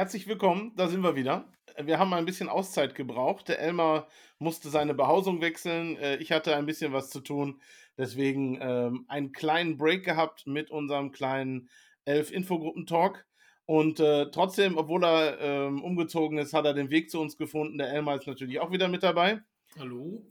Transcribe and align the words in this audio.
Herzlich 0.00 0.26
willkommen, 0.26 0.72
da 0.76 0.88
sind 0.88 1.02
wir 1.02 1.14
wieder. 1.14 1.44
Wir 1.76 1.98
haben 1.98 2.14
ein 2.14 2.24
bisschen 2.24 2.48
Auszeit 2.48 2.94
gebraucht. 2.94 3.48
Der 3.48 3.60
Elmar 3.60 4.08
musste 4.38 4.70
seine 4.70 4.94
Behausung 4.94 5.42
wechseln. 5.42 5.98
Äh, 5.98 6.16
ich 6.16 6.32
hatte 6.32 6.56
ein 6.56 6.64
bisschen 6.64 6.94
was 6.94 7.10
zu 7.10 7.20
tun. 7.20 7.60
Deswegen 7.98 8.58
ähm, 8.62 9.04
einen 9.08 9.32
kleinen 9.32 9.76
Break 9.76 10.02
gehabt 10.02 10.46
mit 10.46 10.70
unserem 10.70 11.12
kleinen 11.12 11.68
Elf-Infogruppen-Talk. 12.06 13.26
Und 13.66 14.00
äh, 14.00 14.30
trotzdem, 14.30 14.78
obwohl 14.78 15.04
er 15.04 15.38
ähm, 15.38 15.84
umgezogen 15.84 16.38
ist, 16.38 16.54
hat 16.54 16.64
er 16.64 16.72
den 16.72 16.88
Weg 16.88 17.10
zu 17.10 17.20
uns 17.20 17.36
gefunden. 17.36 17.76
Der 17.76 17.92
Elmar 17.92 18.16
ist 18.16 18.26
natürlich 18.26 18.58
auch 18.58 18.72
wieder 18.72 18.88
mit 18.88 19.02
dabei. 19.02 19.42
Hallo. 19.78 20.24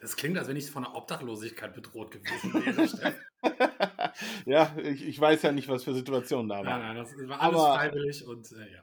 Das 0.00 0.16
klingt, 0.16 0.38
als 0.38 0.48
wenn 0.48 0.56
ich 0.56 0.70
von 0.70 0.84
der 0.84 0.94
Obdachlosigkeit 0.94 1.74
bedroht 1.74 2.10
gewesen 2.10 2.54
wäre. 2.54 3.14
ja, 4.46 4.74
ich, 4.82 5.06
ich, 5.06 5.20
weiß 5.20 5.42
ja 5.42 5.52
nicht, 5.52 5.68
was 5.68 5.84
für 5.84 5.92
Situationen 5.92 6.48
da 6.48 6.64
waren. 6.64 6.64
Nein, 6.64 6.80
nein, 6.80 6.96
das 6.96 7.28
war 7.28 7.40
alles 7.42 7.60
Aber, 7.60 7.74
freiwillig 7.74 8.26
und 8.26 8.50
äh, 8.52 8.72
ja. 8.72 8.82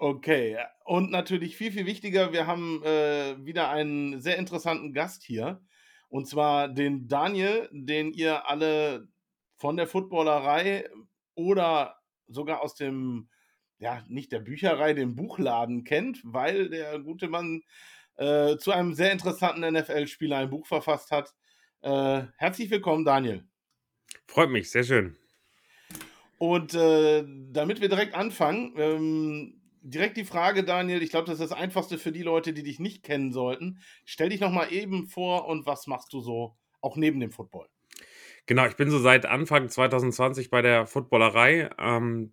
Okay, 0.00 0.56
und 0.84 1.10
natürlich 1.10 1.56
viel, 1.56 1.72
viel 1.72 1.84
wichtiger, 1.84 2.32
wir 2.32 2.46
haben 2.46 2.84
äh, 2.84 3.44
wieder 3.44 3.68
einen 3.68 4.20
sehr 4.20 4.38
interessanten 4.38 4.92
Gast 4.92 5.24
hier. 5.24 5.60
Und 6.08 6.28
zwar 6.28 6.68
den 6.68 7.08
Daniel, 7.08 7.68
den 7.72 8.12
ihr 8.12 8.48
alle 8.48 9.08
von 9.56 9.76
der 9.76 9.88
Footballerei 9.88 10.88
oder 11.34 11.98
sogar 12.28 12.62
aus 12.62 12.76
dem, 12.76 13.28
ja, 13.80 14.04
nicht 14.06 14.30
der 14.30 14.38
Bücherei, 14.38 14.94
dem 14.94 15.16
Buchladen 15.16 15.82
kennt, 15.82 16.20
weil 16.22 16.70
der 16.70 17.00
gute 17.00 17.28
Mann 17.28 17.62
äh, 18.18 18.56
zu 18.56 18.70
einem 18.70 18.94
sehr 18.94 19.10
interessanten 19.10 19.68
NFL-Spieler 19.68 20.36
ein 20.36 20.50
Buch 20.50 20.68
verfasst 20.68 21.10
hat. 21.10 21.34
Äh, 21.80 22.22
herzlich 22.36 22.70
willkommen, 22.70 23.04
Daniel. 23.04 23.48
Freut 24.28 24.50
mich, 24.50 24.70
sehr 24.70 24.84
schön. 24.84 25.16
Und 26.38 26.72
äh, 26.74 27.24
damit 27.50 27.80
wir 27.80 27.88
direkt 27.88 28.14
anfangen, 28.14 28.74
ähm, 28.76 29.57
direkt 29.90 30.16
die 30.16 30.24
Frage, 30.24 30.64
Daniel, 30.64 31.02
ich 31.02 31.10
glaube, 31.10 31.26
das 31.26 31.40
ist 31.40 31.50
das 31.50 31.58
Einfachste 31.58 31.98
für 31.98 32.12
die 32.12 32.22
Leute, 32.22 32.52
die 32.52 32.62
dich 32.62 32.78
nicht 32.78 33.02
kennen 33.02 33.32
sollten. 33.32 33.80
Stell 34.04 34.28
dich 34.28 34.40
nochmal 34.40 34.72
eben 34.72 35.06
vor 35.06 35.46
und 35.46 35.66
was 35.66 35.86
machst 35.86 36.12
du 36.12 36.20
so, 36.20 36.56
auch 36.80 36.96
neben 36.96 37.20
dem 37.20 37.32
Football? 37.32 37.68
Genau, 38.46 38.66
ich 38.66 38.76
bin 38.76 38.90
so 38.90 38.98
seit 38.98 39.26
Anfang 39.26 39.68
2020 39.68 40.50
bei 40.50 40.62
der 40.62 40.86
Footballerei. 40.86 41.70
Ähm, 41.78 42.32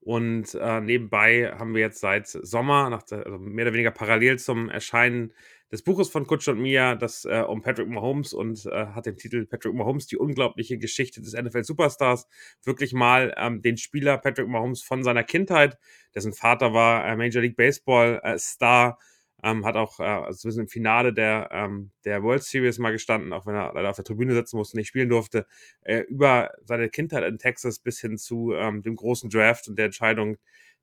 und 0.00 0.54
äh, 0.54 0.80
nebenbei 0.80 1.52
haben 1.58 1.74
wir 1.74 1.80
jetzt 1.80 1.98
seit 1.98 2.28
Sommer, 2.28 2.90
nach, 2.90 3.02
also 3.10 3.38
mehr 3.38 3.64
oder 3.64 3.72
weniger 3.72 3.90
parallel 3.90 4.38
zum 4.38 4.68
Erscheinen 4.68 5.32
des 5.72 5.82
Buches 5.82 6.08
von 6.08 6.26
Kutsch 6.26 6.48
und 6.48 6.60
Mia, 6.60 6.94
das 6.94 7.24
äh, 7.24 7.42
um 7.46 7.62
Patrick 7.62 7.88
Mahomes 7.88 8.32
und 8.32 8.66
äh, 8.66 8.86
hat 8.86 9.06
den 9.06 9.16
Titel 9.16 9.46
Patrick 9.46 9.74
Mahomes, 9.74 10.06
die 10.06 10.16
unglaubliche 10.16 10.78
Geschichte 10.78 11.20
des 11.20 11.34
NFL-Superstars, 11.34 12.26
wirklich 12.64 12.92
mal 12.92 13.34
ähm, 13.36 13.62
den 13.62 13.76
Spieler 13.76 14.18
Patrick 14.18 14.48
Mahomes 14.48 14.82
von 14.82 15.02
seiner 15.02 15.24
Kindheit, 15.24 15.76
dessen 16.14 16.32
Vater 16.32 16.72
war 16.72 17.06
äh, 17.06 17.16
Major 17.16 17.42
League 17.42 17.56
Baseball-Star, 17.56 18.98
äh, 18.98 19.48
ähm, 19.48 19.64
hat 19.64 19.76
auch 19.76 20.00
äh, 20.00 20.04
also 20.04 20.48
im 20.60 20.68
Finale 20.68 21.12
der, 21.12 21.48
ähm, 21.52 21.90
der 22.04 22.22
World 22.22 22.42
Series 22.42 22.78
mal 22.78 22.92
gestanden, 22.92 23.32
auch 23.32 23.46
wenn 23.46 23.54
er 23.54 23.72
leider 23.74 23.90
auf 23.90 23.96
der 23.96 24.04
Tribüne 24.04 24.34
sitzen 24.34 24.56
musste, 24.56 24.76
nicht 24.76 24.88
spielen 24.88 25.08
durfte. 25.08 25.46
Äh, 25.82 26.00
über 26.08 26.50
seine 26.64 26.88
Kindheit 26.88 27.24
in 27.24 27.38
Texas 27.38 27.78
bis 27.78 28.00
hin 28.00 28.18
zu 28.18 28.52
ähm, 28.54 28.82
dem 28.82 28.96
großen 28.96 29.30
Draft 29.30 29.68
und 29.68 29.78
der 29.78 29.86
Entscheidung, 29.86 30.38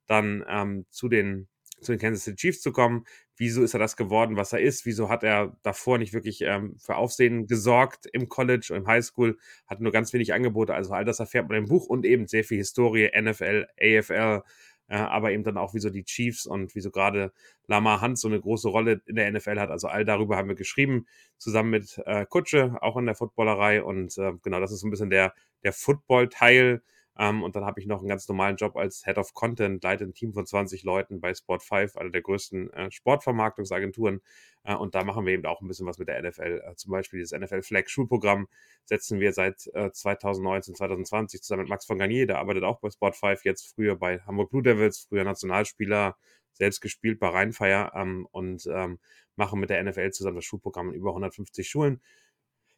dann 0.06 0.44
ähm, 0.48 0.86
zu 0.90 1.08
den 1.08 1.48
zu 1.84 1.92
den 1.92 2.00
Kansas 2.00 2.24
City 2.24 2.36
Chiefs 2.36 2.60
zu 2.60 2.72
kommen. 2.72 3.04
Wieso 3.36 3.62
ist 3.62 3.74
er 3.74 3.80
das 3.80 3.96
geworden, 3.96 4.36
was 4.36 4.52
er 4.52 4.60
ist? 4.60 4.86
Wieso 4.86 5.08
hat 5.08 5.24
er 5.24 5.56
davor 5.62 5.98
nicht 5.98 6.12
wirklich 6.12 6.42
ähm, 6.42 6.76
für 6.78 6.96
Aufsehen 6.96 7.46
gesorgt 7.46 8.06
im 8.12 8.28
College, 8.28 8.72
im 8.74 8.86
Highschool? 8.86 9.38
Hat 9.66 9.80
nur 9.80 9.92
ganz 9.92 10.12
wenig 10.12 10.32
Angebote. 10.32 10.74
Also 10.74 10.92
all 10.92 11.04
das 11.04 11.20
erfährt 11.20 11.48
man 11.48 11.58
im 11.58 11.66
Buch 11.66 11.86
und 11.86 12.04
eben 12.04 12.26
sehr 12.26 12.44
viel 12.44 12.58
Historie, 12.58 13.10
NFL, 13.20 13.66
AFL, 13.80 14.42
äh, 14.88 14.96
aber 14.96 15.32
eben 15.32 15.44
dann 15.44 15.56
auch, 15.56 15.74
wieso 15.74 15.90
die 15.90 16.04
Chiefs 16.04 16.46
und 16.46 16.74
wieso 16.74 16.90
gerade 16.90 17.32
Lama 17.66 18.00
Hunt 18.02 18.18
so 18.18 18.28
eine 18.28 18.40
große 18.40 18.68
Rolle 18.68 19.00
in 19.06 19.16
der 19.16 19.30
NFL 19.32 19.58
hat. 19.58 19.70
Also 19.70 19.88
all 19.88 20.04
darüber 20.04 20.36
haben 20.36 20.48
wir 20.48 20.56
geschrieben, 20.56 21.06
zusammen 21.38 21.70
mit 21.70 22.00
äh, 22.06 22.26
Kutsche, 22.26 22.76
auch 22.80 22.96
in 22.96 23.06
der 23.06 23.14
Footballerei. 23.14 23.82
Und 23.82 24.16
äh, 24.18 24.32
genau, 24.42 24.60
das 24.60 24.72
ist 24.72 24.80
so 24.80 24.86
ein 24.86 24.90
bisschen 24.90 25.10
der, 25.10 25.34
der 25.62 25.72
Football-Teil. 25.72 26.82
Ähm, 27.16 27.42
und 27.42 27.54
dann 27.54 27.64
habe 27.64 27.80
ich 27.80 27.86
noch 27.86 28.00
einen 28.00 28.08
ganz 28.08 28.28
normalen 28.28 28.56
Job 28.56 28.76
als 28.76 29.04
Head 29.04 29.18
of 29.18 29.34
Content, 29.34 29.82
leite 29.84 30.04
ein 30.04 30.14
Team 30.14 30.32
von 30.32 30.46
20 30.46 30.82
Leuten 30.82 31.20
bei 31.20 31.30
Sport5, 31.30 31.96
einer 31.96 32.10
der 32.10 32.22
größten 32.22 32.72
äh, 32.72 32.90
Sportvermarktungsagenturen. 32.90 34.20
Äh, 34.64 34.74
und 34.74 34.94
da 34.94 35.04
machen 35.04 35.24
wir 35.24 35.32
eben 35.32 35.46
auch 35.46 35.60
ein 35.60 35.68
bisschen 35.68 35.86
was 35.86 35.98
mit 35.98 36.08
der 36.08 36.22
NFL. 36.22 36.62
Äh, 36.64 36.74
zum 36.76 36.90
Beispiel 36.90 37.20
dieses 37.20 37.38
NFL 37.38 37.62
Flag 37.62 37.88
Schulprogramm 37.88 38.48
setzen 38.84 39.20
wir 39.20 39.32
seit 39.32 39.60
2019, 39.60 40.74
äh, 40.74 40.76
2020 40.76 41.42
zusammen 41.42 41.62
mit 41.62 41.70
Max 41.70 41.86
von 41.86 41.98
Garnier, 41.98 42.26
der 42.26 42.38
arbeitet 42.38 42.64
auch 42.64 42.80
bei 42.80 42.88
Sport5, 42.88 43.40
jetzt 43.44 43.74
früher 43.74 43.96
bei 43.96 44.18
Hamburg 44.20 44.50
Blue 44.50 44.62
Devils, 44.62 45.06
früher 45.08 45.24
Nationalspieler, 45.24 46.16
selbst 46.52 46.80
gespielt 46.80 47.18
bei 47.20 47.28
Rheinfeier 47.28 47.92
ähm, 47.94 48.26
und 48.30 48.66
ähm, 48.66 48.98
machen 49.36 49.60
mit 49.60 49.70
der 49.70 49.82
NFL 49.82 50.10
zusammen 50.10 50.36
das 50.36 50.44
Schulprogramm 50.44 50.90
in 50.90 50.94
über 50.94 51.10
150 51.10 51.68
Schulen. 51.68 52.00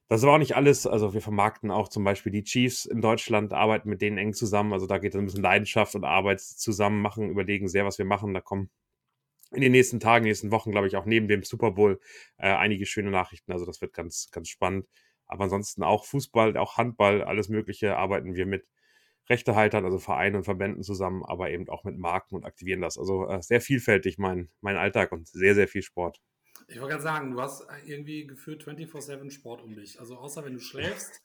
Das 0.09 0.23
war 0.23 0.35
auch 0.35 0.39
nicht 0.39 0.55
alles. 0.55 0.87
Also 0.87 1.15
wir 1.15 1.21
vermarkten 1.21 1.71
auch 1.71 1.89
zum 1.89 2.05
Beispiel 2.05 2.31
die 2.31 2.45
Chiefs 2.45 2.85
in 2.87 3.01
Deutschland, 3.01 3.53
arbeiten 3.53 3.89
mit 3.89 4.03
denen 4.03 4.19
eng 4.19 4.35
zusammen. 4.35 4.73
Also 4.73 4.87
da 4.87 4.99
geht 4.99 5.15
es 5.15 5.19
ein 5.19 5.25
bisschen 5.25 5.43
Leidenschaft 5.43 5.95
und 5.97 6.05
Arbeit 6.05 6.41
zusammen 6.41 7.03
machen, 7.03 7.29
überlegen 7.31 7.69
sehr, 7.69 7.85
was 7.85 7.99
wir 7.99 8.05
machen. 8.05 8.33
Da 8.33 8.41
kommen 8.41 8.71
in 9.53 9.63
den 9.63 9.73
nächsten 9.73 10.01
Tagen, 10.01 10.25
nächsten 10.25 10.51
Wochen, 10.53 10.71
glaube 10.73 10.87
ich, 10.87 10.97
auch 10.97 11.07
neben 11.07 11.29
dem 11.29 11.43
Super 11.43 11.73
Bowl 11.73 12.01
äh, 12.39 12.49
einige 12.49 12.87
schöne 12.87 13.11
Nachrichten. 13.11 13.53
Also 13.53 13.67
das 13.67 13.81
wird 13.81 13.95
ganz, 13.95 14.31
ganz 14.31 14.49
spannend. 14.49 14.87
Aber 15.27 15.45
ansonsten 15.45 15.83
auch 15.83 16.05
Fußball, 16.05 16.57
auch 16.57 16.77
Handball, 16.77 17.23
alles 17.23 17.49
Mögliche 17.49 17.97
arbeiten 17.97 18.35
wir 18.37 18.47
mit 18.47 18.67
Rechtehaltern, 19.29 19.85
also 19.85 19.99
Vereinen 19.99 20.37
und 20.37 20.45
Verbänden 20.45 20.83
zusammen, 20.85 21.25
aber 21.25 21.51
eben 21.51 21.69
auch 21.69 21.85
mit 21.85 21.99
Marken 21.99 22.37
und 22.37 22.45
aktivieren 22.45 22.81
das. 22.81 22.99
Also 22.99 23.29
äh, 23.29 23.43
sehr 23.43 23.61
vielfältig 23.61 24.19
mein, 24.19 24.51
mein 24.61 24.77
Alltag 24.77 25.13
und 25.13 25.27
sehr, 25.29 25.55
sehr 25.57 25.69
viel 25.69 25.83
Sport. 25.83 26.21
Ich 26.69 26.81
wollte 26.81 26.93
gerade 26.93 27.03
sagen, 27.03 27.31
du 27.31 27.41
hast 27.41 27.67
irgendwie 27.85 28.27
gefühlt 28.27 28.65
24-7 28.65 29.31
Sport 29.31 29.63
um 29.63 29.75
dich. 29.75 30.01
Also 30.01 30.17
außer 30.17 30.45
wenn 30.45 30.55
du 30.55 30.61
schläfst 30.61 31.23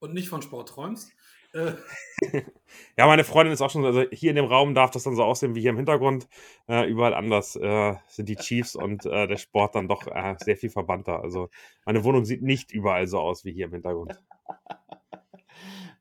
und 0.00 0.14
nicht 0.14 0.28
von 0.28 0.42
Sport 0.42 0.70
träumst. 0.70 1.12
Äh. 1.52 1.72
ja, 2.96 3.06
meine 3.06 3.24
Freundin 3.24 3.52
ist 3.52 3.60
auch 3.60 3.70
schon, 3.70 3.84
also 3.84 4.04
hier 4.10 4.30
in 4.30 4.36
dem 4.36 4.46
Raum 4.46 4.74
darf 4.74 4.90
das 4.90 5.04
dann 5.04 5.14
so 5.14 5.22
aussehen 5.22 5.54
wie 5.54 5.60
hier 5.60 5.70
im 5.70 5.76
Hintergrund. 5.76 6.28
Äh, 6.68 6.88
überall 6.88 7.14
anders 7.14 7.54
äh, 7.56 7.94
sind 8.08 8.28
die 8.28 8.36
Chiefs 8.36 8.74
und 8.74 9.06
äh, 9.06 9.28
der 9.28 9.36
Sport 9.36 9.76
dann 9.76 9.88
doch 9.88 10.06
äh, 10.08 10.34
sehr 10.38 10.56
viel 10.56 10.70
verbannter. 10.70 11.22
Also 11.22 11.50
meine 11.84 12.02
Wohnung 12.02 12.24
sieht 12.24 12.42
nicht 12.42 12.72
überall 12.72 13.06
so 13.06 13.20
aus 13.20 13.44
wie 13.44 13.52
hier 13.52 13.66
im 13.66 13.72
Hintergrund. 13.72 14.18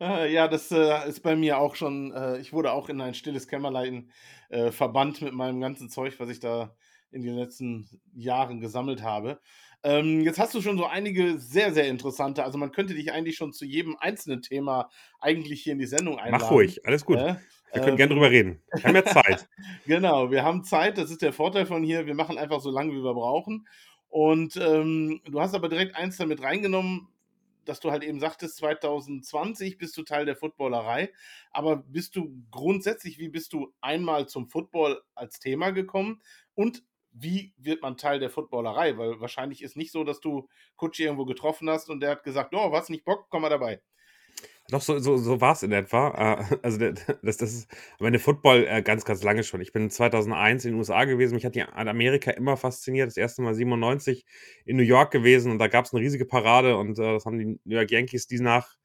Äh, 0.02 0.32
ja, 0.32 0.48
das 0.48 0.72
ist 0.72 1.24
bei 1.24 1.36
mir 1.36 1.58
auch 1.58 1.76
schon, 1.76 2.14
ich 2.40 2.54
wurde 2.54 2.72
auch 2.72 2.88
in 2.88 3.02
ein 3.02 3.14
stilles 3.14 3.50
Kämmerlein 3.50 4.10
verbannt 4.70 5.22
mit 5.22 5.34
meinem 5.34 5.60
ganzen 5.60 5.90
Zeug, 5.90 6.18
was 6.22 6.30
ich 6.30 6.40
da 6.40 6.74
in 7.12 7.22
den 7.22 7.36
letzten 7.36 7.90
Jahren 8.14 8.60
gesammelt 8.62 9.04
habe. 9.04 9.40
Ähm, 9.84 10.22
jetzt 10.22 10.40
hast 10.40 10.54
du 10.54 10.62
schon 10.62 10.78
so 10.78 10.86
einige 10.86 11.40
sehr, 11.40 11.74
sehr 11.74 11.88
interessante, 11.88 12.44
also 12.44 12.58
man 12.58 12.72
könnte 12.72 12.94
dich 12.94 13.12
eigentlich 13.14 13.38
schon 13.38 13.54
zu 13.54 13.66
jedem 13.66 13.96
einzelnen 14.00 14.42
Thema 14.42 14.90
eigentlich 15.20 15.62
hier 15.64 15.74
in 15.74 15.80
die 15.80 15.86
Sendung 15.86 16.20
einladen. 16.20 16.44
Mach 16.44 16.52
ruhig, 16.52 16.86
alles 16.86 17.06
gut. 17.06 17.18
Äh, 17.18 17.36
wir 17.72 17.82
können 17.82 17.92
ähm, 17.92 17.98
gerne 17.98 18.14
drüber 18.14 18.32
reden. 18.32 18.62
Wir 18.74 18.84
haben 18.84 18.96
ja 18.96 19.06
Zeit. 19.06 19.48
genau, 19.86 20.32
wir 20.32 20.44
haben 20.44 20.64
Zeit, 20.64 20.98
das 20.98 21.12
ist 21.12 21.22
der 21.22 21.34
Vorteil 21.34 21.66
von 21.66 21.84
hier. 21.84 22.06
Wir 22.06 22.16
machen 22.16 22.38
einfach 22.38 22.60
so 22.62 22.72
lange, 22.72 22.92
wie 22.92 23.04
wir 23.04 23.14
brauchen. 23.14 23.68
Und 24.10 24.58
ähm, 24.58 25.22
du 25.26 25.40
hast 25.40 25.54
aber 25.54 25.70
direkt 25.70 25.96
eins 25.96 26.18
damit 26.18 26.42
reingenommen, 26.42 27.08
dass 27.66 27.80
du 27.80 27.92
halt 27.92 28.04
eben 28.04 28.20
sagtest, 28.20 28.58
2020 28.58 29.78
bist 29.78 29.96
du 29.96 30.04
Teil 30.04 30.26
der 30.26 30.36
Footballerei. 30.36 31.12
Aber 31.52 31.78
bist 31.78 32.16
du 32.16 32.44
grundsätzlich, 32.50 33.20
wie 33.20 33.30
bist 33.30 33.54
du 33.54 33.72
einmal 33.82 34.28
zum 34.28 34.50
Football 34.50 35.02
als 35.14 35.40
Thema 35.40 35.70
gekommen? 35.70 36.22
Und 36.56 36.84
wie 37.22 37.54
wird 37.58 37.82
man 37.82 37.98
Teil 37.98 38.20
der 38.20 38.30
Footballerei? 38.30 38.98
Weil 38.98 39.20
wahrscheinlich 39.20 39.62
ist 39.62 39.78
nicht 39.78 39.92
so, 39.92 40.04
dass 40.04 40.20
du 40.20 40.48
Kutschi 40.76 41.04
irgendwo 41.04 41.26
getroffen 41.26 41.70
hast 41.70 41.90
und 41.90 42.00
der 42.00 42.12
hat 42.12 42.24
gesagt, 42.24 42.54
oh, 42.54 42.72
was 42.72 42.90
nicht 42.90 43.06
Bock, 43.06 43.28
komm 43.30 43.42
mal 43.42 43.50
dabei. 43.50 43.82
Doch, 44.72 44.82
so, 44.82 45.00
so, 45.00 45.18
so 45.18 45.42
war 45.42 45.54
es 45.54 45.64
in 45.64 45.72
etwa. 45.72 46.10
Äh, 46.10 46.58
also 46.62 46.78
das, 47.24 47.38
das 47.38 47.54
ist 47.54 47.68
meine 48.00 48.20
Football 48.20 48.66
äh, 48.68 48.82
ganz, 48.82 49.06
ganz 49.06 49.24
lange 49.24 49.44
schon. 49.44 49.62
Ich 49.62 49.74
bin 49.74 49.90
2001 49.90 50.66
in 50.66 50.72
den 50.72 50.78
USA 50.78 51.06
gewesen. 51.06 51.36
Mich 51.36 51.46
hat 51.46 51.56
die 51.56 51.64
Amerika 51.64 52.32
immer 52.32 52.58
fasziniert. 52.58 53.08
Das 53.08 53.18
erste 53.18 53.42
Mal 53.42 53.56
97 53.56 54.26
in 54.66 54.78
New 54.78 54.84
York 54.84 55.12
gewesen 55.12 55.52
und 55.52 55.60
da 55.60 55.68
gab 55.68 55.86
es 55.86 55.94
eine 55.94 56.02
riesige 56.02 56.26
Parade 56.26 56.78
und 56.78 57.00
äh, 57.00 57.14
das 57.14 57.26
haben 57.26 57.38
die 57.38 57.60
New 57.64 57.76
York 57.76 57.92
Yankees 57.92 58.28
die 58.28 58.40
nach 58.40 58.78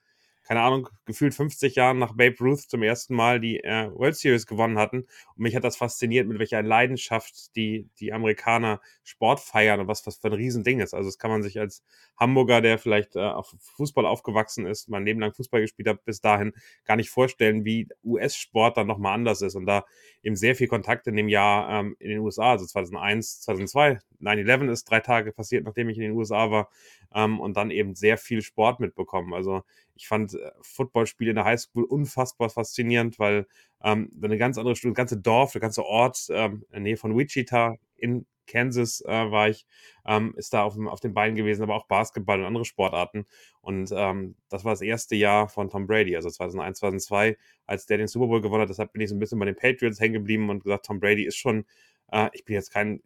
keine 0.44 0.60
Ahnung, 0.60 0.88
gefühlt 1.06 1.34
50 1.34 1.74
Jahren 1.74 1.98
nach 1.98 2.14
Babe 2.14 2.36
Ruth 2.38 2.60
zum 2.60 2.82
ersten 2.82 3.14
Mal 3.14 3.40
die 3.40 3.64
äh, 3.64 3.90
World 3.94 4.16
Series 4.16 4.46
gewonnen 4.46 4.78
hatten. 4.78 4.98
Und 4.98 5.38
mich 5.38 5.56
hat 5.56 5.64
das 5.64 5.76
fasziniert, 5.76 6.28
mit 6.28 6.38
welcher 6.38 6.62
Leidenschaft 6.62 7.56
die, 7.56 7.88
die 7.98 8.12
Amerikaner 8.12 8.80
Sport 9.02 9.40
feiern 9.40 9.80
und 9.80 9.88
was, 9.88 10.06
was 10.06 10.18
für 10.18 10.28
ein 10.28 10.34
Riesending 10.34 10.80
ist. 10.80 10.92
Also 10.92 11.08
das 11.08 11.18
kann 11.18 11.30
man 11.30 11.42
sich 11.42 11.58
als 11.58 11.82
Hamburger, 12.18 12.60
der 12.60 12.78
vielleicht 12.78 13.16
äh, 13.16 13.20
auf 13.20 13.54
Fußball 13.58 14.04
aufgewachsen 14.04 14.66
ist, 14.66 14.88
mein 14.88 15.06
Leben 15.06 15.20
lang 15.20 15.32
Fußball 15.32 15.62
gespielt 15.62 15.88
hat, 15.88 16.04
bis 16.04 16.20
dahin 16.20 16.52
gar 16.84 16.96
nicht 16.96 17.10
vorstellen, 17.10 17.64
wie 17.64 17.88
US-Sport 18.04 18.76
dann 18.76 18.86
nochmal 18.86 19.14
anders 19.14 19.40
ist. 19.40 19.54
Und 19.54 19.64
da 19.64 19.84
eben 20.22 20.36
sehr 20.36 20.54
viel 20.54 20.68
Kontakt 20.68 21.06
in 21.06 21.16
dem 21.16 21.28
Jahr 21.28 21.70
ähm, 21.70 21.96
in 21.98 22.10
den 22.10 22.18
USA, 22.18 22.52
also 22.52 22.66
2001, 22.66 23.40
2002, 23.40 23.98
9-11 24.20 24.70
ist 24.70 24.90
drei 24.90 25.00
Tage 25.00 25.32
passiert, 25.32 25.64
nachdem 25.64 25.88
ich 25.88 25.96
in 25.96 26.02
den 26.02 26.12
USA 26.12 26.50
war 26.50 26.68
ähm, 27.14 27.40
und 27.40 27.56
dann 27.56 27.70
eben 27.70 27.94
sehr 27.94 28.18
viel 28.18 28.42
Sport 28.42 28.80
mitbekommen. 28.80 29.34
Also 29.34 29.62
Ich 29.94 30.08
fand 30.08 30.34
äh, 30.34 30.50
Footballspiele 30.62 31.30
in 31.30 31.36
der 31.36 31.44
Highschool 31.44 31.84
unfassbar 31.84 32.50
faszinierend, 32.50 33.18
weil 33.18 33.46
ähm, 33.82 34.10
eine 34.22 34.38
ganz 34.38 34.58
andere 34.58 34.76
Studie, 34.76 34.92
das 34.92 34.98
ganze 34.98 35.20
Dorf, 35.20 35.52
der 35.52 35.60
ganze 35.60 35.84
Ort 35.84 36.26
ähm, 36.30 36.64
in 36.68 36.72
der 36.72 36.80
Nähe 36.80 36.96
von 36.96 37.16
Wichita 37.16 37.76
in 37.96 38.26
Kansas 38.46 39.00
äh, 39.06 39.30
war 39.30 39.48
ich, 39.48 39.66
ähm, 40.06 40.34
ist 40.36 40.52
da 40.52 40.64
auf, 40.64 40.78
auf 40.78 41.00
den 41.00 41.14
Beinen 41.14 41.36
gewesen, 41.36 41.62
aber 41.62 41.74
auch 41.74 41.86
Basketball 41.86 42.40
und 42.40 42.46
andere 42.46 42.64
Sportarten. 42.64 43.26
Und 43.60 43.90
ähm, 43.94 44.36
das 44.48 44.64
war 44.64 44.72
das 44.72 44.82
erste 44.82 45.16
Jahr 45.16 45.48
von 45.48 45.70
Tom 45.70 45.86
Brady, 45.86 46.16
also 46.16 46.28
2001, 46.28 46.78
2002, 46.78 47.36
als 47.66 47.86
der 47.86 47.98
den 47.98 48.08
Super 48.08 48.26
Bowl 48.26 48.40
gewonnen 48.40 48.62
hat. 48.62 48.68
Deshalb 48.68 48.92
bin 48.92 49.02
ich 49.02 49.08
so 49.08 49.16
ein 49.16 49.18
bisschen 49.18 49.38
bei 49.38 49.46
den 49.46 49.56
Patriots 49.56 50.00
hängen 50.00 50.14
geblieben 50.14 50.50
und 50.50 50.62
gesagt, 50.62 50.86
Tom 50.86 51.00
Brady 51.00 51.24
ist 51.24 51.36
schon, 51.36 51.64
äh, 52.12 52.28
ich 52.32 52.44
bin 52.44 52.54
jetzt 52.54 52.72
kein 52.72 53.02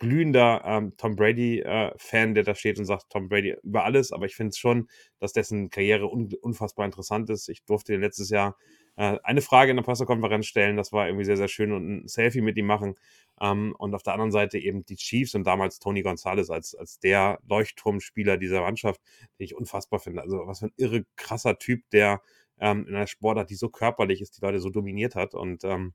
glühender 0.00 0.62
ähm, 0.64 0.94
Tom 0.96 1.14
Brady-Fan, 1.14 2.30
äh, 2.30 2.34
der 2.34 2.42
da 2.42 2.54
steht 2.56 2.78
und 2.78 2.86
sagt, 2.86 3.10
Tom 3.10 3.28
Brady 3.28 3.54
über 3.62 3.84
alles, 3.84 4.10
aber 4.10 4.26
ich 4.26 4.34
finde 4.34 4.48
es 4.48 4.58
schon, 4.58 4.88
dass 5.20 5.32
dessen 5.32 5.70
Karriere 5.70 6.10
un 6.10 6.32
unfassbar 6.40 6.86
interessant 6.86 7.30
ist. 7.30 7.48
Ich 7.48 7.64
durfte 7.64 7.96
letztes 7.96 8.30
Jahr 8.30 8.56
äh, 8.96 9.18
eine 9.22 9.42
Frage 9.42 9.70
in 9.70 9.76
der 9.76 9.84
Pressekonferenz 9.84 10.46
stellen, 10.46 10.76
das 10.76 10.90
war 10.92 11.06
irgendwie 11.06 11.26
sehr, 11.26 11.36
sehr 11.36 11.48
schön 11.48 11.72
und 11.72 12.04
ein 12.04 12.08
Selfie 12.08 12.40
mit 12.40 12.56
ihm 12.56 12.66
machen. 12.66 12.96
Ähm, 13.40 13.74
und 13.78 13.94
auf 13.94 14.02
der 14.02 14.14
anderen 14.14 14.32
Seite 14.32 14.58
eben 14.58 14.84
die 14.86 14.96
Chiefs 14.96 15.34
und 15.34 15.44
damals 15.44 15.78
Tony 15.78 16.02
Gonzalez 16.02 16.50
als, 16.50 16.74
als 16.74 16.98
der 16.98 17.38
Leuchtturmspieler 17.46 18.38
dieser 18.38 18.62
Mannschaft, 18.62 19.00
den 19.38 19.44
ich 19.44 19.54
unfassbar 19.54 20.00
finde. 20.00 20.22
Also 20.22 20.46
was 20.46 20.60
für 20.60 20.66
ein 20.66 20.74
irre 20.78 21.04
krasser 21.16 21.58
Typ, 21.58 21.82
der 21.90 22.22
ähm, 22.58 22.86
in 22.88 22.94
einer 22.94 23.06
Sportart, 23.06 23.50
die 23.50 23.54
so 23.54 23.68
körperlich 23.68 24.22
ist, 24.22 24.38
die 24.38 24.44
Leute 24.44 24.60
so 24.60 24.70
dominiert 24.70 25.14
hat 25.14 25.34
und 25.34 25.62
ähm, 25.64 25.92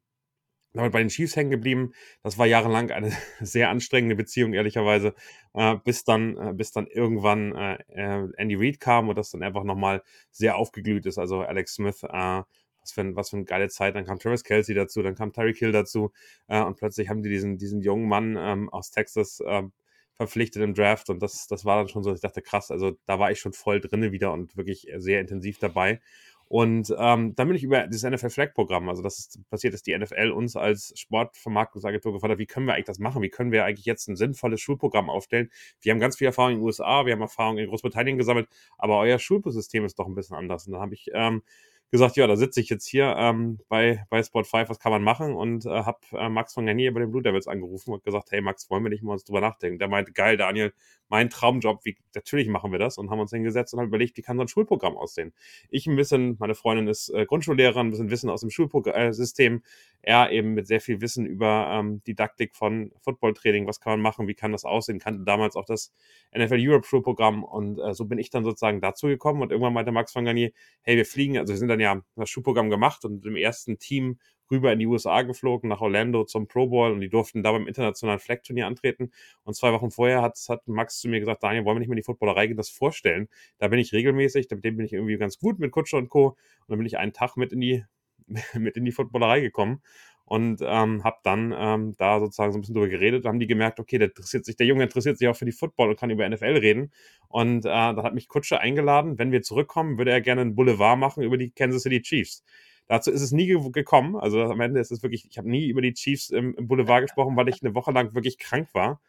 damit 0.75 0.91
bei 0.91 0.99
den 0.99 1.09
Chiefs 1.09 1.35
hängen 1.35 1.49
geblieben. 1.49 1.93
Das 2.23 2.37
war 2.37 2.45
jahrelang 2.45 2.91
eine 2.91 3.11
sehr 3.41 3.69
anstrengende 3.69 4.15
Beziehung, 4.15 4.53
ehrlicherweise, 4.53 5.13
äh, 5.53 5.75
bis 5.83 6.03
dann, 6.03 6.37
äh, 6.37 6.53
bis 6.53 6.71
dann 6.71 6.87
irgendwann 6.87 7.55
äh, 7.55 7.77
äh 7.89 8.27
Andy 8.37 8.55
Reid 8.55 8.79
kam 8.79 9.09
und 9.09 9.17
das 9.17 9.31
dann 9.31 9.43
einfach 9.43 9.63
nochmal 9.63 10.03
sehr 10.31 10.57
aufgeglüht 10.57 11.05
ist. 11.05 11.17
Also 11.17 11.41
Alex 11.41 11.75
Smith, 11.75 12.03
äh, 12.03 12.09
was 12.81 12.91
für, 12.91 13.01
ein, 13.01 13.15
was 13.15 13.29
für 13.29 13.37
eine 13.37 13.45
geile 13.45 13.69
Zeit. 13.69 13.95
Dann 13.95 14.05
kam 14.05 14.19
Travis 14.19 14.43
Kelsey 14.43 14.75
dazu, 14.75 15.01
dann 15.01 15.15
kam 15.15 15.33
Tyreek 15.33 15.57
Hill 15.57 15.71
dazu 15.71 16.11
äh, 16.47 16.61
und 16.61 16.77
plötzlich 16.77 17.09
haben 17.09 17.23
die 17.23 17.29
diesen, 17.29 17.57
diesen 17.57 17.81
jungen 17.81 18.07
Mann 18.07 18.37
ähm, 18.37 18.69
aus 18.69 18.91
Texas 18.91 19.41
verpflichtet 20.17 20.63
im 20.63 20.73
Draft 20.73 21.09
und 21.09 21.21
das, 21.21 21.47
das 21.47 21.65
war 21.65 21.77
dann 21.77 21.89
schon 21.89 22.03
so, 22.03 22.13
ich 22.13 22.21
dachte, 22.21 22.41
krass, 22.41 22.71
also 22.71 22.93
da 23.05 23.19
war 23.19 23.31
ich 23.31 23.39
schon 23.39 23.51
voll 23.51 23.81
drinne 23.81 24.13
wieder 24.13 24.31
und 24.31 24.55
wirklich 24.55 24.87
sehr 24.95 25.19
intensiv 25.19 25.59
dabei. 25.59 25.99
Und 26.47 26.93
ähm, 26.97 27.35
dann 27.35 27.47
bin 27.47 27.55
ich 27.55 27.63
über 27.63 27.87
das 27.87 28.03
NFL 28.03 28.29
Flag 28.29 28.53
Programm, 28.53 28.87
also 28.87 29.01
das 29.01 29.17
ist 29.17 29.49
passiert, 29.49 29.73
dass 29.73 29.81
die 29.81 29.97
NFL 29.97 30.29
uns 30.29 30.55
als 30.55 30.93
Sportvermarktungsagentur 30.95 32.13
gefragt 32.13 32.33
hat, 32.33 32.37
wie 32.37 32.45
können 32.45 32.67
wir 32.67 32.75
eigentlich 32.75 32.85
das 32.85 32.99
machen? 32.99 33.23
Wie 33.23 33.29
können 33.29 33.51
wir 33.51 33.65
eigentlich 33.65 33.85
jetzt 33.85 34.07
ein 34.07 34.15
sinnvolles 34.15 34.61
Schulprogramm 34.61 35.09
aufstellen? 35.09 35.49
Wir 35.81 35.91
haben 35.91 35.99
ganz 35.99 36.17
viel 36.17 36.27
Erfahrung 36.27 36.51
in 36.51 36.57
den 36.59 36.65
USA, 36.65 37.05
wir 37.05 37.13
haben 37.13 37.21
Erfahrung 37.21 37.57
in 37.57 37.67
Großbritannien 37.67 38.17
gesammelt, 38.17 38.47
aber 38.77 38.99
euer 38.99 39.17
Schulsystem 39.17 39.85
ist 39.85 39.97
doch 39.97 40.05
ein 40.05 40.13
bisschen 40.15 40.37
anders. 40.37 40.67
Und 40.67 40.73
dann 40.73 40.81
habe 40.81 40.93
ich 40.93 41.09
ähm, 41.13 41.41
gesagt, 41.91 42.17
ja, 42.17 42.27
da 42.27 42.35
sitze 42.35 42.59
ich 42.61 42.69
jetzt 42.69 42.87
hier 42.87 43.15
ähm, 43.17 43.59
bei, 43.69 44.05
bei 44.09 44.21
Sport 44.23 44.47
5, 44.47 44.69
was 44.69 44.79
kann 44.79 44.91
man 44.91 45.03
machen? 45.03 45.35
Und 45.35 45.65
äh, 45.65 45.69
habe 45.69 45.99
äh, 46.13 46.29
Max 46.29 46.53
von 46.53 46.65
Garnier 46.65 46.93
bei 46.93 46.99
den 46.99 47.11
Blue 47.11 47.21
Devils 47.21 47.47
angerufen 47.47 47.93
und 47.93 48.03
gesagt, 48.03 48.31
hey 48.31 48.41
Max, 48.41 48.69
wollen 48.69 48.83
wir 48.83 48.89
nicht 48.89 49.03
mal 49.03 49.13
uns 49.13 49.23
drüber 49.23 49.41
nachdenken? 49.41 49.79
Der 49.79 49.87
meinte, 49.87 50.11
geil, 50.11 50.37
Daniel, 50.37 50.73
mein 51.07 51.29
Traumjob, 51.29 51.85
wie, 51.85 51.97
natürlich 52.15 52.47
machen 52.47 52.71
wir 52.71 52.79
das 52.79 52.97
und 52.97 53.09
haben 53.09 53.19
uns 53.19 53.31
hingesetzt 53.31 53.73
und 53.73 53.79
haben 53.79 53.87
überlegt, 53.87 54.17
wie 54.17 54.21
kann 54.21 54.37
so 54.37 54.43
ein 54.43 54.47
Schulprogramm 54.47 54.97
aussehen. 54.97 55.33
Ich 55.69 55.85
ein 55.87 55.95
bisschen, 55.95 56.35
meine 56.39 56.55
Freundin 56.55 56.87
ist 56.87 57.09
äh, 57.09 57.25
Grundschullehrerin, 57.25 57.87
ein 57.87 57.91
bisschen 57.91 58.09
Wissen 58.09 58.29
aus 58.29 58.41
dem 58.41 58.49
Schulsystem, 58.49 59.61
er 60.01 60.31
eben 60.31 60.53
mit 60.53 60.67
sehr 60.67 60.81
viel 60.81 61.01
Wissen 61.01 61.25
über 61.25 61.69
ähm, 61.71 62.03
Didaktik 62.03 62.55
von 62.55 62.91
Footballtraining, 63.01 63.67
was 63.67 63.79
kann 63.79 63.93
man 63.93 64.01
machen, 64.01 64.27
wie 64.27 64.33
kann 64.33 64.51
das 64.51 64.65
aussehen, 64.65 64.99
kannte 64.99 65.23
damals 65.23 65.55
auch 65.55 65.65
das 65.65 65.93
NFL 66.35 66.57
Europe 66.59 66.87
Schulprogramm 66.87 67.43
und 67.43 67.79
äh, 67.79 67.93
so 67.93 68.05
bin 68.05 68.17
ich 68.17 68.29
dann 68.29 68.43
sozusagen 68.43 68.81
dazu 68.81 69.07
gekommen 69.07 69.41
und 69.41 69.51
irgendwann 69.51 69.73
meinte 69.73 69.91
Max 69.91 70.11
von 70.11 70.25
Garnier, 70.25 70.51
hey, 70.81 70.97
wir 70.97 71.05
fliegen, 71.05 71.37
also 71.37 71.53
wir 71.53 71.57
sind 71.57 71.69
dann 71.75 71.79
ja 71.81 72.01
das 72.15 72.29
Schulprogramm 72.29 72.69
gemacht 72.69 73.05
und 73.05 73.25
im 73.25 73.35
ersten 73.35 73.77
Team 73.77 74.19
rüber 74.51 74.71
in 74.71 74.79
die 74.79 74.87
USA 74.87 75.23
geflogen, 75.23 75.69
nach 75.69 75.81
Orlando 75.81 76.23
zum 76.23 76.47
Pro 76.47 76.67
Bowl 76.67 76.91
und 76.91 77.01
die 77.01 77.09
durften 77.09 77.43
da 77.43 77.51
beim 77.51 77.67
internationalen 77.67 78.19
Flag-Turnier 78.19 78.67
antreten. 78.67 79.11
Und 79.43 79.55
zwei 79.55 79.73
Wochen 79.73 79.91
vorher 79.91 80.21
hat, 80.21 80.37
hat 80.49 80.67
Max 80.67 80.99
zu 80.99 81.07
mir 81.07 81.19
gesagt, 81.19 81.43
Daniel, 81.43 81.65
wollen 81.65 81.75
wir 81.75 81.79
nicht 81.79 81.87
mal 81.87 81.93
in 81.93 81.97
die 81.97 82.03
Footballerei 82.03 82.47
gehen, 82.47 82.57
das 82.57 82.69
vorstellen? 82.69 83.27
Da 83.57 83.67
bin 83.67 83.79
ich 83.79 83.93
regelmäßig, 83.93 84.47
mit 84.51 84.63
dem 84.63 84.77
bin 84.77 84.85
ich 84.85 84.93
irgendwie 84.93 85.17
ganz 85.17 85.39
gut 85.39 85.59
mit 85.59 85.71
Kutscher 85.71 85.97
und 85.97 86.09
Co. 86.09 86.27
Und 86.27 86.37
dann 86.67 86.77
bin 86.77 86.85
ich 86.85 86.97
einen 86.97 87.13
Tag 87.13 87.37
mit 87.37 87.53
in 87.53 87.61
die, 87.61 87.83
mit 88.53 88.77
in 88.77 88.85
die 88.85 88.91
Footballerei 88.91 89.41
gekommen 89.41 89.81
und 90.25 90.59
ähm, 90.63 91.03
habe 91.03 91.17
dann 91.23 91.53
ähm, 91.55 91.95
da 91.97 92.19
sozusagen 92.19 92.51
so 92.51 92.57
ein 92.57 92.61
bisschen 92.61 92.75
drüber 92.75 92.89
geredet. 92.89 93.25
Da 93.25 93.29
haben 93.29 93.39
die 93.39 93.47
gemerkt, 93.47 93.79
okay, 93.79 93.99
der 93.99 94.07
interessiert 94.07 94.43
sich, 94.43 94.55
der 94.55 94.65
Junge 94.65 94.83
interessiert 94.83 95.19
sich 95.19 95.27
auch 95.27 95.35
für 95.35 95.45
die 95.45 95.51
Football 95.51 95.89
und 95.89 95.99
kann 95.99 96.09
über 96.09 96.27
NFL 96.27 96.57
reden. 96.57 96.91
Und 97.27 97.65
äh, 97.65 97.69
dann 97.69 98.03
hat 98.03 98.15
mich 98.15 98.27
Kutscher 98.27 98.59
eingeladen, 98.59 99.19
wenn 99.19 99.31
wir 99.31 99.43
zurückkommen, 99.43 99.97
würde 99.97 100.11
er 100.11 100.21
gerne 100.21 100.41
einen 100.41 100.55
Boulevard 100.55 100.97
machen 100.97 101.23
über 101.23 101.37
die 101.37 101.51
Kansas 101.51 101.83
City 101.83 102.01
Chiefs. 102.01 102.43
Dazu 102.87 103.11
ist 103.11 103.21
es 103.21 103.31
nie 103.31 103.47
gekommen. 103.47 104.15
Also 104.15 104.41
am 104.41 104.61
Ende 104.61 104.79
ist 104.79 104.91
es 104.91 105.03
wirklich, 105.03 105.27
ich 105.29 105.37
habe 105.37 105.49
nie 105.49 105.67
über 105.67 105.81
die 105.81 105.93
Chiefs 105.93 106.29
im, 106.29 106.55
im, 106.55 106.67
Boulevard 106.67 107.01
gesprochen, 107.05 107.35
weil 107.35 107.49
ich 107.49 107.61
eine 107.61 107.75
Woche 107.75 107.91
lang 107.91 108.15
wirklich 108.15 108.39
krank 108.39 108.69
war. 108.73 109.01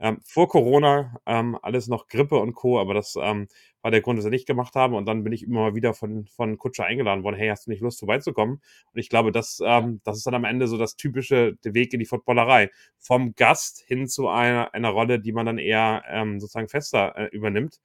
Ähm, 0.00 0.20
vor 0.24 0.48
Corona 0.48 1.18
ähm, 1.26 1.58
alles 1.62 1.88
noch 1.88 2.08
Grippe 2.08 2.36
und 2.36 2.54
Co., 2.54 2.78
aber 2.78 2.94
das 2.94 3.16
ähm, 3.20 3.48
war 3.82 3.90
der 3.90 4.00
Grund, 4.00 4.18
dass 4.18 4.24
wir 4.24 4.30
nicht 4.30 4.46
gemacht 4.46 4.74
haben. 4.74 4.94
Und 4.94 5.06
dann 5.06 5.24
bin 5.24 5.32
ich 5.32 5.44
immer 5.44 5.60
mal 5.60 5.74
wieder 5.74 5.94
von, 5.94 6.26
von 6.26 6.58
Kutscher 6.58 6.84
eingeladen 6.84 7.22
worden, 7.24 7.36
hey, 7.36 7.48
hast 7.48 7.66
du 7.66 7.70
nicht 7.70 7.80
Lust, 7.80 8.00
vorbeizukommen? 8.00 8.56
Und 8.92 8.98
ich 8.98 9.08
glaube, 9.08 9.32
das, 9.32 9.60
ähm, 9.64 10.00
das 10.04 10.18
ist 10.18 10.26
dann 10.26 10.34
am 10.34 10.44
Ende 10.44 10.66
so 10.68 10.76
das 10.76 10.96
typische 10.96 11.56
Weg 11.62 11.92
in 11.92 12.00
die 12.00 12.06
Footballerei. 12.06 12.70
Vom 12.98 13.34
Gast 13.34 13.80
hin 13.86 14.08
zu 14.08 14.28
einer, 14.28 14.74
einer 14.74 14.90
Rolle, 14.90 15.20
die 15.20 15.32
man 15.32 15.46
dann 15.46 15.58
eher 15.58 16.02
ähm, 16.08 16.40
sozusagen 16.40 16.68
fester 16.68 17.16
äh, 17.16 17.26
übernimmt. 17.26 17.80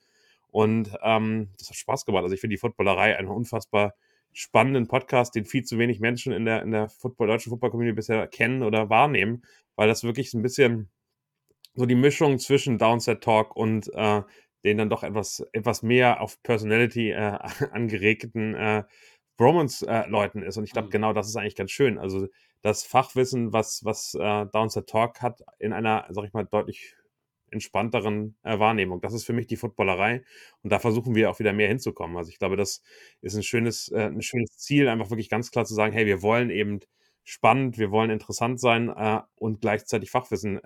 Und 0.50 0.96
ähm, 1.02 1.50
das 1.58 1.70
hat 1.70 1.76
Spaß 1.78 2.06
gemacht. 2.06 2.24
Also 2.24 2.36
ich 2.36 2.42
finde 2.42 2.56
die 2.56 2.60
Footballerei 2.60 3.18
eine 3.18 3.32
unfassbar 3.32 3.94
spannenden 4.34 4.88
Podcast, 4.88 5.36
den 5.36 5.46
viel 5.46 5.64
zu 5.64 5.78
wenig 5.78 6.00
Menschen 6.00 6.34
in 6.34 6.46
der, 6.46 6.64
in 6.64 6.72
der 6.72 6.90
Football, 6.90 7.28
deutschen 7.28 7.52
Football-Community 7.52 7.96
bisher 7.96 8.28
kennen 8.28 8.64
oder 8.64 8.90
wahrnehmen, 8.90 9.44
weil 9.76 9.88
das 9.88 10.04
wirklich 10.04 10.32
so 10.32 10.38
ein 10.38 10.42
bisschen 10.42 10.90
so 11.76 11.86
die 11.86 11.96
Mischung 11.96 12.40
zwischen 12.40 12.78
Downset 12.78 13.22
Talk 13.22 13.56
und 13.56 13.92
äh, 13.94 14.22
den 14.64 14.78
dann 14.78 14.90
doch 14.90 15.04
etwas, 15.04 15.46
etwas 15.52 15.84
mehr 15.84 16.22
auf 16.22 16.42
Personality 16.44 17.12
äh, 17.12 17.38
angeregten 17.72 18.56
äh, 18.56 18.84
Bromance-Leuten 19.38 20.44
ist. 20.44 20.58
Und 20.58 20.64
ich 20.64 20.72
glaube, 20.72 20.88
mhm. 20.88 20.92
genau 20.92 21.14
das 21.14 21.28
ist 21.28 21.36
eigentlich 21.36 21.56
ganz 21.56 21.72
schön. 21.72 21.98
Also 21.98 22.28
das 22.62 22.84
Fachwissen, 22.84 23.52
was, 23.52 23.84
was 23.84 24.14
äh, 24.16 24.46
Downset 24.48 24.88
Talk 24.88 25.22
hat, 25.22 25.42
in 25.60 25.74
einer, 25.74 26.06
sag 26.10 26.26
ich 26.26 26.34
mal, 26.34 26.46
deutlich 26.46 26.96
entspannteren 27.54 28.36
äh, 28.44 28.58
Wahrnehmung. 28.60 29.00
Das 29.02 29.14
ist 29.14 29.26
für 29.26 29.34
mich 29.34 29.48
die 29.48 29.58
Footballerei 29.58 30.24
und 30.62 30.72
da 30.72 30.80
versuchen 30.80 31.16
wir 31.16 31.30
auch 31.30 31.40
wieder 31.40 31.54
mehr 31.54 31.68
hinzukommen. 31.68 32.18
Also 32.18 32.30
ich 32.30 32.40
glaube, 32.40 32.58
das 32.58 32.82
ist 33.22 33.36
ein 33.36 33.44
schönes, 33.44 33.90
äh, 33.90 34.08
ein 34.08 34.22
schönes 34.22 34.58
Ziel, 34.58 34.88
einfach 34.88 35.12
wirklich 35.12 35.30
ganz 35.30 35.52
klar 35.52 35.66
zu 35.66 35.76
sagen, 35.76 35.94
hey, 35.94 36.06
wir 36.06 36.22
wollen 36.22 36.50
eben 36.50 36.80
spannend, 37.24 37.78
wir 37.78 37.92
wollen 37.92 38.10
interessant 38.10 38.60
sein 38.60 38.90
äh, 38.90 39.22
und 39.36 39.62
gleichzeitig 39.62 40.10
Fachwissen 40.10 40.60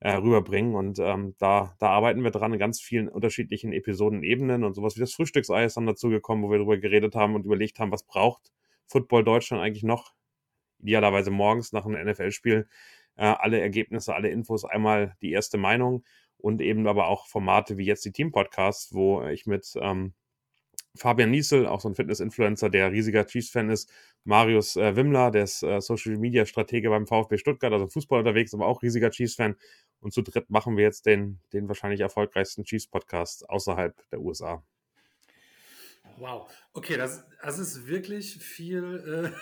äh, 0.00 0.12
rüberbringen. 0.12 0.74
Und 0.74 0.98
ähm, 0.98 1.34
da, 1.38 1.74
da 1.78 1.90
arbeiten 1.90 2.24
wir 2.24 2.30
dran 2.30 2.52
in 2.52 2.58
ganz 2.58 2.80
vielen 2.80 3.08
unterschiedlichen 3.08 3.72
Episoden, 3.72 4.22
Ebenen 4.22 4.64
und 4.64 4.74
sowas 4.74 4.96
wie 4.96 5.00
das 5.00 5.12
Frühstücksei 5.12 5.64
ist 5.64 5.76
dann 5.76 5.86
dazu 5.86 6.08
gekommen, 6.08 6.42
wo 6.42 6.50
wir 6.50 6.58
darüber 6.58 6.78
geredet 6.78 7.14
haben 7.14 7.34
und 7.34 7.44
überlegt 7.44 7.78
haben, 7.78 7.92
was 7.92 8.04
braucht 8.04 8.52
Football 8.86 9.24
Deutschland 9.24 9.62
eigentlich 9.62 9.84
noch? 9.84 10.14
Idealerweise 10.82 11.30
morgens 11.30 11.72
nach 11.72 11.84
einem 11.84 12.08
NFL-Spiel 12.08 12.66
äh, 13.16 13.24
alle 13.24 13.60
Ergebnisse, 13.60 14.14
alle 14.14 14.30
Infos, 14.30 14.64
einmal 14.64 15.14
die 15.20 15.32
erste 15.32 15.58
Meinung 15.58 16.04
und 16.38 16.62
eben 16.62 16.86
aber 16.86 17.08
auch 17.08 17.26
Formate 17.26 17.76
wie 17.76 17.84
jetzt 17.84 18.04
die 18.04 18.12
Team-Podcasts, 18.12 18.94
wo 18.94 19.22
ich 19.24 19.46
mit 19.46 19.74
ähm, 19.80 20.14
Fabian 20.96 21.30
Niesel, 21.30 21.66
auch 21.66 21.80
so 21.80 21.88
ein 21.88 21.94
Fitness-Influencer, 21.94 22.68
der 22.68 22.90
riesiger 22.90 23.26
Chiefs-Fan 23.26 23.70
ist, 23.70 23.90
Marius 24.24 24.76
äh, 24.76 24.96
Wimmler, 24.96 25.30
der 25.30 25.44
ist 25.44 25.62
äh, 25.62 25.80
Social-Media-Stratege 25.80 26.90
beim 26.90 27.06
VfB 27.06 27.38
Stuttgart, 27.38 27.72
also 27.72 27.86
Fußball 27.86 28.20
unterwegs, 28.20 28.52
aber 28.54 28.66
auch 28.66 28.82
riesiger 28.82 29.10
Chiefs-Fan. 29.10 29.56
Und 30.00 30.12
zu 30.12 30.22
dritt 30.22 30.50
machen 30.50 30.76
wir 30.76 30.84
jetzt 30.84 31.06
den, 31.06 31.40
den 31.52 31.68
wahrscheinlich 31.68 32.00
erfolgreichsten 32.00 32.64
Chiefs-Podcast 32.64 33.48
außerhalb 33.48 33.94
der 34.10 34.20
USA. 34.20 34.64
Wow, 36.16 36.50
okay, 36.72 36.96
das, 36.96 37.24
das 37.42 37.58
ist 37.58 37.86
wirklich 37.86 38.34
viel, 38.36 39.32
äh, 39.32 39.38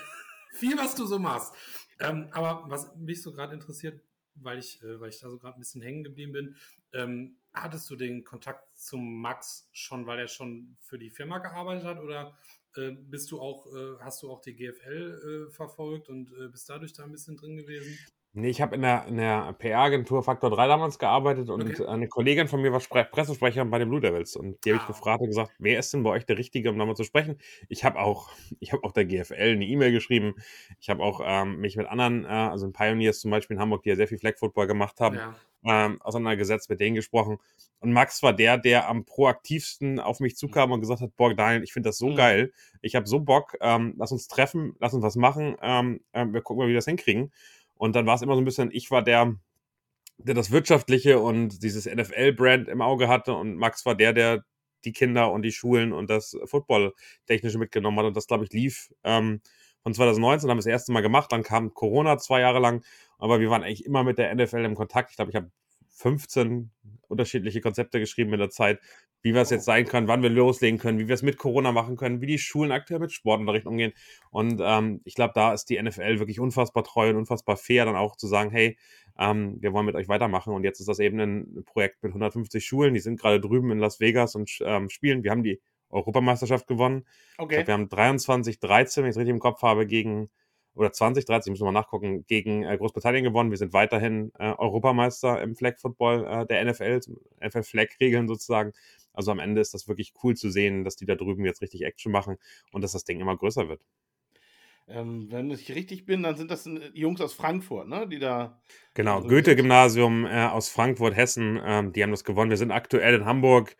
viel, 0.57 0.77
was 0.77 0.95
du 0.95 1.05
so 1.05 1.17
machst. 1.17 1.53
Ähm, 1.99 2.29
aber 2.31 2.65
was 2.69 2.95
mich 2.95 3.21
so 3.21 3.31
gerade 3.31 3.53
interessiert, 3.53 4.01
weil 4.35 4.59
ich, 4.59 4.81
äh, 4.83 4.99
weil 4.99 5.09
ich 5.09 5.19
da 5.19 5.29
so 5.29 5.37
gerade 5.37 5.57
ein 5.57 5.59
bisschen 5.59 5.81
hängen 5.81 6.03
geblieben 6.03 6.31
bin, 6.31 6.55
ähm, 6.93 7.37
hattest 7.61 7.89
du 7.89 7.95
den 7.95 8.23
Kontakt 8.23 8.77
zum 8.77 9.21
Max 9.21 9.69
schon, 9.71 10.05
weil 10.05 10.19
er 10.19 10.27
schon 10.27 10.77
für 10.81 10.97
die 10.97 11.09
Firma 11.09 11.39
gearbeitet 11.39 11.85
hat 11.85 11.99
oder 11.99 12.37
äh, 12.75 12.91
bist 12.91 13.31
du 13.31 13.39
auch, 13.39 13.67
äh, 13.67 13.99
hast 13.99 14.23
du 14.23 14.31
auch 14.31 14.41
die 14.41 14.55
GFL 14.55 15.47
äh, 15.47 15.51
verfolgt 15.51 16.09
und 16.09 16.31
äh, 16.33 16.47
bist 16.47 16.69
dadurch 16.69 16.93
da 16.93 17.03
ein 17.03 17.11
bisschen 17.11 17.37
drin 17.37 17.57
gewesen? 17.57 17.97
Nee, 18.33 18.49
ich 18.49 18.61
habe 18.61 18.75
in 18.75 18.83
der, 18.83 19.05
in 19.07 19.17
der 19.17 19.53
PR-Agentur 19.53 20.21
Faktor 20.21 20.51
3 20.51 20.67
damals 20.67 20.99
gearbeitet 20.99 21.49
und 21.49 21.81
Okay. 21.81 21.87
eine 21.87 22.07
Kollegin 22.07 22.47
von 22.47 22.61
mir 22.61 22.71
war 22.71 22.79
Spre 22.79 23.03
Pressesprecherin 23.03 23.71
bei 23.71 23.79
den 23.79 23.89
Blue 23.89 23.99
Devils 24.01 24.35
und 24.35 24.63
die 24.63 24.69
habe 24.69 24.77
ich 24.77 24.85
Ah. 24.85 24.85
gefragt 24.85 25.21
und 25.21 25.29
gesagt, 25.29 25.51
wer 25.57 25.79
ist 25.79 25.91
denn 25.93 26.03
bei 26.03 26.11
euch 26.11 26.27
der 26.27 26.37
Richtige, 26.37 26.69
um 26.69 26.77
da 26.77 26.85
mal 26.85 26.95
zu 26.95 27.03
sprechen? 27.03 27.39
Ich 27.69 27.83
habe 27.83 27.99
auch, 27.99 28.29
ich 28.59 28.71
habe 28.71 28.83
auch 28.83 28.91
der 28.91 29.05
GFL 29.05 29.53
eine 29.53 29.65
E-Mail 29.65 29.91
geschrieben. 29.91 30.35
Ich 30.79 30.91
habe 30.91 31.01
auch 31.03 31.21
ähm, 31.25 31.57
mich 31.59 31.75
mit 31.75 31.87
anderen, 31.87 32.23
äh, 32.25 32.27
also 32.27 32.67
in 32.67 32.73
Pioneers 32.73 33.19
zum 33.19 33.31
Beispiel 33.31 33.55
in 33.55 33.61
Hamburg, 33.61 33.81
die 33.81 33.89
ja 33.89 33.95
sehr 33.95 34.07
viel 34.07 34.19
Flag 34.19 34.37
Football 34.37 34.67
gemacht 34.67 34.99
haben, 34.99 35.15
Ja. 35.15 35.33
ähm, 35.65 35.99
auseinandergesetzt, 36.01 36.69
mit 36.69 36.79
denen 36.79 36.95
gesprochen. 36.95 37.39
Und 37.79 37.93
Max 37.93 38.21
war 38.23 38.33
der, 38.33 38.57
der 38.57 38.87
am 38.89 39.05
proaktivsten 39.05 39.99
auf 39.99 40.19
mich 40.19 40.35
zukam 40.37 40.71
und 40.71 40.81
gesagt 40.81 41.01
hat, 41.01 41.15
boah, 41.15 41.33
Daniel, 41.33 41.63
ich 41.63 41.73
finde 41.73 41.89
das 41.89 41.97
so 41.97 42.07
Mhm. 42.09 42.15
geil. 42.15 42.51
Ich 42.81 42.95
habe 42.95 43.07
so 43.07 43.19
Bock, 43.21 43.57
ähm, 43.61 43.95
lass 43.97 44.11
uns 44.11 44.27
treffen, 44.27 44.75
lass 44.79 44.93
uns 44.93 45.03
was 45.03 45.15
machen. 45.15 45.57
Ähm, 45.61 46.01
ähm, 46.13 46.33
wir 46.33 46.41
gucken 46.41 46.59
mal, 46.61 46.67
wie 46.67 46.73
wir 46.73 46.77
das 46.77 46.85
hinkriegen. 46.85 47.31
Und 47.79 47.95
dann 47.95 48.05
war 48.05 48.15
es 48.15 48.21
immer 48.21 48.35
so 48.35 48.41
ein 48.41 48.45
bisschen, 48.45 48.71
ich 48.73 48.91
war 48.91 49.01
der, 49.01 49.35
der 50.17 50.35
das 50.35 50.51
Wirtschaftliche 50.51 51.19
und 51.19 51.63
dieses 51.63 51.85
NFL-Brand 51.85 52.67
im 52.67 52.81
Auge 52.81 53.07
hatte 53.07 53.33
und 53.33 53.55
Max 53.55 53.85
war 53.85 53.95
der, 53.95 54.11
der 54.11 54.43
die 54.83 54.91
Kinder 54.91 55.31
und 55.31 55.43
die 55.43 55.53
Schulen 55.53 55.93
und 55.93 56.09
das 56.09 56.37
Football-Technische 56.43 57.57
mitgenommen 57.57 57.97
hat. 57.99 58.05
Und 58.05 58.17
das, 58.17 58.27
glaube 58.27 58.43
ich, 58.43 58.51
lief 58.51 58.93
ähm, 59.05 59.41
von 59.81 59.93
2019, 59.93 60.49
haben 60.49 60.57
wir 60.57 60.59
das 60.59 60.65
erste 60.65 60.91
Mal 60.91 61.01
gemacht, 61.01 61.31
dann 61.31 61.41
kam 61.41 61.73
Corona 61.73 62.17
zwei 62.17 62.41
Jahre 62.41 62.59
lang, 62.59 62.83
aber 63.17 63.39
wir 63.39 63.49
waren 63.49 63.63
eigentlich 63.63 63.85
immer 63.85 64.03
mit 64.03 64.17
der 64.17 64.35
NFL 64.35 64.65
im 64.65 64.75
Kontakt. 64.75 65.11
Ich 65.11 65.15
glaube, 65.15 65.31
ich 65.31 65.35
habe 65.37 65.49
15 65.99 66.71
unterschiedliche 67.07 67.61
Konzepte 67.61 67.99
geschrieben 67.99 68.33
in 68.33 68.39
der 68.39 68.49
Zeit, 68.49 68.79
wie 69.21 69.33
was 69.33 69.49
jetzt 69.49 69.65
sein 69.65 69.85
kann, 69.85 70.07
wann 70.07 70.23
wir 70.23 70.29
loslegen 70.29 70.79
können, 70.79 70.97
wie 70.97 71.07
wir 71.07 71.15
es 71.15 71.23
mit 71.23 71.37
Corona 71.37 71.73
machen 71.73 71.97
können, 71.97 72.21
wie 72.21 72.25
die 72.25 72.37
Schulen 72.37 72.71
aktuell 72.71 73.01
mit 73.01 73.11
Sportunterricht 73.11 73.65
umgehen. 73.65 73.91
Und 74.31 74.61
ähm, 74.63 75.01
ich 75.03 75.13
glaube, 75.13 75.33
da 75.35 75.53
ist 75.53 75.65
die 75.65 75.81
NFL 75.81 76.19
wirklich 76.19 76.39
unfassbar 76.39 76.83
treu 76.85 77.09
und 77.09 77.17
unfassbar 77.17 77.57
fair, 77.57 77.85
dann 77.85 77.97
auch 77.97 78.15
zu 78.15 78.27
sagen, 78.27 78.49
hey, 78.49 78.77
ähm, 79.17 79.57
wir 79.59 79.73
wollen 79.73 79.85
mit 79.85 79.95
euch 79.95 80.07
weitermachen. 80.07 80.53
Und 80.53 80.63
jetzt 80.63 80.79
ist 80.79 80.87
das 80.87 80.99
eben 80.99 81.19
ein 81.19 81.63
Projekt 81.65 82.01
mit 82.01 82.11
150 82.11 82.65
Schulen, 82.65 82.93
die 82.93 83.01
sind 83.01 83.19
gerade 83.19 83.41
drüben 83.41 83.71
in 83.71 83.79
Las 83.79 83.99
Vegas 83.99 84.35
und 84.35 84.49
ähm, 84.61 84.89
spielen. 84.89 85.23
Wir 85.23 85.31
haben 85.31 85.43
die 85.43 85.59
Europameisterschaft 85.89 86.67
gewonnen. 86.67 87.05
Okay. 87.37 87.55
glaube, 87.55 87.67
wir 87.67 87.73
haben 87.73 87.89
23, 87.89 88.59
13, 88.59 89.03
wenn 89.03 89.09
ich 89.09 89.15
es 89.15 89.17
richtig 89.17 89.33
im 89.33 89.39
Kopf 89.39 89.61
habe, 89.63 89.85
gegen, 89.85 90.29
oder 90.79 90.91
20, 90.91 91.25
13, 91.25 91.53
ich 91.53 91.59
muss 91.59 91.65
mal 91.65 91.71
nachgucken, 91.71 92.25
gegen 92.25 92.63
äh, 92.63 92.77
Großbritannien 92.77 93.23
gewonnen. 93.23 93.51
Wir 93.51 93.57
sind 93.57 93.73
weiterhin 93.73 94.31
äh, 94.39 94.53
Europameister 94.53 95.41
im 95.41 95.55
Flag 95.55 95.77
Football 95.77 96.25
äh, 96.25 96.45
der 96.45 96.63
NFL, 96.65 97.01
NFL 97.45 97.63
Flag 97.63 97.87
Regeln 97.99 98.27
sozusagen. 98.27 98.71
Also 99.13 99.31
am 99.31 99.39
Ende 99.39 99.59
ist 99.59 99.73
das 99.73 99.87
wirklich 99.87 100.13
cool 100.23 100.35
zu 100.35 100.49
sehen, 100.49 100.83
dass 100.83 100.95
die 100.95 101.05
da 101.05 101.15
drüben 101.15 101.45
jetzt 101.45 101.61
richtig 101.61 101.83
Action 101.83 102.11
machen 102.11 102.37
und 102.71 102.81
dass 102.81 102.93
das 102.93 103.03
Ding 103.03 103.19
immer 103.19 103.35
größer 103.35 103.67
wird. 103.67 103.81
Ähm, 104.87 105.27
wenn 105.29 105.51
ich 105.51 105.69
richtig 105.75 106.05
bin, 106.05 106.23
dann 106.23 106.35
sind 106.35 106.49
das 106.49 106.65
äh, 106.65 106.89
Jungs 106.93 107.21
aus 107.21 107.33
Frankfurt, 107.33 107.87
ne? 107.87 108.07
Die 108.07 108.17
da. 108.17 108.59
Genau, 108.95 109.21
Goethe-Gymnasium 109.21 110.25
äh, 110.25 110.45
aus 110.45 110.69
Frankfurt, 110.69 111.15
Hessen, 111.15 111.59
ähm, 111.63 111.93
die 111.93 112.01
haben 112.01 112.11
das 112.11 112.23
gewonnen. 112.23 112.49
Wir 112.49 112.57
sind 112.57 112.71
aktuell 112.71 113.13
in 113.13 113.25
Hamburg, 113.25 113.75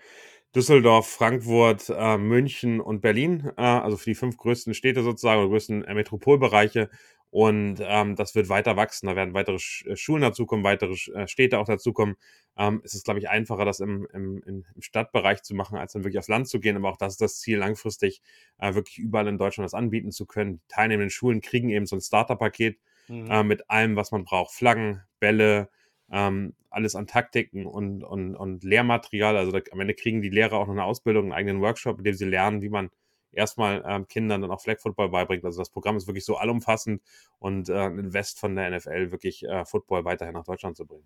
Düsseldorf, 0.56 1.08
Frankfurt, 1.08 1.89
äh, 1.89 2.18
München 2.18 2.79
und 2.82 3.01
Berlin, 3.01 3.51
äh, 3.58 3.62
also 3.62 3.98
für 3.98 4.10
die 4.10 4.15
fünf 4.15 4.38
größten 4.38 4.74
Städte 4.74 5.03
sozusagen, 5.03 5.39
oder 5.41 5.50
größten 5.50 5.84
äh, 5.86 5.94
Metropolbereiche. 5.94 6.89
Und 7.32 7.77
ähm, 7.82 8.15
das 8.15 8.34
wird 8.34 8.50
weiter 8.50 8.75
wachsen. 8.75 9.06
Da 9.06 9.15
werden 9.15 9.36
weitere 9.36 9.60
Sch 9.60 9.86
äh, 9.86 9.96
Schulen 9.96 10.24
dazukommen, 10.24 10.65
weitere 10.65 10.96
Sch 10.96 11.10
äh, 11.10 11.27
Städte 11.27 11.60
auch 11.60 11.65
dazukommen. 11.68 12.15
Ähm, 12.58 12.82
es 12.84 12.96
ist, 12.96 13.06
glaube 13.06 13.20
ich, 13.20 13.29
einfacher, 13.29 13.65
das 13.65 13.79
im, 13.79 14.08
im, 14.13 14.41
im 14.44 14.65
Stadtbereich 14.79 15.44
zu 15.44 15.53
machen, 15.53 15.77
als 15.77 15.94
dann 15.94 16.03
wirklich 16.03 16.18
aufs 16.18 16.27
Land 16.27 16.48
zu 16.48 16.60
gehen. 16.60 16.75
Aber 16.75 16.89
auch 16.89 16.98
das 16.98 17.13
ist 17.13 17.22
das 17.22 17.38
Ziel, 17.39 17.60
langfristig 17.60 18.22
äh, 18.58 18.74
wirklich 18.74 18.98
überall 18.98 19.27
in 19.27 19.38
Deutschland 19.38 19.65
das 19.65 19.75
anbieten 19.75 20.12
zu 20.12 20.25
können. 20.25 20.53
Die 20.58 20.68
teilnehmenden 20.68 21.12
Schulen 21.12 21.41
kriegen 21.41 21.70
eben 21.70 21.86
so 21.86 21.96
ein 21.96 22.01
Starterpaket 22.01 22.79
Mhm. 23.08 23.48
mit 23.48 23.72
allem, 23.72 23.96
was 23.96 24.12
man 24.12 24.24
braucht. 24.24 24.53
Flaggen, 24.53 25.01
Bälle, 25.20 25.70
ähm, 26.11 26.53
alles 26.69 26.95
an 26.95 27.07
Taktiken 27.07 27.65
und, 27.65 28.03
und, 28.03 28.35
und 28.35 28.63
Lehrmaterial. 28.63 29.37
Also 29.37 29.51
da, 29.51 29.59
am 29.71 29.79
Ende 29.79 29.93
kriegen 29.93 30.21
die 30.21 30.29
Lehrer 30.29 30.57
auch 30.57 30.67
noch 30.67 30.73
eine 30.73 30.83
Ausbildung, 30.83 31.25
einen 31.25 31.33
eigenen 31.33 31.61
Workshop, 31.61 31.97
in 31.99 32.03
dem 32.03 32.15
sie 32.15 32.25
lernen, 32.25 32.61
wie 32.61 32.69
man 32.69 32.89
erstmal 33.31 33.83
ähm, 33.85 34.07
Kindern 34.07 34.41
dann 34.41 34.51
auch 34.51 34.61
Flag 34.61 34.79
Football 34.79 35.09
beibringt. 35.09 35.45
Also 35.45 35.59
das 35.59 35.69
Programm 35.69 35.97
ist 35.97 36.07
wirklich 36.07 36.25
so 36.25 36.37
allumfassend 36.37 37.01
und 37.39 37.69
äh, 37.69 37.73
ein 37.73 37.99
Invest 37.99 38.39
von 38.39 38.55
der 38.55 38.71
NFL 38.71 39.11
wirklich 39.11 39.43
äh, 39.43 39.65
Football 39.65 40.05
weiterhin 40.05 40.33
nach 40.33 40.45
Deutschland 40.45 40.77
zu 40.77 40.85
bringen. 40.85 41.05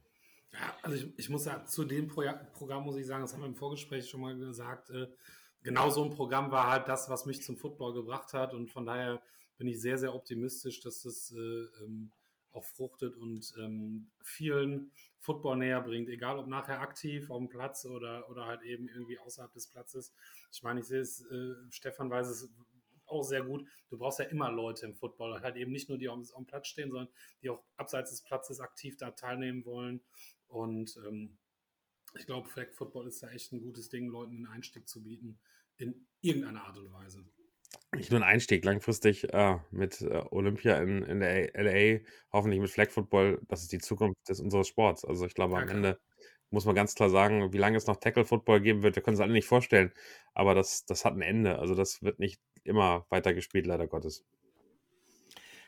Ja, 0.51 0.74
also 0.83 0.98
ich, 0.98 1.07
ich 1.17 1.29
muss 1.29 1.45
ja 1.45 1.65
zu 1.65 1.83
dem 1.83 2.07
Pro 2.07 2.24
Programm 2.53 2.83
muss 2.83 2.98
ich 2.98 3.07
sagen, 3.07 3.24
das 3.24 3.33
haben 3.33 3.41
wir 3.41 3.48
im 3.48 3.55
Vorgespräch 3.55 4.07
schon 4.07 4.22
mal 4.22 4.38
gesagt, 4.38 4.91
äh, 4.91 5.07
genau 5.63 5.89
so 5.89 6.03
ein 6.03 6.12
Programm 6.12 6.51
war 6.51 6.69
halt 6.69 6.88
das, 6.88 7.10
was 7.10 7.25
mich 7.25 7.41
zum 7.41 7.57
Football 7.57 7.93
gebracht 7.93 8.33
hat 8.33 8.53
und 8.53 8.69
von 8.69 8.86
daher 8.86 9.22
bin 9.57 9.67
ich 9.67 9.81
sehr, 9.81 9.98
sehr 9.98 10.13
optimistisch, 10.13 10.81
dass 10.81 11.01
das 11.01 11.31
äh, 11.31 11.83
ähm, 11.83 12.12
auch 12.53 12.63
fruchtet 12.63 13.15
und 13.15 13.53
ähm, 13.60 14.10
vielen 14.22 14.91
Football 15.19 15.57
näher 15.57 15.81
bringt, 15.81 16.10
egal 16.10 16.38
ob 16.38 16.48
nachher 16.48 16.81
aktiv 16.81 17.29
auf 17.29 17.39
dem 17.39 17.50
Platz 17.50 17.86
oder, 17.86 18.29
oder 18.29 18.45
halt 18.45 18.62
eben 18.63 18.88
irgendwie 18.88 19.19
außerhalb 19.19 19.51
des 19.53 19.67
Platzes. 19.67 20.13
Ich 20.51 20.63
meine, 20.63 20.81
ich 20.81 20.86
sehe 20.86 21.01
es, 21.01 21.25
äh, 21.25 21.55
Stefan 21.69 22.10
weiß 22.10 22.27
es 22.27 22.53
auch 23.05 23.24
sehr 23.24 23.43
gut. 23.43 23.67
Du 23.89 23.98
brauchst 23.98 24.19
ja 24.19 24.25
immer 24.25 24.51
Leute 24.51 24.86
im 24.86 24.95
Football, 24.95 25.41
halt 25.41 25.55
eben 25.55 25.72
nicht 25.72 25.89
nur 25.89 25.98
die 25.98 26.10
am, 26.10 26.25
am 26.36 26.45
Platz 26.45 26.67
stehen, 26.67 26.89
sondern 26.89 27.10
die 27.41 27.50
auch 27.50 27.63
abseits 27.77 28.12
des 28.12 28.22
Platzes 28.22 28.60
aktiv 28.60 28.98
da 28.98 29.12
teilnehmen 29.12 29.65
wollen. 29.65 30.01
Und 30.48 30.98
ähm, 31.07 31.38
ich 32.15 32.25
glaube, 32.25 32.48
Flag 32.50 32.72
Football 32.74 33.07
ist 33.07 33.24
da 33.24 33.29
echt 33.29 33.51
ein 33.51 33.62
gutes 33.62 33.89
Ding, 33.89 34.07
Leuten 34.07 34.36
einen 34.36 34.48
Einstieg 34.48 34.88
zu 34.88 35.03
bieten, 35.03 35.39
in 35.77 36.07
irgendeiner 36.22 36.65
Art 36.65 36.77
und 36.77 36.91
Weise. 36.91 37.25
Nicht 37.96 38.12
nur 38.12 38.20
ein 38.22 38.28
Einstieg, 38.28 38.66
langfristig 38.66 39.32
äh, 39.34 39.58
mit 39.72 40.02
äh, 40.02 40.24
Olympia 40.32 40.78
in, 40.78 41.04
in 41.04 41.20
der 41.20 41.54
LA, 41.54 42.00
hoffentlich 42.32 42.60
mit 42.60 42.70
Flag 42.70 42.90
Football, 42.90 43.40
das 43.48 43.62
ist 43.62 43.72
die 43.72 43.80
Zukunft 43.80 44.28
des 44.28 44.40
unseres 44.40 44.68
Sports. 44.68 45.06
Also 45.06 45.26
ich 45.26 45.36
glaube, 45.36 45.58
am. 45.58 45.70
Ende 45.70 46.00
muss 46.50 46.66
man 46.66 46.76
ganz 46.76 46.94
klar 46.94 47.10
sagen, 47.10 47.52
wie 47.52 47.58
lange 47.58 47.78
es 47.78 47.88
noch 47.88 47.98
Tackle 47.98 48.26
Football 48.26 48.62
geben 48.62 48.84
wird, 48.84 48.96
wir 48.96 49.04
können 49.04 49.16
es 49.16 49.22
alle 49.22 49.34
nicht 49.34 49.48
vorstellen, 49.48 49.92
aber 50.34 50.54
das, 50.54 50.86
das 50.86 51.04
hat 51.04 51.16
ein 51.16 51.22
Ende. 51.22 51.58
Also 51.58 51.74
das 51.76 52.04
wird 52.04 52.20
nicht 52.20 52.40
immer 52.64 53.06
weiter 53.10 53.34
gespielt, 53.34 53.66
leider 53.66 53.88
Gottes. 53.88 54.24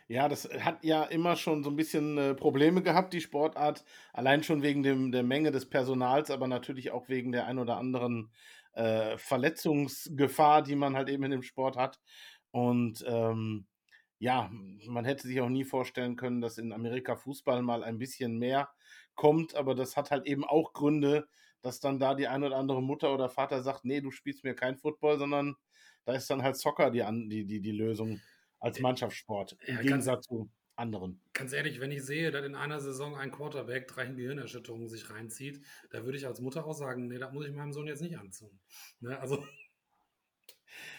Ja, 0.07 0.29
das 0.29 0.47
hat 0.59 0.83
ja 0.83 1.03
immer 1.03 1.35
schon 1.35 1.63
so 1.63 1.71
ein 1.71 1.75
bisschen 1.75 2.17
äh, 2.19 2.35
Probleme 2.35 2.83
gehabt, 2.83 3.13
die 3.13 3.21
Sportart. 3.21 3.83
Allein 4.13 4.43
schon 4.43 4.61
wegen 4.61 4.83
dem, 4.83 5.11
der 5.11 5.23
Menge 5.23 5.51
des 5.51 5.67
Personals, 5.67 6.29
aber 6.29 6.47
natürlich 6.47 6.91
auch 6.91 7.09
wegen 7.09 7.31
der 7.31 7.47
ein 7.47 7.57
oder 7.57 7.77
anderen 7.77 8.29
äh, 8.75 9.17
Verletzungsgefahr, 9.17 10.61
die 10.63 10.75
man 10.75 10.95
halt 10.95 11.09
eben 11.09 11.23
in 11.23 11.31
dem 11.31 11.43
Sport 11.43 11.77
hat. 11.77 11.99
Und 12.51 13.03
ähm, 13.07 13.67
ja, 14.19 14.49
man 14.87 15.05
hätte 15.05 15.27
sich 15.27 15.41
auch 15.41 15.49
nie 15.49 15.65
vorstellen 15.65 16.15
können, 16.15 16.41
dass 16.41 16.57
in 16.57 16.71
Amerika 16.71 17.15
Fußball 17.15 17.61
mal 17.61 17.83
ein 17.83 17.97
bisschen 17.97 18.37
mehr 18.37 18.69
kommt, 19.15 19.55
aber 19.55 19.75
das 19.75 19.97
hat 19.97 20.11
halt 20.11 20.25
eben 20.25 20.45
auch 20.45 20.73
Gründe, 20.73 21.27
dass 21.61 21.79
dann 21.79 21.99
da 21.99 22.15
die 22.15 22.27
ein 22.27 22.43
oder 22.43 22.57
andere 22.57 22.81
Mutter 22.81 23.13
oder 23.13 23.29
Vater 23.29 23.61
sagt, 23.61 23.85
nee, 23.85 24.01
du 24.01 24.11
spielst 24.11 24.43
mir 24.43 24.55
kein 24.55 24.77
Football, 24.77 25.19
sondern 25.19 25.55
da 26.05 26.13
ist 26.13 26.29
dann 26.29 26.43
halt 26.43 26.57
Soccer 26.57 26.91
die, 26.91 27.03
die, 27.29 27.45
die, 27.45 27.61
die 27.61 27.71
Lösung 27.71 28.23
als 28.59 28.79
Mannschaftssport, 28.79 29.57
im 29.65 29.79
Ja, 29.81 29.81
Gegensatz 29.81 30.25
zu 30.27 30.49
anderen. 30.75 31.21
Ganz 31.33 31.53
ehrlich, 31.53 31.79
wenn 31.79 31.91
ich 31.91 32.03
sehe, 32.03 32.31
dass 32.31 32.45
in 32.45 32.55
einer 32.55 32.79
Saison 32.79 33.15
ein 33.15 33.31
Quarterback 33.31 33.87
drei 33.87 34.05
Gehirnerschütterungen 34.05 34.87
sich 34.87 35.09
reinzieht, 35.09 35.61
da 35.89 36.05
würde 36.05 36.17
ich 36.17 36.27
als 36.27 36.41
Mutter 36.41 36.65
auch 36.65 36.73
sagen, 36.73 37.07
nee, 37.07 37.17
das 37.17 37.31
muss 37.31 37.45
ich 37.45 37.53
meinem 37.53 37.73
Sohn 37.73 37.87
jetzt 37.87 38.01
nicht 38.01 38.17
antun. 38.17 38.59
Ne? 38.99 39.19
Also, 39.19 39.43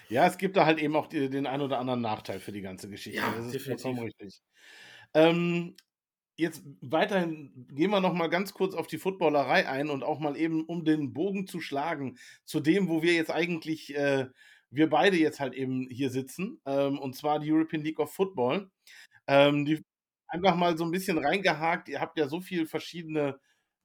Ja, 0.08 0.26
es 0.26 0.38
gibt 0.38 0.56
da 0.56 0.66
halt 0.66 0.78
eben 0.78 0.96
auch 0.96 1.06
die, 1.06 1.28
den 1.28 1.46
ein 1.46 1.60
oder 1.60 1.78
anderen 1.78 2.00
Nachteil 2.00 2.40
für 2.40 2.52
die 2.52 2.60
ganze 2.60 2.88
Geschichte. 2.88 3.18
Ja, 3.18 3.34
das 3.34 3.46
ist 3.46 3.54
definitiv. 3.54 3.82
vollkommen 3.82 4.04
richtig. 4.04 4.42
Ähm, 5.14 5.76
jetzt 6.36 6.62
weiterhin 6.80 7.66
gehen 7.72 7.90
wir 7.90 8.00
noch 8.00 8.12
mal 8.12 8.28
ganz 8.28 8.54
kurz 8.54 8.74
auf 8.74 8.86
die 8.86 8.98
Footballerei 8.98 9.68
ein 9.68 9.90
und 9.90 10.04
auch 10.04 10.20
mal 10.20 10.36
eben, 10.36 10.64
um 10.64 10.84
den 10.84 11.12
Bogen 11.12 11.46
zu 11.46 11.60
schlagen, 11.60 12.18
zu 12.44 12.60
dem, 12.60 12.88
wo 12.88 13.02
wir 13.02 13.14
jetzt 13.14 13.30
eigentlich, 13.30 13.94
äh, 13.96 14.28
wir 14.70 14.90
beide 14.90 15.16
jetzt 15.16 15.40
halt 15.40 15.54
eben 15.54 15.88
hier 15.90 16.10
sitzen, 16.10 16.60
ähm, 16.66 16.98
und 16.98 17.16
zwar 17.16 17.40
die 17.40 17.52
European 17.52 17.82
League 17.82 17.98
of 18.00 18.12
Football. 18.12 18.70
Ähm, 19.26 19.64
die 19.64 19.82
einfach 20.28 20.56
mal 20.56 20.76
so 20.76 20.84
ein 20.84 20.90
bisschen 20.90 21.18
reingehakt. 21.18 21.88
Ihr 21.88 22.00
habt 22.00 22.18
ja 22.18 22.28
so 22.28 22.40
viele 22.40 22.66
verschiedene 22.66 23.38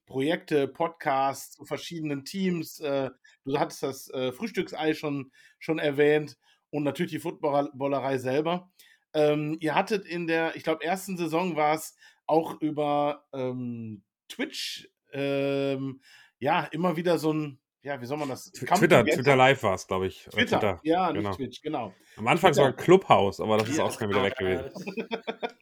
Projekte, 0.06 0.68
Podcasts 0.68 1.56
zu 1.56 1.64
verschiedenen 1.64 2.24
Teams. 2.24 2.80
Äh, 2.80 3.10
du 3.44 3.58
hattest 3.58 3.82
das 3.82 4.10
äh, 4.10 4.32
Frühstücksei 4.32 4.94
schon, 4.94 5.30
schon 5.58 5.78
erwähnt 5.78 6.36
und 6.70 6.82
natürlich 6.84 7.12
die 7.12 7.20
Footballerei 7.20 8.18
selber. 8.18 8.70
Ähm, 9.14 9.56
ihr 9.60 9.74
hattet 9.74 10.06
in 10.06 10.26
der, 10.26 10.56
ich 10.56 10.64
glaube, 10.64 10.84
ersten 10.84 11.16
Saison 11.16 11.56
war 11.56 11.74
es 11.74 11.96
auch 12.26 12.60
über 12.60 13.26
ähm, 13.32 14.04
Twitch, 14.28 14.88
ähm, 15.12 16.00
ja, 16.38 16.64
immer 16.64 16.96
wieder 16.96 17.18
so 17.18 17.32
ein, 17.32 17.60
ja, 17.82 18.00
wie 18.00 18.06
soll 18.06 18.18
man 18.18 18.28
das? 18.28 18.52
Tw- 18.52 18.66
Come 18.66 18.78
Twitter, 18.80 18.98
together. 19.00 19.16
Twitter 19.16 19.36
Live 19.36 19.62
war 19.62 19.74
es, 19.74 19.86
glaube 19.86 20.06
ich. 20.06 20.26
Oder 20.28 20.36
Twitter, 20.36 20.80
ja, 20.82 21.12
nicht 21.12 21.22
genau. 21.22 21.34
Twitch, 21.34 21.62
genau. 21.62 21.94
Am 22.16 22.26
Anfang 22.26 22.52
Twitter. 22.52 22.66
sogar 22.66 22.72
Clubhouse, 22.76 23.40
aber 23.40 23.58
das 23.58 23.68
ist 23.68 23.78
Ja, 23.78 23.84
auch 23.84 23.98
schon 23.98 24.08
wieder 24.10 24.22
weg 24.22 24.34
äh, 24.38 24.44
gewesen. 24.44 24.94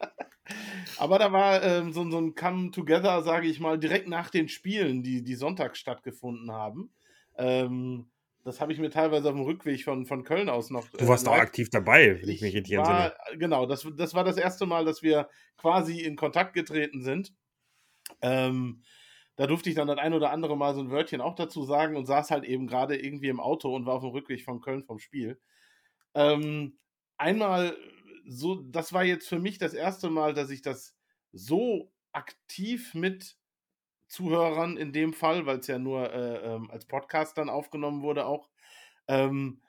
Aber 0.97 1.17
da 1.17 1.31
war 1.31 1.63
ähm, 1.63 1.93
so, 1.93 2.09
so 2.11 2.19
ein 2.19 2.35
Come-Together, 2.35 3.23
sage 3.23 3.47
ich 3.47 3.59
mal, 3.59 3.79
direkt 3.79 4.07
nach 4.07 4.29
den 4.29 4.49
Spielen, 4.49 5.01
die, 5.01 5.23
die 5.23 5.35
sonntags 5.35 5.79
stattgefunden 5.79 6.51
haben. 6.51 6.91
Ähm, 7.37 8.11
Das 8.43 8.59
habe 8.61 8.73
ich 8.73 8.79
mir 8.79 8.89
teilweise 8.89 9.29
auf 9.29 9.35
dem 9.35 9.43
Rückweg 9.43 9.83
von, 9.83 10.05
von 10.05 10.23
Köln 10.23 10.49
aus 10.49 10.69
noch. 10.69 10.87
Du 10.89 11.07
warst 11.07 11.25
äh, 11.25 11.29
auch 11.29 11.37
aktiv 11.37 11.69
dabei, 11.69 12.19
wenn 12.21 12.29
ich 12.29 12.41
mich 12.41 12.53
richtig 12.55 12.75
entsinne. 12.75 13.13
Genau, 13.37 13.65
das, 13.65 13.87
das 13.95 14.13
war 14.13 14.23
das 14.23 14.37
erste 14.37 14.65
Mal, 14.65 14.85
dass 14.85 15.01
wir 15.01 15.29
quasi 15.57 16.01
in 16.01 16.15
Kontakt 16.15 16.53
getreten 16.53 17.01
sind. 17.01 17.33
Ähm, 18.21 18.83
da 19.41 19.47
durfte 19.47 19.71
ich 19.71 19.75
dann 19.75 19.87
das 19.87 19.97
ein 19.97 20.13
oder 20.13 20.29
andere 20.29 20.55
Mal 20.55 20.75
so 20.75 20.81
ein 20.81 20.91
Wörtchen 20.91 21.19
auch 21.19 21.33
dazu 21.33 21.63
sagen 21.63 21.95
und 21.95 22.05
saß 22.05 22.29
halt 22.29 22.43
eben 22.43 22.67
gerade 22.67 22.95
irgendwie 22.95 23.29
im 23.29 23.39
Auto 23.39 23.75
und 23.75 23.87
war 23.87 23.95
auf 23.95 24.03
dem 24.03 24.11
Rückweg 24.11 24.43
von 24.43 24.61
Köln 24.61 24.83
vom 24.83 24.99
Spiel. 24.99 25.41
Ähm, 26.13 26.77
einmal 27.17 27.75
so, 28.27 28.61
das 28.61 28.93
war 28.93 29.03
jetzt 29.03 29.27
für 29.27 29.39
mich 29.39 29.57
das 29.57 29.73
erste 29.73 30.11
Mal, 30.11 30.35
dass 30.35 30.51
ich 30.51 30.61
das 30.61 30.95
so 31.31 31.91
aktiv 32.11 32.93
mit 32.93 33.35
Zuhörern 34.05 34.77
in 34.77 34.93
dem 34.93 35.11
Fall, 35.11 35.47
weil 35.47 35.57
es 35.57 35.65
ja 35.65 35.79
nur 35.79 36.13
äh, 36.13 36.53
ähm, 36.53 36.69
als 36.69 36.85
Podcast 36.85 37.35
dann 37.39 37.49
aufgenommen 37.49 38.03
wurde 38.03 38.27
auch, 38.27 38.47
ähm, 39.07 39.63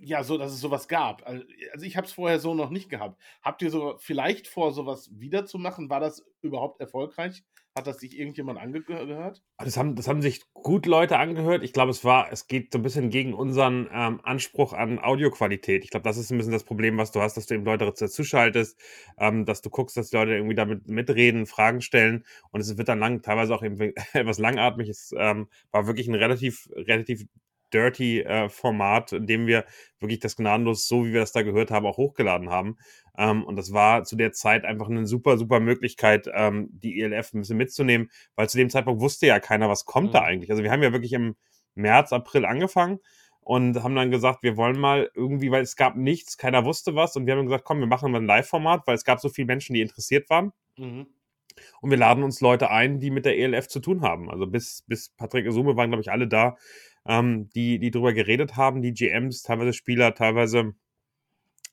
ja, 0.00 0.22
so, 0.22 0.38
dass 0.38 0.52
es 0.52 0.60
sowas 0.60 0.88
gab. 0.88 1.26
Also 1.26 1.44
ich 1.82 1.96
habe 1.96 2.06
es 2.06 2.12
vorher 2.12 2.38
so 2.38 2.54
noch 2.54 2.70
nicht 2.70 2.88
gehabt. 2.88 3.20
Habt 3.42 3.62
ihr 3.62 3.70
so 3.70 3.96
vielleicht 3.98 4.46
vor, 4.46 4.72
sowas 4.72 5.10
wiederzumachen? 5.12 5.90
War 5.90 6.00
das 6.00 6.24
überhaupt 6.40 6.80
erfolgreich? 6.80 7.44
Hat 7.74 7.86
das 7.86 8.00
sich 8.00 8.18
irgendjemand 8.18 8.58
angehört? 8.58 9.42
Das 9.58 9.76
haben, 9.76 9.94
das 9.94 10.08
haben 10.08 10.20
sich 10.20 10.42
gut 10.52 10.86
Leute 10.86 11.16
angehört. 11.16 11.62
Ich 11.62 11.72
glaube, 11.72 11.92
es 11.92 12.04
war, 12.04 12.32
es 12.32 12.48
geht 12.48 12.72
so 12.72 12.78
ein 12.78 12.82
bisschen 12.82 13.08
gegen 13.10 13.34
unseren 13.34 13.88
ähm, 13.92 14.20
Anspruch 14.24 14.72
an 14.72 14.98
Audioqualität. 14.98 15.84
Ich 15.84 15.90
glaube, 15.90 16.02
das 16.02 16.16
ist 16.16 16.32
ein 16.32 16.38
bisschen 16.38 16.52
das 16.52 16.64
Problem, 16.64 16.98
was 16.98 17.12
du 17.12 17.20
hast, 17.20 17.36
dass 17.36 17.46
du 17.46 17.54
eben 17.54 17.64
Leute 17.64 17.84
dazu 17.84 18.24
schaltest, 18.24 18.80
ähm, 19.18 19.44
dass 19.44 19.62
du 19.62 19.70
guckst, 19.70 19.96
dass 19.96 20.10
die 20.10 20.16
Leute 20.16 20.32
irgendwie 20.32 20.56
damit 20.56 20.88
mitreden, 20.88 21.46
Fragen 21.46 21.80
stellen 21.80 22.24
und 22.50 22.60
es 22.60 22.76
wird 22.76 22.88
dann 22.88 22.98
lang, 22.98 23.22
teilweise 23.22 23.54
auch 23.54 23.62
eben 23.62 23.78
etwas 24.12 24.38
langatmig. 24.38 24.88
Es 24.88 25.14
ähm, 25.16 25.48
war 25.70 25.86
wirklich 25.86 26.08
ein 26.08 26.16
relativ, 26.16 26.68
relativ 26.74 27.26
dirty 27.72 28.20
äh, 28.20 28.48
Format, 28.48 29.12
in 29.12 29.26
dem 29.26 29.46
wir 29.46 29.64
wirklich 30.00 30.20
das 30.20 30.36
gnadenlos, 30.36 30.88
so 30.88 31.04
wie 31.04 31.12
wir 31.12 31.20
das 31.20 31.32
da 31.32 31.42
gehört 31.42 31.70
haben, 31.70 31.86
auch 31.86 31.96
hochgeladen 31.96 32.50
haben. 32.50 32.76
Ähm, 33.16 33.44
und 33.44 33.56
das 33.56 33.72
war 33.72 34.04
zu 34.04 34.16
der 34.16 34.32
Zeit 34.32 34.64
einfach 34.64 34.88
eine 34.88 35.06
super, 35.06 35.38
super 35.38 35.60
Möglichkeit, 35.60 36.28
ähm, 36.32 36.68
die 36.72 37.00
ELF 37.00 37.34
ein 37.34 37.40
bisschen 37.40 37.56
mitzunehmen, 37.56 38.10
weil 38.36 38.48
zu 38.48 38.58
dem 38.58 38.70
Zeitpunkt 38.70 39.00
wusste 39.00 39.26
ja 39.26 39.40
keiner, 39.40 39.68
was 39.68 39.84
kommt 39.84 40.08
mhm. 40.08 40.12
da 40.12 40.22
eigentlich. 40.22 40.50
Also 40.50 40.62
wir 40.62 40.70
haben 40.70 40.82
ja 40.82 40.92
wirklich 40.92 41.12
im 41.12 41.36
März, 41.74 42.12
April 42.12 42.44
angefangen 42.44 43.00
und 43.40 43.82
haben 43.82 43.94
dann 43.94 44.10
gesagt, 44.10 44.42
wir 44.42 44.56
wollen 44.56 44.78
mal 44.78 45.10
irgendwie, 45.14 45.50
weil 45.50 45.62
es 45.62 45.74
gab 45.74 45.96
nichts, 45.96 46.36
keiner 46.36 46.64
wusste 46.64 46.94
was 46.94 47.16
und 47.16 47.26
wir 47.26 47.34
haben 47.34 47.46
gesagt, 47.46 47.64
komm, 47.64 47.80
wir 47.80 47.86
machen 47.86 48.12
mal 48.12 48.20
ein 48.20 48.26
Live-Format, 48.26 48.86
weil 48.86 48.94
es 48.94 49.04
gab 49.04 49.20
so 49.20 49.28
viele 49.28 49.46
Menschen, 49.46 49.74
die 49.74 49.80
interessiert 49.80 50.28
waren. 50.30 50.52
Mhm. 50.76 51.06
Und 51.80 51.90
wir 51.90 51.98
laden 51.98 52.22
uns 52.22 52.40
Leute 52.40 52.70
ein, 52.70 53.00
die 53.00 53.10
mit 53.10 53.24
der 53.24 53.38
ELF 53.38 53.68
zu 53.68 53.80
tun 53.80 54.02
haben. 54.02 54.30
Also 54.30 54.46
bis, 54.46 54.84
bis 54.86 55.10
Patrick 55.10 55.46
Asume 55.46 55.76
waren, 55.76 55.90
glaube 55.90 56.02
ich, 56.02 56.10
alle 56.10 56.28
da, 56.28 56.56
ähm, 57.08 57.50
die, 57.54 57.78
die 57.78 57.90
drüber 57.90 58.12
geredet 58.12 58.56
haben, 58.56 58.82
die 58.82 58.92
GMs, 58.92 59.42
teilweise 59.42 59.72
Spieler, 59.72 60.14
teilweise, 60.14 60.74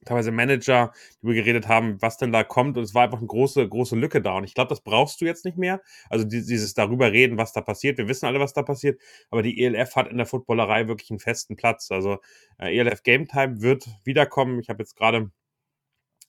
teilweise 0.06 0.32
Manager, 0.32 0.94
die 0.94 1.16
darüber 1.22 1.34
geredet 1.36 1.68
haben, 1.68 2.02
was 2.02 2.18
denn 2.18 2.32
da 2.32 2.44
kommt. 2.44 2.78
Und 2.78 2.84
es 2.84 2.94
war 2.94 3.04
einfach 3.04 3.18
eine 3.20 3.28
große, 3.28 3.68
große 3.68 3.96
Lücke 3.96 4.22
da. 4.22 4.38
Und 4.38 4.46
ich 4.46 4.54
glaube, 4.54 4.70
das 4.70 4.82
brauchst 4.82 5.22
du 5.22 5.26
jetzt 5.26 5.46
nicht 5.46 5.58
mehr. 5.58 5.82
Also 6.10 6.26
dieses 6.26 6.74
darüber 6.74 7.12
reden, 7.12 7.38
was 7.38 7.54
da 7.54 7.62
passiert. 7.62 7.98
Wir 7.98 8.08
wissen 8.08 8.26
alle, 8.26 8.40
was 8.40 8.54
da 8.54 8.64
passiert. 8.64 9.00
Aber 9.30 9.42
die 9.44 9.64
ELF 9.64 9.96
hat 9.96 10.08
in 10.08 10.18
der 10.18 10.26
Footballerei 10.26 10.88
wirklich 10.88 11.12
einen 11.12 11.20
festen 11.20 11.56
Platz. 11.56 11.92
Also 11.92 12.20
äh, 12.60 12.78
ELF 12.78 13.04
Game 13.04 13.28
Time 13.28 13.62
wird 13.62 13.88
wiederkommen. 14.06 14.60
Ich 14.60 14.70
habe 14.70 14.84
jetzt 14.84 14.96
gerade 14.96 15.32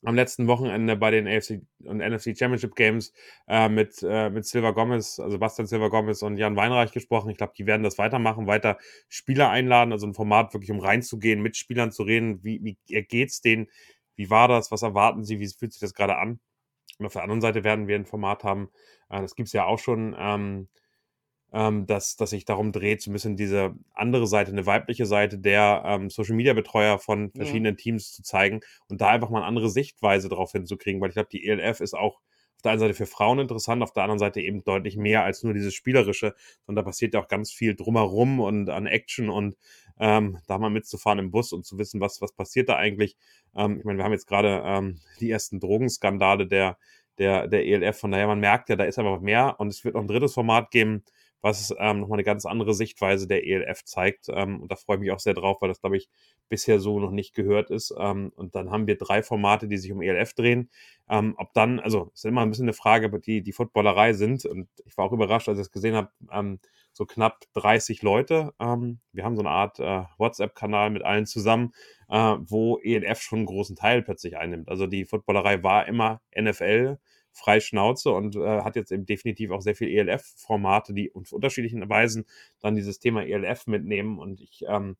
am 0.06 0.14
letzten 0.14 0.46
Wochenende 0.46 0.94
bei 0.94 1.10
den 1.10 1.26
AFC 1.26 1.62
und 1.84 1.98
NFC 1.98 2.38
Championship 2.38 2.76
Games 2.76 3.12
äh, 3.48 3.68
mit, 3.68 4.04
äh, 4.08 4.30
mit 4.30 4.46
Silver 4.46 4.72
Gomez, 4.72 5.18
also 5.18 5.36
Bastian 5.36 5.66
Silver 5.66 5.90
Gomez 5.90 6.22
und 6.22 6.36
Jan 6.36 6.54
Weinreich 6.54 6.92
gesprochen. 6.92 7.28
Ich 7.30 7.36
glaube, 7.36 7.54
die 7.58 7.66
werden 7.66 7.82
das 7.82 7.98
weitermachen, 7.98 8.46
weiter 8.46 8.78
Spieler 9.08 9.50
einladen, 9.50 9.90
also 9.90 10.06
ein 10.06 10.14
Format 10.14 10.54
wirklich, 10.54 10.70
um 10.70 10.78
reinzugehen, 10.78 11.42
mit 11.42 11.56
Spielern 11.56 11.90
zu 11.90 12.04
reden. 12.04 12.44
Wie, 12.44 12.62
wie 12.62 13.02
geht's 13.02 13.40
denen? 13.40 13.66
Wie 14.14 14.30
war 14.30 14.46
das? 14.46 14.70
Was 14.70 14.82
erwarten 14.82 15.24
sie? 15.24 15.40
Wie 15.40 15.48
fühlt 15.48 15.72
sich 15.72 15.80
das 15.80 15.92
gerade 15.92 16.18
an? 16.18 16.38
Und 17.00 17.06
auf 17.06 17.14
der 17.14 17.22
anderen 17.22 17.40
Seite 17.40 17.64
werden 17.64 17.88
wir 17.88 17.96
ein 17.96 18.06
Format 18.06 18.44
haben, 18.44 18.70
äh, 19.10 19.20
das 19.20 19.34
gibt's 19.34 19.52
ja 19.52 19.64
auch 19.64 19.80
schon, 19.80 20.14
ähm, 20.16 20.68
ähm, 21.52 21.86
dass, 21.86 22.16
dass 22.16 22.30
sich 22.30 22.44
darum 22.44 22.72
dreht, 22.72 23.02
so 23.02 23.10
ein 23.10 23.12
bisschen 23.12 23.36
diese 23.36 23.74
andere 23.94 24.26
Seite, 24.26 24.50
eine 24.50 24.66
weibliche 24.66 25.06
Seite 25.06 25.38
der 25.38 25.82
ähm, 25.86 26.10
Social 26.10 26.34
Media 26.34 26.52
Betreuer 26.52 26.98
von 26.98 27.30
verschiedenen 27.32 27.74
ja. 27.76 27.82
Teams 27.82 28.12
zu 28.12 28.22
zeigen 28.22 28.60
und 28.88 29.00
da 29.00 29.08
einfach 29.08 29.30
mal 29.30 29.38
eine 29.38 29.46
andere 29.46 29.70
Sichtweise 29.70 30.28
drauf 30.28 30.52
hinzukriegen, 30.52 31.00
weil 31.00 31.10
ich 31.10 31.14
glaube, 31.14 31.28
die 31.30 31.46
ELF 31.46 31.80
ist 31.80 31.94
auch 31.94 32.20
auf 32.56 32.62
der 32.62 32.72
einen 32.72 32.80
Seite 32.80 32.94
für 32.94 33.06
Frauen 33.06 33.38
interessant, 33.38 33.82
auf 33.82 33.92
der 33.92 34.02
anderen 34.02 34.18
Seite 34.18 34.40
eben 34.40 34.64
deutlich 34.64 34.96
mehr 34.96 35.24
als 35.24 35.42
nur 35.42 35.52
dieses 35.52 35.74
Spielerische, 35.74 36.34
sondern 36.64 36.84
da 36.84 36.88
passiert 36.88 37.14
ja 37.14 37.20
auch 37.20 37.28
ganz 37.28 37.52
viel 37.52 37.76
drumherum 37.76 38.40
und 38.40 38.70
an 38.70 38.86
Action 38.86 39.28
und 39.28 39.56
ähm, 39.98 40.38
da 40.46 40.58
mal 40.58 40.70
mitzufahren 40.70 41.18
im 41.18 41.30
Bus 41.30 41.52
und 41.52 41.66
zu 41.66 41.78
wissen, 41.78 42.00
was, 42.00 42.20
was 42.20 42.32
passiert 42.32 42.68
da 42.68 42.76
eigentlich. 42.76 43.16
Ähm, 43.54 43.78
ich 43.78 43.84
meine, 43.84 43.98
wir 43.98 44.04
haben 44.04 44.12
jetzt 44.12 44.26
gerade 44.26 44.62
ähm, 44.64 45.00
die 45.20 45.30
ersten 45.30 45.60
Drogenskandale 45.60 46.46
der, 46.46 46.78
der, 47.18 47.46
der 47.46 47.66
ELF, 47.66 47.98
von 47.98 48.10
daher 48.10 48.26
man 48.26 48.40
merkt 48.40 48.70
ja, 48.70 48.76
da 48.76 48.84
ist 48.84 48.98
einfach 48.98 49.20
mehr 49.20 49.56
und 49.58 49.68
es 49.68 49.84
wird 49.84 49.94
noch 49.94 50.02
ein 50.02 50.08
drittes 50.08 50.34
Format 50.34 50.70
geben, 50.70 51.04
was 51.46 51.72
ähm, 51.78 52.00
nochmal 52.00 52.16
eine 52.16 52.24
ganz 52.24 52.44
andere 52.44 52.74
Sichtweise 52.74 53.28
der 53.28 53.46
ELF 53.46 53.84
zeigt. 53.84 54.28
Ähm, 54.28 54.60
und 54.60 54.72
da 54.72 54.76
freue 54.76 54.96
ich 54.96 55.00
mich 55.00 55.12
auch 55.12 55.20
sehr 55.20 55.34
drauf, 55.34 55.58
weil 55.60 55.68
das, 55.68 55.80
glaube 55.80 55.96
ich, 55.96 56.08
bisher 56.48 56.80
so 56.80 56.98
noch 56.98 57.12
nicht 57.12 57.34
gehört 57.34 57.70
ist. 57.70 57.94
Ähm, 57.96 58.32
und 58.34 58.56
dann 58.56 58.70
haben 58.70 58.88
wir 58.88 58.98
drei 58.98 59.22
Formate, 59.22 59.68
die 59.68 59.78
sich 59.78 59.92
um 59.92 60.02
ELF 60.02 60.34
drehen. 60.34 60.70
Ähm, 61.08 61.34
ob 61.38 61.52
dann, 61.54 61.78
also 61.78 62.10
es 62.12 62.20
ist 62.20 62.24
immer 62.24 62.42
ein 62.42 62.50
bisschen 62.50 62.64
eine 62.64 62.72
Frage, 62.72 63.20
die 63.20 63.42
die 63.42 63.52
Footballerei 63.52 64.12
sind. 64.12 64.44
Und 64.44 64.68
ich 64.84 64.96
war 64.98 65.04
auch 65.04 65.12
überrascht, 65.12 65.48
als 65.48 65.58
ich 65.58 65.66
es 65.66 65.70
gesehen 65.70 65.94
habe, 65.94 66.10
ähm, 66.32 66.58
so 66.92 67.06
knapp 67.06 67.44
30 67.54 68.02
Leute. 68.02 68.52
Ähm, 68.58 68.98
wir 69.12 69.24
haben 69.24 69.36
so 69.36 69.42
eine 69.42 69.50
Art 69.50 69.78
äh, 69.78 70.02
WhatsApp-Kanal 70.18 70.90
mit 70.90 71.04
allen 71.04 71.26
zusammen, 71.26 71.72
äh, 72.08 72.34
wo 72.40 72.78
ELF 72.78 73.20
schon 73.20 73.40
einen 73.40 73.46
großen 73.46 73.76
Teil 73.76 74.02
plötzlich 74.02 74.36
einnimmt. 74.36 74.68
Also 74.68 74.88
die 74.88 75.04
Footballerei 75.04 75.62
war 75.62 75.86
immer 75.86 76.20
NFL 76.36 76.98
frei 77.36 77.60
Schnauze 77.60 78.10
und 78.12 78.34
äh, 78.36 78.62
hat 78.62 78.76
jetzt 78.76 78.90
eben 78.90 79.06
definitiv 79.06 79.50
auch 79.50 79.60
sehr 79.60 79.76
viel 79.76 79.88
ELF-Formate, 79.88 80.94
die 80.94 81.14
auf 81.14 81.32
unterschiedlichen 81.32 81.88
Weisen 81.88 82.24
dann 82.60 82.74
dieses 82.74 82.98
Thema 82.98 83.24
ELF 83.24 83.66
mitnehmen. 83.66 84.18
Und 84.18 84.40
ich 84.40 84.64
ähm, 84.66 84.96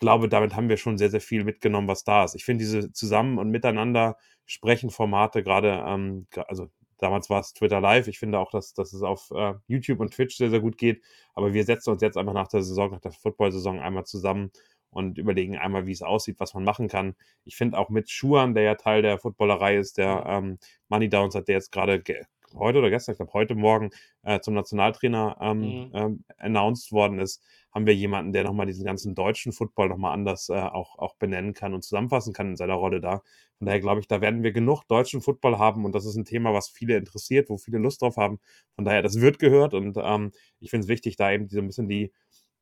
glaube, 0.00 0.28
damit 0.28 0.56
haben 0.56 0.68
wir 0.68 0.76
schon 0.76 0.98
sehr, 0.98 1.10
sehr 1.10 1.20
viel 1.20 1.44
mitgenommen, 1.44 1.88
was 1.88 2.04
da 2.04 2.24
ist. 2.24 2.34
Ich 2.34 2.44
finde 2.44 2.64
diese 2.64 2.92
zusammen 2.92 3.38
und 3.38 3.50
miteinander 3.50 4.16
sprechen 4.44 4.90
Formate 4.90 5.42
gerade, 5.42 5.84
ähm, 5.86 6.26
also 6.48 6.68
damals 6.98 7.30
war 7.30 7.40
es 7.40 7.52
Twitter 7.52 7.80
Live. 7.80 8.08
Ich 8.08 8.18
finde 8.18 8.38
auch, 8.40 8.50
dass, 8.50 8.74
dass 8.74 8.92
es 8.92 9.02
auf 9.02 9.30
äh, 9.30 9.54
YouTube 9.68 10.00
und 10.00 10.12
Twitch 10.12 10.36
sehr, 10.36 10.50
sehr 10.50 10.60
gut 10.60 10.78
geht. 10.78 11.02
Aber 11.34 11.52
wir 11.54 11.64
setzen 11.64 11.90
uns 11.90 12.02
jetzt 12.02 12.16
einfach 12.16 12.34
nach 12.34 12.48
der 12.48 12.62
Saison, 12.62 12.90
nach 12.90 13.00
der 13.00 13.12
Football-Saison 13.12 13.78
einmal 13.78 14.04
zusammen 14.04 14.50
und 14.90 15.18
überlegen 15.18 15.56
einmal, 15.56 15.86
wie 15.86 15.92
es 15.92 16.02
aussieht, 16.02 16.40
was 16.40 16.54
man 16.54 16.64
machen 16.64 16.88
kann. 16.88 17.14
Ich 17.44 17.56
finde 17.56 17.78
auch 17.78 17.90
mit 17.90 18.10
Schuhan, 18.10 18.54
der 18.54 18.62
ja 18.62 18.74
Teil 18.74 19.02
der 19.02 19.18
Footballerei 19.18 19.76
ist, 19.76 19.98
der 19.98 20.24
ähm, 20.26 20.58
Money 20.88 21.08
Downs 21.08 21.34
hat, 21.34 21.48
der 21.48 21.56
jetzt 21.56 21.72
gerade 21.72 22.02
heute 22.54 22.78
oder 22.78 22.90
gestern, 22.90 23.12
ich 23.12 23.18
glaube 23.18 23.32
heute 23.32 23.54
Morgen 23.54 23.90
äh, 24.22 24.40
zum 24.40 24.54
Nationaltrainer 24.54 25.36
ähm, 25.40 25.60
mhm. 25.60 25.90
ähm, 25.94 26.24
announced 26.38 26.92
worden 26.92 27.18
ist, 27.18 27.42
haben 27.72 27.86
wir 27.86 27.94
jemanden, 27.94 28.32
der 28.32 28.44
nochmal 28.44 28.66
diesen 28.66 28.84
ganzen 28.84 29.14
deutschen 29.14 29.52
Football 29.52 29.88
nochmal 29.88 30.14
anders 30.14 30.48
äh, 30.48 30.54
auch, 30.54 30.98
auch 30.98 31.16
benennen 31.16 31.52
kann 31.52 31.74
und 31.74 31.82
zusammenfassen 31.82 32.32
kann 32.32 32.50
in 32.50 32.56
seiner 32.56 32.74
Rolle 32.74 33.00
da. 33.00 33.22
Von 33.58 33.66
daher 33.66 33.80
glaube 33.80 34.00
ich, 34.00 34.08
da 34.08 34.20
werden 34.20 34.42
wir 34.42 34.52
genug 34.52 34.84
deutschen 34.88 35.20
Football 35.20 35.58
haben 35.58 35.84
und 35.84 35.94
das 35.94 36.06
ist 36.06 36.16
ein 36.16 36.24
Thema, 36.24 36.54
was 36.54 36.68
viele 36.68 36.96
interessiert, 36.96 37.50
wo 37.50 37.58
viele 37.58 37.78
Lust 37.78 38.02
drauf 38.02 38.16
haben. 38.16 38.40
Von 38.74 38.84
daher, 38.84 39.02
das 39.02 39.20
wird 39.20 39.38
gehört 39.38 39.74
und 39.74 39.96
ähm, 40.00 40.32
ich 40.60 40.70
finde 40.70 40.84
es 40.84 40.88
wichtig, 40.88 41.16
da 41.16 41.30
eben 41.30 41.48
so 41.48 41.58
ein 41.58 41.66
bisschen 41.66 41.88
die 41.88 42.12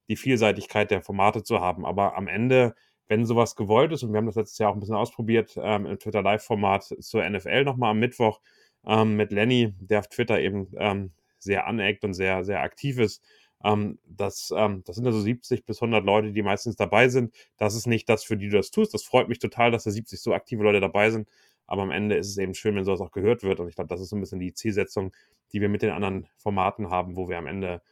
die 0.09 0.16
Vielseitigkeit 0.16 0.90
der 0.90 1.03
Formate 1.03 1.42
zu 1.42 1.61
haben. 1.61 1.85
Aber 1.85 2.16
am 2.16 2.29
Ende, 2.29 2.75
wenn 3.09 3.25
sowas 3.25 3.57
gewollt 3.57 3.92
ist, 3.92 4.03
und 4.03 4.12
wir 4.12 4.19
haben 4.19 4.27
das 4.27 4.37
letztes 4.37 4.59
Jahr 4.59 4.71
auch 4.71 4.75
ein 4.75 4.81
bisschen 4.81 4.95
ausprobiert 4.97 5.57
ähm, 5.61 5.87
im 5.87 5.99
Twitter 5.99 6.23
Live-Format 6.23 6.85
zur 7.01 7.29
NFL 7.29 7.64
nochmal 7.64 7.90
am 7.90 7.99
Mittwoch 7.99 8.40
ähm, 8.87 9.16
mit 9.16 9.33
Lenny, 9.33 9.75
der 9.81 10.01
auf 10.01 10.09
Twitter 10.09 10.40
eben 10.40 10.69
ähm, 10.77 11.12
sehr 11.38 11.66
aneckt 11.66 12.05
und 12.05 12.14
sehr, 12.14 12.45
sehr 12.45 12.62
aktiv 12.62 12.99
ist. 12.99 13.23
Ähm, 13.64 13.99
das, 14.07 14.53
ähm, 14.57 14.83
das 14.85 14.97
sind 14.97 15.07
also 15.07 15.21
70 15.21 15.64
bis 15.64 15.83
100 15.83 16.05
Leute, 16.05 16.33
die 16.33 16.42
meistens 16.42 16.77
dabei 16.77 17.09
sind. 17.09 17.35
Das 17.57 17.75
ist 17.75 17.87
nicht 17.87 18.09
das, 18.09 18.25
für 18.25 18.37
die 18.37 18.49
du 18.49 18.57
das 18.57 18.71
tust. 18.71 18.95
Das 18.95 19.03
freut 19.03 19.29
mich 19.29 19.38
total, 19.38 19.71
dass 19.71 19.85
da 19.85 19.90
70 19.90 20.21
so 20.21 20.35
aktive 20.35 20.62
Leute 20.62 20.81
dabei 20.81 21.11
sind. 21.11 21.29
Aber 21.66 21.83
am 21.83 21.90
Ende 21.90 22.16
ist 22.16 22.29
es 22.29 22.38
eben 22.38 22.55
schön, 22.55 22.77
wenn 22.77 22.85
sowas 22.85 23.01
auch 23.01 23.11
gehört 23.11 23.42
wird. 23.42 23.61
Und 23.61 23.69
ich 23.69 23.75
glaube, 23.75 23.88
das 23.88 24.01
ist 24.01 24.11
so 24.11 24.16
ein 24.16 24.21
bisschen 24.21 24.38
die 24.38 24.55
Zielsetzung, 24.55 25.12
die 25.53 25.61
wir 25.61 25.69
mit 25.69 25.83
den 25.83 25.90
anderen 25.90 26.29
Formaten 26.37 26.90
haben, 26.90 27.16
wo 27.16 27.29
wir 27.29 27.38
am 27.38 27.47
Ende 27.47 27.83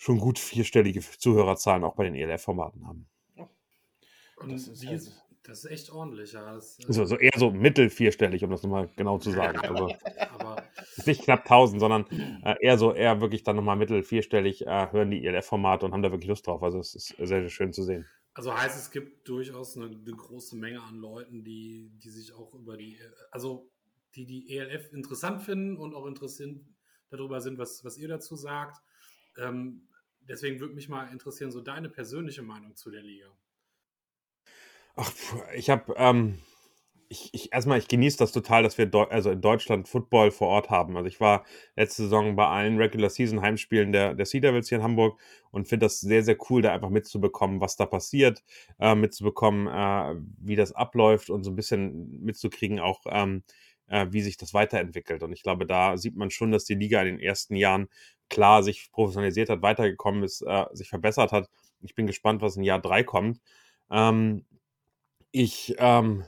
schon 0.00 0.18
gut 0.18 0.38
vierstellige 0.38 1.00
Zuhörerzahlen 1.00 1.84
auch 1.84 1.94
bei 1.94 2.04
den 2.04 2.14
ELF-Formaten 2.14 2.86
haben. 2.86 3.06
Und 4.36 4.50
das 4.50 4.66
ist, 4.66 4.86
also, 4.88 5.10
das 5.42 5.64
ist 5.64 5.70
echt 5.70 5.90
ordentlich, 5.90 6.32
ja. 6.32 6.54
Das, 6.54 6.78
also, 6.86 7.02
also 7.02 7.18
eher 7.18 7.36
so 7.36 7.50
mittel 7.50 7.90
vierstellig, 7.90 8.42
um 8.42 8.50
das 8.50 8.62
nochmal 8.62 8.88
genau 8.96 9.18
zu 9.18 9.30
sagen. 9.30 9.58
Also 9.62 9.94
aber 10.32 10.64
nicht 11.04 11.22
knapp 11.22 11.40
1000, 11.40 11.80
sondern 11.80 12.06
äh, 12.42 12.54
eher 12.62 12.78
so, 12.78 12.94
eher 12.94 13.20
wirklich 13.20 13.42
dann 13.42 13.56
nochmal 13.56 13.76
mittel 13.76 14.02
vierstellig 14.02 14.66
äh, 14.66 14.90
hören 14.90 15.10
die 15.10 15.26
ELF-Formate 15.26 15.84
und 15.84 15.92
haben 15.92 16.02
da 16.02 16.10
wirklich 16.10 16.28
Lust 16.28 16.46
drauf. 16.46 16.62
Also 16.62 16.78
es 16.78 16.94
ist 16.94 17.08
sehr, 17.18 17.26
sehr 17.26 17.50
schön 17.50 17.74
zu 17.74 17.82
sehen. 17.82 18.06
Also 18.32 18.56
heißt, 18.56 18.78
es 18.78 18.90
gibt 18.90 19.28
durchaus 19.28 19.76
eine, 19.76 19.86
eine, 19.86 20.16
große 20.16 20.56
Menge 20.56 20.80
an 20.82 20.96
Leuten, 20.96 21.44
die, 21.44 21.92
die 22.02 22.08
sich 22.08 22.32
auch 22.32 22.54
über 22.54 22.78
die, 22.78 22.96
also 23.30 23.70
die 24.14 24.24
die 24.24 24.56
ELF 24.56 24.94
interessant 24.94 25.42
finden 25.42 25.76
und 25.76 25.94
auch 25.94 26.06
interessiert 26.06 26.58
darüber 27.10 27.42
sind, 27.42 27.58
was, 27.58 27.84
was 27.84 27.98
ihr 27.98 28.08
dazu 28.08 28.34
sagt. 28.34 28.80
Ähm, 29.36 29.82
deswegen 30.30 30.60
würde 30.60 30.74
mich 30.74 30.88
mal 30.88 31.10
interessieren, 31.12 31.50
so 31.50 31.60
deine 31.60 31.88
persönliche 31.88 32.42
Meinung 32.42 32.76
zu 32.76 32.90
der 32.90 33.02
Liga. 33.02 33.26
Ach, 34.96 35.12
ich 35.54 35.70
habe, 35.70 35.94
ähm, 35.96 36.38
ich, 37.08 37.30
ich, 37.32 37.52
erstmal, 37.52 37.78
ich 37.78 37.88
genieße 37.88 38.18
das 38.18 38.30
total, 38.30 38.62
dass 38.62 38.78
wir 38.78 38.86
Deu 38.86 39.04
also 39.04 39.30
in 39.30 39.40
Deutschland 39.40 39.88
Football 39.88 40.30
vor 40.30 40.48
Ort 40.48 40.70
haben. 40.70 40.96
Also 40.96 41.08
ich 41.08 41.20
war 41.20 41.44
letzte 41.74 42.04
Saison 42.04 42.36
bei 42.36 42.46
allen 42.46 42.76
Regular 42.76 43.10
Season 43.10 43.42
Heimspielen 43.42 43.92
der, 43.92 44.14
der 44.14 44.26
Sea 44.26 44.40
Devils 44.40 44.68
hier 44.68 44.78
in 44.78 44.84
Hamburg 44.84 45.18
und 45.50 45.66
finde 45.66 45.86
das 45.86 46.00
sehr, 46.00 46.22
sehr 46.22 46.36
cool, 46.48 46.62
da 46.62 46.72
einfach 46.72 46.90
mitzubekommen, 46.90 47.60
was 47.60 47.76
da 47.76 47.86
passiert, 47.86 48.44
äh, 48.78 48.94
mitzubekommen, 48.94 49.66
äh, 49.66 50.20
wie 50.38 50.56
das 50.56 50.72
abläuft 50.72 51.30
und 51.30 51.42
so 51.42 51.50
ein 51.50 51.56
bisschen 51.56 52.22
mitzukriegen 52.22 52.78
auch, 52.78 53.00
ähm, 53.06 53.42
äh, 53.90 54.06
wie 54.10 54.22
sich 54.22 54.36
das 54.38 54.54
weiterentwickelt. 54.54 55.22
Und 55.22 55.32
ich 55.32 55.42
glaube, 55.42 55.66
da 55.66 55.96
sieht 55.98 56.16
man 56.16 56.30
schon, 56.30 56.52
dass 56.52 56.64
die 56.64 56.74
Liga 56.74 57.00
in 57.02 57.16
den 57.16 57.20
ersten 57.20 57.54
Jahren 57.56 57.88
klar 58.30 58.62
sich 58.62 58.90
professionalisiert 58.92 59.50
hat, 59.50 59.62
weitergekommen 59.62 60.22
ist, 60.22 60.42
äh, 60.42 60.64
sich 60.72 60.88
verbessert 60.88 61.32
hat. 61.32 61.50
Ich 61.82 61.94
bin 61.94 62.06
gespannt, 62.06 62.40
was 62.40 62.56
in 62.56 62.62
Jahr 62.62 62.80
drei 62.80 63.02
kommt. 63.02 63.40
Ähm, 63.90 64.46
ich 65.32 65.74
ähm, 65.78 66.24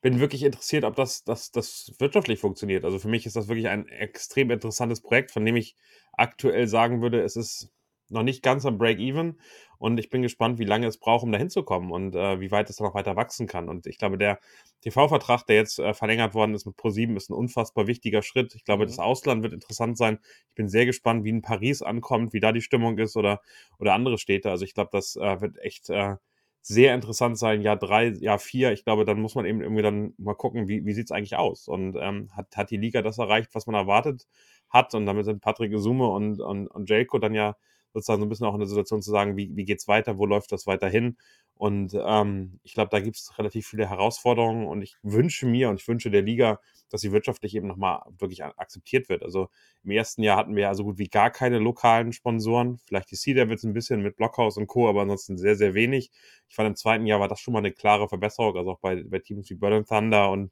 bin 0.00 0.20
wirklich 0.20 0.42
interessiert, 0.42 0.84
ob 0.84 0.96
das, 0.96 1.24
das, 1.24 1.50
das 1.50 1.92
wirtschaftlich 1.98 2.40
funktioniert. 2.40 2.84
Also 2.84 2.98
für 2.98 3.08
mich 3.08 3.26
ist 3.26 3.36
das 3.36 3.48
wirklich 3.48 3.68
ein 3.68 3.88
extrem 3.88 4.50
interessantes 4.50 5.00
Projekt, 5.00 5.30
von 5.30 5.44
dem 5.44 5.56
ich 5.56 5.76
aktuell 6.12 6.68
sagen 6.68 7.02
würde, 7.02 7.22
es 7.22 7.36
ist 7.36 7.70
noch 8.10 8.22
nicht 8.22 8.42
ganz 8.42 8.64
am 8.66 8.78
Break-Even 8.78 9.36
und 9.78 9.98
ich 9.98 10.08
bin 10.08 10.22
gespannt, 10.22 10.58
wie 10.58 10.64
lange 10.64 10.86
es 10.86 10.98
braucht, 10.98 11.24
um 11.24 11.32
da 11.32 11.38
hinzukommen 11.38 11.90
und 11.90 12.14
äh, 12.14 12.40
wie 12.40 12.50
weit 12.50 12.70
es 12.70 12.76
dann 12.76 12.86
noch 12.86 12.94
weiter 12.94 13.16
wachsen 13.16 13.46
kann. 13.46 13.68
Und 13.68 13.86
ich 13.86 13.98
glaube, 13.98 14.16
der 14.16 14.38
TV-Vertrag, 14.82 15.44
der 15.46 15.56
jetzt 15.56 15.78
äh, 15.78 15.92
verlängert 15.92 16.34
worden 16.34 16.54
ist 16.54 16.66
mit 16.66 16.76
Pro7, 16.76 17.16
ist 17.16 17.30
ein 17.30 17.34
unfassbar 17.34 17.86
wichtiger 17.86 18.22
Schritt. 18.22 18.54
Ich 18.54 18.64
glaube, 18.64 18.84
mhm. 18.84 18.88
das 18.88 18.98
Ausland 18.98 19.42
wird 19.42 19.52
interessant 19.52 19.98
sein. 19.98 20.18
Ich 20.48 20.54
bin 20.54 20.68
sehr 20.68 20.86
gespannt, 20.86 21.24
wie 21.24 21.30
in 21.30 21.42
Paris 21.42 21.82
ankommt, 21.82 22.32
wie 22.32 22.40
da 22.40 22.52
die 22.52 22.62
Stimmung 22.62 22.96
ist 22.98 23.16
oder, 23.16 23.40
oder 23.78 23.92
andere 23.94 24.18
Städte. 24.18 24.50
Also 24.50 24.64
ich 24.64 24.74
glaube, 24.74 24.90
das 24.92 25.16
äh, 25.16 25.40
wird 25.40 25.58
echt 25.58 25.90
äh, 25.90 26.16
sehr 26.62 26.94
interessant 26.94 27.38
sein. 27.38 27.60
Jahr 27.60 27.76
drei, 27.76 28.08
Jahr 28.08 28.38
vier. 28.38 28.72
Ich 28.72 28.84
glaube, 28.84 29.04
dann 29.04 29.20
muss 29.20 29.34
man 29.34 29.44
eben 29.44 29.60
irgendwie 29.60 29.82
dann 29.82 30.14
mal 30.18 30.34
gucken, 30.34 30.68
wie, 30.68 30.84
wie 30.86 30.92
sieht 30.94 31.06
es 31.06 31.12
eigentlich 31.12 31.36
aus? 31.36 31.68
Und 31.68 31.96
ähm, 32.00 32.28
hat, 32.34 32.56
hat 32.56 32.70
die 32.70 32.76
Liga 32.76 33.02
das 33.02 33.18
erreicht, 33.18 33.50
was 33.54 33.66
man 33.66 33.76
erwartet 33.76 34.26
hat? 34.70 34.94
Und 34.94 35.06
damit 35.06 35.26
sind 35.26 35.42
Patrick 35.42 35.72
Isume 35.72 36.08
und, 36.08 36.40
und, 36.40 36.66
und 36.66 36.88
Jelko 36.90 37.18
dann 37.18 37.34
ja 37.34 37.56
sozusagen 37.96 38.20
so 38.20 38.26
ein 38.26 38.28
bisschen 38.28 38.46
auch 38.46 38.52
in 38.52 38.60
der 38.60 38.68
Situation 38.68 39.00
zu 39.00 39.10
sagen, 39.10 39.36
wie, 39.38 39.56
wie 39.56 39.64
geht 39.64 39.78
es 39.78 39.88
weiter, 39.88 40.18
wo 40.18 40.26
läuft 40.26 40.52
das 40.52 40.66
weiter 40.66 40.88
hin? 40.88 41.16
Und 41.54 41.96
ähm, 41.98 42.60
ich 42.62 42.74
glaube, 42.74 42.90
da 42.90 43.00
gibt 43.00 43.16
es 43.16 43.38
relativ 43.38 43.66
viele 43.66 43.88
Herausforderungen 43.88 44.66
und 44.66 44.82
ich 44.82 44.96
wünsche 45.02 45.46
mir 45.46 45.70
und 45.70 45.80
ich 45.80 45.88
wünsche 45.88 46.10
der 46.10 46.20
Liga, 46.20 46.60
dass 46.90 47.00
sie 47.00 47.12
wirtschaftlich 47.12 47.56
eben 47.56 47.66
nochmal 47.66 48.02
wirklich 48.18 48.44
akzeptiert 48.44 49.08
wird. 49.08 49.22
Also 49.22 49.48
im 49.82 49.92
ersten 49.92 50.22
Jahr 50.22 50.36
hatten 50.36 50.54
wir 50.54 50.64
ja 50.64 50.74
so 50.74 50.84
gut 50.84 50.98
wie 50.98 51.08
gar 51.08 51.30
keine 51.30 51.58
lokalen 51.58 52.12
Sponsoren, 52.12 52.78
vielleicht 52.84 53.10
die 53.10 53.16
Sea 53.16 53.34
Devils 53.34 53.64
ein 53.64 53.72
bisschen 53.72 54.02
mit 54.02 54.16
Blockhaus 54.16 54.58
und 54.58 54.66
Co., 54.66 54.90
aber 54.90 55.00
ansonsten 55.00 55.38
sehr, 55.38 55.56
sehr 55.56 55.72
wenig. 55.72 56.10
Ich 56.48 56.54
fand 56.54 56.68
im 56.68 56.76
zweiten 56.76 57.06
Jahr 57.06 57.18
war 57.18 57.28
das 57.28 57.40
schon 57.40 57.52
mal 57.52 57.60
eine 57.60 57.72
klare 57.72 58.10
Verbesserung, 58.10 58.58
also 58.58 58.72
auch 58.72 58.80
bei, 58.80 59.02
bei 59.04 59.20
Teams 59.20 59.48
wie 59.48 59.54
Berlin 59.54 59.86
Thunder 59.86 60.30
und 60.30 60.50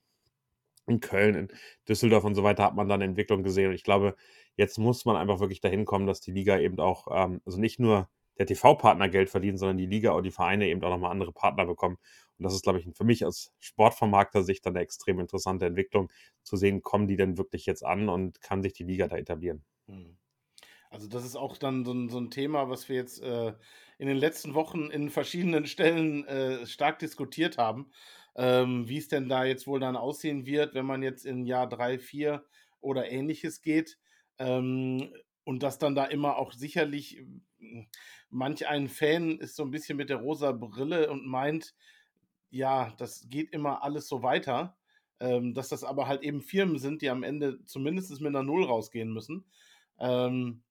in 0.86 1.00
Köln, 1.00 1.34
in 1.34 1.48
Düsseldorf 1.88 2.24
und 2.24 2.34
so 2.34 2.42
weiter 2.42 2.64
hat 2.64 2.74
man 2.74 2.88
dann 2.88 3.00
Entwicklung 3.00 3.42
gesehen. 3.42 3.68
Und 3.68 3.74
ich 3.74 3.84
glaube, 3.84 4.16
jetzt 4.56 4.78
muss 4.78 5.04
man 5.04 5.16
einfach 5.16 5.40
wirklich 5.40 5.60
dahin 5.60 5.84
kommen, 5.84 6.06
dass 6.06 6.20
die 6.20 6.32
Liga 6.32 6.58
eben 6.58 6.80
auch, 6.80 7.08
ähm, 7.10 7.40
also 7.44 7.58
nicht 7.58 7.80
nur 7.80 8.08
der 8.38 8.46
TV-Partner 8.46 9.08
Geld 9.08 9.30
verdient, 9.30 9.58
sondern 9.58 9.78
die 9.78 9.86
Liga 9.86 10.12
und 10.12 10.24
die 10.24 10.30
Vereine 10.30 10.68
eben 10.68 10.82
auch 10.82 10.90
nochmal 10.90 11.10
andere 11.10 11.32
Partner 11.32 11.66
bekommen. 11.66 11.98
Und 12.38 12.44
das 12.44 12.54
ist, 12.54 12.62
glaube 12.62 12.80
ich, 12.80 12.88
für 12.96 13.04
mich 13.04 13.24
als 13.24 13.52
Sportvermarkter 13.60 14.42
Sicht 14.42 14.66
dann 14.66 14.74
eine 14.74 14.82
extrem 14.82 15.20
interessante 15.20 15.66
Entwicklung, 15.66 16.10
zu 16.42 16.56
sehen, 16.56 16.82
kommen 16.82 17.06
die 17.06 17.16
denn 17.16 17.38
wirklich 17.38 17.64
jetzt 17.66 17.84
an 17.84 18.08
und 18.08 18.40
kann 18.40 18.62
sich 18.62 18.72
die 18.72 18.84
Liga 18.84 19.06
da 19.06 19.16
etablieren. 19.16 19.64
Hm. 19.86 20.16
Also 20.90 21.08
das 21.08 21.24
ist 21.24 21.36
auch 21.36 21.56
dann 21.56 21.84
so 21.84 21.92
ein, 21.92 22.08
so 22.08 22.18
ein 22.18 22.30
Thema, 22.30 22.70
was 22.70 22.88
wir 22.88 22.96
jetzt 22.96 23.20
äh, 23.20 23.52
in 23.98 24.06
den 24.06 24.16
letzten 24.16 24.54
Wochen 24.54 24.90
in 24.90 25.10
verschiedenen 25.10 25.66
Stellen 25.66 26.24
äh, 26.26 26.66
stark 26.66 27.00
diskutiert 27.00 27.58
haben, 27.58 27.90
ähm, 28.36 28.88
wie 28.88 28.98
es 28.98 29.08
denn 29.08 29.28
da 29.28 29.44
jetzt 29.44 29.66
wohl 29.66 29.80
dann 29.80 29.96
aussehen 29.96 30.46
wird, 30.46 30.74
wenn 30.74 30.86
man 30.86 31.02
jetzt 31.02 31.26
in 31.26 31.46
Jahr 31.46 31.68
drei, 31.68 31.98
vier 31.98 32.44
oder 32.80 33.10
ähnliches 33.10 33.60
geht. 33.60 33.98
Ähm, 34.38 35.12
und 35.44 35.62
dass 35.62 35.78
dann 35.78 35.94
da 35.94 36.04
immer 36.04 36.36
auch 36.38 36.52
sicherlich 36.52 37.22
hm, 37.58 37.86
manch 38.30 38.66
ein 38.66 38.88
Fan 38.88 39.38
ist 39.38 39.56
so 39.56 39.62
ein 39.62 39.70
bisschen 39.70 39.96
mit 39.96 40.10
der 40.10 40.16
rosa 40.18 40.52
Brille 40.52 41.10
und 41.10 41.26
meint, 41.26 41.74
ja, 42.50 42.94
das 42.98 43.28
geht 43.28 43.52
immer 43.52 43.82
alles 43.82 44.08
so 44.08 44.22
weiter. 44.22 44.76
Ähm, 45.20 45.54
dass 45.54 45.68
das 45.68 45.84
aber 45.84 46.08
halt 46.08 46.22
eben 46.22 46.42
Firmen 46.42 46.78
sind, 46.78 47.00
die 47.00 47.08
am 47.08 47.22
Ende 47.22 47.64
zumindest 47.64 48.20
mit 48.20 48.28
einer 48.28 48.42
Null 48.42 48.64
rausgehen 48.64 49.12
müssen. 49.12 49.46
Ähm, 49.98 50.64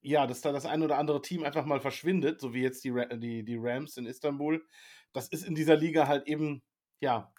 ja, 0.00 0.26
dass 0.26 0.42
da 0.42 0.52
das 0.52 0.66
ein 0.66 0.82
oder 0.82 0.98
andere 0.98 1.22
Team 1.22 1.44
einfach 1.44 1.64
mal 1.64 1.80
verschwindet, 1.80 2.40
so 2.40 2.54
wie 2.54 2.62
jetzt 2.62 2.84
die, 2.84 2.92
die, 3.18 3.42
die 3.44 3.56
Rams 3.58 3.96
in 3.96 4.06
Istanbul. 4.06 4.64
Das 5.12 5.28
ist 5.28 5.44
in 5.44 5.54
dieser 5.54 5.76
Liga 5.76 6.06
halt 6.06 6.28
eben, 6.28 6.62
ja, 7.00 7.32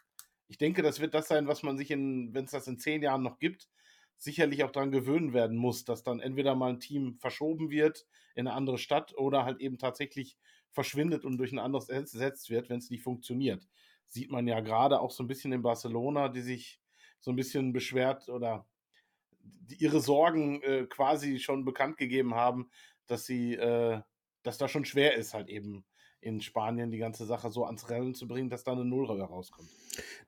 ich 0.47 0.57
denke, 0.57 0.81
das 0.81 0.99
wird 0.99 1.13
das 1.13 1.27
sein, 1.27 1.47
was 1.47 1.63
man 1.63 1.77
sich 1.77 1.91
in, 1.91 2.33
wenn 2.33 2.45
es 2.45 2.51
das 2.51 2.67
in 2.67 2.79
zehn 2.79 3.01
Jahren 3.01 3.23
noch 3.23 3.39
gibt, 3.39 3.69
sicherlich 4.17 4.63
auch 4.63 4.71
daran 4.71 4.91
gewöhnen 4.91 5.34
werden 5.34 5.58
muss, 5.58 5.86
dass 5.86 6.04
dann 6.04 6.19
entweder 6.19 6.56
mal 6.56 6.71
ein 6.71 6.80
Team 6.80 7.17
verschoben 7.19 7.69
wird 7.69 8.06
in 8.36 8.47
eine 8.47 8.56
andere 8.56 8.78
Stadt 8.78 9.17
oder 9.17 9.45
halt 9.45 9.60
eben 9.60 9.78
tatsächlich 9.78 10.38
verschwindet 10.71 11.25
und 11.25 11.38
durch 11.38 11.51
ein 11.51 11.60
anderes 11.60 11.89
ersetzt 11.89 12.49
wird, 12.49 12.69
wenn 12.69 12.80
es 12.80 12.89
nicht 12.89 13.04
funktioniert. 13.04 13.67
Sieht 14.08 14.30
man 14.30 14.47
ja 14.47 14.60
gerade 14.60 14.99
auch 14.99 15.12
so 15.12 15.23
ein 15.23 15.28
bisschen 15.28 15.51
in 15.51 15.62
Barcelona, 15.62 16.30
die 16.30 16.41
sich 16.41 16.80
so 17.19 17.32
ein 17.32 17.36
bisschen 17.36 17.73
beschwert 17.73 18.30
oder 18.30 18.67
ihre 19.78 20.01
Sorgen 20.01 20.62
äh, 20.63 20.86
quasi 20.86 21.39
schon 21.39 21.65
bekannt 21.65 21.97
gegeben 21.97 22.36
haben, 22.36 22.69
dass 23.08 23.25
sie, 23.25 23.54
äh, 23.56 24.01
dass 24.43 24.58
da 24.58 24.67
schon 24.67 24.86
schwer 24.86 25.15
ist, 25.15 25.34
halt 25.34 25.49
eben 25.49 25.86
in 26.25 26.41
Spanien 26.41 26.89
die 26.89 26.97
ganze 26.97 27.25
Sache 27.25 27.51
so 27.51 27.65
ans 27.65 27.88
Rennen 27.89 28.15
zu 28.15 28.27
bringen, 28.27 28.49
dass 28.49 28.63
da 28.63 28.71
eine 28.71 28.83
Null 28.83 29.05
rauskommt. 29.05 29.69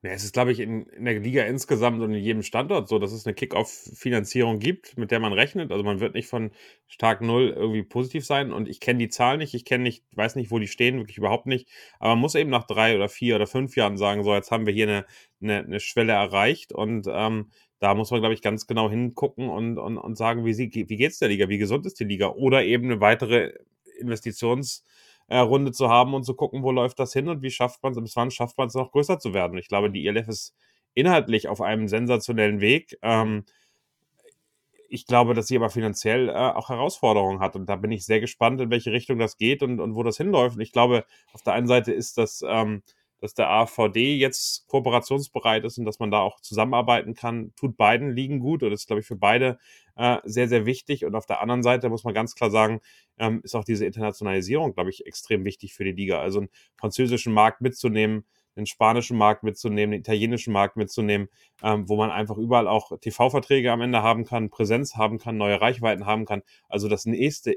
Ja, 0.03 0.11
es 0.11 0.23
ist, 0.23 0.33
glaube 0.33 0.51
ich, 0.51 0.59
in, 0.59 0.83
in, 0.83 1.05
der 1.05 1.19
Liga 1.19 1.43
insgesamt 1.43 2.01
und 2.01 2.13
in 2.13 2.23
jedem 2.23 2.43
Standort 2.43 2.87
so, 2.87 2.99
dass 2.99 3.11
es 3.11 3.25
eine 3.25 3.33
Kick-Off-Finanzierung 3.33 4.59
gibt, 4.59 4.95
mit 4.95 5.09
der 5.09 5.19
man 5.19 5.33
rechnet. 5.33 5.71
Also 5.71 5.83
man 5.83 5.99
wird 5.99 6.13
nicht 6.13 6.29
von 6.29 6.51
stark 6.85 7.21
Null 7.21 7.49
irgendwie 7.49 7.81
positiv 7.81 8.27
sein. 8.27 8.53
Und 8.53 8.69
ich 8.69 8.79
kenne 8.79 8.99
die 8.99 9.09
Zahlen 9.09 9.39
nicht, 9.39 9.55
ich 9.55 9.65
kenne 9.65 9.83
nicht, 9.83 10.05
weiß 10.11 10.35
nicht, 10.35 10.51
wo 10.51 10.59
die 10.59 10.67
stehen, 10.67 10.99
wirklich 10.99 11.17
überhaupt 11.17 11.47
nicht. 11.47 11.67
Aber 11.99 12.09
man 12.09 12.19
muss 12.19 12.35
eben 12.35 12.51
nach 12.51 12.67
drei 12.67 12.95
oder 12.95 13.09
vier 13.09 13.35
oder 13.35 13.47
fünf 13.47 13.75
Jahren 13.75 13.97
sagen, 13.97 14.23
so, 14.23 14.35
jetzt 14.35 14.51
haben 14.51 14.67
wir 14.67 14.73
hier 14.73 14.87
eine, 14.87 15.05
eine, 15.41 15.63
eine 15.63 15.79
Schwelle 15.79 16.13
erreicht 16.13 16.73
und 16.73 17.07
ähm, 17.09 17.49
da 17.79 17.95
muss 17.95 18.11
man, 18.11 18.19
glaube 18.19 18.35
ich, 18.35 18.41
ganz 18.43 18.67
genau 18.67 18.89
hingucken 18.89 19.49
und, 19.49 19.79
und, 19.79 19.97
und 19.97 20.15
sagen, 20.15 20.45
wie, 20.45 20.57
wie 20.57 20.95
geht 20.95 21.11
es 21.11 21.19
der 21.19 21.29
Liga, 21.29 21.49
wie 21.49 21.57
gesund 21.57 21.87
ist 21.87 21.99
die 21.99 22.05
Liga 22.05 22.27
oder 22.29 22.63
eben 22.63 22.85
eine 22.85 23.01
weitere 23.01 23.53
Investitions- 23.99 24.83
äh, 25.27 25.39
Runde 25.39 25.71
zu 25.71 25.89
haben 25.89 26.13
und 26.13 26.23
zu 26.23 26.35
gucken, 26.35 26.63
wo 26.63 26.71
läuft 26.71 26.99
das 26.99 27.13
hin 27.13 27.27
und 27.29 27.41
wie 27.41 27.51
schafft 27.51 27.83
man 27.83 27.93
es, 27.93 27.99
bis 27.99 28.15
wann 28.15 28.31
schafft 28.31 28.57
man 28.57 28.67
es 28.67 28.75
noch 28.75 28.91
größer 28.91 29.19
zu 29.19 29.33
werden. 29.33 29.57
Ich 29.57 29.67
glaube, 29.67 29.91
die 29.91 30.07
ELF 30.07 30.27
ist 30.27 30.55
inhaltlich 30.93 31.47
auf 31.47 31.61
einem 31.61 31.87
sensationellen 31.87 32.61
Weg. 32.61 32.97
Ähm, 33.01 33.45
ich 34.89 35.05
glaube, 35.05 35.33
dass 35.33 35.47
sie 35.47 35.57
aber 35.57 35.69
finanziell 35.69 36.29
äh, 36.29 36.33
auch 36.33 36.69
Herausforderungen 36.69 37.39
hat. 37.39 37.55
Und 37.55 37.67
da 37.67 37.75
bin 37.75 37.91
ich 37.91 38.05
sehr 38.05 38.19
gespannt, 38.19 38.61
in 38.61 38.69
welche 38.69 38.91
Richtung 38.91 39.19
das 39.19 39.37
geht 39.37 39.63
und, 39.63 39.79
und 39.79 39.95
wo 39.95 40.03
das 40.03 40.17
hinläuft. 40.17 40.55
Und 40.55 40.61
ich 40.61 40.71
glaube, 40.71 41.05
auf 41.33 41.43
der 41.43 41.53
einen 41.53 41.67
Seite 41.67 41.91
ist 41.91 42.17
das 42.17 42.43
ähm, 42.47 42.83
dass 43.19 43.33
der 43.33 43.49
AVD 43.49 44.15
jetzt 44.15 44.67
kooperationsbereit 44.67 45.63
ist 45.65 45.77
und 45.77 45.85
dass 45.85 45.99
man 45.99 46.11
da 46.11 46.19
auch 46.19 46.39
zusammenarbeiten 46.39 47.13
kann, 47.13 47.53
tut 47.55 47.77
beiden 47.77 48.11
liegen 48.11 48.39
gut 48.39 48.63
und 48.63 48.71
ist, 48.71 48.87
glaube 48.87 49.01
ich, 49.01 49.07
für 49.07 49.15
beide 49.15 49.57
äh, 49.95 50.17
sehr, 50.23 50.47
sehr 50.47 50.65
wichtig. 50.65 51.05
Und 51.05 51.15
auf 51.15 51.25
der 51.25 51.41
anderen 51.41 51.63
Seite 51.63 51.89
muss 51.89 52.03
man 52.03 52.13
ganz 52.13 52.35
klar 52.35 52.51
sagen, 52.51 52.81
ähm, 53.17 53.41
ist 53.43 53.55
auch 53.55 53.63
diese 53.63 53.85
Internationalisierung, 53.85 54.73
glaube 54.73 54.89
ich, 54.89 55.05
extrem 55.05 55.45
wichtig 55.45 55.73
für 55.73 55.83
die 55.83 55.91
Liga. 55.91 56.21
Also 56.21 56.39
einen 56.39 56.49
französischen 56.77 57.33
Markt 57.33 57.61
mitzunehmen, 57.61 58.25
den 58.55 58.65
spanischen 58.65 59.17
Markt 59.17 59.43
mitzunehmen, 59.43 59.91
den 59.91 60.01
italienischen 60.01 60.51
Markt 60.51 60.77
mitzunehmen, 60.77 61.29
ähm, 61.63 61.87
wo 61.87 61.95
man 61.95 62.11
einfach 62.11 62.37
überall 62.37 62.67
auch 62.67 62.97
TV-Verträge 62.99 63.71
am 63.71 63.81
Ende 63.81 64.01
haben 64.01 64.25
kann, 64.25 64.49
Präsenz 64.49 64.95
haben 64.95 65.19
kann, 65.19 65.37
neue 65.37 65.61
Reichweiten 65.61 66.05
haben 66.05 66.25
kann. 66.25 66.41
Also 66.67 66.89
das 66.89 67.05
nächste 67.05 67.55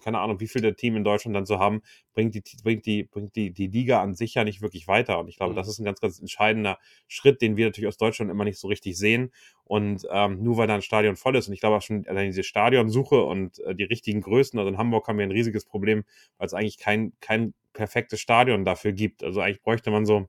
keine 0.00 0.18
Ahnung, 0.18 0.40
wie 0.40 0.48
viel 0.48 0.62
der 0.62 0.76
Team 0.76 0.96
in 0.96 1.04
Deutschland 1.04 1.36
dann 1.36 1.46
so 1.46 1.58
haben, 1.58 1.82
bringt 2.14 2.34
die, 2.34 2.42
bringt 2.62 2.86
die, 2.86 3.04
bringt 3.04 3.36
die, 3.36 3.52
die 3.52 3.68
Liga 3.68 4.02
an 4.02 4.14
sich 4.14 4.34
ja 4.34 4.44
nicht 4.44 4.62
wirklich 4.62 4.88
weiter. 4.88 5.18
Und 5.18 5.28
ich 5.28 5.36
glaube, 5.36 5.52
mhm. 5.52 5.56
das 5.56 5.68
ist 5.68 5.78
ein 5.78 5.84
ganz, 5.84 6.00
ganz 6.00 6.18
entscheidender 6.18 6.78
Schritt, 7.08 7.42
den 7.42 7.56
wir 7.56 7.66
natürlich 7.66 7.88
aus 7.88 7.96
Deutschland 7.96 8.30
immer 8.30 8.44
nicht 8.44 8.58
so 8.58 8.68
richtig 8.68 8.98
sehen. 8.98 9.32
Und 9.64 10.06
ähm, 10.10 10.42
nur 10.42 10.56
weil 10.56 10.66
da 10.66 10.74
ein 10.74 10.82
Stadion 10.82 11.16
voll 11.16 11.36
ist, 11.36 11.48
und 11.48 11.54
ich 11.54 11.60
glaube 11.60 11.76
auch 11.76 11.82
schon 11.82 12.06
allein 12.06 12.26
diese 12.26 12.42
Stadionsuche 12.42 13.22
und 13.22 13.58
äh, 13.60 13.74
die 13.74 13.84
richtigen 13.84 14.20
Größen, 14.20 14.58
also 14.58 14.68
in 14.68 14.78
Hamburg 14.78 15.06
haben 15.06 15.18
wir 15.18 15.26
ein 15.26 15.30
riesiges 15.30 15.64
Problem, 15.64 16.04
weil 16.38 16.46
es 16.46 16.54
eigentlich 16.54 16.78
kein, 16.78 17.12
kein 17.20 17.54
perfektes 17.72 18.20
Stadion 18.20 18.64
dafür 18.64 18.92
gibt. 18.92 19.22
Also 19.22 19.40
eigentlich 19.40 19.62
bräuchte 19.62 19.90
man 19.90 20.06
so 20.06 20.28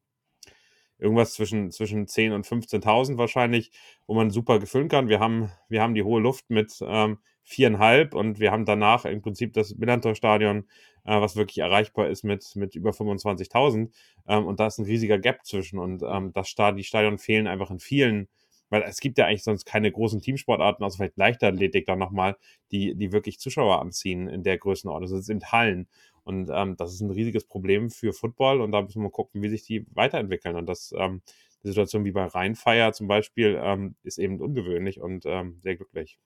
irgendwas 1.02 1.34
zwischen, 1.34 1.72
zwischen 1.72 2.06
10.000 2.06 2.36
und 2.36 2.46
15.000 2.46 3.18
wahrscheinlich, 3.18 3.72
wo 4.08 4.14
man 4.14 4.30
super 4.30 4.60
gefüllen 4.60 4.88
kann. 4.88 5.10
Wir 5.10 5.20
haben, 5.20 5.52
wir 5.68 5.82
haben 5.82 5.96
die 5.96 6.04
hohe 6.04 6.22
Luft 6.22 6.50
mit 6.50 6.78
ähm, 6.82 7.18
viereinhalb 7.44 8.14
und 8.14 8.40
wir 8.40 8.52
haben 8.52 8.66
danach 8.66 9.06
im 9.06 9.22
Prinzip 9.22 9.54
das 9.54 9.76
Millantor-Stadion, 9.76 10.68
äh, 11.06 11.22
was 11.22 11.36
wirklich 11.36 11.60
erreichbar 11.60 12.10
ist 12.10 12.24
mit, 12.24 12.56
mit 12.56 12.76
über 12.76 12.92
25.000 12.92 13.92
ähm, 14.28 14.46
und 14.46 14.60
da 14.60 14.68
ist 14.68 14.78
ein 14.78 14.86
riesiger 14.86 15.20
Gap 15.20 15.46
zwischen 15.46 15.80
und 15.80 16.04
ähm, 16.04 16.32
das 16.34 16.50
Stadion, 16.50 16.78
die 16.78 16.84
Stadion 16.84 17.18
fehlen 17.18 17.48
einfach 17.48 17.72
in 17.72 17.80
vielen 17.80 18.28
weil 18.72 18.84
es 18.84 19.02
gibt 19.02 19.18
ja 19.18 19.28
eigentlich 19.28 19.44
sonst 19.44 19.66
keine 19.66 19.92
großen 19.92 20.22
Teamsportarten, 20.22 20.84
außer 20.84 20.96
vielleicht 20.96 21.18
Leichtathletik 21.18 21.86
dann 21.86 22.00
nochmal, 22.00 22.38
die, 22.72 22.96
die 22.96 23.12
wirklich 23.12 23.38
Zuschauer 23.38 23.82
anziehen 23.82 24.28
in 24.28 24.44
der 24.44 24.58
Größenordnung. 24.58 25.12
Das 25.12 25.26
sind 25.26 25.52
Hallen. 25.52 25.88
Und 26.24 26.50
ähm, 26.54 26.78
das 26.78 26.94
ist 26.94 27.02
ein 27.02 27.12
riesiges 27.12 27.46
Problem 27.46 27.90
für 27.90 28.14
Football 28.14 28.62
und 28.62 28.72
da 28.72 28.82
müssen 28.82 29.04
wir 29.04 29.10
gucken, 29.10 29.42
wie 29.42 29.50
sich 29.50 29.64
die 29.64 29.86
weiterentwickeln. 29.92 30.56
Und 30.56 30.68
das, 30.68 30.94
ähm, 30.98 31.22
die 31.64 31.68
Situation 31.68 32.06
wie 32.06 32.12
bei 32.12 32.26
Rheinfeier 32.26 32.94
zum 32.94 33.08
Beispiel 33.08 33.60
ähm, 33.62 33.96
ist 34.04 34.18
eben 34.20 34.40
ungewöhnlich 34.40 35.02
und 35.02 35.26
ähm, 35.26 35.58
sehr 35.62 35.76
glücklich. 35.76 36.18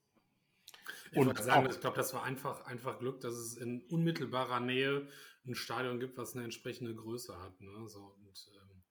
Ich 1.12 1.18
und 1.18 1.38
sagen, 1.38 1.68
ich 1.70 1.80
glaube, 1.80 1.96
das 1.96 2.14
war 2.14 2.24
einfach, 2.24 2.64
einfach 2.66 2.98
Glück, 2.98 3.20
dass 3.20 3.34
es 3.34 3.56
in 3.56 3.82
unmittelbarer 3.88 4.60
Nähe 4.60 5.08
ein 5.46 5.54
Stadion 5.54 6.00
gibt, 6.00 6.16
was 6.18 6.34
eine 6.34 6.44
entsprechende 6.44 6.94
Größe 6.94 7.40
hat. 7.40 7.60
Ne? 7.60 7.88
So, 7.88 8.16
und 8.18 8.50
ähm, 8.54 8.82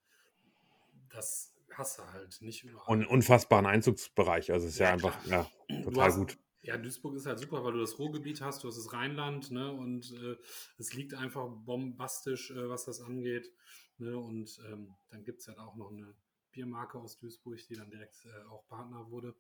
das 1.10 1.54
hast 1.74 2.00
du 2.00 2.04
halt 2.04 2.42
nicht 2.42 2.64
überall. 2.64 2.88
Und 2.88 3.02
einen 3.02 3.08
unfassbaren 3.08 3.66
Einzugsbereich. 3.66 4.52
Also 4.52 4.68
es 4.68 4.74
ist 4.74 4.80
ja, 4.80 4.88
ja 4.88 4.94
einfach 4.94 5.26
ja, 5.26 5.50
total 5.84 6.06
hast, 6.06 6.18
gut. 6.18 6.38
Ja, 6.62 6.78
Duisburg 6.78 7.16
ist 7.16 7.28
halt 7.28 7.40
super, 7.40 7.64
weil 7.64 7.74
du 7.74 7.80
das 7.80 8.00
Ruhrgebiet 8.00 8.42
hast, 8.42 8.64
du 8.64 8.68
hast 8.68 8.78
das 8.78 8.92
Rheinland, 8.92 9.52
ne? 9.52 9.72
Und 9.72 10.12
äh, 10.14 10.36
es 10.80 10.94
liegt 10.94 11.14
einfach 11.14 11.48
bombastisch, 11.48 12.50
äh, 12.52 12.70
was 12.70 12.86
das 12.86 13.02
angeht. 13.02 13.52
Ne? 13.98 14.18
Und 14.18 14.60
ähm, 14.68 14.96
dann 15.10 15.24
gibt 15.24 15.42
es 15.42 15.46
ja 15.46 15.58
auch 15.60 15.76
noch 15.76 15.92
eine 15.92 16.16
Biermarke 16.52 16.98
aus 16.98 17.18
Duisburg, 17.18 17.60
die 17.68 17.76
dann 17.76 17.90
direkt 17.90 18.26
äh, 18.26 18.50
auch 18.50 18.66
Partner 18.68 19.10
wurde. 19.10 19.36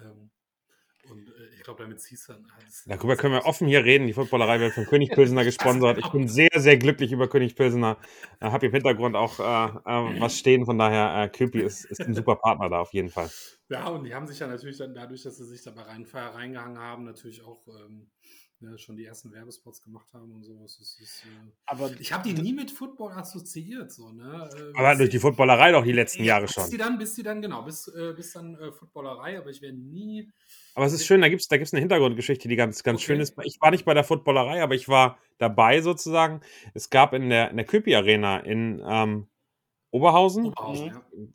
Ähm, 0.00 0.30
und 1.10 1.28
äh, 1.28 1.54
ich 1.54 1.62
glaube, 1.62 1.82
damit 1.82 2.00
ziehst 2.00 2.28
du 2.28 2.32
dann 2.32 2.46
alles. 2.58 2.84
Darüber 2.86 3.16
können 3.16 3.34
wir 3.34 3.46
offen 3.46 3.66
hier 3.66 3.84
reden. 3.84 4.06
Die 4.06 4.12
Footballerei 4.12 4.60
wird 4.60 4.72
von 4.72 4.84
König 4.84 5.10
Pilsener 5.10 5.44
gesponsert. 5.44 5.98
Ich 5.98 6.08
bin 6.08 6.28
sehr, 6.28 6.50
sehr 6.54 6.76
glücklich 6.76 7.12
über 7.12 7.28
König 7.28 7.56
Pilsener. 7.56 7.98
Äh, 8.40 8.50
Habe 8.50 8.66
im 8.66 8.72
Hintergrund 8.72 9.16
auch 9.16 9.38
äh, 9.38 9.42
äh, 9.42 10.20
was 10.20 10.38
stehen. 10.38 10.66
Von 10.66 10.78
daher, 10.78 11.24
äh, 11.24 11.28
Köpi 11.28 11.60
ist, 11.60 11.84
ist 11.84 12.00
ein 12.00 12.14
super 12.14 12.36
Partner 12.36 12.68
da 12.68 12.80
auf 12.80 12.92
jeden 12.92 13.10
Fall. 13.10 13.30
Ja, 13.68 13.88
und 13.88 14.04
die 14.04 14.14
haben 14.14 14.26
sich 14.26 14.38
ja 14.38 14.46
natürlich 14.46 14.78
dann 14.78 14.94
dadurch, 14.94 15.22
dass 15.22 15.36
sie 15.36 15.46
sich 15.46 15.62
da 15.62 15.70
bei 15.70 15.82
Rheinfeier 15.82 16.34
reingehangen 16.34 16.78
haben, 16.78 17.04
natürlich 17.04 17.42
auch 17.44 17.66
ähm, 17.68 18.10
ja, 18.60 18.76
schon 18.76 18.96
die 18.96 19.04
ersten 19.04 19.32
Werbespots 19.32 19.82
gemacht 19.82 20.12
haben 20.12 20.32
und 20.32 20.42
so. 20.42 20.60
Es 20.64 20.80
ist, 20.80 21.00
ist, 21.00 21.24
äh, 21.24 21.50
aber 21.66 21.90
ich 22.00 22.12
habe 22.12 22.28
die 22.28 22.40
nie 22.40 22.52
mit 22.52 22.70
Football 22.70 23.12
assoziiert. 23.12 23.92
So, 23.92 24.10
ne? 24.10 24.48
Äh, 24.52 24.78
aber 24.78 24.96
durch 24.96 25.10
die 25.10 25.20
Footballerei 25.20 25.70
doch 25.70 25.84
die 25.84 25.92
letzten 25.92 26.24
Jahre 26.24 26.46
bis 26.46 26.54
schon. 26.54 26.64
Bis 26.64 26.70
die 26.70 26.76
dann, 26.76 26.98
bis 26.98 27.14
die 27.14 27.22
dann, 27.22 27.40
genau, 27.40 27.62
bis, 27.62 27.86
äh, 27.88 28.12
bis 28.16 28.32
dann 28.32 28.56
äh, 28.56 28.72
Footballerei, 28.72 29.38
aber 29.38 29.50
ich 29.50 29.62
werde 29.62 29.78
nie. 29.78 30.30
Aber 30.74 30.86
es 30.86 30.92
ist 30.92 31.06
schön, 31.06 31.20
da 31.20 31.28
gibt 31.28 31.42
es 31.42 31.48
da 31.48 31.56
gibt's 31.56 31.72
eine 31.72 31.80
Hintergrundgeschichte, 31.80 32.48
die 32.48 32.56
ganz, 32.56 32.82
ganz 32.82 32.98
okay. 32.98 33.06
schön 33.06 33.20
ist. 33.20 33.34
Ich 33.44 33.60
war 33.60 33.70
nicht 33.70 33.84
bei 33.84 33.94
der 33.94 34.04
Footballerei, 34.04 34.62
aber 34.62 34.74
ich 34.74 34.88
war 34.88 35.18
dabei 35.38 35.80
sozusagen. 35.80 36.40
Es 36.74 36.90
gab 36.90 37.14
in 37.14 37.30
der, 37.30 37.50
in 37.50 37.56
der 37.56 37.66
Köpi 37.66 37.94
Arena 37.94 38.38
in 38.40 38.82
ähm, 38.84 39.28
Oberhausen, 39.90 40.46
Oberhausen 40.46 40.86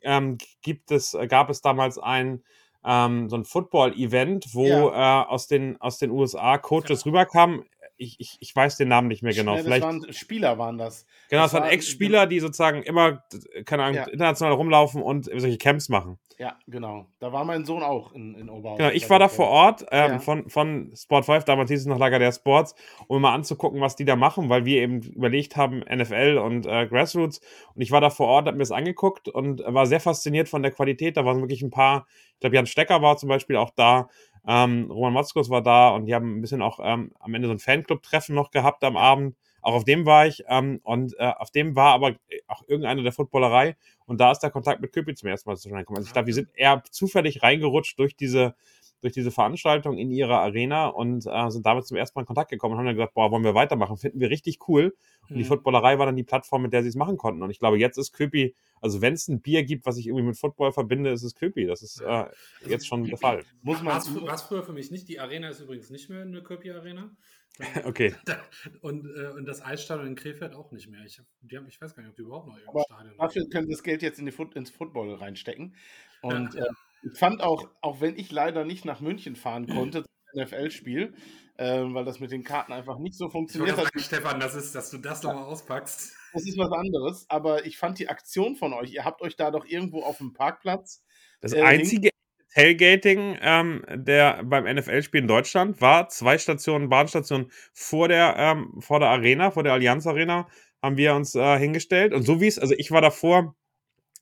ja. 0.01 0.17
ähm, 0.17 0.37
gibt 0.61 0.91
es, 0.91 1.17
gab 1.29 1.49
es 1.49 1.61
damals 1.61 1.97
ein 1.97 2.43
ähm, 2.85 3.29
so 3.29 3.37
ein 3.37 3.45
Football-Event, 3.45 4.53
wo 4.53 4.65
ja. 4.65 5.21
äh, 5.21 5.25
aus, 5.25 5.47
den, 5.47 5.79
aus 5.81 5.97
den 5.97 6.11
USA 6.11 6.57
Coaches 6.57 7.03
ja. 7.03 7.05
rüberkamen. 7.05 7.63
Ich, 7.95 8.19
ich, 8.19 8.37
ich 8.39 8.55
weiß 8.55 8.77
den 8.77 8.87
Namen 8.87 9.07
nicht 9.07 9.21
mehr 9.21 9.33
genau. 9.33 9.55
Ja, 9.55 9.63
Vielleicht 9.63 9.83
waren 9.83 10.11
Spieler 10.11 10.57
waren 10.57 10.77
das. 10.77 11.05
Genau, 11.29 11.43
das, 11.43 11.51
das 11.51 11.61
waren 11.61 11.69
Ex-Spieler, 11.69 12.25
die 12.25 12.39
sozusagen 12.39 12.81
immer, 12.83 13.23
keine 13.65 13.83
Ahnung, 13.83 14.03
international 14.07 14.53
rumlaufen 14.53 15.01
und 15.01 15.25
solche 15.25 15.57
Camps 15.57 15.89
machen. 15.89 16.17
Ja, 16.37 16.57
genau. 16.67 17.07
Da 17.19 17.31
war 17.31 17.45
mein 17.45 17.65
Sohn 17.65 17.83
auch 17.83 18.13
in, 18.13 18.35
in 18.35 18.49
Oberhausen. 18.49 18.85
Genau, 18.85 18.95
ich 18.95 19.09
war 19.09 19.19
da 19.19 19.27
vor 19.27 19.47
Ort 19.47 19.85
ähm, 19.91 20.19
von, 20.19 20.49
von 20.49 20.91
Sport 20.95 21.25
5, 21.25 21.43
damals 21.45 21.69
hieß 21.69 21.81
es 21.81 21.85
noch 21.85 21.99
Lager 21.99 22.19
der 22.19 22.31
Sports, 22.31 22.75
um 23.07 23.21
mal 23.21 23.33
anzugucken, 23.33 23.81
was 23.81 23.95
die 23.95 24.05
da 24.05 24.15
machen, 24.15 24.49
weil 24.49 24.65
wir 24.65 24.81
eben 24.81 25.01
überlegt 25.01 25.55
haben, 25.55 25.79
NFL 25.79 26.39
und 26.43 26.65
äh, 26.65 26.87
Grassroots. 26.87 27.41
Und 27.75 27.81
ich 27.81 27.91
war 27.91 28.01
da 28.01 28.09
vor 28.09 28.27
Ort, 28.27 28.47
habe 28.47 28.57
mir 28.57 28.63
das 28.63 28.71
angeguckt 28.71 29.29
und 29.29 29.63
war 29.65 29.85
sehr 29.85 29.99
fasziniert 29.99 30.49
von 30.49 30.63
der 30.63 30.71
Qualität. 30.71 31.17
Da 31.17 31.25
waren 31.25 31.39
wirklich 31.39 31.61
ein 31.61 31.71
paar 31.71 32.05
glaube, 32.43 32.57
Jan 32.57 32.67
Stecker 32.67 33.01
war 33.01 33.17
zum 33.17 33.29
Beispiel 33.29 33.55
auch 33.55 33.71
da. 33.71 34.09
Ähm, 34.45 34.91
Roman 34.91 35.13
Motzkos 35.13 35.49
war 35.49 35.63
da 35.63 35.89
und 35.89 36.05
die 36.05 36.13
haben 36.13 36.37
ein 36.37 36.41
bisschen 36.41 36.61
auch 36.61 36.79
ähm, 36.83 37.11
am 37.19 37.33
Ende 37.33 37.47
so 37.47 37.53
ein 37.53 37.59
Fanclub-Treffen 37.59 38.35
noch 38.35 38.51
gehabt 38.51 38.83
am 38.83 38.97
Abend. 38.97 39.35
Auch 39.63 39.73
auf 39.73 39.85
dem 39.85 40.05
war 40.05 40.27
ich. 40.27 40.43
Ähm, 40.47 40.79
und 40.83 41.15
äh, 41.17 41.31
auf 41.37 41.51
dem 41.51 41.75
war 41.75 41.93
aber 41.93 42.15
auch 42.47 42.63
irgendeiner 42.67 43.01
der 43.01 43.11
Footballerei. 43.11 43.75
Und 44.05 44.19
da 44.19 44.31
ist 44.31 44.39
der 44.39 44.51
Kontakt 44.51 44.81
mit 44.81 44.91
Köpi 44.91 45.15
zum 45.15 45.29
ersten 45.29 45.49
Mal 45.49 45.55
zustande 45.55 45.79
gekommen. 45.79 45.97
Also 45.97 46.07
ich 46.07 46.13
glaube, 46.13 46.27
wir 46.27 46.33
sind 46.33 46.49
eher 46.53 46.83
zufällig 46.91 47.41
reingerutscht 47.41 47.97
durch 47.97 48.15
diese, 48.15 48.55
durch 49.01 49.13
diese 49.13 49.31
Veranstaltung 49.31 49.97
in 49.97 50.11
ihrer 50.11 50.41
Arena 50.41 50.87
und 50.87 51.25
äh, 51.25 51.49
sind 51.49 51.65
damit 51.65 51.87
zum 51.87 51.97
ersten 51.97 52.19
Mal 52.19 52.23
in 52.23 52.27
Kontakt 52.27 52.51
gekommen 52.51 52.73
und 52.73 52.79
haben 52.79 52.85
dann 52.85 52.95
gesagt, 52.95 53.13
boah, 53.13 53.31
wollen 53.31 53.43
wir 53.43 53.55
weitermachen? 53.55 53.97
Finden 53.97 54.19
wir 54.19 54.29
richtig 54.29 54.67
cool. 54.67 54.95
Und 55.23 55.31
mhm. 55.31 55.39
die 55.39 55.45
Footballerei 55.45 55.97
war 55.97 56.05
dann 56.05 56.15
die 56.15 56.23
Plattform, 56.23 56.61
mit 56.61 56.73
der 56.73 56.83
sie 56.83 56.89
es 56.89 56.95
machen 56.95 57.17
konnten. 57.17 57.41
Und 57.41 57.49
ich 57.49 57.59
glaube, 57.59 57.77
jetzt 57.79 57.97
ist 57.97 58.11
Köpi 58.11 58.55
also 58.83 59.01
wenn 59.01 59.13
es 59.13 59.29
ein 59.29 59.39
Bier 59.39 59.63
gibt, 59.63 59.85
was 59.85 59.97
ich 59.97 60.07
irgendwie 60.07 60.25
mit 60.25 60.37
Football 60.37 60.73
verbinde, 60.73 61.09
ist 61.11 61.23
es 61.23 61.35
Köpi. 61.35 61.65
Das 61.65 61.81
ist 61.83 62.01
äh, 62.01 62.25
jetzt 62.67 62.85
schon 62.85 63.05
der 63.05 63.17
Fall. 63.17 63.45
Muss 63.61 63.81
man 63.81 63.95
was, 63.95 64.41
früher 64.41 64.61
für 64.61 64.73
mich 64.73 64.91
nicht. 64.91 65.07
Die 65.07 65.21
Arena 65.21 65.47
ist 65.47 65.61
übrigens 65.61 65.89
nicht 65.89 66.09
mehr 66.09 66.23
eine 66.23 66.43
Köpi-Arena. 66.43 67.15
okay. 67.85 68.15
Und, 68.81 69.05
äh, 69.05 69.27
und 69.27 69.45
das 69.45 69.61
Eisstadion 69.61 70.07
in 70.07 70.15
Krefeld 70.15 70.53
auch 70.53 70.71
nicht 70.71 70.89
mehr. 70.89 71.03
Ich, 71.05 71.21
die 71.41 71.57
haben, 71.57 71.67
ich 71.67 71.79
weiß 71.79 71.95
gar 71.95 72.01
nicht, 72.01 72.09
ob 72.09 72.15
die 72.15 72.23
überhaupt 72.23 72.47
noch 72.47 72.57
irgendein 72.57 72.83
Stadion 72.83 73.09
haben. 73.11 73.17
Dafür 73.17 73.49
können 73.49 73.67
sie 73.67 73.73
das 73.73 73.83
Geld 73.83 74.01
jetzt 74.01 74.19
in 74.19 74.25
die 74.25 74.31
Foot, 74.31 74.55
ins 74.55 74.71
Football 74.71 75.13
reinstecken. 75.15 75.75
Und 76.21 76.53
ja. 76.55 76.65
äh, 76.65 76.69
ich 77.03 77.17
fand 77.17 77.41
auch, 77.41 77.69
auch 77.81 78.01
wenn 78.01 78.17
ich 78.17 78.31
leider 78.31 78.65
nicht 78.65 78.85
nach 78.85 79.01
München 79.01 79.35
fahren 79.35 79.67
konnte, 79.67 80.03
NFL-Spiel, 80.35 81.13
ähm, 81.57 81.93
weil 81.93 82.05
das 82.05 82.19
mit 82.19 82.31
den 82.31 82.43
Karten 82.43 82.73
einfach 82.73 82.97
nicht 82.97 83.15
so 83.15 83.29
funktioniert 83.29 83.77
hat. 83.77 83.91
Stefan, 83.97 84.39
das 84.39 84.55
ist, 84.55 84.73
dass 84.73 84.89
du 84.89 84.97
das 84.97 85.21
ja. 85.21 85.29
nochmal 85.29 85.45
auspackst. 85.45 86.15
Das 86.33 86.47
ist 86.47 86.57
was 86.57 86.71
anderes, 86.71 87.25
aber 87.29 87.65
ich 87.65 87.77
fand 87.77 87.99
die 87.99 88.09
Aktion 88.09 88.55
von 88.55 88.73
euch, 88.73 88.91
ihr 88.91 89.05
habt 89.05 89.21
euch 89.21 89.35
da 89.35 89.51
doch 89.51 89.65
irgendwo 89.65 90.01
auf 90.01 90.17
dem 90.17 90.33
Parkplatz. 90.33 91.03
Das 91.41 91.53
äh, 91.53 91.61
einzige 91.61 92.09
Tailgating 92.53 93.37
ähm, 93.41 93.83
der 93.89 94.43
beim 94.43 94.65
NFL-Spiel 94.65 95.21
in 95.21 95.27
Deutschland 95.27 95.81
war 95.81 96.09
zwei 96.09 96.37
Stationen, 96.37 96.89
Bahnstationen 96.89 97.51
vor 97.73 98.07
der, 98.07 98.35
ähm, 98.37 98.79
vor 98.79 98.99
der 98.99 99.09
Arena, 99.09 99.51
vor 99.51 99.63
der 99.63 99.73
Allianz 99.73 100.05
Arena, 100.05 100.47
haben 100.81 100.97
wir 100.97 101.15
uns 101.15 101.33
äh, 101.35 101.57
hingestellt. 101.57 102.13
Und 102.13 102.23
so 102.23 102.41
wie 102.41 102.47
es, 102.47 102.59
also 102.59 102.75
ich 102.77 102.91
war 102.91 103.01
davor 103.01 103.55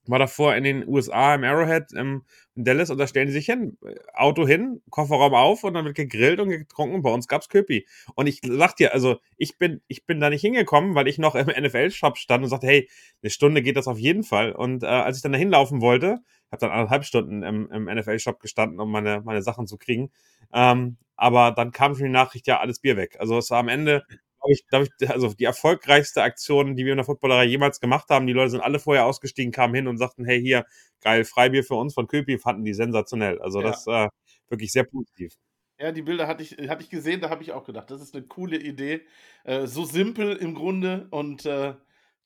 war 0.08 0.20
davor 0.20 0.56
in 0.56 0.64
den 0.64 0.88
USA 0.88 1.36
im 1.36 1.44
Arrowhead 1.44 1.94
im, 1.94 2.24
in 2.56 2.64
Dallas 2.64 2.90
und 2.90 2.98
da 2.98 3.08
stellen 3.08 3.28
die 3.28 3.34
sich 3.34 3.46
hin, 3.46 3.78
Auto 4.14 4.48
hin, 4.48 4.82
Kofferraum 4.90 5.34
auf 5.34 5.64
und 5.64 5.74
dann 5.74 5.86
wird 5.86 5.96
gegrillt 5.96 6.40
und 6.40 6.50
getrunken. 6.50 7.02
Bei 7.02 7.12
uns 7.12 7.28
gab's 7.28 7.50
Köpi. 7.50 7.88
Und 8.16 8.28
ich 8.28 8.42
sag 8.44 8.76
dir, 8.76 8.94
also 8.94 9.18
ich 9.38 9.58
bin, 9.58 9.82
ich 9.88 10.06
bin 10.06 10.20
da 10.20 10.30
nicht 10.30 10.42
hingekommen, 10.42 10.96
weil 10.96 11.08
ich 11.08 11.18
noch 11.18 11.36
im 11.36 11.48
NFL-Shop 11.64 12.18
stand 12.18 12.44
und 12.44 12.50
sagte, 12.50 12.68
hey, 12.68 12.90
eine 13.22 13.30
Stunde 13.30 13.62
geht 13.62 13.78
das 13.78 13.88
auf 13.88 14.00
jeden 14.00 14.24
Fall. 14.24 14.52
Und 14.54 14.84
äh, 14.84 14.88
als 14.88 15.18
ich 15.18 15.24
dann 15.24 15.34
da 15.34 15.38
hinlaufen 15.38 15.82
wollte, 15.82 16.20
habe 16.52 16.60
dann 16.60 16.72
anderthalb 16.72 17.06
Stunden 17.06 17.44
im, 17.44 17.70
im 17.72 17.86
NFL-Shop 17.86 18.40
gestanden, 18.40 18.80
um 18.80 18.92
meine, 18.92 19.22
meine 19.22 19.42
Sachen 19.42 19.68
zu 19.68 19.78
kriegen. 19.78 20.12
Ähm, 20.54 20.98
aber 21.16 21.52
dann 21.52 21.72
kam 21.72 21.94
schon 21.94 22.06
die 22.06 22.12
Nachricht, 22.12 22.48
ja, 22.48 22.60
alles 22.60 22.80
Bier 22.80 22.98
weg. 22.98 23.18
Also 23.20 23.38
es 23.38 23.52
war 23.52 23.60
am 23.60 23.68
Ende 23.68 24.04
ich, 24.50 24.66
glaub 24.68 24.84
ich, 24.84 25.10
also 25.10 25.34
die 25.34 25.44
erfolgreichste 25.44 26.24
Aktion, 26.24 26.76
die 26.76 26.86
wir 26.86 26.94
in 26.94 26.98
der 26.98 27.06
Footballerei 27.06 27.46
jemals 27.46 27.80
gemacht 27.80 28.10
haben. 28.10 28.28
Die 28.28 28.34
Leute 28.34 28.52
sind 28.52 28.62
alle 28.62 28.80
vorher 28.80 29.06
ausgestiegen, 29.06 29.52
kamen 29.52 29.76
hin 29.76 29.88
und 29.88 29.98
sagten, 29.98 30.26
hey, 30.26 30.42
hier, 30.42 30.66
geil, 31.02 31.26
Freibier 31.26 31.64
für 31.64 31.76
uns 31.76 31.94
von 31.94 32.08
Köpi, 32.08 32.38
fanden 32.38 32.64
die 32.64 32.74
sensationell. 32.74 33.42
Also 33.42 33.62
ja. 33.62 33.68
das 33.68 33.88
äh, 33.88 34.10
wirklich 34.50 34.72
sehr 34.72 34.84
positiv. 34.84 35.36
Ja, 35.80 35.92
die 35.92 36.04
Bilder 36.04 36.28
hatte 36.28 36.44
ich, 36.44 36.58
hatte 36.70 36.84
ich 36.84 36.90
gesehen, 36.90 37.22
da 37.22 37.30
habe 37.30 37.42
ich 37.42 37.54
auch 37.54 37.64
gedacht, 37.64 37.90
das 37.90 38.02
ist 38.02 38.16
eine 38.16 38.26
coole 38.26 38.58
Idee. 38.58 39.02
Äh, 39.44 39.66
so 39.66 39.84
simpel 39.84 40.36
im 40.36 40.54
Grunde 40.54 41.08
und 41.10 41.46
äh, 41.46 41.74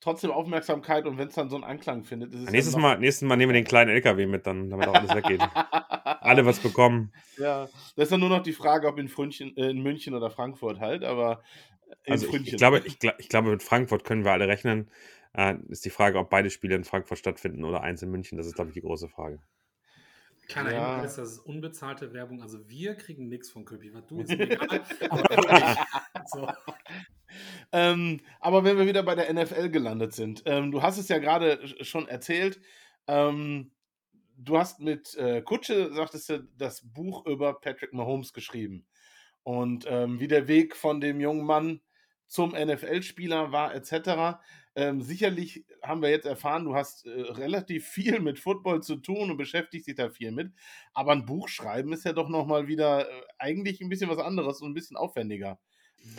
trotzdem 0.00 0.30
Aufmerksamkeit 0.30 1.06
und 1.06 1.18
wenn 1.18 1.28
es 1.28 1.34
dann 1.34 1.48
so 1.48 1.56
einen 1.56 1.64
Anklang 1.64 2.04
findet. 2.04 2.34
Ist 2.34 2.44
es 2.44 2.50
nächstes, 2.50 2.74
ja 2.74 2.80
Mal, 2.80 2.98
nächstes 2.98 3.26
Mal 3.26 3.36
nehmen 3.36 3.52
wir 3.52 3.60
den 3.60 3.66
kleinen 3.66 3.90
LKW 3.90 4.26
mit, 4.26 4.46
dann, 4.46 4.68
damit 4.70 4.88
auch 4.88 4.94
alles 4.94 5.14
weggeht. 5.14 5.40
Alle 6.20 6.44
was 6.44 6.58
bekommen. 6.58 7.12
Ja, 7.38 7.68
das 7.94 8.04
ist 8.04 8.12
dann 8.12 8.20
nur 8.20 8.28
noch 8.28 8.42
die 8.42 8.52
Frage, 8.52 8.88
ob 8.88 8.98
in, 8.98 9.08
Frünchen, 9.08 9.56
äh, 9.56 9.70
in 9.70 9.82
München 9.82 10.12
oder 10.12 10.30
Frankfurt 10.30 10.80
halt, 10.80 11.04
aber 11.04 11.42
also 12.06 12.28
ich, 12.28 12.52
ich, 12.52 12.56
glaube, 12.56 12.82
ich, 12.84 12.98
ich, 13.18 13.28
glaube, 13.28 13.50
mit 13.50 13.62
Frankfurt 13.62 14.04
können 14.04 14.24
wir 14.24 14.32
alle 14.32 14.48
rechnen. 14.48 14.90
Äh, 15.34 15.56
ist 15.68 15.84
die 15.84 15.90
Frage, 15.90 16.18
ob 16.18 16.30
beide 16.30 16.50
Spiele 16.50 16.74
in 16.74 16.84
Frankfurt 16.84 17.18
stattfinden 17.18 17.64
oder 17.64 17.82
eins 17.82 18.02
in 18.02 18.10
München. 18.10 18.38
Das 18.38 18.46
ist, 18.46 18.54
glaube 18.54 18.70
ich, 18.70 18.74
die 18.74 18.80
große 18.80 19.08
Frage. 19.08 19.40
Kleiner 20.48 20.72
ja. 20.72 20.94
Hinweis, 20.94 21.16
das 21.16 21.32
ist 21.32 21.38
unbezahlte 21.40 22.12
Werbung. 22.12 22.40
Also 22.40 22.68
wir 22.68 22.94
kriegen 22.94 23.28
nichts 23.28 23.50
von 23.50 23.64
Köpi. 23.64 23.92
Was 23.92 24.06
du 24.06 24.20
ist 24.20 24.30
egal. 24.30 24.84
so. 26.26 26.48
ähm, 27.72 28.20
aber 28.40 28.64
wenn 28.64 28.78
wir 28.78 28.86
wieder 28.86 29.02
bei 29.02 29.14
der 29.14 29.32
NFL 29.32 29.70
gelandet 29.70 30.14
sind, 30.14 30.42
ähm, 30.46 30.70
du 30.70 30.82
hast 30.82 30.98
es 30.98 31.08
ja 31.08 31.18
gerade 31.18 31.66
schon 31.84 32.06
erzählt, 32.06 32.60
ähm, 33.08 33.72
du 34.36 34.56
hast 34.56 34.80
mit 34.80 35.16
äh, 35.16 35.42
Kutsche, 35.42 35.92
sagtest 35.92 36.30
du, 36.30 36.48
das 36.56 36.82
Buch 36.82 37.26
über 37.26 37.60
Patrick 37.60 37.92
Mahomes 37.92 38.32
geschrieben 38.32 38.86
und 39.46 39.86
ähm, 39.88 40.18
wie 40.18 40.26
der 40.26 40.48
Weg 40.48 40.74
von 40.74 41.00
dem 41.00 41.20
jungen 41.20 41.46
Mann 41.46 41.80
zum 42.26 42.50
NFL-Spieler 42.50 43.52
war, 43.52 43.72
etc. 43.76 44.40
Ähm, 44.74 45.00
sicherlich 45.00 45.64
haben 45.84 46.02
wir 46.02 46.10
jetzt 46.10 46.26
erfahren, 46.26 46.64
du 46.64 46.74
hast 46.74 47.06
äh, 47.06 47.10
relativ 47.10 47.86
viel 47.86 48.18
mit 48.18 48.40
Football 48.40 48.82
zu 48.82 48.96
tun 48.96 49.30
und 49.30 49.36
beschäftigst 49.36 49.86
dich 49.86 49.94
da 49.94 50.10
viel 50.10 50.32
mit. 50.32 50.50
Aber 50.94 51.12
ein 51.12 51.26
Buch 51.26 51.48
schreiben 51.48 51.92
ist 51.92 52.04
ja 52.04 52.12
doch 52.12 52.28
nochmal 52.28 52.66
wieder 52.66 53.08
äh, 53.08 53.22
eigentlich 53.38 53.80
ein 53.80 53.88
bisschen 53.88 54.10
was 54.10 54.18
anderes 54.18 54.60
und 54.62 54.72
ein 54.72 54.74
bisschen 54.74 54.96
aufwendiger. 54.96 55.60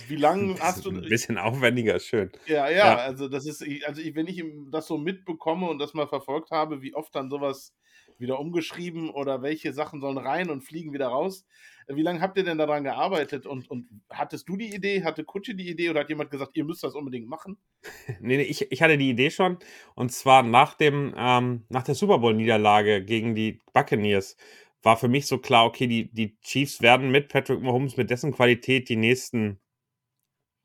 Wie 0.08 0.16
lange 0.16 0.58
hast 0.62 0.86
du. 0.86 0.92
Ein 0.92 1.02
bisschen 1.02 1.38
aufwendiger, 1.38 2.00
schön. 2.00 2.32
Ja, 2.46 2.70
ja, 2.70 2.78
ja, 2.78 2.96
also 2.96 3.28
das 3.28 3.46
ist, 3.46 3.62
also 3.86 4.02
ich, 4.02 4.16
wenn 4.16 4.28
ich 4.28 4.42
das 4.72 4.88
so 4.88 4.98
mitbekomme 4.98 5.70
und 5.70 5.80
das 5.80 5.94
mal 5.94 6.08
verfolgt 6.08 6.52
habe, 6.52 6.82
wie 6.82 6.96
oft 6.96 7.13
dann 7.13 7.30
sowas 7.30 7.76
wieder 8.20 8.40
umgeschrieben 8.40 9.10
oder 9.10 9.42
welche 9.42 9.74
Sachen 9.74 10.00
sollen 10.00 10.18
rein 10.18 10.50
und 10.50 10.62
fliegen 10.62 10.94
wieder 10.94 11.08
raus? 11.08 11.46
Wie 11.88 12.02
lange 12.02 12.19
habt 12.19 12.38
ihr 12.38 12.43
denn 12.43 12.58
daran 12.58 12.84
gearbeitet 12.84 13.45
und, 13.45 13.69
und 13.71 13.88
hattest 14.10 14.50
du 14.50 14.58
die 14.58 14.73
Idee, 14.76 15.04
hatte 15.04 15.23
Kutsche 15.23 15.56
die 15.56 15.69
Idee 15.69 15.89
oder 15.89 16.02
hat 16.02 16.10
jemand 16.10 16.32
gesagt, 16.32 16.58
ihr 16.58 16.65
müsst 16.65 16.84
das 16.84 16.95
unbedingt 16.95 17.28
machen? 17.28 17.58
nee, 18.19 18.38
nee 18.38 18.43
ich, 18.43 18.71
ich 18.71 18.82
hatte 18.82 18.97
die 18.97 19.10
Idee 19.10 19.32
schon 19.32 19.58
und 19.95 20.12
zwar 20.12 20.43
nach, 20.43 20.73
dem, 20.73 21.13
ähm, 21.17 21.65
nach 21.69 21.84
der 21.84 21.95
Super 21.95 22.19
Bowl-Niederlage 22.19 23.06
gegen 23.06 23.36
die 23.36 23.62
Buccaneers 23.73 24.36
war 24.84 24.97
für 24.97 25.08
mich 25.08 25.28
so 25.28 25.38
klar, 25.38 25.65
okay, 25.65 25.88
die, 25.88 26.12
die 26.13 26.38
Chiefs 26.41 26.82
werden 26.82 27.10
mit 27.10 27.30
Patrick 27.30 27.62
Mahomes, 27.62 27.97
mit 27.97 28.10
dessen 28.10 28.32
Qualität 28.32 28.89
die 28.89 28.95
nächsten 28.95 29.60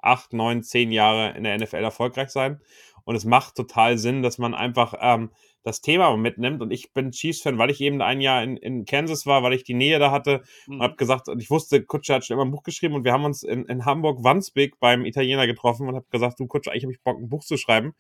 acht, 0.03 0.33
neun, 0.33 0.63
zehn 0.63 0.93
Jahre 0.93 1.37
in 1.37 1.45
der 1.45 1.57
NFL 1.57 1.77
erfolgreich 1.77 2.31
sein. 2.31 2.61
Und 3.05 3.17
es 3.17 3.25
macht 3.25 3.55
total 3.55 3.99
Sinn, 3.99 4.23
dass 4.23 4.39
man 4.39 4.55
einfach 4.55 4.95
ähm, 5.01 5.31
das 5.63 5.81
Thema 5.81 6.17
mitnimmt. 6.17 6.61
Und 6.63 6.71
ich 6.71 6.93
bin 6.93 7.11
Chiefs-Fan, 7.11 7.59
weil 7.59 7.71
ich 7.71 7.81
eben 7.81 8.03
ein 8.03 8.21
Jahr 8.21 8.43
in, 8.43 8.57
in 8.57 8.85
Kansas 8.85 9.27
war, 9.27 9.43
weil 9.43 9.53
ich 9.53 9.65
die 9.65 9.75
Nähe 9.75 9.99
da 9.99 10.11
hatte 10.11 10.43
mhm. 10.67 10.75
und 10.75 10.83
habe 10.83 10.97
gesagt, 10.97 11.29
und 11.29 11.41
ich 11.41 11.51
wusste, 11.51 11.83
Kutscher 11.83 12.15
hat 12.15 12.25
schon 12.25 12.35
immer 12.35 12.45
ein 12.45 12.51
Buch 12.51 12.63
geschrieben 12.63 12.95
und 12.95 13.05
wir 13.05 13.13
haben 13.13 13.25
uns 13.25 13.43
in, 13.43 13.65
in 13.67 13.85
Hamburg-Wandsbek 13.85 14.79
beim 14.81 15.05
Italiener 15.05 15.47
getroffen 15.47 15.89
und 15.89 15.95
habe 15.95 16.07
gesagt, 16.11 16.41
du 16.41 16.47
Kutscher, 16.47 16.73
eigentlich 16.73 16.85
habe 16.85 16.93
ich 16.93 17.03
Bock, 17.03 17.19
ein 17.19 17.29
Buch 17.29 17.45
zu 17.45 17.57
schreiben 17.57 17.95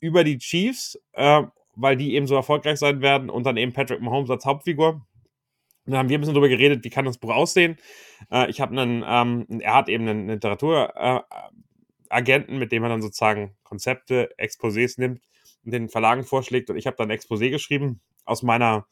über 0.00 0.24
die 0.24 0.38
Chiefs, 0.38 1.00
äh, 1.12 1.42
weil 1.74 1.96
die 1.96 2.14
eben 2.14 2.26
so 2.26 2.34
erfolgreich 2.34 2.78
sein 2.78 3.00
werden 3.00 3.30
und 3.30 3.44
dann 3.44 3.56
eben 3.56 3.72
Patrick 3.72 4.00
Mahomes 4.00 4.30
als 4.30 4.44
Hauptfigur. 4.44 5.06
Und 5.86 5.92
dann 5.92 5.98
haben 5.98 6.08
wir 6.08 6.18
ein 6.18 6.20
bisschen 6.20 6.34
darüber 6.34 6.48
geredet, 6.48 6.84
wie 6.84 6.90
kann 6.90 7.04
das 7.04 7.18
Buch 7.18 7.32
aussehen. 7.32 7.78
Äh, 8.30 8.50
ich 8.50 8.60
habe 8.60 8.78
einen, 8.78 9.04
ähm, 9.06 9.60
er 9.60 9.74
hat 9.74 9.88
eben 9.88 10.08
einen 10.08 10.28
Literaturagenten, 10.28 11.24
äh, 11.30 11.65
mit 12.48 12.72
dem 12.72 12.82
er 12.82 12.88
dann 12.88 13.02
sozusagen 13.02 13.56
Konzepte, 13.62 14.30
Exposés 14.38 14.98
nimmt 14.98 15.20
und 15.64 15.72
den 15.72 15.88
Verlagen 15.88 16.24
vorschlägt. 16.24 16.70
Und 16.70 16.76
ich 16.76 16.86
habe 16.86 16.96
dann 16.96 17.10
ein 17.10 17.18
Exposé 17.18 17.50
geschrieben 17.50 18.00
aus 18.24 18.42
meiner 18.42 18.86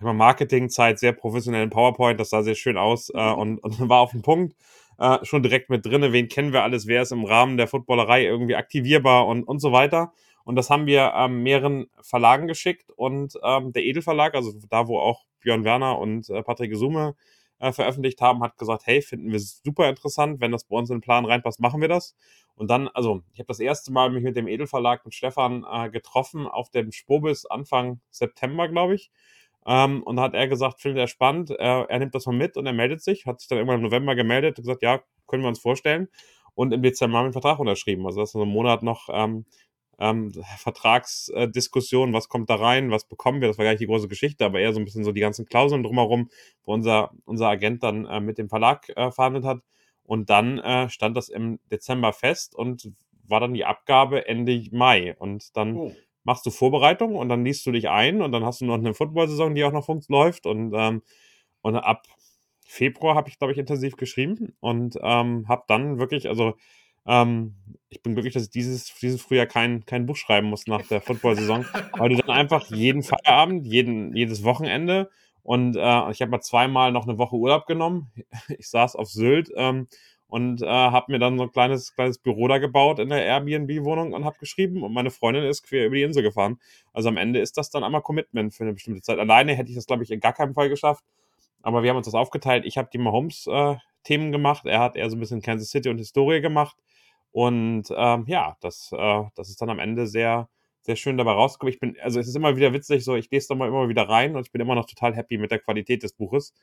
Marketingzeit, 0.00 0.98
sehr 0.98 1.12
professionellen 1.12 1.70
PowerPoint. 1.70 2.18
Das 2.18 2.30
sah 2.30 2.42
sehr 2.42 2.54
schön 2.54 2.76
aus 2.78 3.10
äh, 3.10 3.32
und, 3.32 3.58
und 3.58 3.88
war 3.88 4.00
auf 4.00 4.12
den 4.12 4.22
Punkt. 4.22 4.56
Äh, 4.98 5.24
schon 5.24 5.42
direkt 5.42 5.70
mit 5.70 5.86
drinne, 5.86 6.12
wen 6.12 6.28
kennen 6.28 6.52
wir 6.52 6.62
alles, 6.62 6.86
wer 6.86 7.02
ist 7.02 7.12
im 7.12 7.24
Rahmen 7.24 7.56
der 7.56 7.68
Footballerei 7.68 8.24
irgendwie 8.24 8.56
aktivierbar 8.56 9.26
und, 9.26 9.44
und 9.44 9.58
so 9.60 9.72
weiter. 9.72 10.12
Und 10.44 10.56
das 10.56 10.68
haben 10.68 10.86
wir 10.86 11.12
ähm, 11.16 11.42
mehreren 11.42 11.86
Verlagen 12.02 12.46
geschickt 12.46 12.90
und 12.96 13.34
ähm, 13.42 13.72
der 13.72 13.84
Edelverlag, 13.84 14.34
also 14.34 14.52
da, 14.68 14.88
wo 14.88 14.98
auch 14.98 15.24
Björn 15.40 15.64
Werner 15.64 15.98
und 15.98 16.28
äh, 16.28 16.42
Patrick 16.42 16.70
Gesume 16.70 17.14
äh, 17.60 17.72
veröffentlicht 17.72 18.20
haben, 18.20 18.42
hat 18.42 18.58
gesagt, 18.58 18.82
hey, 18.86 19.00
finden 19.00 19.32
wir 19.32 19.38
super 19.38 19.88
interessant, 19.88 20.40
wenn 20.40 20.52
das 20.52 20.64
bei 20.64 20.76
uns 20.76 20.90
in 20.90 20.96
den 20.96 21.02
Plan 21.02 21.24
reinpasst, 21.24 21.60
machen 21.60 21.80
wir 21.80 21.88
das. 21.88 22.14
Und 22.60 22.68
dann, 22.68 22.88
also 22.88 23.22
ich 23.32 23.38
habe 23.38 23.46
das 23.46 23.58
erste 23.58 23.90
Mal 23.90 24.10
mich 24.10 24.22
mit 24.22 24.36
dem 24.36 24.46
Edelverlag 24.46 25.02
und 25.06 25.14
Stefan 25.14 25.64
äh, 25.64 25.88
getroffen 25.88 26.46
auf 26.46 26.68
dem 26.68 26.92
Spobis 26.92 27.46
Anfang 27.46 28.02
September, 28.10 28.68
glaube 28.68 28.96
ich. 28.96 29.10
Ähm, 29.64 30.02
und 30.02 30.16
da 30.16 30.24
hat 30.24 30.34
er 30.34 30.46
gesagt, 30.46 30.82
findet 30.82 31.00
er 31.00 31.06
spannend, 31.06 31.48
er, 31.52 31.86
er 31.88 31.98
nimmt 31.98 32.14
das 32.14 32.26
mal 32.26 32.36
mit 32.36 32.58
und 32.58 32.66
er 32.66 32.74
meldet 32.74 33.00
sich, 33.02 33.24
hat 33.24 33.40
sich 33.40 33.48
dann 33.48 33.56
irgendwann 33.56 33.78
im 33.78 33.84
November 33.84 34.14
gemeldet 34.14 34.58
und 34.58 34.64
gesagt, 34.64 34.82
ja, 34.82 35.00
können 35.26 35.42
wir 35.42 35.48
uns 35.48 35.58
vorstellen. 35.58 36.08
Und 36.54 36.72
im 36.74 36.82
Dezember 36.82 37.16
haben 37.16 37.22
wir 37.22 37.26
einen 37.28 37.32
Vertrag 37.32 37.60
unterschrieben. 37.60 38.04
Also 38.04 38.20
das 38.20 38.28
ist 38.28 38.32
so 38.34 38.42
ein 38.42 38.48
Monat 38.48 38.82
noch 38.82 39.08
ähm, 39.10 39.46
ähm, 39.98 40.30
Vertragsdiskussion, 40.58 42.12
was 42.12 42.28
kommt 42.28 42.50
da 42.50 42.56
rein, 42.56 42.90
was 42.90 43.06
bekommen 43.08 43.40
wir, 43.40 43.48
das 43.48 43.56
war 43.56 43.64
gar 43.64 43.72
nicht 43.72 43.80
die 43.80 43.86
große 43.86 44.08
Geschichte, 44.08 44.44
aber 44.44 44.60
eher 44.60 44.74
so 44.74 44.80
ein 44.80 44.84
bisschen 44.84 45.04
so 45.04 45.12
die 45.12 45.20
ganzen 45.22 45.46
Klauseln 45.46 45.82
drumherum, 45.82 46.28
wo 46.64 46.74
unser, 46.74 47.10
unser 47.24 47.48
Agent 47.48 47.82
dann 47.82 48.04
äh, 48.04 48.20
mit 48.20 48.36
dem 48.36 48.50
Verlag 48.50 48.90
äh, 48.90 49.10
verhandelt 49.10 49.46
hat. 49.46 49.60
Und 50.10 50.28
dann 50.28 50.58
äh, 50.58 50.88
stand 50.88 51.16
das 51.16 51.28
im 51.28 51.60
Dezember 51.70 52.12
fest 52.12 52.56
und 52.56 52.92
war 53.28 53.38
dann 53.38 53.54
die 53.54 53.64
Abgabe 53.64 54.26
Ende 54.26 54.60
Mai. 54.72 55.14
Und 55.16 55.56
dann 55.56 55.76
oh. 55.76 55.94
machst 56.24 56.44
du 56.44 56.50
Vorbereitung 56.50 57.14
und 57.14 57.28
dann 57.28 57.44
liest 57.44 57.64
du 57.64 57.70
dich 57.70 57.88
ein 57.88 58.20
und 58.20 58.32
dann 58.32 58.44
hast 58.44 58.60
du 58.60 58.64
noch 58.64 58.74
eine 58.74 58.92
Football-Saison, 58.92 59.54
die 59.54 59.62
auch 59.62 59.70
noch 59.70 59.88
läuft. 60.08 60.46
Und, 60.46 60.72
ähm, 60.74 61.02
und 61.62 61.76
ab 61.76 62.08
Februar 62.66 63.14
habe 63.14 63.28
ich, 63.28 63.38
glaube 63.38 63.52
ich, 63.52 63.58
intensiv 63.58 63.94
geschrieben 63.94 64.56
und 64.58 64.98
ähm, 65.00 65.46
habe 65.46 65.62
dann 65.68 66.00
wirklich, 66.00 66.28
also 66.28 66.54
ähm, 67.06 67.54
ich 67.88 68.02
bin 68.02 68.14
glücklich, 68.14 68.34
dass 68.34 68.42
ich 68.42 68.50
dieses, 68.50 68.92
dieses 69.00 69.22
Frühjahr 69.22 69.46
kein, 69.46 69.86
kein 69.86 70.06
Buch 70.06 70.16
schreiben 70.16 70.48
muss 70.48 70.66
nach 70.66 70.84
der 70.88 71.00
Football-Saison, 71.00 71.66
weil 71.92 72.08
du 72.08 72.16
dann 72.16 72.30
einfach 72.30 72.66
jeden 72.66 73.04
Feierabend, 73.04 73.64
jeden, 73.64 74.16
jedes 74.16 74.42
Wochenende 74.42 75.08
und 75.42 75.76
äh, 75.76 76.10
ich 76.10 76.20
habe 76.20 76.30
mal 76.30 76.40
zweimal 76.40 76.92
noch 76.92 77.08
eine 77.08 77.18
Woche 77.18 77.36
Urlaub 77.36 77.66
genommen. 77.66 78.10
Ich 78.58 78.68
saß 78.68 78.96
auf 78.96 79.08
Sylt 79.08 79.50
ähm, 79.56 79.88
und 80.28 80.62
äh, 80.62 80.66
habe 80.66 81.12
mir 81.12 81.18
dann 81.18 81.36
so 81.38 81.44
ein 81.44 81.52
kleines, 81.52 81.94
kleines 81.94 82.18
Büro 82.18 82.46
da 82.48 82.58
gebaut 82.58 82.98
in 82.98 83.08
der 83.08 83.24
Airbnb-Wohnung 83.24 84.12
und 84.12 84.24
habe 84.24 84.38
geschrieben 84.38 84.82
und 84.82 84.92
meine 84.92 85.10
Freundin 85.10 85.44
ist 85.44 85.62
quer 85.62 85.86
über 85.86 85.96
die 85.96 86.02
Insel 86.02 86.22
gefahren. 86.22 86.60
Also 86.92 87.08
am 87.08 87.16
Ende 87.16 87.40
ist 87.40 87.56
das 87.56 87.70
dann 87.70 87.84
einmal 87.84 88.02
Commitment 88.02 88.54
für 88.54 88.64
eine 88.64 88.72
bestimmte 88.74 89.02
Zeit. 89.02 89.18
Alleine 89.18 89.54
hätte 89.54 89.70
ich 89.70 89.76
das, 89.76 89.86
glaube 89.86 90.02
ich, 90.04 90.10
in 90.10 90.20
gar 90.20 90.32
keinem 90.32 90.54
Fall 90.54 90.68
geschafft. 90.68 91.04
Aber 91.62 91.82
wir 91.82 91.90
haben 91.90 91.96
uns 91.98 92.06
das 92.06 92.14
aufgeteilt. 92.14 92.64
Ich 92.64 92.78
habe 92.78 92.88
die 92.92 92.98
Mahomes-Themen 92.98 94.28
äh, 94.28 94.30
gemacht. 94.30 94.66
Er 94.66 94.80
hat 94.80 94.96
eher 94.96 95.10
so 95.10 95.16
ein 95.16 95.20
bisschen 95.20 95.42
Kansas 95.42 95.70
City 95.70 95.88
und 95.88 95.98
Historie 95.98 96.40
gemacht. 96.40 96.76
Und 97.32 97.84
ähm, 97.94 98.24
ja, 98.26 98.56
das, 98.60 98.90
äh, 98.92 99.22
das 99.34 99.50
ist 99.50 99.60
dann 99.60 99.70
am 99.70 99.78
Ende 99.78 100.06
sehr, 100.06 100.48
sehr 100.82 100.96
schön 100.96 101.16
dabei 101.16 101.32
rausgekommen. 101.32 101.72
Ich 101.72 101.80
bin, 101.80 101.96
also 102.00 102.20
es 102.20 102.28
ist 102.28 102.36
immer 102.36 102.56
wieder 102.56 102.72
witzig, 102.72 103.04
so 103.04 103.16
ich 103.16 103.30
lese 103.30 103.48
da 103.48 103.54
mal 103.54 103.68
immer 103.68 103.88
wieder 103.88 104.08
rein 104.08 104.36
und 104.36 104.46
ich 104.46 104.52
bin 104.52 104.60
immer 104.60 104.74
noch 104.74 104.86
total 104.86 105.14
happy 105.14 105.38
mit 105.38 105.50
der 105.50 105.58
Qualität 105.58 106.02
des 106.02 106.12
Buches. 106.12 106.54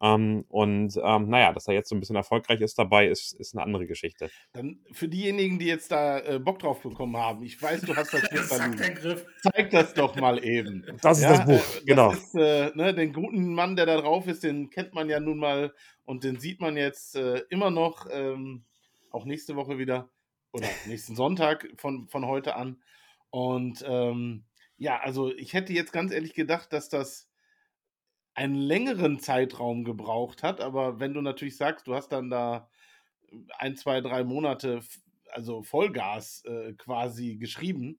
Ähm, 0.00 0.44
und 0.48 0.98
ähm, 1.02 1.28
naja, 1.28 1.52
dass 1.52 1.68
er 1.68 1.74
jetzt 1.74 1.88
so 1.88 1.94
ein 1.94 2.00
bisschen 2.00 2.16
erfolgreich 2.16 2.60
ist 2.60 2.78
dabei, 2.78 3.08
ist, 3.08 3.32
ist 3.34 3.54
eine 3.54 3.64
andere 3.64 3.86
Geschichte. 3.86 4.30
Dann 4.52 4.80
für 4.92 5.08
diejenigen, 5.08 5.58
die 5.58 5.66
jetzt 5.66 5.90
da 5.92 6.18
äh, 6.18 6.38
Bock 6.38 6.58
drauf 6.58 6.82
bekommen 6.82 7.16
haben, 7.16 7.42
ich 7.44 7.60
weiß, 7.60 7.82
du 7.82 7.94
hast 7.94 8.12
das 8.12 8.22
Griff. 8.94 9.26
Zeig 9.42 9.70
das 9.70 9.94
doch 9.94 10.16
mal 10.16 10.44
eben. 10.44 10.84
Das 11.00 11.18
ist 11.18 11.24
ja, 11.24 11.36
das 11.36 11.44
Buch, 11.46 11.76
äh, 11.80 11.84
genau. 11.84 12.10
Das 12.10 12.18
ist, 12.18 12.34
äh, 12.34 12.70
ne, 12.74 12.94
den 12.94 13.12
guten 13.12 13.54
Mann, 13.54 13.76
der 13.76 13.86
da 13.86 14.00
drauf 14.00 14.26
ist, 14.26 14.42
den 14.42 14.70
kennt 14.70 14.94
man 14.94 15.08
ja 15.08 15.20
nun 15.20 15.38
mal 15.38 15.72
und 16.04 16.24
den 16.24 16.38
sieht 16.38 16.60
man 16.60 16.76
jetzt 16.76 17.16
äh, 17.16 17.42
immer 17.50 17.70
noch. 17.70 18.06
Ähm, 18.10 18.64
auch 19.10 19.24
nächste 19.24 19.54
Woche 19.54 19.78
wieder 19.78 20.10
oder 20.52 20.68
nächsten 20.86 21.14
Sonntag 21.14 21.68
von, 21.76 22.08
von 22.08 22.26
heute 22.26 22.56
an. 22.56 22.82
Und 23.34 23.84
ähm, 23.88 24.44
ja, 24.76 25.00
also 25.00 25.34
ich 25.34 25.54
hätte 25.54 25.72
jetzt 25.72 25.90
ganz 25.92 26.12
ehrlich 26.12 26.34
gedacht, 26.34 26.72
dass 26.72 26.88
das 26.88 27.28
einen 28.34 28.54
längeren 28.54 29.18
Zeitraum 29.18 29.82
gebraucht 29.82 30.44
hat, 30.44 30.60
aber 30.60 31.00
wenn 31.00 31.14
du 31.14 31.20
natürlich 31.20 31.56
sagst, 31.56 31.88
du 31.88 31.96
hast 31.96 32.10
dann 32.10 32.30
da 32.30 32.70
ein, 33.58 33.74
zwei, 33.74 34.00
drei 34.00 34.22
Monate, 34.22 34.82
also 35.32 35.64
Vollgas 35.64 36.44
äh, 36.44 36.74
quasi 36.74 37.34
geschrieben, 37.34 37.98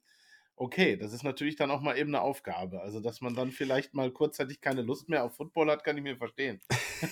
okay, 0.57 0.95
das 0.95 1.11
ist 1.11 1.23
natürlich 1.23 1.55
dann 1.57 1.69
auch 1.69 1.81
mal 1.81 1.97
eben 1.97 2.15
eine 2.15 2.21
Aufgabe. 2.21 2.81
Also, 2.81 3.01
dass 3.01 3.19
man 3.21 3.35
dann 3.35 3.51
vielleicht 3.51 3.93
mal 3.93 4.09
kurzzeitig 4.11 4.61
keine 4.61 4.81
Lust 4.81 5.09
mehr 5.09 5.23
auf 5.23 5.35
Football 5.35 5.69
hat, 5.69 5.83
kann 5.83 5.97
ich 5.97 6.03
mir 6.03 6.15
verstehen. 6.15 6.61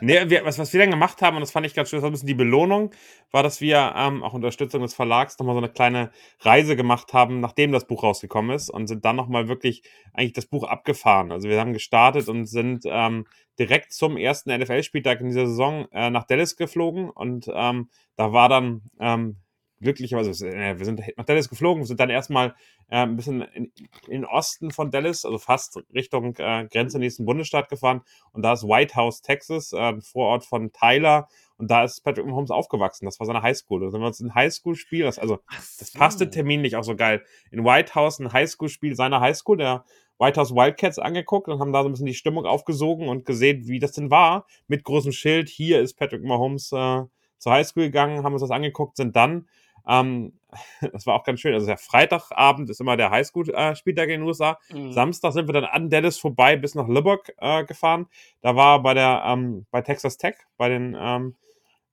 nee, 0.00 0.30
wir, 0.30 0.44
was, 0.44 0.58
was 0.58 0.72
wir 0.72 0.80
dann 0.80 0.90
gemacht 0.90 1.20
haben, 1.20 1.36
und 1.36 1.42
das 1.42 1.50
fand 1.50 1.66
ich 1.66 1.74
ganz 1.74 1.90
schön, 1.90 1.98
das 1.98 2.02
war 2.02 2.10
ein 2.10 2.12
bisschen 2.12 2.26
die 2.26 2.34
Belohnung, 2.34 2.90
war, 3.30 3.42
dass 3.42 3.60
wir 3.60 3.92
ähm, 3.96 4.22
auch 4.22 4.32
Unterstützung 4.32 4.80
des 4.82 4.94
Verlags 4.94 5.38
nochmal 5.38 5.54
so 5.54 5.58
eine 5.58 5.68
kleine 5.68 6.10
Reise 6.40 6.74
gemacht 6.74 7.12
haben, 7.12 7.40
nachdem 7.40 7.70
das 7.70 7.86
Buch 7.86 8.02
rausgekommen 8.02 8.56
ist 8.56 8.70
und 8.70 8.86
sind 8.86 9.04
dann 9.04 9.16
nochmal 9.16 9.48
wirklich 9.48 9.82
eigentlich 10.14 10.32
das 10.32 10.46
Buch 10.46 10.64
abgefahren. 10.64 11.32
Also 11.32 11.48
wir 11.48 11.60
haben 11.60 11.74
gestartet 11.74 12.28
und 12.28 12.46
sind 12.46 12.84
ähm, 12.86 13.26
direkt 13.58 13.92
zum 13.92 14.16
ersten 14.16 14.56
NFL-Spieltag 14.56 15.20
in 15.20 15.28
dieser 15.28 15.46
Saison 15.46 15.86
äh, 15.92 16.10
nach 16.10 16.24
Dallas 16.24 16.56
geflogen 16.56 17.10
und 17.10 17.46
ähm, 17.52 17.90
da 18.16 18.32
war 18.32 18.48
dann 18.48 18.82
ähm, 18.98 19.36
glücklicherweise, 19.84 20.48
äh, 20.48 20.78
wir 20.78 20.84
sind 20.84 21.00
nach 21.16 21.24
Dallas 21.24 21.48
geflogen, 21.48 21.84
sind 21.84 22.00
dann 22.00 22.10
erstmal 22.10 22.54
äh, 22.88 22.96
ein 22.96 23.14
bisschen 23.14 23.42
in, 23.42 23.70
in, 24.08 24.22
den 24.22 24.24
Osten 24.24 24.72
von 24.72 24.90
Dallas, 24.90 25.24
also 25.24 25.38
fast 25.38 25.78
Richtung 25.94 26.34
äh, 26.38 26.66
Grenze 26.70 26.98
nächsten 26.98 27.24
Bundesstaat 27.24 27.68
gefahren. 27.68 28.02
Und 28.32 28.42
da 28.42 28.54
ist 28.54 28.64
White 28.64 28.96
House, 28.96 29.22
Texas, 29.22 29.72
äh, 29.72 29.76
ein 29.76 30.02
Vorort 30.02 30.44
von 30.44 30.72
Tyler. 30.72 31.28
Und 31.56 31.70
da 31.70 31.84
ist 31.84 32.00
Patrick 32.02 32.26
Mahomes 32.26 32.50
aufgewachsen. 32.50 33.04
Das 33.04 33.20
war 33.20 33.26
seine 33.26 33.42
Highschool. 33.42 33.80
Da 33.80 33.90
sind 33.90 34.00
wir 34.00 34.08
uns 34.08 34.18
ein 34.18 34.34
Highschool-Spiel, 34.34 35.06
also 35.06 35.38
das 35.78 35.92
passte 35.92 36.28
terminlich 36.28 36.74
auch 36.74 36.82
so 36.82 36.96
geil. 36.96 37.22
In 37.52 37.64
White 37.64 37.94
House 37.94 38.18
ein 38.18 38.32
Highschool-Spiel 38.32 38.96
seiner 38.96 39.20
Highschool, 39.20 39.58
der 39.58 39.84
White 40.18 40.40
House 40.40 40.54
Wildcats 40.54 40.98
angeguckt 40.98 41.48
und 41.48 41.60
haben 41.60 41.72
da 41.72 41.82
so 41.82 41.88
ein 41.88 41.92
bisschen 41.92 42.06
die 42.06 42.14
Stimmung 42.14 42.46
aufgesogen 42.46 43.08
und 43.08 43.24
gesehen, 43.24 43.66
wie 43.66 43.78
das 43.78 43.92
denn 43.92 44.10
war. 44.10 44.46
Mit 44.66 44.84
großem 44.84 45.12
Schild, 45.12 45.48
hier 45.48 45.80
ist 45.80 45.94
Patrick 45.94 46.24
Mahomes 46.24 46.72
äh, 46.72 47.02
zur 47.38 47.52
Highschool 47.52 47.84
gegangen, 47.84 48.24
haben 48.24 48.32
uns 48.32 48.42
das 48.42 48.50
angeguckt, 48.50 48.96
sind 48.96 49.14
dann 49.16 49.46
ähm, 49.86 50.32
das 50.92 51.06
war 51.06 51.14
auch 51.14 51.24
ganz 51.24 51.40
schön. 51.40 51.54
Also 51.54 51.66
der 51.66 51.78
Freitagabend 51.78 52.70
ist 52.70 52.80
immer 52.80 52.96
der 52.96 53.10
Highschool-Spieltag 53.10 54.08
in 54.08 54.20
den 54.20 54.22
USA. 54.22 54.58
Mhm. 54.70 54.92
Samstag 54.92 55.32
sind 55.32 55.48
wir 55.48 55.52
dann 55.52 55.64
an 55.64 55.90
Dallas 55.90 56.18
vorbei 56.18 56.56
bis 56.56 56.74
nach 56.74 56.88
Lubbock 56.88 57.32
äh, 57.38 57.64
gefahren. 57.64 58.06
Da 58.40 58.56
war 58.56 58.82
bei 58.82 58.94
der 58.94 59.22
ähm, 59.26 59.66
bei 59.70 59.82
Texas 59.82 60.16
Tech, 60.16 60.36
bei 60.56 60.68
den 60.68 60.96
ähm, 60.98 61.34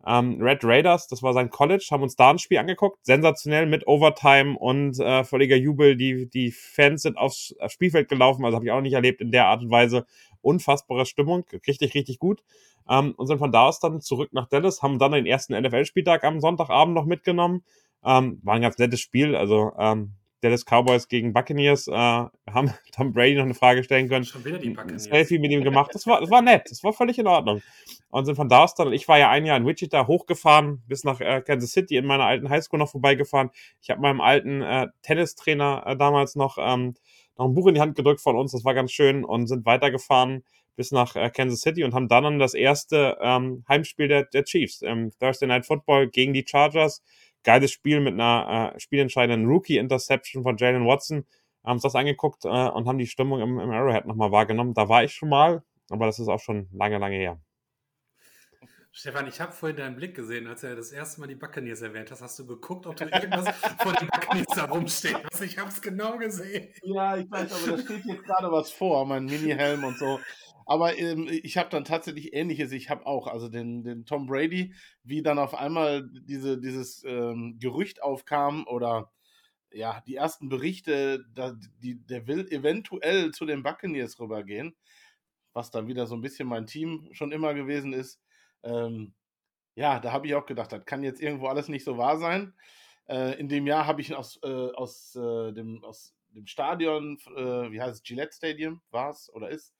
ähm, 0.05 0.41
Red 0.41 0.63
Raiders, 0.63 1.07
das 1.07 1.21
war 1.21 1.33
sein 1.33 1.49
College, 1.49 1.87
haben 1.91 2.03
uns 2.03 2.15
da 2.15 2.31
ein 2.31 2.39
Spiel 2.39 2.57
angeguckt. 2.57 3.05
Sensationell 3.05 3.67
mit 3.67 3.87
Overtime 3.87 4.57
und 4.57 4.99
äh, 4.99 5.23
völliger 5.23 5.55
Jubel. 5.55 5.95
Die, 5.95 6.27
die 6.27 6.51
Fans 6.51 7.03
sind 7.03 7.17
aufs 7.17 7.55
Spielfeld 7.67 8.09
gelaufen, 8.09 8.43
also 8.43 8.55
habe 8.55 8.65
ich 8.65 8.71
auch 8.71 8.81
nicht 8.81 8.93
erlebt 8.93 9.21
in 9.21 9.31
der 9.31 9.45
Art 9.45 9.61
und 9.61 9.69
Weise. 9.69 10.05
Unfassbare 10.41 11.05
Stimmung, 11.05 11.45
richtig, 11.67 11.93
richtig 11.93 12.19
gut. 12.19 12.43
Ähm, 12.89 13.13
und 13.17 13.27
sind 13.27 13.39
von 13.39 13.51
da 13.51 13.67
aus 13.67 13.79
dann 13.79 14.01
zurück 14.01 14.33
nach 14.33 14.47
Dallas, 14.47 14.81
haben 14.81 14.99
dann 14.99 15.11
den 15.11 15.25
ersten 15.25 15.59
NFL-Spieltag 15.59 16.23
am 16.23 16.39
Sonntagabend 16.39 16.95
noch 16.95 17.05
mitgenommen. 17.05 17.63
Ähm, 18.03 18.39
war 18.43 18.55
ein 18.55 18.61
ganz 18.61 18.77
nettes 18.77 18.99
Spiel. 18.99 19.35
Also 19.35 19.71
ähm, 19.77 20.15
Dallas 20.41 20.65
Cowboys 20.65 21.07
gegen 21.07 21.33
Buccaneers, 21.33 21.87
äh, 21.87 21.91
haben 21.91 22.33
Tom 22.95 23.13
Brady 23.13 23.35
noch 23.35 23.43
eine 23.43 23.53
Frage 23.53 23.83
stellen 23.83 24.09
können. 24.09 24.25
Schon 24.25 24.43
wieder 24.43 24.57
die 24.57 24.71
Buccaneers. 24.71 25.05
Selfie 25.05 25.39
mit 25.39 25.51
ihm 25.51 25.63
gemacht. 25.63 25.91
Das 25.93 26.05
war, 26.07 26.19
das 26.19 26.29
war 26.29 26.41
nett, 26.41 26.69
das 26.69 26.83
war 26.83 26.93
völlig 26.93 27.17
in 27.19 27.27
Ordnung. 27.27 27.61
Und 28.09 28.25
sind 28.25 28.35
von 28.35 28.49
da 28.49 28.63
aus 28.63 28.75
dann, 28.75 28.91
ich 28.91 29.07
war 29.07 29.19
ja 29.19 29.29
ein 29.29 29.45
Jahr 29.45 29.57
in 29.57 29.65
Wichita 29.65 30.07
hochgefahren, 30.07 30.81
bis 30.87 31.03
nach 31.03 31.21
äh, 31.21 31.41
Kansas 31.41 31.71
City 31.71 31.95
in 31.95 32.05
meiner 32.05 32.25
alten 32.25 32.49
Highschool 32.49 32.79
noch 32.79 32.89
vorbeigefahren. 32.89 33.51
Ich 33.81 33.89
habe 33.89 34.01
meinem 34.01 34.19
alten 34.19 34.61
äh, 34.61 34.87
Tennistrainer 35.03 35.83
äh, 35.85 35.95
damals 35.95 36.35
noch, 36.35 36.57
ähm, 36.59 36.95
noch 37.41 37.49
ein 37.49 37.55
Buch 37.55 37.67
in 37.67 37.75
die 37.75 37.81
Hand 37.81 37.95
gedrückt 37.95 38.21
von 38.21 38.35
uns, 38.35 38.51
das 38.51 38.63
war 38.63 38.73
ganz 38.73 38.91
schön 38.91 39.25
und 39.25 39.47
sind 39.47 39.65
weitergefahren 39.65 40.43
bis 40.75 40.91
nach 40.91 41.15
äh, 41.15 41.29
Kansas 41.29 41.61
City 41.61 41.83
und 41.83 41.93
haben 41.93 42.07
dann, 42.07 42.39
das 42.39 42.53
erste 42.53 43.17
ähm, 43.21 43.63
Heimspiel 43.67 44.07
der, 44.07 44.25
der 44.25 44.43
Chiefs, 44.43 44.81
ähm, 44.81 45.11
Thursday 45.19 45.47
Night 45.47 45.65
Football 45.65 46.07
gegen 46.09 46.33
die 46.33 46.45
Chargers. 46.47 47.03
Geiles 47.43 47.71
Spiel 47.71 47.99
mit 47.99 48.13
einer 48.13 48.73
äh, 48.75 48.79
spielentscheidenden 48.79 49.49
Rookie-Interception 49.49 50.43
von 50.43 50.57
Jalen 50.57 50.85
Watson. 50.85 51.25
Haben 51.63 51.73
uns 51.73 51.83
das 51.83 51.95
angeguckt 51.95 52.45
äh, 52.45 52.47
und 52.47 52.87
haben 52.87 52.97
die 52.97 53.07
Stimmung 53.07 53.41
im, 53.41 53.59
im 53.59 53.71
Arrowhead 53.71 54.05
nochmal 54.05 54.31
wahrgenommen. 54.31 54.73
Da 54.73 54.89
war 54.89 55.03
ich 55.03 55.13
schon 55.13 55.29
mal, 55.29 55.63
aber 55.89 56.05
das 56.05 56.19
ist 56.19 56.27
auch 56.27 56.39
schon 56.39 56.67
lange, 56.71 56.99
lange 56.99 57.17
her. 57.17 57.39
Stefan, 58.93 59.25
ich 59.27 59.39
habe 59.39 59.53
vorhin 59.53 59.77
deinen 59.77 59.95
Blick 59.95 60.15
gesehen, 60.15 60.47
als 60.47 60.63
er 60.63 60.75
das 60.75 60.91
erste 60.91 61.21
Mal 61.21 61.27
die 61.27 61.35
Buccaneers 61.35 61.81
erwähnt 61.81 62.11
hast. 62.11 62.21
Hast 62.21 62.37
du 62.39 62.45
geguckt, 62.45 62.85
ob 62.85 62.97
du 62.97 63.05
irgendwas 63.05 63.47
von 63.81 63.93
den 63.93 64.09
Buccaneers 64.09 64.47
da 64.53 64.65
rumsteht? 64.65 65.15
Also 65.31 65.45
ich 65.45 65.57
habe 65.57 65.69
es 65.69 65.81
genau 65.81 66.17
gesehen. 66.17 66.67
Ja, 66.83 67.15
ich 67.15 67.31
weiß, 67.31 67.53
aber 67.53 67.77
da 67.77 67.83
steht 67.83 68.05
jetzt 68.05 68.23
gerade 68.23 68.51
was 68.51 68.69
vor, 68.71 69.05
mein 69.05 69.25
Mini-Helm 69.25 69.85
und 69.85 69.97
so. 69.97 70.19
Aber 70.65 70.97
ähm, 70.97 71.27
ich 71.29 71.57
habe 71.57 71.69
dann 71.69 71.85
tatsächlich 71.85 72.33
Ähnliches. 72.33 72.73
Ich 72.73 72.89
habe 72.89 73.05
auch, 73.05 73.27
also 73.27 73.47
den, 73.47 73.83
den 73.83 74.05
Tom 74.05 74.25
Brady, 74.25 74.73
wie 75.03 75.23
dann 75.23 75.39
auf 75.39 75.53
einmal 75.53 76.09
diese, 76.11 76.59
dieses 76.59 77.03
ähm, 77.05 77.57
Gerücht 77.59 78.03
aufkam 78.03 78.67
oder 78.67 79.11
ja, 79.71 80.03
die 80.05 80.15
ersten 80.15 80.49
Berichte, 80.49 81.23
da, 81.33 81.55
die, 81.81 81.95
der 82.05 82.27
will 82.27 82.45
eventuell 82.51 83.31
zu 83.31 83.45
den 83.45 83.63
Buccaneers 83.63 84.19
rübergehen, 84.19 84.75
was 85.53 85.71
dann 85.71 85.87
wieder 85.87 86.07
so 86.07 86.15
ein 86.15 86.21
bisschen 86.21 86.47
mein 86.47 86.67
Team 86.67 87.07
schon 87.13 87.31
immer 87.31 87.53
gewesen 87.53 87.93
ist. 87.93 88.19
Ähm, 88.63 89.13
ja, 89.75 89.99
da 89.99 90.11
habe 90.11 90.27
ich 90.27 90.35
auch 90.35 90.45
gedacht, 90.45 90.71
das 90.71 90.85
kann 90.85 91.03
jetzt 91.03 91.21
irgendwo 91.21 91.47
alles 91.47 91.67
nicht 91.67 91.83
so 91.83 91.97
wahr 91.97 92.17
sein. 92.17 92.53
Äh, 93.07 93.39
in 93.39 93.49
dem 93.49 93.67
Jahr 93.67 93.87
habe 93.87 94.01
ich 94.01 94.13
aus, 94.15 94.39
äh, 94.43 94.47
aus, 94.47 95.15
äh, 95.15 95.51
dem, 95.53 95.83
aus 95.83 96.15
dem 96.29 96.47
Stadion, 96.47 97.17
äh, 97.35 97.71
wie 97.71 97.81
heißt 97.81 97.95
es, 97.95 98.03
Gillette 98.03 98.33
Stadium, 98.35 98.81
war 98.91 99.09
es 99.09 99.31
oder 99.33 99.49
ist. 99.49 99.73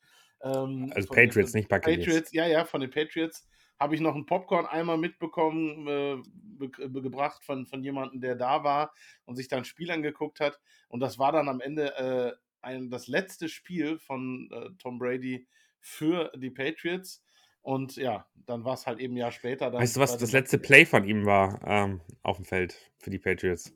Ähm, 0.44 0.92
also 0.96 1.10
Patriots, 1.10 1.54
nicht 1.54 1.70
Buccaneers. 1.70 2.06
Patriots, 2.06 2.32
ja, 2.34 2.48
ja, 2.48 2.66
von 2.66 2.82
den 2.82 2.90
Patriots 2.90 3.48
habe 3.80 3.96
ich 3.96 4.02
noch 4.02 4.14
einen 4.14 4.28
Popcorn-Eimer 4.28 4.96
mitbekommen, 4.96 5.88
äh, 5.88 6.22
be 6.34 6.70
gebracht 6.70 7.44
von, 7.44 7.66
von 7.66 7.84
jemandem, 7.84 8.22
der 8.22 8.36
da 8.36 8.64
war 8.64 8.94
und 9.26 9.36
sich 9.36 9.48
dann 9.48 9.60
ein 9.60 9.66
Spiel 9.66 9.90
angeguckt 9.90 10.40
hat. 10.40 10.60
Und 10.88 11.00
das 11.00 11.18
war 11.18 11.32
dann 11.32 11.50
am 11.50 11.62
Ende 11.62 11.96
äh, 11.98 12.34
ein, 12.62 12.92
das 12.92 13.08
letzte 13.08 13.50
Spiel 13.50 13.98
von 13.98 14.50
äh, 14.52 14.70
Tom 14.78 15.00
Brady 15.00 15.48
für 15.80 16.32
die 16.36 16.52
Patriots. 16.52 17.24
Und 17.62 17.96
ja, 17.96 18.26
dann 18.46 18.66
war 18.66 18.74
es 18.74 18.88
halt 18.88 19.00
eben 19.00 19.14
ein 19.14 19.18
Jahr 19.18 19.32
später. 19.32 19.72
weißt 19.72 19.96
du, 19.96 20.00
was 20.00 20.18
das 20.18 20.32
letzte 20.32 20.58
Play 20.58 20.86
von 20.86 21.04
ihm 21.04 21.26
war 21.26 21.60
ähm, 21.66 22.02
auf 22.24 22.38
dem 22.38 22.46
Feld 22.46 22.92
für 22.98 23.10
die 23.10 23.20
Patriots? 23.20 23.74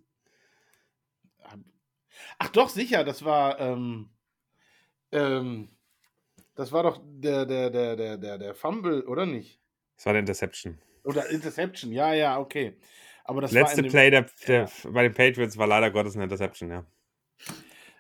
Ach 2.39 2.49
doch, 2.49 2.69
sicher, 2.69 3.03
das 3.03 3.23
war, 3.25 3.59
ähm, 3.59 4.09
ähm, 5.11 5.69
das 6.55 6.71
war 6.71 6.83
doch 6.83 7.01
der, 7.03 7.45
der, 7.45 7.69
der, 7.69 7.95
der, 7.95 8.17
der, 8.17 8.38
der 8.38 8.55
Fumble, 8.55 9.05
oder 9.05 9.25
nicht? 9.25 9.59
Das 9.97 10.05
war 10.05 10.13
der 10.13 10.21
Interception. 10.21 10.79
Oder 11.03 11.29
Interception, 11.29 11.91
ja, 11.91 12.13
ja, 12.13 12.39
okay. 12.39 12.77
Aber 13.23 13.41
das 13.41 13.51
letzte 13.51 13.83
Play 13.83 14.11
der, 14.11 14.25
der 14.47 14.65
ja. 14.65 14.91
bei 14.91 15.03
den 15.03 15.13
Patriots 15.13 15.57
war 15.57 15.67
leider 15.67 15.91
Gottes 15.91 16.15
eine 16.15 16.23
Interception, 16.23 16.69
ja. 16.69 16.86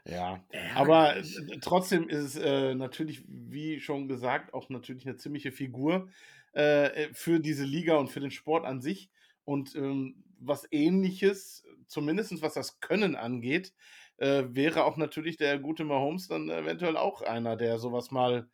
Ja, 0.07 0.45
aber 0.75 1.15
trotzdem 1.61 2.07
ist 2.09 2.23
es 2.23 2.35
äh, 2.35 2.75
natürlich, 2.75 3.23
wie 3.27 3.79
schon 3.79 4.07
gesagt, 4.07 4.53
auch 4.53 4.69
natürlich 4.69 5.07
eine 5.07 5.15
ziemliche 5.17 5.51
Figur 5.51 6.09
äh, 6.53 7.09
für 7.13 7.39
diese 7.39 7.63
Liga 7.63 7.95
und 7.95 8.09
für 8.09 8.19
den 8.19 8.29
Sport 8.29 8.65
an 8.65 8.81
sich. 8.81 9.09
Und 9.45 9.75
ähm, 9.75 10.23
was 10.39 10.67
ähnliches, 10.71 11.63
zumindest 11.87 12.39
was 12.43 12.53
das 12.53 12.79
Können 12.81 13.15
angeht, 13.15 13.73
äh, 14.17 14.43
wäre 14.49 14.83
auch 14.85 14.97
natürlich 14.97 15.37
der 15.37 15.57
gute 15.57 15.83
Mahomes 15.85 16.27
dann 16.27 16.49
eventuell 16.49 16.97
auch 16.97 17.21
einer, 17.23 17.55
der 17.55 17.79
sowas 17.79 18.11
mal 18.11 18.47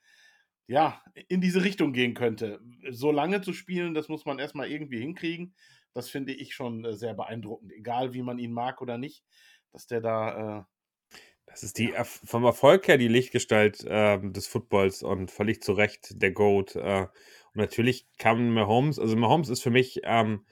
ja, 0.67 1.03
in 1.27 1.41
diese 1.41 1.63
Richtung 1.63 1.91
gehen 1.93 2.13
könnte. 2.13 2.61
So 2.91 3.11
lange 3.11 3.41
zu 3.41 3.53
spielen, 3.53 3.93
das 3.93 4.07
muss 4.09 4.25
man 4.25 4.39
erstmal 4.39 4.69
irgendwie 4.71 4.99
hinkriegen. 4.99 5.55
Das 5.93 6.09
finde 6.09 6.33
ich 6.33 6.55
schon 6.55 6.85
äh, 6.85 6.93
sehr 6.95 7.13
beeindruckend, 7.13 7.73
egal 7.73 8.13
wie 8.13 8.21
man 8.23 8.39
ihn 8.39 8.53
mag 8.53 8.81
oder 8.81 8.97
nicht, 8.97 9.25
dass 9.73 9.87
der 9.87 10.01
da 10.01 10.59
äh, 10.59 10.63
das 11.51 11.63
ist 11.63 11.77
die 11.77 11.93
vom 12.03 12.43
Erfolg 12.43 12.87
her 12.87 12.97
die 12.97 13.07
Lichtgestalt 13.07 13.83
äh, 13.85 14.19
des 14.21 14.47
Footballs 14.47 15.03
und 15.03 15.29
völlig 15.31 15.61
zu 15.61 15.73
Recht 15.73 16.21
der 16.21 16.31
Goat. 16.31 16.75
Äh, 16.75 17.07
und 17.53 17.59
natürlich 17.59 18.07
kam 18.17 18.53
Mahomes, 18.53 18.97
also 18.97 19.15
Mahomes 19.17 19.49
ist 19.49 19.61
für 19.61 19.69
mich 19.69 20.01
ähm, 20.03 20.45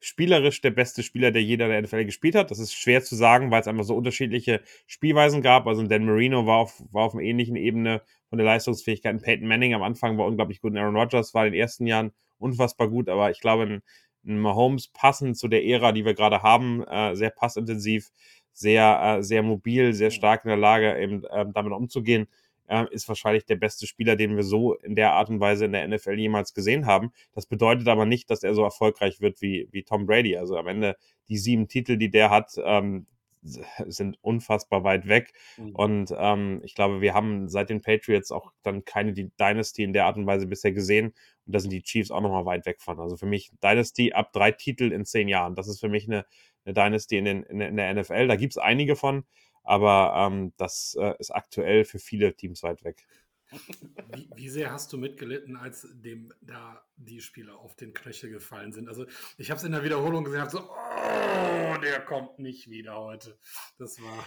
spielerisch 0.00 0.60
der 0.60 0.70
beste 0.70 1.02
Spieler, 1.02 1.30
der 1.30 1.42
jeder 1.42 1.68
der 1.68 1.82
NFL 1.82 2.04
gespielt 2.04 2.34
hat. 2.34 2.50
Das 2.50 2.58
ist 2.58 2.74
schwer 2.74 3.02
zu 3.02 3.14
sagen, 3.16 3.50
weil 3.50 3.60
es 3.60 3.68
einfach 3.68 3.84
so 3.84 3.96
unterschiedliche 3.96 4.62
Spielweisen 4.86 5.42
gab. 5.42 5.66
Also 5.66 5.82
Dan 5.82 6.06
Marino 6.06 6.46
war 6.46 6.58
auf, 6.58 6.82
war 6.92 7.04
auf 7.04 7.14
einer 7.14 7.22
ähnlichen 7.22 7.56
Ebene 7.56 8.02
von 8.28 8.38
der 8.38 8.46
Leistungsfähigkeit. 8.46 9.14
Und 9.14 9.22
Peyton 9.22 9.48
Manning 9.48 9.74
am 9.74 9.82
Anfang 9.82 10.16
war 10.18 10.26
unglaublich 10.26 10.60
gut. 10.60 10.72
Und 10.72 10.78
Aaron 10.78 10.96
Rodgers 10.96 11.34
war 11.34 11.46
in 11.46 11.52
den 11.52 11.60
ersten 11.60 11.86
Jahren 11.86 12.12
unfassbar 12.38 12.88
gut. 12.88 13.08
Aber 13.08 13.30
ich 13.30 13.40
glaube, 13.40 13.64
ein, 13.64 13.82
ein 14.26 14.38
Mahomes 14.38 14.88
passend 14.88 15.36
zu 15.36 15.48
der 15.48 15.64
Ära, 15.64 15.92
die 15.92 16.04
wir 16.04 16.14
gerade 16.14 16.42
haben, 16.42 16.84
äh, 16.84 17.14
sehr 17.14 17.30
passintensiv, 17.30 18.10
sehr, 18.56 19.18
äh, 19.18 19.22
sehr 19.22 19.42
mobil, 19.42 19.92
sehr 19.92 20.10
stark 20.10 20.44
in 20.44 20.48
der 20.48 20.56
Lage, 20.56 20.98
eben 20.98 21.24
äh, 21.24 21.44
damit 21.52 21.72
umzugehen, 21.72 22.26
äh, 22.68 22.86
ist 22.90 23.06
wahrscheinlich 23.06 23.44
der 23.44 23.56
beste 23.56 23.86
Spieler, 23.86 24.16
den 24.16 24.34
wir 24.34 24.42
so 24.42 24.74
in 24.74 24.96
der 24.96 25.12
Art 25.12 25.28
und 25.28 25.40
Weise 25.40 25.66
in 25.66 25.72
der 25.72 25.86
NFL 25.86 26.18
jemals 26.18 26.54
gesehen 26.54 26.86
haben. 26.86 27.12
Das 27.34 27.46
bedeutet 27.46 27.86
aber 27.86 28.06
nicht, 28.06 28.30
dass 28.30 28.42
er 28.42 28.54
so 28.54 28.64
erfolgreich 28.64 29.20
wird 29.20 29.42
wie, 29.42 29.68
wie 29.72 29.82
Tom 29.82 30.06
Brady. 30.06 30.36
Also 30.36 30.56
am 30.56 30.66
Ende 30.68 30.96
die 31.28 31.36
sieben 31.36 31.68
Titel, 31.68 31.98
die 31.98 32.10
der 32.10 32.30
hat, 32.30 32.52
ähm, 32.64 33.06
sind 33.42 34.18
unfassbar 34.22 34.84
weit 34.84 35.06
weg. 35.06 35.32
Mhm. 35.58 35.74
Und 35.74 36.14
ähm, 36.16 36.60
ich 36.64 36.74
glaube, 36.74 37.02
wir 37.02 37.12
haben 37.12 37.48
seit 37.48 37.68
den 37.68 37.82
Patriots 37.82 38.32
auch 38.32 38.52
dann 38.62 38.84
keine 38.84 39.12
Dynasty 39.12 39.82
in 39.82 39.92
der 39.92 40.06
Art 40.06 40.16
und 40.16 40.26
Weise 40.26 40.46
bisher 40.46 40.72
gesehen. 40.72 41.12
Und 41.46 41.54
da 41.54 41.60
sind 41.60 41.70
die 41.70 41.82
Chiefs 41.82 42.10
auch 42.10 42.20
nochmal 42.20 42.44
weit 42.44 42.66
weg 42.66 42.80
von. 42.80 43.00
Also 43.00 43.16
für 43.16 43.26
mich 43.26 43.50
Dynasty 43.62 44.12
ab 44.12 44.32
drei 44.32 44.50
Titel 44.50 44.92
in 44.92 45.04
zehn 45.04 45.28
Jahren. 45.28 45.54
Das 45.54 45.68
ist 45.68 45.80
für 45.80 45.88
mich 45.88 46.06
eine, 46.06 46.26
eine 46.64 46.74
Dynasty 46.74 47.18
in, 47.18 47.24
den, 47.24 47.42
in, 47.44 47.76
der 47.76 47.94
NFL. 47.94 48.26
Da 48.26 48.36
gibt 48.36 48.54
es 48.54 48.58
einige 48.58 48.96
von, 48.96 49.24
aber 49.62 50.14
ähm, 50.16 50.52
das 50.56 50.96
äh, 51.00 51.14
ist 51.18 51.30
aktuell 51.30 51.84
für 51.84 51.98
viele 51.98 52.34
Teams 52.34 52.62
weit 52.62 52.84
weg. 52.84 53.06
Wie, 54.12 54.28
wie, 54.34 54.48
sehr 54.48 54.72
hast 54.72 54.92
du 54.92 54.98
mitgelitten, 54.98 55.56
als 55.56 55.86
dem 55.92 56.32
da 56.40 56.84
die 56.96 57.20
Spieler 57.20 57.56
auf 57.58 57.76
den 57.76 57.94
Knöchel 57.94 58.30
gefallen 58.30 58.72
sind? 58.72 58.88
Also 58.88 59.06
ich 59.38 59.50
habe 59.50 59.58
es 59.58 59.64
in 59.64 59.70
der 59.72 59.84
Wiederholung 59.84 60.24
gesehen, 60.24 60.40
habe 60.40 60.50
so, 60.50 60.68
oh, 60.68 61.80
der 61.80 62.00
kommt 62.04 62.40
nicht 62.40 62.68
wieder 62.68 62.96
heute. 62.96 63.38
Das 63.78 64.02
war. 64.02 64.26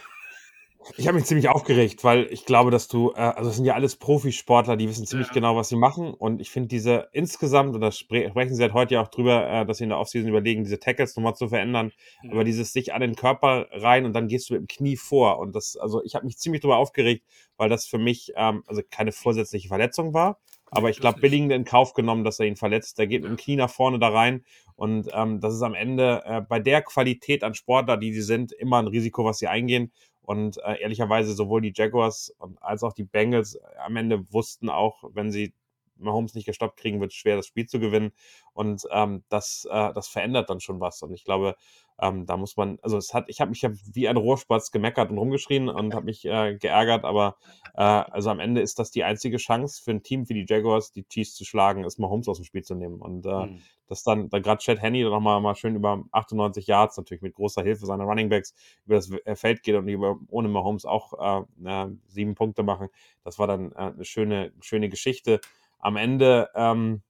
Ich 0.96 1.06
habe 1.06 1.16
mich 1.16 1.26
ziemlich 1.26 1.48
aufgeregt, 1.48 2.04
weil 2.04 2.26
ich 2.30 2.46
glaube, 2.46 2.70
dass 2.70 2.88
du, 2.88 3.12
äh, 3.12 3.20
also 3.20 3.50
es 3.50 3.56
sind 3.56 3.64
ja 3.66 3.74
alles 3.74 3.96
Profisportler, 3.96 4.76
die 4.76 4.88
wissen 4.88 5.06
ziemlich 5.06 5.28
ja. 5.28 5.34
genau, 5.34 5.56
was 5.56 5.68
sie 5.68 5.76
machen. 5.76 6.14
Und 6.14 6.40
ich 6.40 6.50
finde 6.50 6.68
diese 6.68 7.08
insgesamt, 7.12 7.74
und 7.74 7.80
da 7.80 7.92
sprechen 7.92 8.48
sie 8.48 8.54
seit 8.54 8.72
heute 8.72 8.94
ja 8.94 9.02
auch 9.02 9.08
drüber, 9.08 9.46
äh, 9.48 9.66
dass 9.66 9.78
sie 9.78 9.84
in 9.84 9.90
der 9.90 9.98
Offseason 9.98 10.28
überlegen, 10.28 10.64
diese 10.64 10.80
Tackles 10.80 11.16
nochmal 11.16 11.34
zu 11.34 11.48
verändern. 11.48 11.92
Mhm. 12.22 12.32
Aber 12.32 12.44
dieses 12.44 12.72
sich 12.72 12.94
an 12.94 13.02
den 13.02 13.14
Körper 13.14 13.66
rein 13.72 14.06
und 14.06 14.14
dann 14.14 14.28
gehst 14.28 14.48
du 14.48 14.54
mit 14.54 14.62
dem 14.62 14.68
Knie 14.68 14.96
vor. 14.96 15.38
Und 15.38 15.54
das, 15.54 15.76
also 15.76 16.02
ich 16.02 16.14
habe 16.14 16.24
mich 16.24 16.38
ziemlich 16.38 16.62
drüber 16.62 16.78
aufgeregt, 16.78 17.24
weil 17.56 17.68
das 17.68 17.86
für 17.86 17.98
mich 17.98 18.32
ähm, 18.36 18.64
also 18.66 18.80
keine 18.90 19.12
vorsätzliche 19.12 19.68
Verletzung 19.68 20.14
war. 20.14 20.38
Aber 20.70 20.90
ich 20.90 21.00
glaube, 21.00 21.20
billigend 21.20 21.52
in 21.52 21.64
Kauf 21.64 21.94
genommen, 21.94 22.24
dass 22.24 22.38
er 22.38 22.46
ihn 22.46 22.56
verletzt. 22.56 22.98
Der 22.98 23.06
geht 23.06 23.22
mit 23.22 23.30
dem 23.30 23.36
Knie 23.36 23.56
nach 23.56 23.70
vorne 23.70 23.98
da 23.98 24.08
rein. 24.08 24.44
Und 24.76 25.08
ähm, 25.12 25.40
das 25.40 25.54
ist 25.54 25.62
am 25.62 25.74
Ende 25.74 26.22
äh, 26.24 26.40
bei 26.40 26.60
der 26.60 26.82
Qualität 26.82 27.42
an 27.44 27.54
Sportler, 27.54 27.96
die 27.96 28.12
sie 28.12 28.22
sind, 28.22 28.52
immer 28.52 28.78
ein 28.78 28.86
Risiko, 28.86 29.24
was 29.24 29.38
sie 29.38 29.48
eingehen. 29.48 29.92
Und 30.22 30.58
äh, 30.58 30.80
ehrlicherweise 30.80 31.34
sowohl 31.34 31.60
die 31.60 31.72
Jaguars 31.74 32.34
als 32.60 32.84
auch 32.84 32.92
die 32.92 33.04
Bengals 33.04 33.56
äh, 33.56 33.60
am 33.84 33.96
Ende 33.96 34.32
wussten 34.32 34.68
auch, 34.68 35.02
wenn 35.12 35.32
sie 35.32 35.52
Mahomes 36.00 36.34
nicht 36.34 36.46
gestoppt 36.46 36.78
kriegen, 36.78 37.00
wird 37.00 37.12
es 37.12 37.16
schwer, 37.16 37.36
das 37.36 37.46
Spiel 37.46 37.66
zu 37.66 37.80
gewinnen. 37.80 38.12
Und 38.52 38.86
ähm, 38.90 39.24
das, 39.28 39.66
äh, 39.70 39.92
das 39.92 40.08
verändert 40.08 40.50
dann 40.50 40.60
schon 40.60 40.80
was. 40.80 41.02
Und 41.02 41.12
ich 41.12 41.24
glaube, 41.24 41.56
ähm, 42.00 42.26
da 42.26 42.36
muss 42.36 42.56
man, 42.56 42.78
also 42.82 42.96
es 42.96 43.12
hat, 43.12 43.24
ich 43.28 43.40
habe 43.40 43.50
mich 43.50 43.64
hab 43.64 43.72
wie 43.92 44.08
ein 44.08 44.16
Rohrspatz 44.16 44.70
gemeckert 44.70 45.10
und 45.10 45.18
rumgeschrien 45.18 45.68
und 45.68 45.94
habe 45.94 46.06
mich 46.06 46.24
äh, 46.24 46.56
geärgert, 46.56 47.04
aber 47.04 47.36
äh, 47.74 47.82
also 47.82 48.30
am 48.30 48.40
Ende 48.40 48.62
ist 48.62 48.78
das 48.78 48.90
die 48.90 49.04
einzige 49.04 49.36
Chance 49.36 49.82
für 49.82 49.90
ein 49.90 50.02
Team 50.02 50.28
wie 50.28 50.34
die 50.34 50.46
Jaguars, 50.48 50.92
die 50.92 51.04
Chiefs 51.04 51.34
zu 51.34 51.44
schlagen, 51.44 51.84
ist 51.84 51.98
Mahomes 51.98 52.28
aus 52.28 52.38
dem 52.38 52.44
Spiel 52.44 52.62
zu 52.62 52.74
nehmen. 52.74 53.00
Und 53.00 53.26
äh, 53.26 53.46
mhm. 53.46 53.60
dass 53.86 54.02
dann, 54.02 54.30
da 54.30 54.38
gerade 54.38 54.62
Chad 54.62 54.80
Henney 54.80 55.02
noch 55.02 55.20
mal, 55.20 55.40
mal 55.40 55.54
schön 55.54 55.76
über 55.76 56.02
98 56.12 56.66
Yards, 56.66 56.96
natürlich 56.96 57.22
mit 57.22 57.34
großer 57.34 57.62
Hilfe 57.62 57.84
seiner 57.84 58.04
Runningbacks, 58.04 58.54
über 58.86 58.94
das 58.94 59.10
äh, 59.10 59.36
Feld 59.36 59.62
geht 59.62 59.74
und 59.74 59.86
über, 59.88 60.18
ohne 60.28 60.48
Mahomes 60.48 60.86
auch 60.86 61.44
äh, 61.62 61.86
sieben 62.06 62.34
Punkte 62.34 62.62
machen, 62.62 62.88
das 63.24 63.38
war 63.38 63.46
dann 63.46 63.72
äh, 63.72 63.76
eine 63.76 64.04
schöne, 64.04 64.52
schöne 64.60 64.88
Geschichte. 64.88 65.40
Am 65.80 65.96
Ende, 65.96 66.48
ähm, 66.54 67.02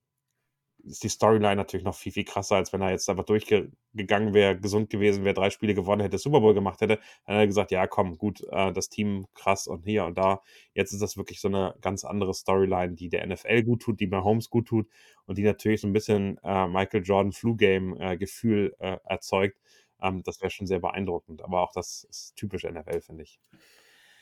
ist 0.85 1.03
die 1.03 1.09
Storyline 1.09 1.57
natürlich 1.57 1.85
noch 1.85 1.95
viel, 1.95 2.13
viel 2.13 2.25
krasser, 2.25 2.57
als 2.57 2.73
wenn 2.73 2.81
er 2.81 2.91
jetzt 2.91 3.09
einfach 3.09 3.25
durchgegangen 3.25 4.35
wäre, 4.35 4.59
gesund 4.59 4.91
gewesen 4.91 5.25
wäre, 5.25 5.35
drei 5.35 5.51
Spiele 5.51 5.75
gewonnen 5.75 6.03
hätte, 6.03 6.19
Super 6.19 6.41
Bowl 6.41 6.55
gemacht 6.55 6.81
hätte. 6.81 6.97
Dann 6.97 7.35
hätte 7.35 7.43
er 7.43 7.47
gesagt, 7.47 7.71
ja, 7.71 7.87
komm, 7.87 8.19
gut, 8.19 8.43
äh, 8.51 8.73
das 8.73 8.89
Team 8.89 9.27
krass 9.35 9.67
und 9.67 9.85
hier 9.85 10.05
und 10.05 10.19
da. 10.19 10.43
Jetzt 10.75 10.93
ist 10.93 11.03
das 11.03 11.17
wirklich 11.17 11.41
so 11.41 11.49
eine 11.49 11.75
ganz 11.81 12.05
andere 12.05 12.35
Storyline, 12.35 12.95
die 12.95 13.09
der 13.09 13.27
NFL 13.27 13.63
gut 13.63 13.83
tut, 13.83 14.01
die 14.01 14.07
Mahomes 14.07 14.51
gut 14.51 14.69
tut 14.69 14.89
und 15.27 15.39
die 15.39 15.43
natürlich 15.43 15.81
so 15.81 15.87
ein 15.87 15.93
bisschen 15.93 16.39
äh, 16.43 16.67
Michael 16.67 17.03
Jordan 17.03 17.33
Flu-Game-Gefühl 17.33 18.75
äh, 18.79 18.95
äh, 18.95 18.99
erzeugt. 19.05 19.59
Ähm, 20.01 20.23
das 20.23 20.41
wäre 20.41 20.51
schon 20.51 20.67
sehr 20.67 20.81
beeindruckend. 20.81 21.43
Aber 21.43 21.63
auch 21.63 21.73
das 21.73 22.05
ist 22.05 22.37
typisch 22.37 22.65
NFL, 22.65 23.01
finde 23.01 23.25
ich. 23.25 23.41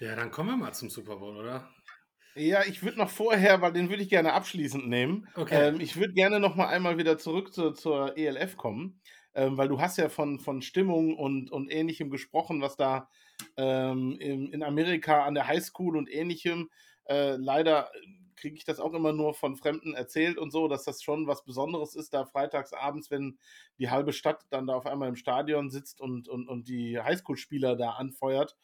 Ja, 0.01 0.15
dann 0.15 0.31
kommen 0.31 0.51
wir 0.51 0.57
mal 0.57 0.73
zum 0.73 0.91
Super 0.91 1.17
Bowl, 1.17 1.37
oder? 1.37 1.69
Ja, 2.39 2.63
ich 2.65 2.83
würde 2.83 2.99
noch 2.99 3.11
vorher, 3.11 3.61
weil 3.61 3.73
den 3.73 3.89
würde 3.89 4.03
ich 4.03 4.09
gerne 4.09 4.33
abschließend 4.33 4.89
nehmen. 4.89 5.29
Okay. 5.35 5.69
Ähm, 5.69 5.81
ich 5.81 5.97
würde 5.97 6.15
gerne 6.15 6.39
noch 6.39 6.55
mal 6.55 6.69
einmal 6.69 6.97
wieder 6.97 7.19
zurück 7.19 7.53
zu, 7.53 7.73
zur 7.73 8.17
ELF 8.17 8.57
kommen, 8.57 9.01
ähm, 9.35 9.57
weil 9.57 9.69
du 9.69 9.81
hast 9.81 9.99
ja 9.99 10.09
von, 10.09 10.39
von 10.39 10.63
Stimmung 10.63 11.17
und, 11.17 11.51
und 11.51 11.69
Ähnlichem 11.69 12.11
gesprochen, 12.11 12.63
was 12.63 12.77
da 12.77 13.09
ähm, 13.57 14.17
in, 14.21 14.53
in 14.53 14.63
Amerika 14.63 15.25
an 15.25 15.35
der 15.35 15.49
Highschool 15.49 15.97
und 15.97 16.09
Ähnlichem. 16.09 16.71
Äh, 17.07 17.37
leider 17.37 17.91
kriege 18.37 18.57
ich 18.57 18.65
das 18.65 18.79
auch 18.79 18.95
immer 18.95 19.13
nur 19.13 19.35
von 19.35 19.57
Fremden 19.57 19.95
erzählt 19.95 20.39
und 20.39 20.53
so, 20.53 20.69
dass 20.69 20.85
das 20.85 21.03
schon 21.03 21.27
was 21.27 21.45
Besonderes 21.45 21.97
ist, 21.97 22.15
da 22.15 22.25
freitags 22.25 22.73
abends, 22.73 23.11
wenn 23.11 23.39
die 23.79 23.91
halbe 23.91 24.13
Stadt 24.13 24.45
dann 24.51 24.69
da 24.69 24.75
auf 24.75 24.87
einmal 24.87 25.09
im 25.09 25.17
Stadion 25.17 25.71
sitzt 25.71 26.01
und, 26.01 26.29
und, 26.29 26.49
und 26.49 26.69
die 26.69 27.01
Highschool-Spieler 27.01 27.75
da 27.75 27.91
anfeuert. 27.91 28.57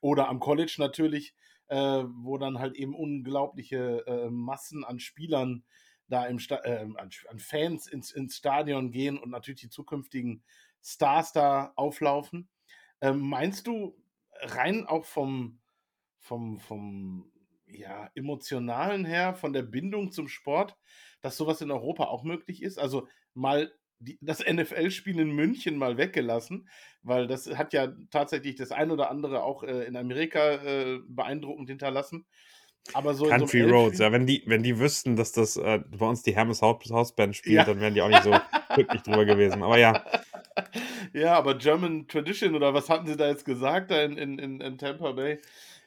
Oder 0.00 0.28
am 0.28 0.40
College 0.40 0.74
natürlich 0.78 1.34
äh, 1.70 2.04
wo 2.04 2.36
dann 2.36 2.58
halt 2.58 2.76
eben 2.76 2.94
unglaubliche 2.94 4.04
äh, 4.06 4.28
Massen 4.28 4.84
an 4.84 4.98
Spielern 4.98 5.64
da 6.08 6.26
im 6.26 6.40
Sta 6.40 6.56
äh, 6.64 6.80
an, 6.96 7.10
an, 7.28 7.38
Fans 7.38 7.86
ins, 7.86 8.10
ins 8.10 8.36
Stadion 8.36 8.90
gehen 8.90 9.16
und 9.16 9.30
natürlich 9.30 9.60
die 9.60 9.70
zukünftigen 9.70 10.42
Stars 10.82 11.32
da 11.32 11.72
auflaufen. 11.76 12.48
Ähm, 13.00 13.20
meinst 13.20 13.68
du 13.68 13.96
rein 14.40 14.84
auch 14.86 15.04
vom, 15.04 15.60
vom, 16.18 16.58
vom 16.58 17.30
ja, 17.66 18.10
emotionalen 18.16 19.04
her, 19.04 19.34
von 19.34 19.52
der 19.52 19.62
Bindung 19.62 20.10
zum 20.10 20.26
Sport, 20.26 20.76
dass 21.20 21.36
sowas 21.36 21.60
in 21.60 21.70
Europa 21.70 22.04
auch 22.04 22.24
möglich 22.24 22.62
ist? 22.62 22.78
Also 22.78 23.06
mal 23.32 23.72
die, 24.00 24.18
das 24.20 24.40
NFL-Spiel 24.40 25.20
in 25.20 25.30
München 25.30 25.76
mal 25.76 25.96
weggelassen, 25.96 26.68
weil 27.02 27.26
das 27.26 27.46
hat 27.56 27.72
ja 27.72 27.92
tatsächlich 28.10 28.56
das 28.56 28.72
ein 28.72 28.90
oder 28.90 29.10
andere 29.10 29.42
auch 29.42 29.62
äh, 29.62 29.84
in 29.84 29.96
Amerika 29.96 30.54
äh, 30.54 30.98
beeindruckend 31.06 31.68
hinterlassen. 31.68 32.26
Aber 32.94 33.14
so 33.14 33.26
Country 33.26 33.62
so 33.62 33.68
Roads, 33.68 33.98
ja, 33.98 34.10
wenn 34.10 34.26
die, 34.26 34.42
wenn 34.46 34.62
die 34.62 34.78
wüssten, 34.78 35.14
dass 35.14 35.32
das 35.32 35.56
äh, 35.56 35.80
bei 35.96 36.06
uns 36.06 36.22
die 36.22 36.34
Hermes 36.34 36.62
Hausband 36.62 37.36
spielt, 37.36 37.56
ja. 37.56 37.64
dann 37.64 37.78
wären 37.78 37.94
die 37.94 38.02
auch 38.02 38.08
nicht 38.08 38.24
so 38.24 38.34
glücklich 38.74 39.02
drüber 39.02 39.24
gewesen. 39.24 39.62
Aber 39.62 39.78
ja. 39.78 40.02
Ja, 41.12 41.36
aber 41.36 41.56
German 41.56 42.08
Tradition 42.08 42.54
oder 42.54 42.72
was 42.74 42.88
hatten 42.88 43.06
sie 43.06 43.16
da 43.16 43.28
jetzt 43.28 43.44
gesagt 43.44 43.90
da 43.90 44.02
in, 44.02 44.16
in, 44.16 44.60
in 44.60 44.78
Tampa 44.78 45.12
Bay? 45.12 45.38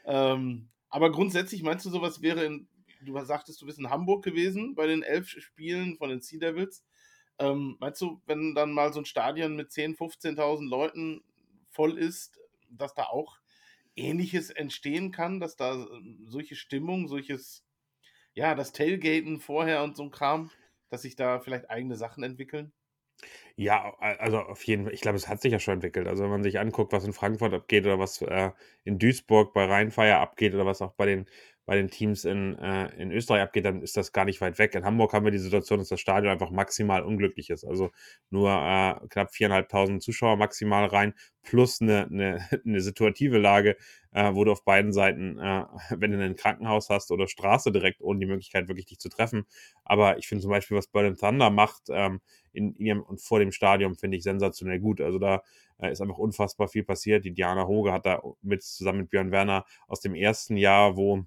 Ähm, 0.06 0.70
aber 0.90 1.12
grundsätzlich 1.12 1.64
meinst 1.64 1.86
du, 1.86 1.90
sowas 1.90 2.22
wäre 2.22 2.46
in, 2.46 2.68
du 3.02 3.20
sagtest, 3.26 3.62
du 3.62 3.66
bist 3.66 3.80
in 3.80 3.90
Hamburg 3.90 4.24
gewesen 4.24 4.76
bei 4.76 4.86
den 4.86 5.02
elf 5.02 5.28
Spielen 5.28 5.98
von 5.98 6.10
den 6.10 6.22
Sea 6.22 6.40
Devils. 6.40 6.86
Ähm, 7.44 7.78
meinst 7.80 8.02
du, 8.02 8.22
wenn 8.26 8.56
dann 8.56 8.72
mal 8.72 8.94
so 8.94 9.00
ein 9.02 9.06
Stadion 9.06 9.56
mit 9.56 9.72
10.000, 9.72 9.98
15.000 9.98 10.70
Leuten 10.70 11.24
voll 11.70 11.98
ist, 11.98 12.40
dass 12.70 12.94
da 12.94 13.04
auch 13.06 13.38
Ähnliches 13.96 14.50
entstehen 14.50 15.12
kann, 15.12 15.40
dass 15.40 15.56
da 15.56 15.74
ähm, 15.76 16.26
solche 16.28 16.56
Stimmung, 16.56 17.08
solches, 17.08 17.66
ja, 18.36 18.56
das 18.56 18.74
Tailgaten 18.74 19.40
vorher 19.42 19.84
und 19.84 19.98
so 19.98 20.04
ein 20.04 20.12
Kram, 20.12 20.52
dass 20.90 21.04
sich 21.04 21.16
da 21.16 21.40
vielleicht 21.42 21.70
eigene 21.70 21.98
Sachen 21.98 22.24
entwickeln? 22.24 22.74
Ja, 23.56 23.96
also 24.00 24.40
auf 24.40 24.64
jeden 24.66 24.86
Fall. 24.86 24.94
Ich 24.94 25.02
glaube, 25.02 25.18
es 25.18 25.28
hat 25.28 25.42
sich 25.42 25.52
ja 25.52 25.60
schon 25.60 25.76
entwickelt. 25.76 26.08
Also 26.08 26.24
wenn 26.24 26.32
man 26.32 26.44
sich 26.44 26.60
anguckt, 26.60 26.92
was 26.92 27.04
in 27.06 27.14
Frankfurt 27.14 27.54
abgeht 27.54 27.86
oder 27.86 28.00
was 28.00 28.22
äh, 28.22 28.52
in 28.84 28.98
Duisburg 29.00 29.54
bei 29.54 29.66
Rheinfeier 29.66 30.20
abgeht 30.20 30.54
oder 30.56 30.66
was 30.66 30.82
auch 30.82 30.94
bei 30.94 31.06
den 31.06 31.26
bei 31.66 31.76
den 31.76 31.90
Teams 31.90 32.26
in, 32.26 32.58
äh, 32.60 32.94
in 33.02 33.12
Österreich 33.12 33.42
abgeht, 33.42 33.66
dann 33.66 33.82
ist 33.82 33.96
das 33.96 34.12
gar 34.12 34.26
nicht 34.26 34.42
weit 34.42 34.60
weg. 34.60 34.76
In 34.76 34.84
Hamburg 34.84 35.14
haben 35.14 35.24
wir 35.24 35.32
die 35.32 35.38
Situation, 35.38 35.80
dass 35.80 35.88
das 35.88 36.02
Stadion 36.02 36.32
einfach 36.32 36.52
maximal 36.52 37.04
unglücklich 37.04 37.50
ist. 37.50 37.64
Also 37.64 37.92
nur 38.30 38.50
äh, 38.50 38.96
knapp 39.08 39.34
viereinhalbtausend 39.34 40.04
Zuschauer 40.04 40.36
maximal 40.36 40.86
rein, 40.86 41.14
plus 41.42 41.80
eine, 41.80 42.06
eine, 42.06 42.50
eine 42.66 42.82
situative 42.82 43.38
Lage, 43.38 43.78
äh, 44.12 44.34
wo 44.34 44.44
du 44.44 44.52
auf 44.52 44.66
beiden 44.66 44.92
Seiten, 44.92 45.40
äh, 45.40 45.64
wenn 45.98 46.12
du 46.12 46.22
ein 46.22 46.36
Krankenhaus 46.36 46.90
hast 46.90 47.12
oder 47.12 47.28
Straße 47.28 47.72
direkt, 47.72 48.02
ohne 48.02 48.20
die 48.20 48.26
Möglichkeit 48.26 48.68
wirklich 48.68 48.88
dich 48.88 49.00
zu 49.00 49.08
treffen. 49.08 49.46
Aber 49.86 50.18
ich 50.18 50.28
finde 50.28 50.42
zum 50.42 50.52
Beispiel, 50.52 50.76
was 50.76 50.88
Berlin 50.88 51.16
Thunder 51.16 51.50
macht 51.50 51.84
ähm, 51.90 52.20
in 52.52 52.76
ihrem 52.76 53.02
und 53.02 53.22
vor 53.22 53.40
dem 53.40 53.54
Stadion, 53.54 53.96
finde 53.96 54.18
ich 54.18 54.24
sensationell 54.24 54.80
gut. 54.80 55.00
Also 55.00 55.18
da 55.18 55.44
äh, 55.78 55.92
ist 55.92 56.02
einfach 56.02 56.18
unfassbar 56.18 56.68
viel 56.68 56.84
passiert. 56.84 57.24
Die 57.24 57.34
Diana 57.34 57.68
Hoge 57.68 57.94
hat 57.94 58.06
da 58.06 58.22
mit 58.42 58.64
zusammen 58.64 59.00
mit 59.00 59.10
Björn 59.10 59.32
Werner 59.32 59.66
aus 59.88 60.02
dem 60.02 60.14
ersten 60.14 60.58
Jahr, 60.58 60.98
wo 60.98 61.26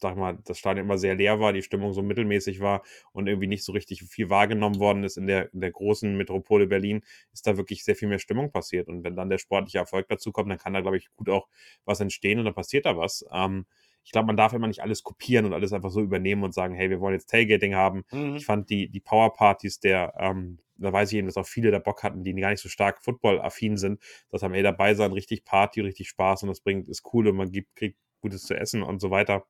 sag 0.00 0.16
mal, 0.16 0.38
das 0.44 0.58
Stadion 0.58 0.86
immer 0.86 0.98
sehr 0.98 1.14
leer 1.14 1.40
war, 1.40 1.52
die 1.52 1.62
Stimmung 1.62 1.92
so 1.92 2.02
mittelmäßig 2.02 2.60
war 2.60 2.82
und 3.12 3.26
irgendwie 3.26 3.46
nicht 3.48 3.64
so 3.64 3.72
richtig 3.72 4.02
viel 4.04 4.30
wahrgenommen 4.30 4.78
worden 4.78 5.04
ist 5.04 5.16
in 5.16 5.26
der, 5.26 5.52
in 5.52 5.60
der 5.60 5.70
großen 5.70 6.16
Metropole 6.16 6.66
Berlin, 6.66 7.02
ist 7.32 7.46
da 7.46 7.56
wirklich 7.56 7.84
sehr 7.84 7.96
viel 7.96 8.08
mehr 8.08 8.18
Stimmung 8.18 8.50
passiert. 8.50 8.88
Und 8.88 9.04
wenn 9.04 9.16
dann 9.16 9.30
der 9.30 9.38
sportliche 9.38 9.78
Erfolg 9.78 10.08
dazu 10.08 10.32
kommt, 10.32 10.50
dann 10.50 10.58
kann 10.58 10.72
da, 10.72 10.80
glaube 10.80 10.96
ich, 10.96 11.08
gut 11.16 11.28
auch 11.28 11.48
was 11.84 12.00
entstehen 12.00 12.38
und 12.38 12.44
dann 12.44 12.54
passiert 12.54 12.86
da 12.86 12.96
was. 12.96 13.24
Ähm, 13.32 13.66
ich 14.08 14.12
glaube, 14.12 14.26
man 14.26 14.38
darf 14.38 14.54
immer 14.54 14.68
nicht 14.68 14.80
alles 14.80 15.02
kopieren 15.02 15.44
und 15.44 15.52
alles 15.52 15.74
einfach 15.74 15.90
so 15.90 16.00
übernehmen 16.00 16.42
und 16.42 16.54
sagen, 16.54 16.74
hey, 16.74 16.88
wir 16.88 16.98
wollen 17.00 17.12
jetzt 17.12 17.28
Tailgating 17.28 17.74
haben. 17.74 18.04
Mhm. 18.10 18.36
Ich 18.36 18.46
fand 18.46 18.70
die, 18.70 18.88
die 18.88 19.00
Powerpartys 19.00 19.80
der, 19.80 20.14
ähm, 20.18 20.60
da 20.76 20.90
weiß 20.92 21.12
ich 21.12 21.18
eben, 21.18 21.26
dass 21.26 21.36
auch 21.36 21.46
viele 21.46 21.70
da 21.70 21.78
Bock 21.78 22.02
hatten, 22.02 22.24
die 22.24 22.32
gar 22.34 22.50
nicht 22.50 22.62
so 22.62 22.70
stark 22.70 23.02
Football-affin 23.04 23.76
sind, 23.76 24.00
dass 24.30 24.42
am 24.42 24.54
ey 24.54 24.62
dabei 24.62 24.94
sein, 24.94 25.12
richtig 25.12 25.44
Party, 25.44 25.82
richtig 25.82 26.08
Spaß 26.08 26.42
und 26.42 26.48
das 26.48 26.60
bringt, 26.60 26.88
ist 26.88 27.02
cool 27.12 27.28
und 27.28 27.36
man 27.36 27.50
gibt, 27.52 27.74
kriegt 27.76 27.98
Gutes 28.20 28.44
zu 28.44 28.54
essen 28.56 28.82
und 28.82 29.00
so 29.00 29.10
weiter. 29.10 29.46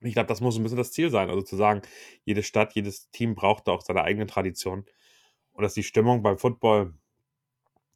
Ich 0.00 0.14
glaube, 0.14 0.28
das 0.28 0.40
muss 0.40 0.56
ein 0.56 0.62
bisschen 0.62 0.78
das 0.78 0.92
Ziel 0.92 1.10
sein. 1.10 1.28
Also 1.28 1.42
zu 1.42 1.56
sagen, 1.56 1.82
jede 2.24 2.42
Stadt, 2.42 2.74
jedes 2.74 3.10
Team 3.10 3.34
braucht 3.34 3.66
da 3.68 3.72
auch 3.72 3.82
seine 3.82 4.02
eigene 4.04 4.26
Tradition. 4.26 4.84
Und 5.52 5.62
dass 5.62 5.74
die 5.74 5.82
Stimmung 5.82 6.22
beim 6.22 6.38
Football 6.38 6.94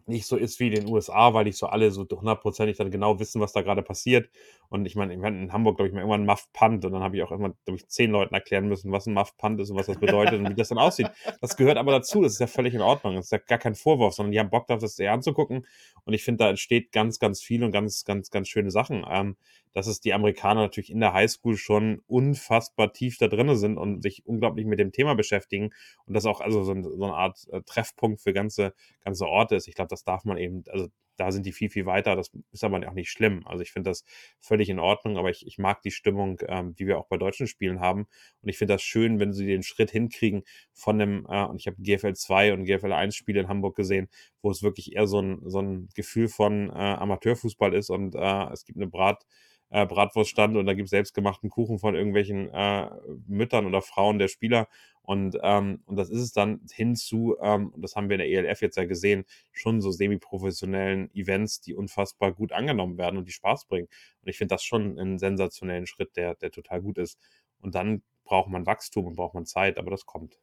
nicht 0.07 0.27
so 0.27 0.37
ist 0.37 0.59
wie 0.61 0.69
in 0.69 0.75
den 0.75 0.89
USA, 0.89 1.35
weil 1.35 1.45
nicht 1.45 1.57
so 1.57 1.67
alle 1.67 1.91
so 1.91 2.07
hundertprozentig 2.11 2.77
dann 2.77 2.91
genau 2.91 3.19
wissen, 3.21 3.41
was 3.41 3.53
da 3.53 3.63
gerade 3.63 3.83
passiert. 3.83 4.29
Und 4.69 4.87
ich 4.87 4.97
meine, 4.97 5.13
in 5.13 5.53
Hamburg, 5.53 5.77
glaube 5.77 5.89
ich, 5.89 5.95
mal 5.95 6.01
irgendwann 6.01 6.27
Muff 6.27 6.49
Punt 6.53 6.85
und 6.85 6.93
dann 6.93 7.03
habe 7.03 7.17
ich 7.17 7.23
auch 7.23 7.31
immer, 7.31 7.55
glaube 7.65 7.77
ich, 7.77 7.89
zehn 7.89 8.11
Leuten 8.11 8.35
erklären 8.35 8.69
müssen, 8.69 8.91
was 8.93 9.07
ein 9.07 9.15
Muff 9.15 9.37
Punt 9.37 9.61
ist 9.61 9.71
und 9.71 9.77
was 9.77 9.87
das 9.87 9.99
bedeutet 9.99 10.41
und 10.41 10.49
wie 10.51 10.55
das 10.55 10.69
dann 10.69 10.79
aussieht. 10.79 11.11
Das 11.41 11.57
gehört 11.57 11.77
aber 11.79 11.93
dazu, 11.93 12.23
das 12.23 12.35
ist 12.35 12.39
ja 12.41 12.47
völlig 12.47 12.75
in 12.75 12.81
Ordnung. 12.81 13.17
Das 13.17 13.27
ist 13.27 13.33
ja 13.33 13.39
gar 13.39 13.59
kein 13.59 13.75
Vorwurf, 13.75 14.15
sondern 14.15 14.33
die 14.33 14.41
haben 14.41 14.51
Bock 14.51 14.67
das 14.67 14.99
eher 14.99 15.13
anzugucken. 15.13 15.67
Und 16.05 16.13
ich 16.15 16.25
finde, 16.25 16.45
da 16.45 16.51
entsteht 16.51 16.93
ganz, 16.93 17.19
ganz 17.19 17.43
viel 17.43 17.63
und 17.63 17.71
ganz, 17.71 18.05
ganz, 18.05 18.31
ganz 18.31 18.49
schöne 18.49 18.71
Sachen. 18.71 19.05
Ähm, 19.09 19.37
dass 19.73 19.87
es 19.87 20.01
die 20.01 20.13
Amerikaner 20.13 20.63
natürlich 20.63 20.91
in 20.91 21.01
der 21.01 21.13
Highschool 21.13 21.57
schon 21.57 22.01
unfassbar 22.07 22.93
tief 22.93 23.19
da 23.19 23.29
drin 23.29 23.55
sind 23.57 23.79
und 23.79 24.03
sich 24.03 24.27
unglaublich 24.27 24.67
mit 24.67 24.79
dem 24.79 24.93
Thema 24.93 25.15
beschäftigen 25.15 25.71
und 26.07 26.15
das 26.15 26.27
auch 26.27 26.41
also 26.41 26.63
so, 26.63 26.75
so 26.83 27.05
eine 27.05 27.15
Art 27.15 27.47
äh, 27.51 27.63
Treffpunkt 27.63 28.21
für 28.21 28.33
ganze, 28.33 28.75
ganze 29.05 29.27
Orte 29.27 29.57
ist. 29.57 29.69
Ich 29.69 29.75
glaube, 29.75 29.89
das 29.89 30.05
darf 30.05 30.25
man 30.25 30.37
eben, 30.39 30.65
also 30.69 30.89
da 31.17 31.31
sind 31.31 31.47
die 31.47 31.53
viel, 31.53 31.71
viel 31.71 31.87
weiter. 31.87 32.17
Das 32.17 32.31
ist 32.53 32.65
aber 32.65 32.87
auch 32.89 32.95
nicht 32.95 33.11
schlimm. 33.11 33.47
Also 33.47 33.63
ich 33.63 33.73
finde 33.73 33.91
das 33.91 34.05
völlig 34.41 34.69
in 34.69 34.79
Ordnung, 34.79 35.19
aber 35.19 35.31
ich, 35.31 35.47
ich 35.47 35.59
mag 35.59 35.83
die 35.83 35.91
Stimmung, 35.91 36.41
ähm, 36.49 36.75
die 36.75 36.87
wir 36.87 36.99
auch 36.99 37.07
bei 37.07 37.17
deutschen 37.17 37.47
Spielen 37.47 37.81
haben. 37.81 38.07
Und 38.43 38.49
ich 38.49 38.59
finde 38.59 38.75
das 38.75 38.83
schön, 38.83 39.21
wenn 39.21 39.33
sie 39.33 39.47
den 39.47 39.63
Schritt 39.63 39.91
hinkriegen 39.91 40.43
von 40.73 40.99
dem, 40.99 41.27
äh, 41.29 41.45
und 41.45 41.61
ich 41.61 41.67
habe 41.67 41.77
GFL 41.81 42.15
2 42.15 42.55
und 42.55 42.65
GFL 42.65 42.93
1 42.93 43.15
Spiele 43.15 43.41
in 43.41 43.49
Hamburg 43.49 43.77
gesehen, 43.77 44.09
wo 44.41 44.51
es 44.51 44.63
wirklich 44.63 44.95
eher 44.95 45.07
so 45.07 45.21
ein, 45.21 45.41
so 45.45 45.61
ein 45.61 45.89
Gefühl 45.95 46.29
von 46.29 46.71
äh, 46.71 46.73
Amateurfußball 46.73 47.75
ist 47.75 47.91
und 47.91 48.15
äh, 48.15 48.53
es 48.53 48.65
gibt 48.65 48.79
eine 48.79 48.89
Brat, 48.89 49.25
äh, 49.73 49.87
Bratwurststand 49.87 50.57
und 50.57 50.67
da 50.67 50.75
gibt 50.75 50.87
es 50.87 50.91
selbstgemachten 50.91 51.49
Kuchen 51.49 51.79
von 51.79 51.95
irgendwelchen 51.95 52.51
äh, 52.53 52.91
Müttern 53.27 53.67
oder 53.67 53.81
Frauen 53.81 54.19
der 54.19 54.29
Spieler. 54.29 54.69
Und, 55.01 55.37
ähm, 55.43 55.83
und 55.87 55.97
das 55.97 56.11
ist 56.11 56.21
es 56.21 56.33
dann 56.33 56.61
hinzu, 56.71 57.37
ähm, 57.41 57.73
das 57.77 57.97
haben 57.97 58.09
wir 58.09 58.15
in 58.15 58.21
der 58.21 58.29
ELF 58.29 58.61
jetzt 58.61 58.77
ja 58.77 58.85
gesehen, 58.85 59.25
schon 59.51 59.81
so 59.81 59.91
semi-professionellen 59.91 61.13
Events, 61.15 61.61
die 61.61 61.75
unfassbar 61.75 62.33
gut 62.33 62.53
angenommen 62.53 62.99
werden 62.99 63.17
und 63.17 63.27
die 63.27 63.33
Spaß 63.33 63.65
bringen. 63.65 63.89
Und 64.21 64.29
ich 64.29 64.37
finde 64.37 64.55
das 64.55 64.63
schon 64.63 64.99
einen 64.99 65.19
sensationellen 65.19 65.87
Schritt, 65.87 66.17
der, 66.17 66.35
der 66.37 66.51
total 66.51 66.83
gut 66.83 66.99
ist. 66.99 67.19
Und 67.61 67.75
dann 67.75 68.03
braucht 68.25 68.51
man 68.51 68.67
Wachstum 68.67 69.07
und 69.07 69.17
braucht 69.17 69.35
man 69.35 69.47
Zeit, 69.47 69.79
aber 69.79 69.91
das 69.91 70.07
kommt. 70.07 70.39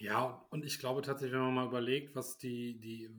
Ja, 0.00 0.44
und 0.50 0.64
ich 0.64 0.78
glaube 0.78 1.02
tatsächlich, 1.02 1.34
wenn 1.34 1.44
man 1.44 1.54
mal 1.54 1.66
überlegt, 1.66 2.16
was 2.16 2.38
die, 2.38 2.80
die, 2.80 3.10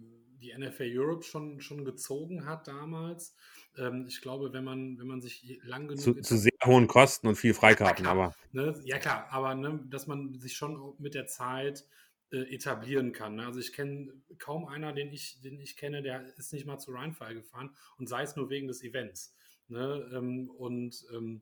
die 0.42 0.54
NFL 0.58 0.92
Europe 0.94 1.24
schon, 1.24 1.62
schon 1.62 1.86
gezogen 1.86 2.46
hat 2.46 2.68
damals, 2.68 3.36
ähm, 3.78 4.06
ich 4.08 4.22
glaube, 4.22 4.54
wenn 4.54 4.64
man, 4.64 4.98
wenn 5.00 5.08
man 5.08 5.22
sich 5.22 5.60
lang 5.64 5.88
genug. 5.88 6.02
Zu, 6.02 6.22
zu 6.22 6.38
sehr 6.38 6.52
hohen 6.66 6.88
Kosten 6.88 7.28
und 7.28 7.36
viel 7.36 7.54
Freikarten, 7.54 8.06
ja, 8.06 8.12
aber. 8.12 8.36
Ne, 8.52 8.80
ja, 8.84 8.98
klar, 9.00 9.28
aber 9.32 9.56
ne, 9.56 9.80
dass 9.90 10.08
man 10.08 10.40
sich 10.40 10.56
schon 10.56 10.94
mit 10.98 11.14
der 11.14 11.28
Zeit 11.28 11.86
äh, 12.32 12.54
etablieren 12.54 13.12
kann. 13.12 13.36
Ne? 13.36 13.46
Also 13.46 13.60
ich 13.60 13.74
kenne 13.74 14.14
kaum 14.40 14.66
einer, 14.66 14.94
den 14.94 15.12
ich, 15.12 15.42
den 15.42 15.60
ich 15.60 15.78
kenne, 15.78 16.02
der 16.02 16.26
ist 16.38 16.54
nicht 16.54 16.66
mal 16.66 16.80
zu 16.80 16.92
Rheinfall 16.92 17.36
gefahren 17.36 17.76
und 17.98 18.08
sei 18.08 18.24
es 18.24 18.36
nur 18.36 18.50
wegen 18.50 18.68
des 18.68 18.84
Events. 18.84 19.36
Ne? 19.68 20.10
Ähm, 20.14 20.50
und 20.50 21.06
ähm, 21.14 21.42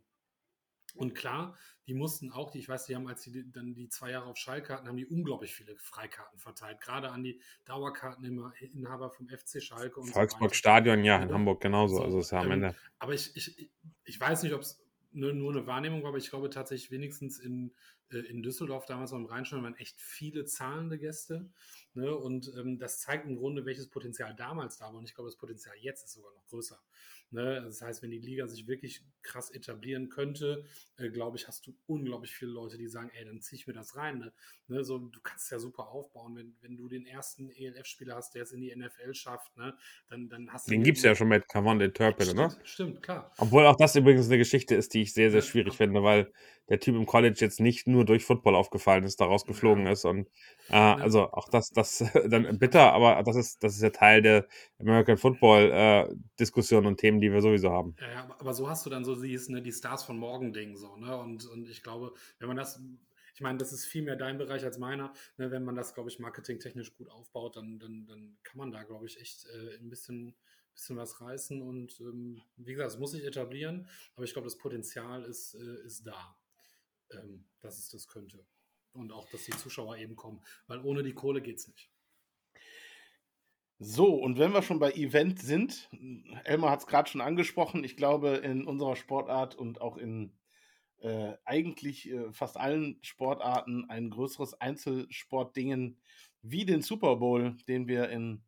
Und 0.94 1.16
klar, 1.16 1.58
die 1.88 1.94
mussten 1.94 2.32
auch, 2.32 2.52
die, 2.52 2.60
ich 2.60 2.70
weiß, 2.70 2.86
die 2.86 2.96
haben, 2.96 3.08
als 3.08 3.24
die 3.24 3.52
dann 3.52 3.74
die 3.74 3.89
zwei 3.89 4.12
Jahre 4.12 4.28
auf 4.28 4.38
Schalke 4.38 4.74
hatten, 4.74 4.88
haben 4.88 4.98
die 4.98 5.06
unglaublich 5.06 5.54
viele 5.54 5.76
Freikarten 5.78 6.39
verteilt. 6.39 6.80
Gerade 6.80 7.10
an 7.12 7.24
die 7.24 7.41
Dauerkarteninhaber 7.66 9.10
vom 9.10 9.28
FC 9.28 9.62
Schalke. 9.62 10.00
Und 10.00 10.12
Volksburg 10.12 10.52
so 10.52 10.56
Stadion, 10.56 11.04
ja, 11.04 11.22
in 11.22 11.30
ja. 11.30 11.36
Hamburg 11.36 11.62
genauso. 11.62 11.98
So, 11.98 12.04
also 12.04 12.20
ist 12.20 12.32
ja 12.32 12.39
am 12.39 12.48
ähm, 12.48 12.52
Ende. 12.54 12.76
Aber 13.00 13.14
ich, 13.14 13.36
ich, 13.36 13.70
ich 14.06 14.20
weiß 14.20 14.44
nicht, 14.44 14.54
ob 14.54 14.62
es 14.62 14.82
nur, 15.12 15.34
nur 15.34 15.52
eine 15.52 15.68
Wahrnehmung 15.68 16.04
war, 16.04 16.10
aber 16.10 16.18
ich 16.18 16.30
glaube 16.30 16.50
tatsächlich 16.50 16.91
wenigstens 16.91 17.39
in, 17.39 17.74
äh, 18.12 18.18
in 18.18 18.41
Düsseldorf 18.44 18.86
damals 18.86 19.12
beim 19.12 19.26
Rheinstein 19.26 19.64
waren 19.64 19.76
echt 19.76 20.00
viele 20.02 20.46
zahlende 20.46 20.98
Gäste. 20.98 21.50
Ne? 21.94 22.16
Und 22.16 22.52
ähm, 22.58 22.78
das 22.78 23.00
zeigt 23.00 23.26
im 23.28 23.36
Grunde, 23.36 23.66
welches 23.66 23.89
Potenzial 23.89 24.36
damals 24.36 24.78
da 24.78 24.86
war. 24.86 24.96
Und 24.96 25.06
ich 25.06 25.16
glaube, 25.16 25.30
das 25.30 25.38
Potenzial 25.38 25.76
jetzt 25.80 26.06
ist 26.06 26.14
sogar 26.14 26.34
noch 26.34 26.46
größer. 26.48 26.80
Ne? 27.34 27.62
Das 27.64 27.82
heißt, 27.82 28.04
wenn 28.04 28.12
die 28.12 28.20
Liga 28.20 28.48
sich 28.48 28.68
wirklich 28.68 29.04
krass 29.24 29.50
etablieren 29.50 30.10
könnte, 30.10 30.64
äh, 30.98 31.10
glaube 31.10 31.38
ich, 31.38 31.48
hast 31.48 31.66
du 31.66 31.76
unglaublich 31.88 32.32
viele 32.32 32.52
Leute, 32.52 32.78
die 32.78 32.88
sagen, 32.88 33.10
ey, 33.14 33.26
dann 33.26 33.42
ziehe 33.42 33.60
ich 33.60 33.68
mir 33.68 33.74
das 33.74 33.96
rein. 33.96 34.20
Ne? 34.20 34.34
Ne? 34.68 34.84
So, 34.84 35.00
du 35.00 35.20
kannst 35.22 35.52
ja 35.52 35.60
super 35.60 35.90
aufbauen, 35.90 36.36
wenn, 36.36 36.56
wenn 36.62 36.78
du 36.78 36.88
den 36.88 37.06
ersten 37.06 37.50
ELF-Spieler 37.50 38.16
hast, 38.16 38.36
der 38.36 38.44
es 38.44 38.52
in 38.52 38.62
die 38.62 38.74
NFL 38.76 39.14
schafft, 39.14 39.58
ne? 39.58 39.76
dann, 40.10 40.30
dann 40.30 40.54
hast 40.54 40.68
du. 40.68 40.72
Den 40.72 40.84
gibt 40.84 41.00
es 41.00 41.04
ja 41.04 41.16
schon 41.16 41.28
mit 41.28 41.50
Cavon 41.50 41.80
Turpin, 41.94 42.36
ne? 42.36 42.56
Stimmt, 42.64 43.02
klar. 43.02 43.32
Obwohl 43.38 43.66
auch 43.66 43.76
das 43.76 43.96
übrigens 43.96 44.28
eine 44.28 44.38
Geschichte 44.38 44.76
ist, 44.76 44.94
die 44.94 45.02
ich 45.02 45.14
sehr, 45.14 45.32
sehr 45.32 45.42
schwierig 45.42 45.74
ja. 45.74 45.78
finde, 45.78 46.04
weil 46.04 46.32
der 46.70 46.80
Typ 46.80 46.96
im 46.96 47.06
College 47.06 47.38
jetzt 47.40 47.60
nicht 47.60 47.88
nur 47.88 48.06
durch 48.06 48.24
Football 48.24 48.56
aufgefallen 48.56 49.04
ist, 49.04 49.20
daraus 49.20 49.46
geflogen 49.46 49.86
ja. 49.86 49.92
ist. 49.92 50.06
Und 50.06 50.30
äh, 50.70 50.76
also 50.76 51.32
auch 51.32 51.50
das, 51.50 51.72
das 51.72 52.04
dann 52.30 52.58
bitter, 52.58 52.94
aber 52.94 53.22
das 53.24 53.36
ist, 53.36 53.64
das 53.64 53.76
ist 53.76 53.82
ja 53.82 53.90
Teil 53.90 54.22
der 54.22 54.48
American 54.80 55.18
Football 55.18 55.72
äh, 55.74 56.76
und 56.76 56.98
Themen, 56.98 57.20
die 57.24 57.32
wir 57.32 57.41
sowieso 57.41 57.71
haben. 57.71 57.95
Ja, 57.99 58.30
aber 58.38 58.53
so 58.53 58.69
hast 58.69 58.86
du 58.86 58.89
dann 58.89 59.03
so 59.05 59.19
dieses, 59.21 59.49
ne, 59.49 59.61
die 59.61 59.71
Stars 59.71 60.03
von 60.03 60.17
morgen 60.17 60.53
Ding 60.53 60.76
so, 60.76 60.95
ne? 60.97 61.17
Und, 61.17 61.45
und 61.47 61.69
ich 61.69 61.84
glaube, 61.84 62.13
wenn 62.39 62.47
man 62.47 62.57
das, 62.57 62.82
ich 63.34 63.41
meine, 63.41 63.57
das 63.57 63.74
ist 63.74 63.86
viel 63.86 64.03
mehr 64.03 64.15
dein 64.15 64.38
Bereich 64.38 64.63
als 64.63 64.78
meiner, 64.78 65.13
ne? 65.38 65.51
wenn 65.51 65.63
man 65.63 65.76
das, 65.76 65.93
glaube 65.93 66.09
ich, 66.09 66.19
marketingtechnisch 66.19 66.95
gut 66.95 67.09
aufbaut, 67.09 67.55
dann, 67.55 67.80
dann, 67.80 68.05
dann 68.05 68.38
kann 68.43 68.57
man 68.57 68.71
da, 68.71 68.84
glaube 68.84 69.05
ich, 69.05 69.19
echt 69.19 69.45
äh, 69.47 69.78
ein 69.78 69.89
bisschen 69.89 70.36
bisschen 70.76 70.97
was 70.97 71.21
reißen 71.21 71.61
und 71.61 71.99
ähm, 71.99 72.41
wie 72.57 72.74
gesagt, 72.74 72.93
es 72.93 72.97
muss 72.97 73.11
sich 73.11 73.24
etablieren, 73.24 73.88
aber 74.15 74.26
ich 74.26 74.34
glaube, 74.34 74.47
das 74.47 74.57
Potenzial 74.57 75.24
ist, 75.24 75.53
äh, 75.53 75.86
ist 75.86 76.07
da 76.07 76.36
ähm, 77.15 77.45
dass 77.61 77.78
es 77.78 77.89
das 77.89 78.07
könnte. 78.07 78.45
Und 78.93 79.11
auch, 79.11 79.28
dass 79.30 79.45
die 79.45 79.51
Zuschauer 79.51 79.97
eben 79.97 80.15
kommen. 80.15 80.41
Weil 80.67 80.80
ohne 80.82 81.01
die 81.01 81.13
Kohle 81.13 81.41
geht 81.41 81.57
es 81.57 81.67
nicht. 81.67 81.89
So, 83.80 84.15
und 84.15 84.38
wenn 84.39 84.53
wir 84.53 84.61
schon 84.61 84.80
bei 84.80 84.91
Event 84.91 85.39
sind, 85.41 85.89
Elmar 86.45 86.71
hat 86.71 86.80
es 86.82 86.88
gerade 86.88 87.09
schon 87.09 87.21
angesprochen, 87.21 87.84
ich 87.84 87.97
glaube, 87.97 88.30
in 88.38 88.65
unserer 88.65 88.95
Sportart 88.95 89.55
und 89.55 89.82
auch 89.82 89.97
in 89.97 90.38
äh, 91.01 91.34
eigentlich 91.45 92.09
äh, 92.09 92.32
fast 92.32 92.57
allen 92.57 92.97
Sportarten 93.01 93.89
ein 93.89 94.09
größeres 94.09 94.59
Einzelsportdingen 94.61 95.99
wie 96.41 96.65
den 96.65 96.82
Super 96.82 97.17
Bowl, 97.17 97.57
den 97.67 97.88
wir 97.88 98.09
in 98.09 98.43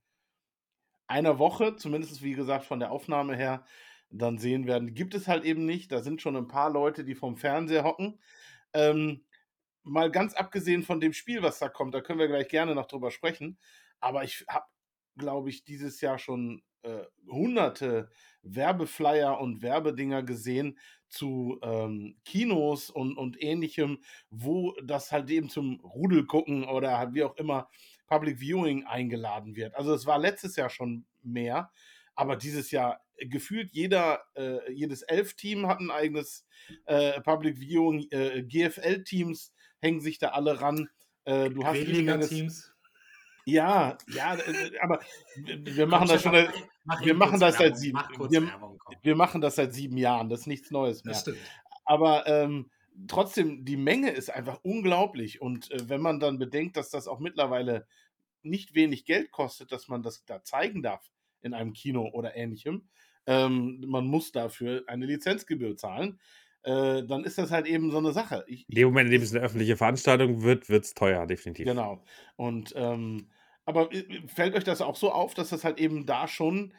einer 1.07 1.39
Woche, 1.39 1.75
zumindest 1.75 2.23
wie 2.23 2.33
gesagt 2.33 2.65
von 2.65 2.79
der 2.79 2.91
Aufnahme 2.91 3.35
her, 3.35 3.65
dann 4.09 4.37
sehen 4.37 4.67
werden, 4.67 4.93
gibt 4.93 5.13
es 5.13 5.27
halt 5.27 5.43
eben 5.43 5.65
nicht. 5.65 5.91
Da 5.91 6.01
sind 6.01 6.21
schon 6.21 6.35
ein 6.35 6.47
paar 6.47 6.69
Leute, 6.69 7.03
die 7.03 7.15
vom 7.15 7.37
Fernseher 7.37 7.83
hocken. 7.83 8.19
Ähm, 8.73 9.25
mal 9.83 10.11
ganz 10.11 10.33
abgesehen 10.33 10.83
von 10.83 10.99
dem 10.99 11.13
Spiel, 11.13 11.43
was 11.43 11.59
da 11.59 11.69
kommt, 11.69 11.93
da 11.93 12.01
können 12.01 12.19
wir 12.19 12.27
gleich 12.27 12.47
gerne 12.47 12.75
noch 12.75 12.87
drüber 12.87 13.11
sprechen. 13.11 13.59
Aber 13.99 14.23
ich 14.23 14.45
habe, 14.49 14.65
glaube 15.17 15.49
ich, 15.49 15.63
dieses 15.63 16.01
Jahr 16.01 16.17
schon 16.17 16.61
äh, 16.83 17.03
hunderte 17.27 18.09
Werbeflyer 18.43 19.39
und 19.39 19.61
Werbedinger 19.61 20.23
gesehen 20.23 20.77
zu 21.09 21.59
ähm, 21.63 22.17
Kinos 22.25 22.89
und, 22.89 23.17
und 23.17 23.41
ähnlichem, 23.41 24.03
wo 24.29 24.73
das 24.83 25.11
halt 25.11 25.29
eben 25.29 25.49
zum 25.49 25.79
Rudel 25.81 26.25
gucken 26.25 26.65
oder 26.65 26.97
halt 26.97 27.13
wie 27.13 27.23
auch 27.23 27.35
immer 27.37 27.69
Public 28.07 28.39
Viewing 28.39 28.85
eingeladen 28.85 29.55
wird. 29.55 29.75
Also 29.75 29.93
es 29.93 30.05
war 30.05 30.19
letztes 30.19 30.55
Jahr 30.55 30.69
schon 30.69 31.05
mehr, 31.23 31.71
aber 32.15 32.35
dieses 32.35 32.71
Jahr 32.71 33.01
gefühlt 33.17 33.71
jeder, 33.71 34.21
äh, 34.35 34.71
jedes 34.71 35.01
Elf-Team 35.01 35.67
hat 35.67 35.79
ein 35.79 35.91
eigenes 35.91 36.45
äh, 36.85 37.19
Public 37.21 37.57
Viewing. 37.57 38.07
Äh, 38.11 38.43
GFL-Teams 38.43 39.53
hängen 39.81 40.01
sich 40.01 40.19
da 40.19 40.29
alle 40.29 40.61
ran. 40.61 40.89
Äh, 41.23 41.49
du 41.49 41.63
hast 41.65 41.77
Teams. 42.29 42.74
Ja, 43.45 43.97
ja, 44.07 44.37
aber 44.81 44.99
wir 45.35 45.85
machen 45.85 46.07
das 46.07 46.23
schon. 46.23 46.33
wir 46.33 47.13
machen 47.13 47.39
das 47.39 47.57
seit 47.57 47.77
sieben. 47.77 47.99
Wir, 48.29 48.51
wir, 49.03 49.15
machen 49.15 49.39
das 49.39 49.55
seit 49.55 49.73
sieben 49.73 49.97
Jahren. 49.97 50.29
Das 50.29 50.41
ist 50.41 50.47
nichts 50.47 50.71
Neues 50.71 51.03
mehr. 51.03 51.21
Aber 51.85 52.27
ähm, 52.27 52.71
trotzdem, 53.07 53.63
die 53.63 53.77
Menge 53.77 54.09
ist 54.09 54.31
einfach 54.31 54.59
unglaublich. 54.63 55.41
Und 55.41 55.71
äh, 55.71 55.89
wenn 55.89 56.01
man 56.01 56.19
dann 56.19 56.39
bedenkt, 56.39 56.75
dass 56.75 56.89
das 56.89 57.07
auch 57.07 57.19
mittlerweile 57.19 57.87
nicht 58.41 58.73
wenig 58.73 59.05
Geld 59.05 59.31
kostet, 59.31 59.71
dass 59.71 59.87
man 59.87 60.01
das 60.01 60.25
da 60.25 60.43
zeigen 60.43 60.81
darf 60.81 61.11
in 61.41 61.53
einem 61.53 61.73
Kino 61.73 62.09
oder 62.13 62.35
ähnlichem, 62.35 62.87
ähm, 63.27 63.83
man 63.87 64.05
muss 64.05 64.31
dafür 64.31 64.83
eine 64.87 65.05
Lizenzgebühr 65.05 65.77
zahlen, 65.77 66.19
äh, 66.63 67.03
dann 67.03 67.23
ist 67.23 67.37
das 67.37 67.51
halt 67.51 67.67
eben 67.67 67.91
so 67.91 67.99
eine 67.99 68.11
Sache. 68.11 68.43
Ich, 68.47 68.67
in 68.69 68.75
dem 68.75 68.87
Moment, 68.87 69.07
in 69.07 69.11
dem 69.13 69.21
es 69.21 69.33
eine 69.33 69.43
öffentliche 69.43 69.77
Veranstaltung 69.77 70.41
wird, 70.41 70.69
wird 70.69 70.85
es 70.85 70.93
teuer, 70.93 71.27
definitiv. 71.27 71.65
Genau. 71.65 72.03
Und 72.35 72.73
ähm, 72.75 73.29
aber 73.65 73.91
äh, 73.93 74.05
fällt 74.27 74.55
euch 74.55 74.63
das 74.63 74.81
auch 74.81 74.95
so 74.95 75.11
auf, 75.11 75.33
dass 75.33 75.49
das 75.49 75.63
halt 75.63 75.79
eben 75.79 76.05
da 76.05 76.27
schon 76.27 76.73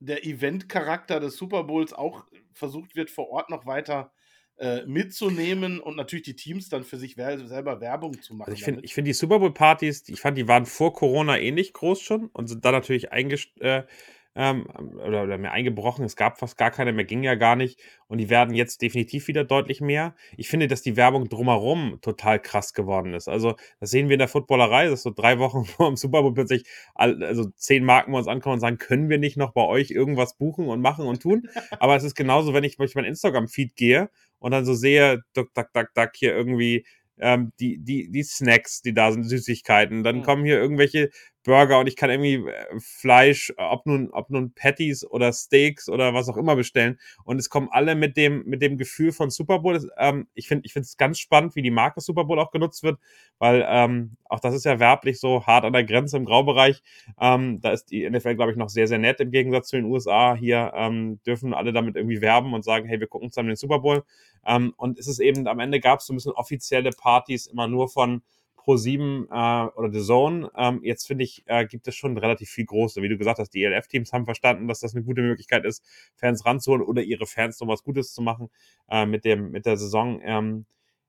der 0.00 0.24
Event-Charakter 0.24 1.20
des 1.20 1.36
Super 1.36 1.64
Bowls 1.64 1.92
auch 1.92 2.26
versucht 2.52 2.94
wird, 2.94 3.10
vor 3.10 3.30
Ort 3.30 3.50
noch 3.50 3.66
weiter 3.66 4.12
äh, 4.58 4.84
mitzunehmen 4.86 5.80
und 5.80 5.96
natürlich 5.96 6.24
die 6.24 6.36
Teams 6.36 6.68
dann 6.68 6.84
für 6.84 6.96
sich 6.96 7.14
selber 7.14 7.80
Werbung 7.80 8.20
zu 8.20 8.34
machen. 8.34 8.50
Also 8.50 8.58
ich 8.58 8.64
finde 8.64 8.86
find 8.88 9.06
die 9.06 9.12
Super 9.12 9.38
Bowl-Partys, 9.38 10.08
ich 10.08 10.20
fand, 10.20 10.36
die 10.38 10.48
waren 10.48 10.66
vor 10.66 10.92
Corona 10.92 11.38
ähnlich 11.38 11.72
groß 11.72 12.00
schon 12.00 12.26
und 12.28 12.48
sind 12.48 12.64
dann 12.64 12.74
natürlich 12.74 13.12
eingestellt. 13.12 13.86
äh, 13.86 13.92
ähm, 14.34 14.66
oder, 15.04 15.24
oder 15.24 15.38
mehr 15.38 15.52
eingebrochen. 15.52 16.04
Es 16.04 16.16
gab 16.16 16.38
fast 16.38 16.56
gar 16.56 16.70
keine 16.70 16.92
mehr, 16.92 17.04
ging 17.04 17.22
ja 17.22 17.34
gar 17.34 17.56
nicht. 17.56 17.80
Und 18.06 18.18
die 18.18 18.30
werden 18.30 18.54
jetzt 18.54 18.82
definitiv 18.82 19.26
wieder 19.28 19.44
deutlich 19.44 19.80
mehr. 19.80 20.14
Ich 20.36 20.48
finde, 20.48 20.68
dass 20.68 20.82
die 20.82 20.96
Werbung 20.96 21.28
drumherum 21.28 21.98
total 22.02 22.40
krass 22.40 22.72
geworden 22.72 23.14
ist. 23.14 23.28
Also, 23.28 23.56
das 23.80 23.90
sehen 23.90 24.08
wir 24.08 24.14
in 24.14 24.20
der 24.20 24.28
Footballerei, 24.28 24.88
dass 24.88 25.02
so 25.02 25.10
drei 25.10 25.38
Wochen 25.38 25.64
vor 25.64 25.88
dem 25.88 25.96
Super 25.96 26.22
Bowl 26.22 26.34
plötzlich 26.34 26.64
all, 26.94 27.22
also 27.24 27.50
zehn 27.56 27.84
Marken 27.84 28.12
bei 28.12 28.18
uns 28.18 28.28
ankommen 28.28 28.54
und 28.54 28.60
sagen, 28.60 28.78
können 28.78 29.08
wir 29.08 29.18
nicht 29.18 29.36
noch 29.36 29.52
bei 29.52 29.64
euch 29.64 29.90
irgendwas 29.90 30.36
buchen 30.36 30.68
und 30.68 30.80
machen 30.80 31.06
und 31.06 31.20
tun? 31.20 31.48
Aber 31.80 31.96
es 31.96 32.04
ist 32.04 32.14
genauso, 32.14 32.54
wenn 32.54 32.64
ich 32.64 32.76
durch 32.76 32.94
mein 32.94 33.04
Instagram-Feed 33.04 33.76
gehe 33.76 34.10
und 34.38 34.52
dann 34.52 34.64
so 34.64 34.74
sehe, 34.74 35.22
duck, 35.34 35.52
duck, 35.54 35.72
duck, 35.72 35.88
duck, 35.94 36.10
hier 36.14 36.34
irgendwie 36.34 36.86
ähm, 37.20 37.52
die, 37.60 37.78
die, 37.78 38.10
die 38.10 38.22
Snacks, 38.22 38.82
die 38.82 38.94
da 38.94 39.10
sind, 39.12 39.24
Süßigkeiten. 39.24 40.02
Dann 40.04 40.18
mhm. 40.18 40.22
kommen 40.22 40.44
hier 40.44 40.58
irgendwelche 40.60 41.10
Burger 41.44 41.78
und 41.78 41.86
ich 41.86 41.96
kann 41.96 42.10
irgendwie 42.10 42.50
äh, 42.50 42.80
Fleisch, 42.80 43.52
ob 43.56 43.86
nun, 43.86 44.10
ob 44.10 44.30
nun 44.30 44.52
Patties 44.52 45.04
oder 45.04 45.32
Steaks 45.32 45.88
oder 45.88 46.12
was 46.14 46.28
auch 46.28 46.36
immer 46.36 46.56
bestellen. 46.56 46.98
Und 47.24 47.38
es 47.38 47.48
kommen 47.48 47.68
alle 47.70 47.94
mit 47.94 48.16
dem, 48.16 48.44
mit 48.44 48.60
dem 48.62 48.76
Gefühl 48.76 49.12
von 49.12 49.30
Super 49.30 49.60
Bowl. 49.60 49.78
Ähm, 49.98 50.28
ich 50.34 50.48
finde 50.48 50.66
ich 50.66 50.72
finde 50.72 50.84
es 50.84 50.96
ganz 50.96 51.18
spannend, 51.18 51.56
wie 51.56 51.62
die 51.62 51.70
Marke 51.70 52.00
Super 52.00 52.24
Bowl 52.24 52.38
auch 52.38 52.50
genutzt 52.50 52.82
wird, 52.82 52.98
weil 53.38 53.64
ähm, 53.68 54.16
auch 54.24 54.40
das 54.40 54.54
ist 54.54 54.64
ja 54.64 54.78
werblich 54.78 55.20
so 55.20 55.46
hart 55.46 55.64
an 55.64 55.72
der 55.72 55.84
Grenze 55.84 56.16
im 56.16 56.24
Graubereich. 56.24 56.82
Ähm, 57.20 57.60
da 57.60 57.72
ist 57.72 57.86
die 57.86 58.08
NFL, 58.08 58.34
glaube 58.34 58.52
ich, 58.52 58.58
noch 58.58 58.68
sehr, 58.68 58.88
sehr 58.88 58.98
nett 58.98 59.20
im 59.20 59.30
Gegensatz 59.30 59.68
zu 59.68 59.76
den 59.76 59.86
USA. 59.86 60.34
Hier 60.34 60.72
ähm, 60.74 61.20
dürfen 61.24 61.54
alle 61.54 61.72
damit 61.72 61.96
irgendwie 61.96 62.20
werben 62.20 62.52
und 62.52 62.64
sagen, 62.64 62.86
hey, 62.88 63.00
wir 63.00 63.06
gucken 63.06 63.30
zusammen 63.30 63.48
den 63.48 63.56
Super 63.56 63.78
Bowl. 63.78 64.04
Ähm, 64.46 64.74
und 64.76 64.98
es 64.98 65.06
ist 65.06 65.18
eben, 65.18 65.46
am 65.46 65.60
Ende 65.60 65.80
gab 65.80 66.00
es 66.00 66.06
so 66.06 66.12
ein 66.12 66.16
bisschen 66.16 66.32
offizielle 66.32 66.90
Partys 66.90 67.46
immer 67.46 67.68
nur 67.68 67.88
von 67.88 68.22
Pro7 68.58 69.26
äh, 69.30 69.70
oder 69.76 69.92
The 69.92 70.04
Zone. 70.04 70.50
Ähm, 70.56 70.80
jetzt 70.82 71.06
finde 71.06 71.24
ich, 71.24 71.44
äh, 71.46 71.66
gibt 71.66 71.88
es 71.88 71.94
schon 71.94 72.16
relativ 72.18 72.50
viel 72.50 72.66
große. 72.66 73.02
Wie 73.02 73.08
du 73.08 73.16
gesagt 73.16 73.38
hast, 73.38 73.50
die 73.50 73.62
ELF-Teams 73.64 74.12
haben 74.12 74.24
verstanden, 74.24 74.68
dass 74.68 74.80
das 74.80 74.94
eine 74.94 75.04
gute 75.04 75.22
Möglichkeit 75.22 75.64
ist, 75.64 75.84
Fans 76.16 76.44
ranzuholen 76.44 76.82
oder 76.82 77.02
ihre 77.02 77.26
Fans 77.26 77.60
noch 77.60 77.68
was 77.68 77.82
Gutes 77.82 78.12
zu 78.12 78.22
machen 78.22 78.50
äh, 78.90 79.06
mit, 79.06 79.24
dem, 79.24 79.50
mit 79.50 79.66
der 79.66 79.76
Saison 79.76 80.20
ähm, 80.22 80.66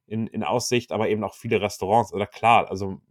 in, 0.07 0.27
in 0.27 0.43
Aussicht, 0.43 0.91
aber 0.91 1.09
eben 1.09 1.23
auch 1.23 1.35
viele 1.35 1.61
Restaurants. 1.61 2.13
Oder 2.13 2.27
klar, 2.27 2.69
also 2.69 3.01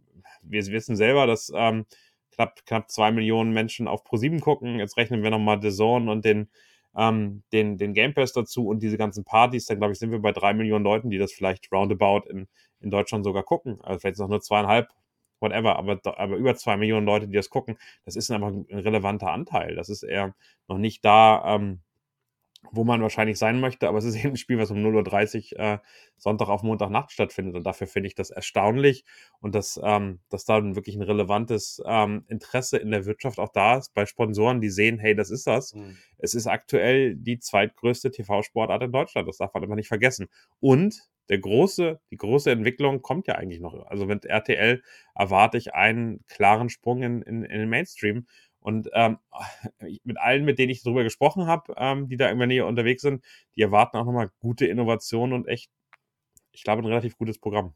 wir 0.41 0.65
wissen 0.67 0.95
selber, 0.95 1.27
dass 1.27 1.51
ähm, 1.53 1.85
knapp, 2.31 2.65
knapp 2.65 2.89
zwei 2.89 3.11
Millionen 3.11 3.51
Menschen 3.51 3.87
auf 3.87 4.05
Pro7 4.05 4.39
gucken. 4.39 4.79
Jetzt 4.79 4.97
rechnen 4.97 5.23
wir 5.23 5.29
nochmal 5.29 5.61
The 5.61 5.71
Zone 5.71 6.11
und 6.11 6.25
den 6.25 6.49
ähm, 6.95 7.43
den, 7.53 7.77
den 7.77 7.93
Game 7.93 8.13
Pass 8.13 8.33
dazu 8.33 8.67
und 8.67 8.81
diese 8.81 8.97
ganzen 8.97 9.23
Partys, 9.23 9.65
dann 9.65 9.77
glaube 9.77 9.93
ich, 9.93 9.99
sind 9.99 10.11
wir 10.11 10.19
bei 10.19 10.31
drei 10.31 10.53
Millionen 10.53 10.83
Leuten, 10.83 11.09
die 11.09 11.17
das 11.17 11.31
vielleicht 11.31 11.71
roundabout 11.71 12.29
in, 12.29 12.47
in 12.79 12.89
Deutschland 12.89 13.23
sogar 13.23 13.43
gucken. 13.43 13.79
Also 13.81 13.99
vielleicht 13.99 14.19
noch 14.19 14.27
nur 14.27 14.41
zweieinhalb, 14.41 14.89
whatever, 15.39 15.77
aber, 15.77 15.99
aber 16.03 16.35
über 16.35 16.55
zwei 16.55 16.77
Millionen 16.77 17.05
Leute, 17.05 17.27
die 17.27 17.35
das 17.35 17.49
gucken, 17.49 17.77
das 18.05 18.15
ist 18.15 18.31
einfach 18.31 18.49
ein 18.49 18.65
relevanter 18.71 19.31
Anteil. 19.31 19.75
Das 19.75 19.89
ist 19.89 20.03
eher 20.03 20.35
noch 20.67 20.77
nicht 20.77 21.03
da, 21.05 21.55
ähm, 21.55 21.81
wo 22.71 22.83
man 22.83 23.01
wahrscheinlich 23.01 23.37
sein 23.37 23.59
möchte, 23.59 23.87
aber 23.87 23.97
es 23.97 24.05
ist 24.05 24.15
eben 24.23 24.31
ein 24.31 24.37
Spiel, 24.37 24.57
was 24.57 24.71
um 24.71 24.77
0.30 24.77 25.53
Uhr 25.53 25.59
äh, 25.59 25.77
Sonntag 26.17 26.49
auf 26.49 26.63
Montagnacht 26.63 27.11
stattfindet 27.11 27.55
und 27.55 27.63
dafür 27.65 27.87
finde 27.87 28.07
ich 28.07 28.15
das 28.15 28.29
erstaunlich 28.29 29.05
und 29.39 29.55
dass, 29.55 29.79
ähm, 29.83 30.19
dass 30.29 30.45
da 30.45 30.63
wirklich 30.75 30.95
ein 30.95 31.01
relevantes 31.01 31.81
ähm, 31.85 32.25
Interesse 32.27 32.77
in 32.77 32.91
der 32.91 33.05
Wirtschaft 33.05 33.39
auch 33.39 33.49
da 33.49 33.77
ist, 33.77 33.93
bei 33.93 34.05
Sponsoren, 34.05 34.61
die 34.61 34.69
sehen, 34.69 34.99
hey, 34.99 35.15
das 35.15 35.31
ist 35.31 35.47
das. 35.47 35.73
Mhm. 35.73 35.97
Es 36.17 36.33
ist 36.33 36.47
aktuell 36.47 37.15
die 37.15 37.39
zweitgrößte 37.39 38.11
TV-Sportart 38.11 38.83
in 38.83 38.91
Deutschland, 38.91 39.27
das 39.27 39.37
darf 39.37 39.53
man 39.53 39.63
immer 39.63 39.75
nicht 39.75 39.87
vergessen. 39.87 40.27
Und 40.59 41.09
der 41.29 41.37
große, 41.37 41.99
die 42.09 42.17
große 42.17 42.49
Entwicklung 42.49 43.01
kommt 43.01 43.27
ja 43.27 43.35
eigentlich 43.35 43.61
noch. 43.61 43.85
Also 43.85 44.07
mit 44.07 44.25
RTL 44.25 44.81
erwarte 45.13 45.57
ich 45.57 45.75
einen 45.75 46.25
klaren 46.27 46.69
Sprung 46.69 47.03
in, 47.03 47.21
in, 47.21 47.43
in 47.43 47.59
den 47.59 47.69
Mainstream 47.69 48.25
und 48.59 48.89
ähm, 48.93 49.17
mit 50.03 50.17
allen, 50.17 50.45
mit 50.45 50.59
denen 50.59 50.71
ich 50.71 50.83
darüber 50.83 51.03
gesprochen 51.03 51.47
habe, 51.47 51.73
ähm, 51.77 52.07
die 52.07 52.17
da 52.17 52.29
in 52.29 52.37
der 52.37 52.47
Nähe 52.47 52.65
unterwegs 52.65 53.01
sind, 53.01 53.23
die 53.55 53.61
erwarten 53.61 53.97
auch 53.97 54.05
nochmal 54.05 54.31
gute 54.39 54.65
Innovationen 54.65 55.33
und 55.33 55.47
echt, 55.47 55.71
ich 56.51 56.63
glaube, 56.63 56.81
ein 56.81 56.85
relativ 56.85 57.17
gutes 57.17 57.39
Programm. 57.39 57.73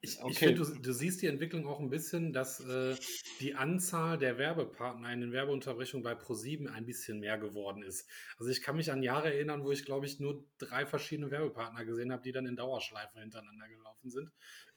Ich, 0.00 0.22
okay. 0.22 0.30
ich 0.30 0.38
finde, 0.38 0.54
du, 0.62 0.74
du, 0.80 0.92
siehst 0.92 1.22
die 1.22 1.26
Entwicklung 1.26 1.66
auch 1.66 1.80
ein 1.80 1.90
bisschen, 1.90 2.32
dass 2.32 2.60
äh, 2.60 2.94
die 3.40 3.56
Anzahl 3.56 4.16
der 4.16 4.38
Werbepartner 4.38 5.12
in 5.12 5.20
den 5.20 5.32
Werbeunterbrechungen 5.32 6.04
bei 6.04 6.14
ProSieben 6.14 6.68
ein 6.68 6.86
bisschen 6.86 7.18
mehr 7.18 7.36
geworden 7.36 7.82
ist. 7.82 8.08
Also 8.38 8.52
ich 8.52 8.62
kann 8.62 8.76
mich 8.76 8.92
an 8.92 9.02
Jahre 9.02 9.34
erinnern, 9.34 9.64
wo 9.64 9.72
ich, 9.72 9.84
glaube 9.84 10.06
ich, 10.06 10.20
nur 10.20 10.44
drei 10.58 10.86
verschiedene 10.86 11.32
Werbepartner 11.32 11.84
gesehen 11.84 12.12
habe, 12.12 12.22
die 12.22 12.30
dann 12.30 12.46
in 12.46 12.54
Dauerschleife 12.54 13.18
hintereinander 13.18 13.66
gelaufen 13.68 14.10
sind. 14.10 14.30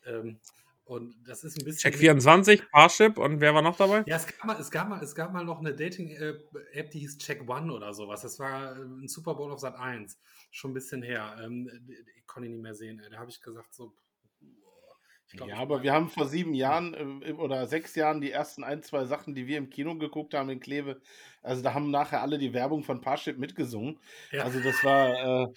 Ähm, 0.06 0.40
und 0.92 1.16
das 1.26 1.46
ist 1.46 1.58
ein 1.58 1.64
bisschen. 1.64 1.90
Check 1.90 2.00
24, 2.00 2.70
Parship 2.70 3.18
und 3.18 3.40
wer 3.40 3.54
war 3.54 3.62
noch 3.62 3.78
dabei? 3.78 4.04
Ja, 4.08 4.18
es 4.18 4.28
gab 4.28 4.44
mal, 4.44 4.60
es 4.60 4.70
gab 4.70 4.90
mal, 4.90 5.02
es 5.02 5.16
gab 5.16 5.32
mal 5.32 5.46
noch 5.46 5.60
eine 5.60 5.74
Dating-App, 5.74 6.92
die 6.92 7.00
hieß 7.00 7.18
Check 7.18 7.48
One 7.50 7.72
oder 7.72 7.94
sowas. 7.94 8.24
Das 8.24 8.40
war 8.40 8.76
äh, 8.76 8.82
ein 8.82 9.08
Super 9.08 9.36
Bowl 9.36 9.54
auf 9.54 9.62
Sat 9.62 9.80
1. 9.80 10.20
Schon 10.52 10.72
ein 10.72 10.74
bisschen 10.74 11.02
her. 11.02 11.38
Ähm, 11.42 11.70
ich 12.18 12.28
konnte 12.28 12.50
ihn 12.50 12.56
nicht 12.56 12.62
mehr 12.62 12.76
sehen. 12.76 13.02
Da 13.10 13.18
habe 13.18 13.32
ich 13.32 13.40
gesagt, 13.40 13.74
so. 13.74 13.94
Glaub, 15.32 15.48
ja, 15.48 15.56
aber 15.60 15.82
wir 15.82 15.94
haben 15.94 16.10
vor 16.10 16.28
sieben 16.28 16.54
Jahren 16.54 17.24
äh, 17.24 17.32
oder 17.32 17.68
sechs 17.68 17.96
Jahren 17.96 18.20
die 18.20 18.32
ersten 18.32 18.66
ein, 18.66 18.84
zwei 18.84 19.06
Sachen, 19.06 19.34
die 19.34 19.48
wir 19.48 19.60
im 19.60 19.70
Kino 19.70 19.96
geguckt 19.96 20.34
haben 20.34 20.50
in 20.50 20.60
Kleve. 20.60 21.00
Also 21.42 21.64
da 21.64 21.74
haben 21.74 21.90
nachher 21.90 22.22
alle 22.22 22.38
die 22.38 22.54
Werbung 22.54 22.84
von 22.84 23.00
Parship 23.00 23.38
mitgesungen. 23.38 23.98
Ja. 24.34 24.44
Also 24.44 24.60
das 24.60 24.84
war. 24.84 25.46
Äh, 25.46 25.54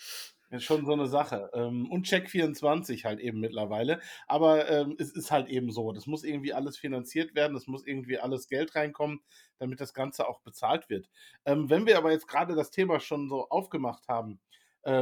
ist 0.55 0.64
schon 0.64 0.86
so 0.86 0.92
eine 0.92 1.07
Sache. 1.07 1.50
Ähm, 1.55 1.90
und 1.90 2.07
Check24 2.07 3.05
halt 3.05 3.20
eben 3.20 3.40
mittlerweile. 3.40 4.00
Aber 4.26 4.68
ähm, 4.70 4.96
es 4.98 5.11
ist 5.12 5.30
halt 5.30 5.48
eben 5.48 5.70
so. 5.70 5.92
Das 5.92 6.07
muss 6.07 6.24
irgendwie 6.24 6.52
alles 6.52 6.76
finanziert 6.76 7.34
werden. 7.34 7.57
Es 7.57 7.66
muss 7.66 7.86
irgendwie 7.86 8.18
alles 8.18 8.48
Geld 8.48 8.74
reinkommen, 8.74 9.20
damit 9.59 9.80
das 9.80 9.94
Ganze 9.94 10.28
auch 10.28 10.40
bezahlt 10.40 10.88
wird. 10.88 11.09
Ähm, 11.44 11.70
wenn 11.70 11.86
wir 11.86 11.98
aber 11.98 12.12
jetzt 12.12 12.28
gerade 12.28 12.55
das 12.55 12.70
Thema 12.70 13.00
schon 13.00 13.28
so 13.28 13.48
aufgemacht 13.48 14.09
haben 14.09 14.40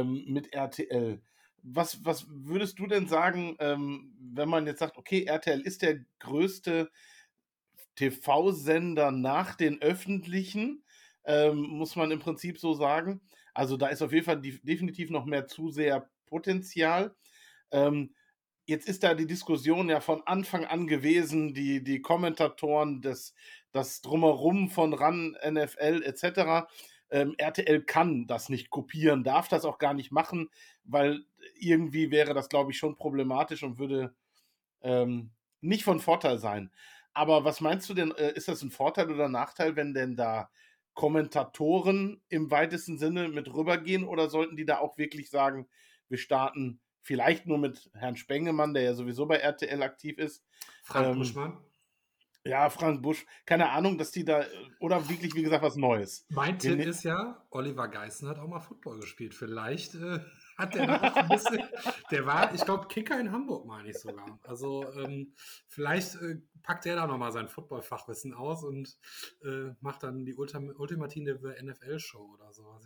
mit 0.05 0.53
RTL, 0.53 1.21
was, 1.61 2.05
was 2.05 2.25
würdest 2.29 2.79
du 2.79 2.87
denn 2.87 3.09
sagen, 3.09 3.57
wenn 3.59 4.47
man 4.47 4.65
jetzt 4.65 4.79
sagt, 4.79 4.97
okay, 4.97 5.25
RTL 5.25 5.59
ist 5.59 5.81
der 5.81 6.05
größte 6.19 6.89
TV-Sender 7.95 9.11
nach 9.11 9.55
den 9.55 9.81
öffentlichen, 9.81 10.85
muss 11.51 11.97
man 11.97 12.11
im 12.11 12.19
Prinzip 12.19 12.59
so 12.59 12.75
sagen. 12.75 13.19
Also 13.53 13.77
da 13.77 13.87
ist 13.87 14.01
auf 14.01 14.11
jeden 14.11 14.25
Fall 14.25 14.41
definitiv 14.41 15.09
noch 15.09 15.25
mehr 15.25 15.47
Zuseherpotenzial. 15.47 17.15
Ähm, 17.71 18.13
jetzt 18.65 18.87
ist 18.87 19.03
da 19.03 19.13
die 19.13 19.27
Diskussion 19.27 19.89
ja 19.89 19.99
von 19.99 20.21
Anfang 20.25 20.65
an 20.65 20.87
gewesen, 20.87 21.53
die, 21.53 21.83
die 21.83 22.01
Kommentatoren, 22.01 23.01
das, 23.01 23.33
das 23.71 24.01
Drumherum 24.01 24.69
von 24.69 24.93
RAN, 24.93 25.35
NFL 25.43 26.03
etc. 26.03 26.67
Ähm, 27.09 27.35
RTL 27.37 27.83
kann 27.83 28.27
das 28.27 28.49
nicht 28.49 28.69
kopieren, 28.69 29.23
darf 29.23 29.47
das 29.47 29.65
auch 29.65 29.77
gar 29.77 29.93
nicht 29.93 30.11
machen, 30.11 30.49
weil 30.83 31.25
irgendwie 31.59 32.11
wäre 32.11 32.33
das, 32.33 32.49
glaube 32.49 32.71
ich, 32.71 32.77
schon 32.77 32.95
problematisch 32.95 33.63
und 33.63 33.77
würde 33.77 34.15
ähm, 34.81 35.31
nicht 35.61 35.83
von 35.83 35.99
Vorteil 35.99 36.39
sein. 36.39 36.71
Aber 37.13 37.45
was 37.45 37.61
meinst 37.61 37.89
du 37.89 37.93
denn, 37.93 38.11
äh, 38.11 38.33
ist 38.33 38.47
das 38.47 38.61
ein 38.63 38.71
Vorteil 38.71 39.11
oder 39.11 39.29
Nachteil, 39.29 39.75
wenn 39.75 39.93
denn 39.93 40.15
da 40.15 40.49
Kommentatoren 40.93 42.21
im 42.29 42.51
weitesten 42.51 42.97
Sinne 42.97 43.29
mit 43.29 43.53
rübergehen 43.53 44.03
oder 44.03 44.29
sollten 44.29 44.55
die 44.55 44.65
da 44.65 44.79
auch 44.79 44.97
wirklich 44.97 45.29
sagen, 45.29 45.67
wir 46.09 46.17
starten 46.17 46.79
vielleicht 47.01 47.47
nur 47.47 47.57
mit 47.57 47.89
Herrn 47.93 48.15
Spengemann, 48.15 48.73
der 48.73 48.83
ja 48.83 48.93
sowieso 48.93 49.25
bei 49.25 49.37
RTL 49.37 49.81
aktiv 49.83 50.17
ist. 50.17 50.43
Frank 50.83 51.07
ähm, 51.07 51.17
Buschmann. 51.17 51.57
Ja, 52.45 52.69
Frank 52.69 53.01
Busch. 53.01 53.25
Keine 53.45 53.69
Ahnung, 53.69 53.97
dass 53.97 54.11
die 54.11 54.25
da, 54.25 54.45
oder 54.79 55.07
wirklich, 55.07 55.33
wie 55.33 55.43
gesagt, 55.43 55.63
was 55.63 55.77
Neues. 55.77 56.25
Mein 56.29 56.59
Tipp 56.59 56.79
ist 56.79 57.03
ja, 57.03 57.41
Oliver 57.51 57.87
Geißen 57.87 58.27
hat 58.27 58.37
auch 58.37 58.47
mal 58.47 58.59
Football 58.59 58.99
gespielt. 58.99 59.33
Vielleicht 59.33 59.95
äh, 59.95 60.19
hat 60.63 60.75
der 60.75 61.03
auch 61.03 61.15
ein 61.15 61.27
bisschen, 61.27 61.63
der 62.11 62.25
war, 62.25 62.53
ich 62.53 62.63
glaube, 62.65 62.87
Kicker 62.87 63.19
in 63.19 63.31
Hamburg, 63.31 63.65
meine 63.65 63.89
ich 63.89 63.97
sogar. 63.99 64.39
Also 64.43 64.85
ähm, 64.97 65.33
vielleicht 65.67 66.15
äh, 66.15 66.37
packt 66.63 66.85
er 66.85 66.95
da 66.95 67.05
nochmal 67.05 67.31
sein 67.31 67.47
Football-Fachwissen 67.47 68.33
aus 68.33 68.63
und 68.63 68.97
äh, 69.43 69.73
macht 69.81 70.03
dann 70.03 70.25
die 70.25 70.33
Ultim 70.35 70.73
ultimative 70.77 71.55
NFL-Show 71.61 72.33
oder 72.33 72.51
so. 72.53 72.79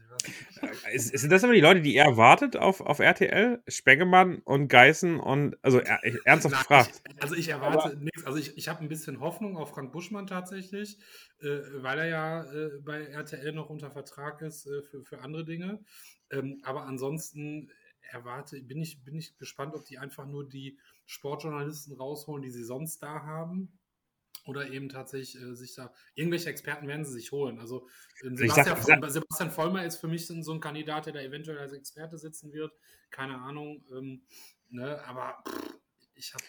Äh, 0.62 0.96
ist, 0.96 1.18
sind 1.18 1.32
das 1.32 1.44
aber 1.44 1.54
die 1.54 1.62
Leute, 1.62 1.82
die 1.82 1.96
er 1.96 2.06
erwartet 2.06 2.58
auf, 2.58 2.82
auf 2.82 3.00
RTL? 3.00 3.62
Spengemann 3.68 4.40
und 4.40 4.68
Geißen 4.68 5.20
und, 5.20 5.58
also 5.62 5.80
er, 5.80 6.00
ernsthaft 6.26 6.54
Nein, 6.54 6.62
gefragt. 6.62 7.02
Ich, 7.08 7.22
also 7.22 7.36
ich 7.36 7.50
erwarte 7.50 7.98
nichts, 7.98 8.26
also 8.26 8.38
ich, 8.40 8.58
ich 8.58 8.68
habe 8.68 8.82
ein 8.82 8.90
bisschen 8.90 9.20
Hoffnung 9.20 9.58
auf 9.58 9.70
Frank 9.70 9.92
Buschmann 9.92 10.28
tatsächlich, 10.28 10.98
äh, 11.42 11.60
weil 11.76 12.00
er 12.00 12.08
ja 12.08 12.44
äh, 12.44 12.70
bei 12.82 13.06
RTL 13.06 13.54
noch 13.54 13.70
unter 13.70 13.92
Vertrag 13.92 14.42
ist 14.42 14.66
äh, 14.66 14.82
für, 14.82 15.04
für 15.04 15.20
andere 15.20 15.46
Dinge. 15.46 15.80
Ähm, 16.32 16.62
aber 16.64 16.84
ansonsten 16.84 17.72
erwarte, 18.02 18.62
bin 18.62 18.82
ich, 18.82 19.04
bin 19.04 19.16
ich 19.16 19.38
gespannt, 19.38 19.76
ob 19.76 19.86
die 19.86 19.98
einfach 19.98 20.26
nur 20.26 20.48
die 20.48 20.78
Sportjournalisten 21.06 21.96
rausholen, 21.96 22.42
die 22.42 22.52
sie 22.52 22.64
sonst 22.64 23.02
da 23.04 23.24
haben. 23.24 23.78
Oder 24.46 24.70
eben 24.70 24.88
tatsächlich 24.88 25.42
äh, 25.42 25.56
sich 25.56 25.76
da, 25.76 25.94
irgendwelche 26.16 26.50
Experten 26.50 26.88
werden 26.88 27.04
sie 27.04 27.12
sich 27.12 27.34
holen. 27.34 27.60
Also 27.60 27.88
äh, 28.22 28.34
Sebastian, 28.34 28.66
sag, 28.66 28.84
sag, 28.84 29.12
Sebastian 29.12 29.52
Vollmer 29.52 29.86
ist 29.86 29.98
für 29.98 30.08
mich 30.08 30.26
so 30.26 30.54
ein 30.54 30.62
Kandidat, 30.62 31.06
der 31.06 31.14
da 31.14 31.22
eventuell 31.22 31.58
als 31.58 31.74
Experte 31.74 32.18
sitzen 32.18 32.54
wird. 32.54 32.72
Keine 33.10 33.42
Ahnung. 33.42 33.84
Ähm, 33.92 34.22
ne, 34.70 35.04
aber 35.06 35.44
pff, 35.46 35.80
ich 36.16 36.34
habe 36.34 36.44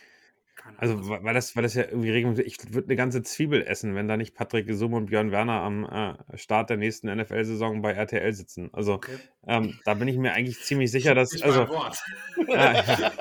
also, 0.76 1.08
weil 1.08 1.34
das, 1.34 1.56
weil 1.56 1.62
das 1.62 1.74
ja 1.74 1.84
irgendwie 1.84 2.10
regelmäßig, 2.10 2.46
ich 2.46 2.74
würde 2.74 2.88
eine 2.88 2.96
ganze 2.96 3.22
Zwiebel 3.22 3.62
essen, 3.62 3.94
wenn 3.94 4.08
da 4.08 4.16
nicht 4.16 4.34
Patrick 4.34 4.66
Gesum 4.66 4.92
und 4.92 5.06
Björn 5.06 5.30
Werner 5.30 5.62
am 5.62 5.84
äh, 5.84 6.36
Start 6.36 6.70
der 6.70 6.76
nächsten 6.76 7.12
NFL-Saison 7.14 7.80
bei 7.80 7.92
RTL 7.92 8.32
sitzen. 8.32 8.70
Also, 8.72 8.94
okay. 8.94 9.18
Ähm, 9.48 9.78
da 9.86 9.94
bin 9.94 10.08
ich 10.08 10.18
mir 10.18 10.34
eigentlich 10.34 10.60
ziemlich 10.60 10.90
sicher, 10.90 11.14
dass. 11.14 11.32
Ich 11.38 11.44
also, 11.44 11.68
Wort. 11.68 11.96
Äh, 12.48 12.52
ja. 12.52 13.12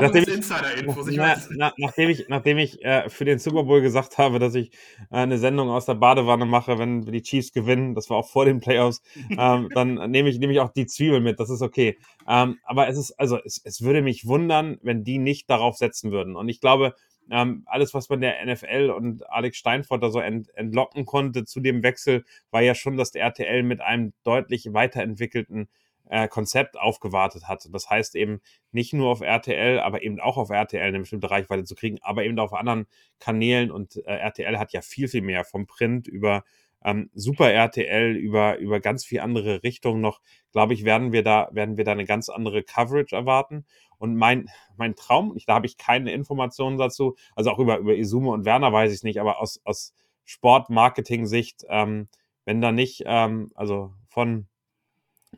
nachdem, 0.00 0.24
ich, 0.24 1.16
na, 1.16 1.36
na, 1.50 1.72
nachdem 1.76 2.08
ich, 2.08 2.28
nachdem 2.28 2.58
ich 2.58 2.84
äh, 2.84 3.08
für 3.08 3.24
den 3.24 3.38
Super 3.38 3.64
Bowl 3.64 3.80
gesagt 3.80 4.18
habe, 4.18 4.38
dass 4.38 4.54
ich 4.54 4.72
äh, 5.10 5.16
eine 5.16 5.38
Sendung 5.38 5.70
aus 5.70 5.86
der 5.86 5.94
Badewanne 5.94 6.44
mache, 6.44 6.78
wenn 6.78 7.02
die 7.02 7.22
Chiefs 7.22 7.52
gewinnen, 7.52 7.94
das 7.94 8.10
war 8.10 8.18
auch 8.18 8.28
vor 8.28 8.44
den 8.44 8.60
Playoffs, 8.60 9.02
ähm, 9.30 9.68
dann 9.74 10.10
nehme 10.10 10.28
ich, 10.28 10.38
nehme 10.38 10.52
ich 10.52 10.60
auch 10.60 10.72
die 10.72 10.86
Zwiebel 10.86 11.20
mit, 11.20 11.40
das 11.40 11.50
ist 11.50 11.62
okay. 11.62 11.98
Ähm, 12.28 12.58
aber 12.64 12.88
es 12.88 12.98
ist, 12.98 13.12
also, 13.12 13.38
es, 13.44 13.60
es 13.64 13.82
würde 13.82 14.02
mich 14.02 14.26
wundern, 14.26 14.78
wenn 14.82 15.04
die 15.04 15.18
nicht 15.18 15.48
darauf 15.48 15.76
setzen 15.76 16.10
würden. 16.10 16.36
Und 16.36 16.48
ich 16.48 16.60
glaube, 16.60 16.94
ähm, 17.30 17.62
alles, 17.66 17.94
was 17.94 18.08
man 18.08 18.20
der 18.20 18.44
NFL 18.44 18.90
und 18.90 19.28
Alex 19.30 19.56
Steinfort 19.58 20.02
da 20.02 20.10
so 20.10 20.20
ent, 20.20 20.48
entlocken 20.56 21.06
konnte 21.06 21.44
zu 21.44 21.60
dem 21.60 21.82
Wechsel, 21.82 22.24
war 22.50 22.62
ja 22.62 22.74
schon, 22.74 22.96
dass 22.96 23.10
der 23.10 23.22
RTL 23.22 23.62
mit 23.62 23.80
einem 23.80 24.12
deutlich 24.22 24.72
weiterentwickelten 24.72 25.68
äh, 26.08 26.28
Konzept 26.28 26.78
aufgewartet 26.78 27.48
hat. 27.48 27.68
Das 27.72 27.90
heißt 27.90 28.14
eben 28.14 28.40
nicht 28.70 28.92
nur 28.92 29.10
auf 29.10 29.20
RTL, 29.20 29.80
aber 29.80 30.02
eben 30.02 30.20
auch 30.20 30.36
auf 30.36 30.50
RTL 30.50 30.82
eine 30.82 31.00
bestimmte 31.00 31.30
Reichweite 31.30 31.64
zu 31.64 31.74
kriegen, 31.74 31.98
aber 32.02 32.24
eben 32.24 32.38
auch 32.38 32.52
auf 32.52 32.58
anderen 32.58 32.86
Kanälen. 33.18 33.70
Und 33.70 33.96
äh, 34.06 34.16
RTL 34.16 34.58
hat 34.58 34.72
ja 34.72 34.82
viel, 34.82 35.08
viel 35.08 35.22
mehr 35.22 35.44
vom 35.44 35.66
Print 35.66 36.06
über 36.06 36.44
ähm, 36.84 37.10
Super 37.14 37.52
RTL, 37.52 38.16
über, 38.16 38.58
über 38.58 38.80
ganz 38.80 39.04
viele 39.04 39.22
andere 39.22 39.62
Richtungen 39.62 40.00
noch, 40.00 40.20
glaube 40.52 40.74
ich, 40.74 40.84
werden 40.84 41.12
wir 41.12 41.22
da, 41.22 41.48
werden 41.52 41.76
wir 41.76 41.84
da 41.84 41.92
eine 41.92 42.04
ganz 42.04 42.28
andere 42.28 42.62
Coverage 42.62 43.14
erwarten. 43.14 43.64
Und 43.98 44.16
mein, 44.16 44.48
mein 44.76 44.94
Traum, 44.94 45.34
ich, 45.36 45.46
da 45.46 45.54
habe 45.54 45.66
ich 45.66 45.78
keine 45.78 46.12
Informationen 46.12 46.78
dazu, 46.78 47.16
also 47.34 47.50
auch 47.50 47.58
über, 47.58 47.78
über 47.78 47.94
Isume 47.94 48.30
und 48.30 48.44
Werner 48.44 48.72
weiß 48.72 48.92
ich 48.92 49.02
nicht, 49.02 49.20
aber 49.20 49.40
aus, 49.40 49.60
aus 49.64 49.94
Sport-Marketing-Sicht, 50.24 51.64
ähm, 51.68 52.08
wenn 52.44 52.60
da 52.60 52.72
nicht, 52.72 53.04
ähm, 53.06 53.50
also 53.54 53.94
von 54.08 54.46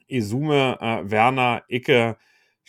Isume, 0.07 0.79
äh, 0.81 1.11
Werner, 1.11 1.63
Icke, 1.69 2.17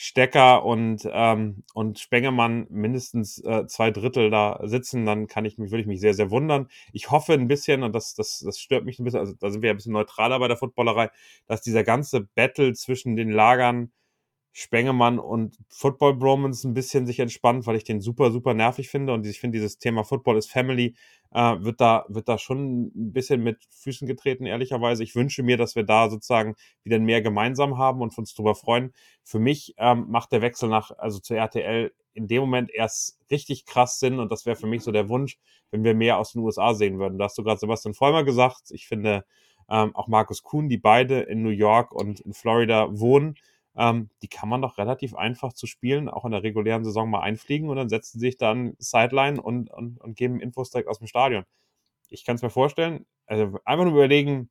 Stecker 0.02 0.64
und, 0.64 1.06
ähm, 1.12 1.66
und 1.74 2.00
Spengemann 2.00 2.68
mindestens 2.70 3.44
äh, 3.44 3.68
zwei 3.68 3.92
Drittel 3.92 4.30
da 4.30 4.62
sitzen, 4.64 5.06
dann 5.06 5.28
kann 5.28 5.44
ich 5.44 5.58
mich, 5.58 5.72
würde 5.72 5.82
ich 5.82 5.88
mich 5.88 6.00
sehr, 6.00 6.14
sehr 6.14 6.32
wundern. 6.32 6.70
Ich 6.94 7.12
hoffe 7.12 7.34
ein 7.34 7.50
bisschen, 7.50 7.84
und 7.84 7.94
das, 7.94 8.16
das, 8.16 8.40
das 8.40 8.60
stört 8.60 8.86
mich 8.86 8.98
ein 9.00 9.04
bisschen, 9.04 9.20
also 9.20 9.34
da 9.38 9.52
sind 9.52 9.62
wir 9.62 9.72
ein 9.72 9.76
bisschen 9.76 9.92
neutraler 9.92 10.40
bei 10.40 10.48
der 10.48 10.56
Footballerei, 10.56 11.10
dass 11.48 11.64
dieser 11.64 11.84
ganze 11.84 12.22
Battle 12.22 12.72
zwischen 12.76 13.18
den 13.18 13.30
Lagern 13.30 13.92
Spengemann 14.60 15.20
und 15.20 15.58
Football 15.70 16.16
Bromance 16.16 16.68
ein 16.68 16.74
bisschen 16.74 17.06
sich 17.08 17.20
entspannt, 17.20 17.66
weil 17.66 17.78
ich 17.78 17.86
den 17.86 18.02
super, 18.02 18.30
super 18.30 18.54
nervig 18.54 18.90
finde. 18.90 19.14
Und 19.14 19.26
ich 19.26 19.40
finde, 19.40 19.58
dieses 19.58 19.78
Thema 19.78 20.04
Football 20.04 20.38
is 20.38 20.48
Family 20.48 20.96
äh, 21.32 21.56
wird, 21.62 21.80
da, 21.80 22.04
wird 22.10 22.28
da 22.28 22.38
schon 22.38 22.88
ein 22.88 23.14
bisschen 23.14 23.42
mit 23.42 23.66
Füßen 23.70 24.06
getreten, 24.06 24.46
ehrlicherweise. 24.46 25.02
Ich 25.02 25.16
wünsche 25.16 25.44
mir, 25.44 25.56
dass 25.56 25.78
wir 25.78 25.84
da 25.84 26.10
sozusagen 26.10 26.56
wieder 26.84 27.00
mehr 27.00 27.22
gemeinsam 27.22 27.78
haben 27.78 28.02
und 28.02 28.18
uns 28.18 28.34
drüber 28.34 28.54
freuen. 28.54 28.92
Für 29.24 29.40
mich 29.40 29.76
ähm, 29.78 30.08
macht 30.10 30.34
der 30.34 30.42
Wechsel 30.42 30.68
nach, 30.68 30.92
also 30.92 31.20
zu 31.20 31.36
RTL 31.36 31.94
in 32.14 32.28
dem 32.28 32.42
Moment 32.42 32.70
erst 32.70 33.18
richtig 33.32 33.66
krass 33.66 33.98
Sinn 34.00 34.20
und 34.20 34.30
das 34.30 34.46
wäre 34.46 34.58
für 34.58 34.68
mich 34.68 34.84
so 34.84 34.92
der 34.92 35.08
Wunsch, 35.08 35.38
wenn 35.72 35.86
wir 35.86 35.94
mehr 35.94 36.18
aus 36.18 36.34
den 36.34 36.42
USA 36.42 36.74
sehen 36.74 37.00
würden. 37.00 37.18
Da 37.18 37.26
hast 37.26 37.38
du 37.38 37.44
gerade 37.44 37.60
Sebastian 37.62 37.94
Vollmer 37.94 38.26
gesagt. 38.26 38.72
Ich 38.72 38.88
finde 38.88 39.24
ähm, 39.70 39.96
auch 39.96 40.10
Markus 40.10 40.44
Kuhn, 40.44 40.68
die 40.68 40.78
beide 40.78 41.22
in 41.22 41.44
New 41.44 41.50
York 41.50 41.94
und 41.94 42.20
in 42.20 42.34
Florida 42.34 42.90
wohnen, 42.92 43.36
ähm, 43.80 44.10
die 44.22 44.28
kann 44.28 44.50
man 44.50 44.62
doch 44.62 44.78
relativ 44.78 45.16
einfach 45.16 45.54
zu 45.54 45.66
spielen, 45.66 46.10
auch 46.10 46.26
in 46.26 46.32
der 46.32 46.44
regulären 46.44 46.84
Saison 46.84 47.10
mal 47.10 47.22
einfliegen 47.22 47.70
und 47.70 47.78
dann 47.78 47.88
setzen 47.88 48.20
sich 48.20 48.36
dann 48.38 48.74
Sideline 48.78 49.42
und, 49.42 49.72
und, 49.72 50.02
und 50.02 50.18
geben 50.18 50.42
Infos 50.42 50.70
direkt 50.70 50.90
aus 50.90 51.00
dem 51.00 51.08
Stadion. 51.08 51.46
Ich 52.10 52.26
kann 52.26 52.36
es 52.36 52.42
mir 52.42 52.50
vorstellen, 52.50 53.06
also 53.26 53.58
einfach 53.64 53.86
nur 53.86 53.94
überlegen, 53.94 54.50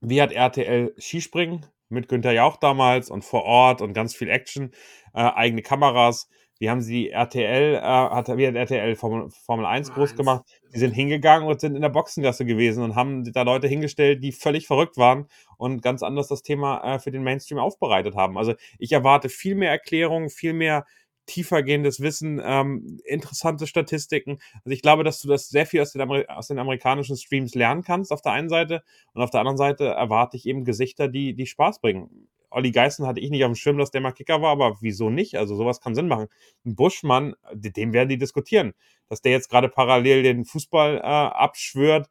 wie 0.00 0.20
hat 0.20 0.32
RTL 0.32 0.94
Skispringen 0.98 1.66
mit 1.88 2.08
Günther 2.08 2.32
Jauch 2.32 2.56
damals 2.56 3.08
und 3.10 3.24
vor 3.24 3.44
Ort 3.44 3.82
und 3.82 3.92
ganz 3.92 4.16
viel 4.16 4.28
Action, 4.28 4.72
äh, 5.14 5.20
eigene 5.20 5.62
Kameras. 5.62 6.28
Wie 6.60 6.68
haben 6.68 6.82
sie 6.82 7.08
RTL, 7.08 7.76
äh, 7.76 7.80
hat, 7.80 8.28
wie 8.36 8.46
hat 8.46 8.54
RTL 8.54 8.94
Formel, 8.94 9.30
Formel 9.30 9.64
1 9.64 9.92
groß 9.94 10.14
gemacht? 10.14 10.44
Die 10.74 10.78
sind 10.78 10.92
hingegangen 10.92 11.48
und 11.48 11.58
sind 11.58 11.74
in 11.74 11.80
der 11.80 11.88
Boxengasse 11.88 12.44
gewesen 12.44 12.84
und 12.84 12.94
haben 12.94 13.24
da 13.32 13.42
Leute 13.42 13.66
hingestellt, 13.66 14.22
die 14.22 14.30
völlig 14.30 14.66
verrückt 14.66 14.98
waren 14.98 15.26
und 15.56 15.80
ganz 15.80 16.02
anders 16.02 16.28
das 16.28 16.42
Thema 16.42 16.84
äh, 16.84 16.98
für 16.98 17.10
den 17.10 17.22
Mainstream 17.22 17.58
aufbereitet 17.58 18.14
haben. 18.14 18.36
Also 18.36 18.52
ich 18.78 18.92
erwarte 18.92 19.30
viel 19.30 19.54
mehr 19.54 19.70
Erklärungen, 19.70 20.28
viel 20.28 20.52
mehr 20.52 20.84
tiefergehendes 21.24 22.00
Wissen, 22.00 22.42
ähm, 22.44 23.00
interessante 23.04 23.66
Statistiken. 23.66 24.38
Also 24.56 24.70
ich 24.70 24.82
glaube, 24.82 25.02
dass 25.02 25.22
du 25.22 25.28
das 25.28 25.48
sehr 25.48 25.64
viel 25.64 25.80
aus 25.80 25.92
den, 25.92 26.02
aus 26.28 26.48
den 26.48 26.58
amerikanischen 26.58 27.16
Streams 27.16 27.54
lernen 27.54 27.82
kannst 27.82 28.12
auf 28.12 28.20
der 28.20 28.32
einen 28.32 28.50
Seite 28.50 28.82
und 29.14 29.22
auf 29.22 29.30
der 29.30 29.40
anderen 29.40 29.56
Seite 29.56 29.86
erwarte 29.86 30.36
ich 30.36 30.44
eben 30.44 30.66
Gesichter, 30.66 31.08
die, 31.08 31.34
die 31.34 31.46
Spaß 31.46 31.80
bringen. 31.80 32.28
Olli 32.50 32.72
Geißen 32.72 33.06
hatte 33.06 33.20
ich 33.20 33.30
nicht 33.30 33.44
auf 33.44 33.50
dem 33.50 33.56
Schirm, 33.56 33.78
dass 33.78 33.90
der 33.90 34.00
mal 34.00 34.12
Kicker 34.12 34.42
war, 34.42 34.50
aber 34.50 34.78
wieso 34.80 35.10
nicht? 35.10 35.36
Also 35.36 35.56
sowas 35.56 35.80
kann 35.80 35.94
Sinn 35.94 36.08
machen. 36.08 36.28
Ein 36.64 36.74
Buschmann, 36.74 37.34
dem 37.52 37.92
werden 37.92 38.08
die 38.08 38.18
diskutieren. 38.18 38.74
Dass 39.08 39.22
der 39.22 39.32
jetzt 39.32 39.48
gerade 39.50 39.68
parallel 39.68 40.22
den 40.22 40.44
Fußball 40.44 40.98
äh, 40.98 41.00
abschwört, 41.00 42.08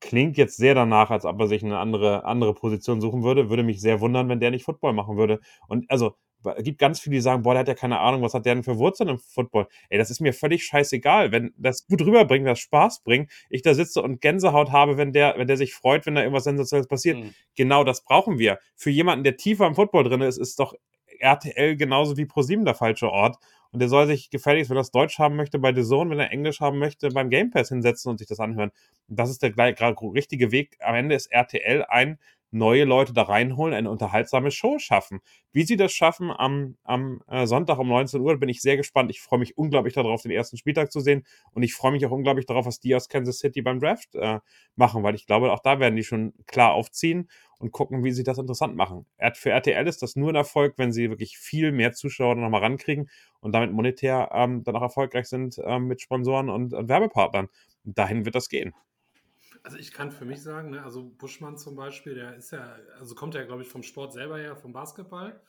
klingt 0.00 0.36
jetzt 0.36 0.56
sehr 0.56 0.74
danach, 0.74 1.10
als 1.10 1.24
ob 1.24 1.40
er 1.40 1.48
sich 1.48 1.64
eine 1.64 1.78
andere, 1.78 2.24
andere 2.24 2.54
Position 2.54 3.00
suchen 3.00 3.22
würde. 3.22 3.48
Würde 3.50 3.62
mich 3.62 3.80
sehr 3.80 4.00
wundern, 4.00 4.28
wenn 4.28 4.40
der 4.40 4.50
nicht 4.50 4.64
Football 4.64 4.92
machen 4.92 5.16
würde. 5.16 5.40
Und 5.68 5.90
also 5.90 6.14
es 6.56 6.64
gibt 6.64 6.78
ganz 6.78 7.00
viele, 7.00 7.14
die 7.14 7.20
sagen, 7.20 7.42
boah, 7.42 7.54
der 7.54 7.60
hat 7.60 7.68
ja 7.68 7.74
keine 7.74 7.98
Ahnung, 8.00 8.22
was 8.22 8.34
hat 8.34 8.46
der 8.46 8.54
denn 8.54 8.64
für 8.64 8.78
Wurzeln 8.78 9.08
im 9.08 9.18
Football? 9.18 9.66
Ey, 9.88 9.98
das 9.98 10.10
ist 10.10 10.20
mir 10.20 10.32
völlig 10.32 10.64
scheißegal. 10.64 11.32
Wenn 11.32 11.54
das 11.56 11.86
gut 11.86 12.02
rüberbringt, 12.02 12.46
das 12.46 12.60
Spaß 12.60 13.02
bringt, 13.02 13.30
ich 13.50 13.62
da 13.62 13.74
sitze 13.74 14.02
und 14.02 14.20
Gänsehaut 14.20 14.72
habe, 14.72 14.96
wenn 14.96 15.12
der, 15.12 15.34
wenn 15.36 15.46
der 15.46 15.56
sich 15.56 15.74
freut, 15.74 16.06
wenn 16.06 16.14
da 16.14 16.22
irgendwas 16.22 16.44
Sensationelles 16.44 16.88
passiert. 16.88 17.18
Mhm. 17.18 17.34
Genau 17.56 17.84
das 17.84 18.04
brauchen 18.04 18.38
wir. 18.38 18.58
Für 18.76 18.90
jemanden, 18.90 19.24
der 19.24 19.36
tiefer 19.36 19.66
im 19.66 19.74
Football 19.74 20.04
drin 20.04 20.20
ist, 20.20 20.38
ist 20.38 20.58
doch 20.58 20.74
RTL 21.18 21.76
genauso 21.76 22.16
wie 22.16 22.26
ProSieben 22.26 22.64
der 22.64 22.74
falsche 22.74 23.10
Ort. 23.10 23.36
Und 23.70 23.80
der 23.80 23.88
soll 23.88 24.06
sich 24.06 24.30
gefälligst, 24.30 24.70
wenn 24.70 24.76
er 24.76 24.80
das 24.80 24.92
Deutsch 24.92 25.18
haben 25.18 25.34
möchte, 25.34 25.58
bei 25.58 25.74
The 25.74 25.82
Zone, 25.82 26.10
wenn 26.10 26.20
er 26.20 26.30
Englisch 26.30 26.60
haben 26.60 26.78
möchte, 26.78 27.08
beim 27.08 27.28
Game 27.28 27.50
Pass 27.50 27.70
hinsetzen 27.70 28.08
und 28.08 28.18
sich 28.18 28.28
das 28.28 28.38
anhören. 28.38 28.70
das 29.08 29.30
ist 29.30 29.42
der 29.42 29.50
gleich, 29.50 29.76
richtige 29.80 30.52
Weg. 30.52 30.76
Am 30.80 30.94
Ende 30.94 31.16
ist 31.16 31.26
RTL 31.32 31.84
ein 31.88 32.18
neue 32.54 32.84
Leute 32.84 33.12
da 33.12 33.22
reinholen, 33.22 33.74
eine 33.74 33.90
unterhaltsame 33.90 34.50
Show 34.50 34.78
schaffen. 34.78 35.20
Wie 35.52 35.64
sie 35.64 35.76
das 35.76 35.92
schaffen 35.92 36.30
am, 36.30 36.76
am 36.84 37.20
äh, 37.28 37.46
Sonntag 37.46 37.78
um 37.78 37.88
19 37.88 38.20
Uhr, 38.20 38.38
bin 38.38 38.48
ich 38.48 38.62
sehr 38.62 38.76
gespannt. 38.76 39.10
Ich 39.10 39.20
freue 39.20 39.40
mich 39.40 39.58
unglaublich 39.58 39.94
darauf, 39.94 40.22
den 40.22 40.30
ersten 40.30 40.56
Spieltag 40.56 40.92
zu 40.92 41.00
sehen. 41.00 41.24
Und 41.52 41.64
ich 41.64 41.74
freue 41.74 41.92
mich 41.92 42.06
auch 42.06 42.12
unglaublich 42.12 42.46
darauf, 42.46 42.64
was 42.64 42.80
die 42.80 42.94
aus 42.94 43.08
Kansas 43.08 43.38
City 43.38 43.60
beim 43.60 43.80
Draft 43.80 44.14
äh, 44.14 44.38
machen, 44.76 45.02
weil 45.02 45.14
ich 45.14 45.26
glaube, 45.26 45.52
auch 45.52 45.60
da 45.60 45.80
werden 45.80 45.96
die 45.96 46.04
schon 46.04 46.32
klar 46.46 46.72
aufziehen 46.74 47.28
und 47.58 47.72
gucken, 47.72 48.04
wie 48.04 48.12
sie 48.12 48.22
das 48.22 48.38
interessant 48.38 48.76
machen. 48.76 49.06
Für 49.34 49.50
RTL 49.50 49.86
ist 49.86 50.02
das 50.02 50.16
nur 50.16 50.30
ein 50.30 50.36
Erfolg, 50.36 50.74
wenn 50.76 50.92
sie 50.92 51.10
wirklich 51.10 51.38
viel 51.38 51.72
mehr 51.72 51.92
Zuschauer 51.92 52.36
nochmal 52.36 52.60
rankriegen 52.60 53.08
und 53.40 53.52
damit 53.52 53.72
monetär 53.72 54.30
ähm, 54.32 54.62
dann 54.64 54.76
auch 54.76 54.82
erfolgreich 54.82 55.26
sind 55.26 55.60
ähm, 55.64 55.86
mit 55.86 56.00
Sponsoren 56.00 56.48
und, 56.50 56.72
und 56.72 56.88
Werbepartnern. 56.88 57.48
Dahin 57.84 58.24
wird 58.24 58.34
das 58.34 58.48
gehen. 58.48 58.74
Also 59.64 59.78
ich 59.78 59.92
kann 59.92 60.12
für 60.12 60.26
mich 60.26 60.42
sagen, 60.42 60.70
ne, 60.70 60.82
also 60.82 61.02
Buschmann 61.02 61.56
zum 61.56 61.74
Beispiel, 61.74 62.14
der 62.14 62.36
ist 62.36 62.50
ja, 62.50 62.76
also 62.98 63.14
kommt 63.14 63.34
ja, 63.34 63.44
glaube 63.44 63.62
ich, 63.62 63.68
vom 63.68 63.82
Sport 63.82 64.12
selber 64.12 64.36
her, 64.36 64.56
vom 64.56 64.74
Basketball 64.74 65.40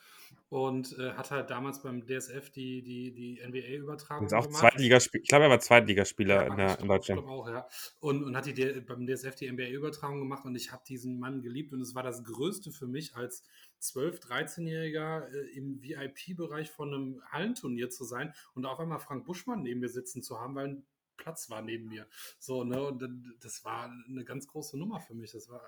und 0.48 0.98
äh, 0.98 1.12
hat 1.12 1.32
halt 1.32 1.50
damals 1.50 1.82
beim 1.82 2.08
DSF 2.08 2.50
die, 2.50 2.82
die, 2.82 3.12
die 3.12 3.42
NBA-Übertragung 3.46 4.26
gemacht. 4.26 4.54
Zweitligaspiel 4.54 5.20
ich 5.20 5.28
glaube, 5.28 5.44
er 5.44 5.50
war 5.50 5.60
Zweitligaspieler 5.60 6.36
ja, 6.36 6.48
in, 6.48 6.56
der, 6.56 6.80
in 6.80 6.88
Deutschland. 6.88 7.22
Ich 7.22 7.28
auch, 7.28 7.50
ja. 7.50 7.68
Und, 8.00 8.24
und 8.24 8.38
hat 8.38 8.46
die, 8.46 8.82
beim 8.88 9.06
DSF 9.06 9.36
die 9.36 9.52
NBA-Übertragung 9.52 10.20
gemacht 10.20 10.46
und 10.46 10.56
ich 10.56 10.72
habe 10.72 10.84
diesen 10.88 11.20
Mann 11.20 11.42
geliebt 11.42 11.74
und 11.74 11.82
es 11.82 11.94
war 11.94 12.04
das 12.04 12.24
Größte 12.24 12.72
für 12.72 12.88
mich 12.88 13.18
als 13.18 13.44
12-, 13.82 14.26
13-Jähriger 14.28 15.28
äh, 15.28 15.58
im 15.58 15.82
VIP-Bereich 15.82 16.72
von 16.72 16.94
einem 16.94 17.22
Hallenturnier 17.32 17.90
zu 17.90 18.06
sein 18.06 18.34
und 18.54 18.66
auf 18.66 18.80
einmal 18.80 19.00
Frank 19.00 19.26
Buschmann 19.26 19.64
neben 19.64 19.82
mir 19.82 19.90
sitzen 19.90 20.24
zu 20.24 20.40
haben, 20.40 20.56
weil 20.56 20.84
Platz 21.18 21.50
war 21.50 21.62
neben 21.62 21.88
mir. 21.88 22.08
So, 22.40 22.64
ne, 22.64 22.82
und 22.82 23.04
das 23.42 23.64
war 23.64 23.92
eine 24.10 24.24
ganz 24.26 24.48
große 24.48 24.78
Nummer 24.78 25.00
für 25.00 25.14
mich. 25.14 25.32
Das 25.32 25.50
war. 25.50 25.62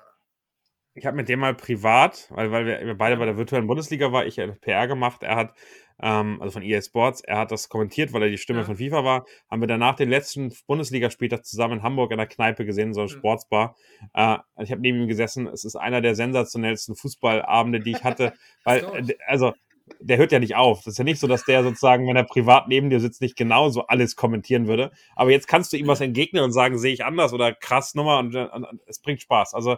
Ich 0.93 1.05
habe 1.05 1.15
mit 1.15 1.29
dem 1.29 1.39
mal 1.39 1.53
privat, 1.53 2.27
weil, 2.31 2.51
weil 2.51 2.65
wir 2.65 2.95
beide 2.95 3.17
bei 3.17 3.25
der 3.25 3.37
virtuellen 3.37 3.67
Bundesliga 3.67 4.11
waren, 4.11 4.27
ich 4.27 4.39
habe 4.39 4.53
PR 4.53 4.87
gemacht, 4.87 5.21
er 5.21 5.35
hat, 5.35 5.53
ähm, 6.01 6.41
also 6.41 6.53
von 6.53 6.63
EA 6.63 6.81
Sports, 6.81 7.21
er 7.21 7.37
hat 7.37 7.51
das 7.51 7.69
kommentiert, 7.69 8.13
weil 8.13 8.23
er 8.23 8.29
die 8.29 8.39
Stimme 8.39 8.61
ja. 8.61 8.65
von 8.65 8.77
FIFA 8.77 9.03
war, 9.03 9.25
haben 9.47 9.61
wir 9.61 9.67
danach 9.67 9.95
den 9.95 10.09
letzten 10.09 10.51
Bundesligaspieltag 10.65 11.45
zusammen 11.45 11.77
in 11.77 11.83
Hamburg 11.83 12.11
in 12.11 12.17
der 12.17 12.25
Kneipe 12.25 12.65
gesehen, 12.65 12.95
so 12.95 13.01
ein 13.01 13.07
ja. 13.09 13.13
Sportsbar. 13.13 13.75
Äh, 14.15 14.37
ich 14.63 14.71
habe 14.71 14.81
neben 14.81 14.99
ihm 14.99 15.07
gesessen, 15.07 15.45
es 15.45 15.65
ist 15.65 15.75
einer 15.75 16.01
der 16.01 16.15
sensationellsten 16.15 16.95
Fußballabende, 16.95 17.79
die 17.79 17.91
ich 17.91 18.03
hatte, 18.03 18.33
weil, 18.63 19.15
also 19.27 19.53
der 19.99 20.17
hört 20.17 20.31
ja 20.31 20.39
nicht 20.39 20.55
auf. 20.55 20.79
Das 20.79 20.93
ist 20.93 20.97
ja 20.97 21.03
nicht 21.03 21.19
so, 21.19 21.27
dass 21.27 21.45
der 21.45 21.63
sozusagen, 21.63 22.07
wenn 22.07 22.15
er 22.15 22.23
privat 22.23 22.67
neben 22.67 22.89
dir 22.89 22.99
sitzt, 22.99 23.21
nicht 23.21 23.35
genauso 23.35 23.87
alles 23.87 24.15
kommentieren 24.15 24.67
würde. 24.67 24.91
Aber 25.15 25.31
jetzt 25.31 25.47
kannst 25.47 25.73
du 25.73 25.77
ihm 25.77 25.87
was 25.87 26.01
entgegnen 26.01 26.43
und 26.43 26.51
sagen, 26.51 26.77
sehe 26.77 26.93
ich 26.93 27.05
anders 27.05 27.33
oder 27.33 27.53
krass 27.53 27.95
Nummer 27.95 28.19
und, 28.19 28.35
und, 28.35 28.63
und 28.63 28.81
es 28.85 28.99
bringt 28.99 29.21
Spaß. 29.21 29.53
Also 29.53 29.77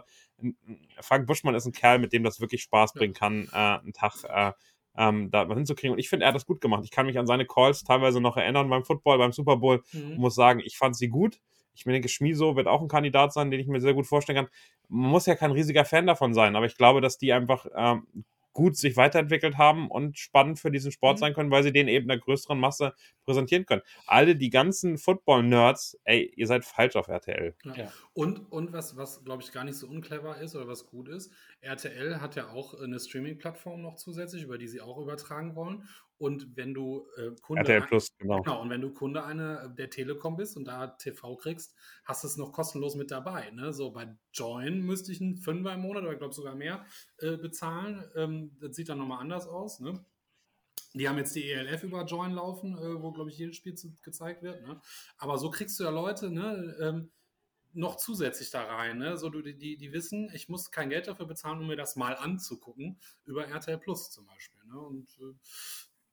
Frank 1.00 1.26
Buschmann 1.26 1.54
ist 1.54 1.66
ein 1.66 1.72
Kerl, 1.72 1.98
mit 1.98 2.12
dem 2.12 2.24
das 2.24 2.40
wirklich 2.40 2.62
Spaß 2.62 2.94
bringen 2.94 3.14
kann, 3.14 3.48
äh, 3.52 3.56
einen 3.56 3.92
Tag 3.92 4.14
äh, 4.28 4.52
ähm, 4.96 5.30
da 5.30 5.46
hinzukriegen. 5.46 5.92
Und 5.92 5.98
ich 5.98 6.08
finde, 6.08 6.24
er 6.24 6.28
hat 6.28 6.34
das 6.34 6.46
gut 6.46 6.60
gemacht. 6.60 6.82
Ich 6.84 6.90
kann 6.90 7.06
mich 7.06 7.18
an 7.18 7.26
seine 7.26 7.46
Calls 7.46 7.84
teilweise 7.84 8.20
noch 8.20 8.36
erinnern 8.36 8.68
beim 8.68 8.84
Football, 8.84 9.18
beim 9.18 9.32
Super 9.32 9.56
Bowl 9.56 9.82
mhm. 9.92 10.12
und 10.12 10.18
muss 10.18 10.34
sagen, 10.34 10.60
ich 10.60 10.76
fand 10.76 10.96
sie 10.96 11.08
gut. 11.08 11.40
Ich 11.74 11.84
denke, 11.84 12.08
Schmiso 12.08 12.56
wird 12.56 12.66
auch 12.66 12.82
ein 12.82 12.88
Kandidat 12.88 13.32
sein, 13.32 13.50
den 13.50 13.60
ich 13.60 13.66
mir 13.66 13.80
sehr 13.80 13.94
gut 13.94 14.06
vorstellen 14.06 14.36
kann. 14.36 14.48
Man 14.88 15.10
muss 15.10 15.26
ja 15.26 15.34
kein 15.34 15.52
riesiger 15.52 15.84
Fan 15.84 16.06
davon 16.06 16.34
sein, 16.34 16.56
aber 16.56 16.66
ich 16.66 16.76
glaube, 16.76 17.00
dass 17.00 17.16
die 17.16 17.32
einfach 17.32 17.66
ähm, 17.74 18.06
gut 18.52 18.76
sich 18.76 18.96
weiterentwickelt 18.96 19.58
haben 19.58 19.90
und 19.90 20.18
spannend 20.18 20.58
für 20.58 20.70
diesen 20.70 20.92
Sport 20.92 21.16
mhm. 21.16 21.20
sein 21.20 21.34
können, 21.34 21.50
weil 21.50 21.62
sie 21.62 21.72
den 21.72 21.88
eben 21.88 22.10
einer 22.10 22.20
größeren 22.20 22.58
Masse 22.58 22.94
präsentieren 23.24 23.66
können. 23.66 23.82
Alle 24.06 24.36
die 24.36 24.50
ganzen 24.50 24.98
Football-Nerds, 24.98 25.98
ey, 26.04 26.32
ihr 26.36 26.46
seid 26.46 26.64
falsch 26.64 26.96
auf 26.96 27.08
RTL. 27.08 27.54
Ja. 27.76 27.92
Und, 28.12 28.50
und 28.50 28.72
was, 28.72 28.96
was 28.96 29.24
glaube 29.24 29.42
ich, 29.42 29.52
gar 29.52 29.64
nicht 29.64 29.76
so 29.76 29.86
unclever 29.86 30.38
ist 30.40 30.56
oder 30.56 30.68
was 30.68 30.86
gut 30.86 31.08
ist, 31.08 31.32
RTL 31.60 32.20
hat 32.20 32.36
ja 32.36 32.48
auch 32.48 32.74
eine 32.74 32.98
Streaming-Plattform 32.98 33.82
noch 33.82 33.96
zusätzlich, 33.96 34.42
über 34.42 34.58
die 34.58 34.68
sie 34.68 34.80
auch 34.80 34.98
übertragen 34.98 35.54
wollen. 35.54 35.88
Und 36.20 36.54
wenn 36.54 36.74
du 36.74 37.06
äh, 37.16 37.30
Kunde, 37.40 37.62
RTL 37.62 37.80
Plus, 37.80 38.14
genau. 38.18 38.42
genau. 38.42 38.60
Und 38.60 38.68
wenn 38.68 38.82
du 38.82 38.92
Kunde 38.92 39.24
einer 39.24 39.70
der 39.70 39.88
Telekom 39.88 40.36
bist 40.36 40.54
und 40.54 40.66
da 40.66 40.88
TV 40.88 41.34
kriegst, 41.36 41.74
hast 42.04 42.24
du 42.24 42.28
es 42.28 42.36
noch 42.36 42.52
kostenlos 42.52 42.94
mit 42.94 43.10
dabei. 43.10 43.50
Ne? 43.52 43.72
So 43.72 43.90
bei 43.90 44.14
Join 44.34 44.82
müsste 44.82 45.12
ich 45.12 45.22
einen 45.22 45.38
Fünfer 45.38 45.72
im 45.72 45.80
Monat 45.80 46.02
oder 46.02 46.12
ich 46.12 46.18
glaube 46.18 46.34
sogar 46.34 46.54
mehr 46.54 46.84
äh, 47.20 47.38
bezahlen. 47.38 48.04
Ähm, 48.16 48.54
das 48.60 48.76
sieht 48.76 48.90
dann 48.90 48.98
nochmal 48.98 49.22
anders 49.22 49.48
aus. 49.48 49.80
Ne? 49.80 50.04
Die 50.92 51.08
haben 51.08 51.16
jetzt 51.16 51.34
die 51.34 51.50
ELF 51.50 51.84
über 51.84 52.04
Join 52.04 52.32
laufen, 52.32 52.76
äh, 52.76 53.02
wo, 53.02 53.12
glaube 53.12 53.30
ich, 53.30 53.38
jedes 53.38 53.56
Spiel 53.56 53.74
zu, 53.74 53.96
gezeigt 54.02 54.42
wird. 54.42 54.60
Ne? 54.60 54.78
Aber 55.16 55.38
so 55.38 55.48
kriegst 55.50 55.80
du 55.80 55.84
ja 55.84 55.90
Leute, 55.90 56.30
ne, 56.30 56.76
ähm, 56.82 57.10
noch 57.72 57.96
zusätzlich 57.96 58.50
da 58.50 58.64
rein. 58.64 58.98
Ne? 58.98 59.16
So, 59.16 59.30
die, 59.30 59.56
die, 59.56 59.78
die 59.78 59.92
wissen, 59.92 60.30
ich 60.34 60.50
muss 60.50 60.70
kein 60.70 60.90
Geld 60.90 61.06
dafür 61.06 61.24
bezahlen, 61.24 61.60
um 61.60 61.66
mir 61.66 61.76
das 61.76 61.96
mal 61.96 62.14
anzugucken, 62.14 62.98
über 63.24 63.46
RTL 63.46 63.78
Plus 63.78 64.10
zum 64.10 64.26
Beispiel. 64.26 64.60
Ne? 64.64 64.78
Und 64.78 65.08
äh, 65.20 65.34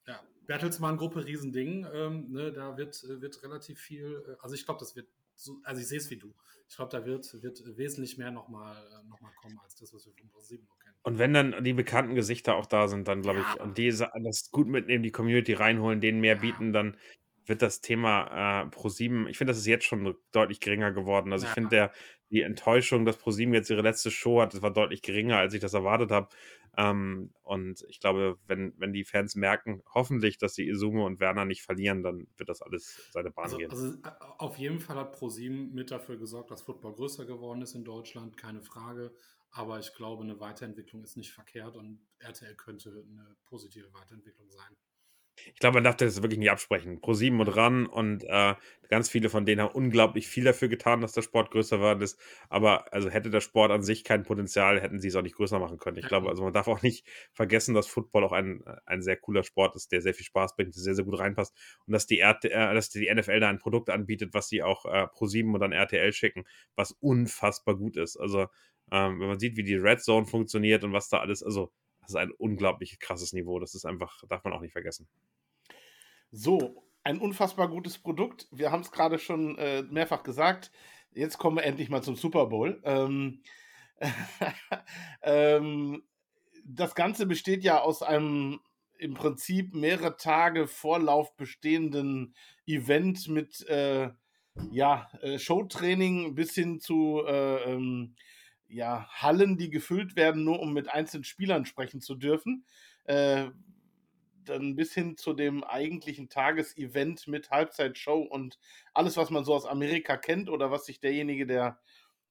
ja, 0.08 0.24
Bertelsmann-Gruppe, 0.48 1.26
Riesending. 1.26 1.86
Ähm, 1.94 2.32
ne, 2.32 2.52
da 2.52 2.78
wird, 2.78 3.04
äh, 3.04 3.22
wird 3.22 3.44
relativ 3.44 3.80
viel, 3.80 4.24
äh, 4.28 4.36
also 4.42 4.56
ich 4.56 4.66
glaube, 4.66 4.80
das 4.80 4.96
wird, 4.96 5.08
so, 5.36 5.60
also 5.64 5.82
ich 5.82 5.88
sehe 5.88 6.00
es 6.00 6.10
wie 6.10 6.18
du. 6.18 6.34
Ich 6.70 6.76
glaube, 6.76 6.92
da 6.92 7.06
wird, 7.06 7.42
wird 7.42 7.78
wesentlich 7.78 8.18
mehr 8.18 8.32
nochmal 8.32 8.76
äh, 8.76 9.08
noch 9.08 9.22
mal 9.22 9.32
kommen, 9.42 9.60
als 9.64 9.76
das, 9.76 9.94
was 9.94 10.06
wir 10.06 10.14
von 10.14 10.30
ProSieben 10.30 10.66
noch 10.66 10.80
kennen. 10.80 10.96
Und 11.04 11.20
wenn 11.20 11.34
dann 11.34 11.64
die 11.64 11.74
bekannten 11.74 12.16
Gesichter 12.16 12.56
auch 12.56 12.66
da 12.66 12.88
sind, 12.88 13.08
dann 13.08 13.22
glaube 13.22 13.40
ja. 13.40 13.54
ich, 13.54 13.62
und 13.62 13.78
die 13.78 13.90
das 13.90 14.52
gut 14.52 14.68
mitnehmen, 14.68 15.04
die 15.04 15.12
Community 15.12 15.54
reinholen, 15.54 16.02
denen 16.02 16.20
mehr 16.20 16.36
ja. 16.36 16.42
bieten, 16.42 16.74
dann 16.74 16.98
wird 17.46 17.62
das 17.62 17.82
Thema 17.82 18.64
äh, 18.64 18.70
ProSieben, 18.70 19.28
ich 19.28 19.38
finde, 19.38 19.52
das 19.52 19.60
ist 19.60 19.68
jetzt 19.68 19.86
schon 19.86 20.18
deutlich 20.32 20.60
geringer 20.60 20.92
geworden. 20.92 21.32
Also 21.32 21.46
ich 21.46 21.54
finde, 21.54 21.70
der 21.70 21.92
die 22.30 22.42
Enttäuschung, 22.42 23.06
dass 23.06 23.18
ProSieben 23.18 23.54
jetzt 23.54 23.70
ihre 23.70 23.82
letzte 23.82 24.12
Show 24.12 24.42
hat, 24.42 24.54
das 24.54 24.62
war 24.62 24.72
deutlich 24.72 25.02
geringer, 25.02 25.38
als 25.38 25.54
ich 25.54 25.62
das 25.62 25.74
erwartet 25.74 26.12
habe. 26.12 26.30
Ähm, 26.78 27.34
und 27.42 27.84
ich 27.90 28.00
glaube, 28.00 28.38
wenn, 28.46 28.74
wenn 28.78 28.94
die 28.94 29.04
Fans 29.04 29.36
merken, 29.36 29.82
hoffentlich, 29.94 30.38
dass 30.38 30.54
sie 30.54 30.68
Izume 30.68 31.04
und 31.04 31.20
Werner 31.20 31.46
nicht 31.46 31.64
verlieren, 31.64 32.04
dann 32.04 32.28
wird 32.38 32.50
das 32.50 32.62
alles 32.62 33.10
seine 33.12 33.32
Bahn 33.32 33.46
also, 33.46 33.58
gehen. 33.58 33.72
Also 33.72 33.94
äh, 33.94 34.12
auf 34.38 34.58
jeden 34.58 34.80
Fall 34.80 34.98
hat 34.98 35.14
ProSieben 35.14 35.74
mit 35.74 35.90
dafür 35.90 36.18
gesorgt, 36.18 36.52
dass 36.52 36.62
Football 36.62 36.94
größer 36.94 37.26
geworden 37.26 37.62
ist 37.62 37.74
in 37.74 37.84
Deutschland, 37.84 38.38
keine 38.38 38.62
Frage. 38.62 39.12
Aber 39.50 39.80
ich 39.80 39.94
glaube, 39.96 40.24
eine 40.24 40.40
Weiterentwicklung 40.40 41.04
ist 41.04 41.18
nicht 41.18 41.32
verkehrt 41.32 41.78
und 41.78 42.00
RTL 42.20 42.54
könnte 42.56 43.06
eine 43.10 43.36
positive 43.46 43.92
Weiterentwicklung 43.94 44.52
sein. 44.52 44.76
Ich 45.54 45.60
glaube, 45.60 45.76
man 45.76 45.84
darf 45.84 45.96
das 45.96 46.22
wirklich 46.22 46.40
nicht 46.40 46.52
absprechen. 46.52 47.00
Pro7 47.00 47.40
und 47.40 47.48
RAN 47.48 47.86
und 47.86 48.24
äh, 48.24 48.56
ganz 48.90 49.10
viele 49.10 49.30
von 49.30 49.46
denen 49.46 49.62
haben 49.62 49.74
unglaublich 49.74 50.28
viel 50.28 50.44
dafür 50.44 50.68
getan, 50.68 51.02
dass 51.02 51.14
der 51.14 51.22
Sport 51.22 51.52
größer 51.52 51.78
geworden 51.78 52.02
ist. 52.02 52.20
Aber 52.50 52.92
also 52.94 53.10
hätte 53.10 53.30
der 53.30 53.42
Sport 53.42 53.72
an 53.72 53.84
sich 53.84 54.04
kein 54.04 54.24
Potenzial, 54.24 54.82
hätten 54.82 55.00
sie 55.00 55.10
es 55.10 55.16
auch 55.16 55.22
nicht 55.22 55.36
größer 55.36 55.60
machen 55.60 55.78
können. 55.78 55.98
Ich 55.98 56.08
glaube, 56.08 56.30
also 56.30 56.44
man 56.44 56.54
darf 56.54 56.68
auch 56.68 56.82
nicht 56.82 57.06
vergessen, 57.34 57.74
dass 57.74 57.88
Football 57.88 58.24
auch 58.24 58.32
ein, 58.32 58.64
ein 58.86 59.02
sehr 59.02 59.18
cooler 59.18 59.44
Sport 59.44 59.76
ist, 59.76 59.92
der 59.92 60.02
sehr 60.02 60.14
viel 60.14 60.26
Spaß 60.26 60.56
bringt, 60.56 60.76
der 60.76 60.82
sehr, 60.82 60.96
sehr 60.96 61.06
gut 61.06 61.20
reinpasst. 61.20 61.56
Und 61.86 61.94
dass 61.94 62.08
die, 62.08 62.22
RT, 62.22 62.46
äh, 62.46 62.74
dass 62.74 62.90
die 62.90 63.14
NFL 63.14 63.40
da 63.40 63.50
ein 63.50 63.60
Produkt 63.60 63.90
anbietet, 63.90 64.34
was 64.34 64.50
sie 64.50 64.64
auch 64.64 64.86
äh, 64.86 65.06
Pro7 65.06 65.54
und 65.54 65.60
dann 65.60 65.72
RTL 65.72 66.14
schicken, 66.14 66.46
was 66.76 66.92
unfassbar 66.92 67.76
gut 67.76 67.98
ist. 67.98 68.18
Also 68.18 68.48
ähm, 68.92 69.20
wenn 69.20 69.28
man 69.28 69.40
sieht, 69.40 69.58
wie 69.58 69.64
die 69.64 69.76
Red 69.76 70.02
Zone 70.02 70.26
funktioniert 70.26 70.84
und 70.84 70.94
was 70.94 71.10
da 71.10 71.20
alles, 71.20 71.44
also 71.44 71.72
das 72.08 72.14
ist 72.14 72.22
ein 72.22 72.32
unglaublich 72.32 73.00
krasses 73.00 73.34
Niveau. 73.34 73.60
Das 73.60 73.76
ist 73.76 73.86
einfach, 73.86 74.24
darf 74.30 74.46
man 74.46 74.54
auch 74.54 74.62
nicht 74.62 74.72
vergessen. 74.72 75.10
So, 76.32 76.86
ein 77.04 77.20
unfassbar 77.20 77.68
gutes 77.68 77.98
Produkt. 77.98 78.48
Wir 78.50 78.72
haben 78.72 78.82
es 78.82 78.94
gerade 78.94 79.20
schon 79.20 79.58
äh, 79.58 79.84
mehrfach 79.84 80.24
gesagt. 80.24 80.72
Jetzt 81.12 81.38
kommen 81.38 81.58
wir 81.58 81.66
endlich 81.66 81.90
mal 81.90 82.02
zum 82.02 82.16
Super 82.16 82.46
Bowl. 82.46 82.82
Ähm, 82.86 83.44
ähm, 85.22 86.04
das 86.64 86.96
Ganze 86.96 87.26
besteht 87.26 87.66
ja 87.66 87.82
aus 87.82 88.02
einem 88.02 88.62
im 88.98 89.14
Prinzip 89.14 89.76
mehrere 89.76 90.16
Tage 90.16 90.66
Vorlauf 90.66 91.36
bestehenden 91.36 92.34
Event 92.66 93.28
mit 93.28 93.68
äh, 93.68 94.12
ja, 94.72 95.10
äh, 95.22 95.40
Showtraining 95.40 96.36
bis 96.36 96.54
hin 96.54 96.80
zu 96.80 97.22
äh, 97.28 97.74
ähm, 97.74 98.16
ja, 98.68 99.08
Hallen, 99.10 99.58
die 99.58 99.70
gefüllt 99.70 100.16
werden, 100.16 100.44
nur 100.44 100.60
um 100.60 100.74
mit 100.74 100.90
einzelnen 100.90 101.24
Spielern 101.24 101.66
sprechen 101.66 102.02
zu 102.02 102.16
dürfen. 102.16 102.66
Äh, 103.06 103.50
dann 104.46 104.76
bis 104.76 104.94
hin 104.94 105.18
zu 105.18 105.34
dem 105.34 105.64
eigentlichen 105.64 106.30
Tagesevent 106.30 107.28
mit 107.28 107.52
Halbzeitshow 107.52 108.22
und 108.22 108.58
alles, 108.94 109.18
was 109.18 109.30
man 109.30 109.44
so 109.44 109.54
aus 109.54 109.66
Amerika 109.66 110.18
kennt 110.18 110.50
oder 110.50 110.72
was 110.72 110.86
sich 110.86 111.00
derjenige, 111.00 111.46
der 111.46 111.80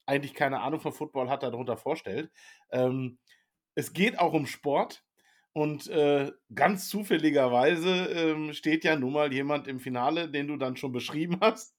eigentlich 0.06 0.34
keine 0.34 0.60
Ahnung 0.60 0.80
von 0.80 0.92
Football 0.92 1.28
hat, 1.28 1.42
darunter 1.42 1.76
vorstellt. 1.76 2.30
Ähm, 2.70 3.18
es 3.74 3.92
geht 3.92 4.18
auch 4.18 4.32
um 4.32 4.46
Sport. 4.46 5.04
Und 5.56 5.88
äh, 5.88 6.32
ganz 6.54 6.90
zufälligerweise 6.90 7.88
ähm, 7.88 8.52
steht 8.52 8.84
ja 8.84 8.94
nun 8.94 9.14
mal 9.14 9.32
jemand 9.32 9.66
im 9.68 9.80
Finale, 9.80 10.28
den 10.30 10.48
du 10.48 10.58
dann 10.58 10.76
schon 10.76 10.92
beschrieben 10.92 11.38
hast, 11.40 11.74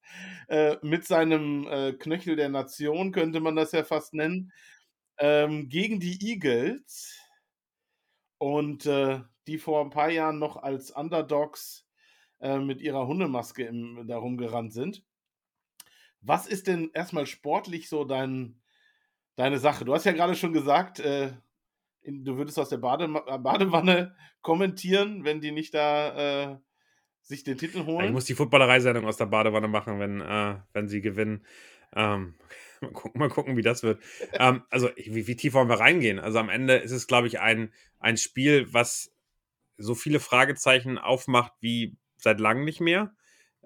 äh, 0.48 0.78
mit 0.82 1.06
seinem 1.06 1.68
äh, 1.68 1.94
Knöchel 1.94 2.36
der 2.36 2.50
Nation, 2.50 3.12
könnte 3.12 3.40
man 3.40 3.56
das 3.56 3.74
ja 3.74 3.84
fast 3.84 4.16
nennen, 4.16 4.52
ähm, 5.20 5.70
gegen 5.70 6.00
die 6.00 6.18
Eagles. 6.28 7.20
Und 8.40 8.88
äh, 8.88 9.20
die 9.46 9.60
vor 9.60 9.86
ein 9.86 9.92
paar 9.92 10.10
Jahren 10.10 10.40
noch 10.40 10.58
als 10.58 10.90
Underdogs 10.90 11.86
äh, 12.40 12.58
mit 12.58 12.82
ihrer 12.82 13.06
Hundemaske 13.06 13.64
im, 13.64 14.08
da 14.08 14.18
rumgerannt 14.18 14.74
sind. 14.74 15.04
Was 16.22 16.48
ist 16.48 16.66
denn 16.66 16.90
erstmal 16.96 17.28
sportlich 17.28 17.90
so 17.90 18.06
dein, 18.06 18.60
deine 19.36 19.60
Sache? 19.60 19.86
Du 19.86 19.94
hast 19.94 20.06
ja 20.06 20.14
gerade 20.14 20.34
schon 20.34 20.52
gesagt, 20.52 21.00
äh, 22.08 22.12
du 22.24 22.38
würdest 22.38 22.60
aus 22.60 22.70
der 22.70 22.78
Bade 22.78 23.06
äh, 23.06 23.38
Badewanne 23.38 24.16
kommentieren, 24.42 25.24
wenn 25.24 25.42
die 25.42 25.52
nicht 25.52 25.74
da 25.74 26.54
äh, 26.54 26.58
sich 27.22 27.44
den 27.44 27.58
Titel 27.58 27.86
holen. 27.86 28.08
Ich 28.08 28.12
muss 28.12 28.26
die 28.26 28.36
Footballerei-Sendung 28.36 29.06
aus 29.06 29.18
der 29.18 29.26
Badewanne 29.26 29.68
machen, 29.68 30.00
wenn, 30.00 30.22
äh, 30.22 30.56
wenn 30.74 30.88
sie 30.88 31.02
gewinnen. 31.02 31.46
Ähm, 31.94 32.36
mal, 32.82 32.92
gucken, 32.92 33.20
mal 33.20 33.30
gucken, 33.30 33.58
wie 33.58 33.62
das 33.62 33.84
wird. 33.84 34.02
ähm, 34.34 34.64
also, 34.70 34.90
wie, 34.96 35.28
wie, 35.28 35.36
tief 35.36 35.54
wollen 35.54 35.70
wir 35.70 35.80
reingehen? 35.80 36.20
Also, 36.20 36.40
am 36.40 36.50
Ende 36.50 36.76
ist 36.76 36.92
es, 36.92 37.08
glaube 37.08 37.28
ich, 37.28 37.40
ein, 37.40 37.74
ein 38.00 38.18
Spiel, 38.18 38.74
was 38.74 39.12
so 39.78 39.94
viele 39.96 40.20
Fragezeichen 40.20 40.98
aufmacht 40.98 41.54
wie 41.60 41.98
seit 42.18 42.40
langem 42.40 42.66
nicht 42.66 42.82
mehr. 42.82 43.14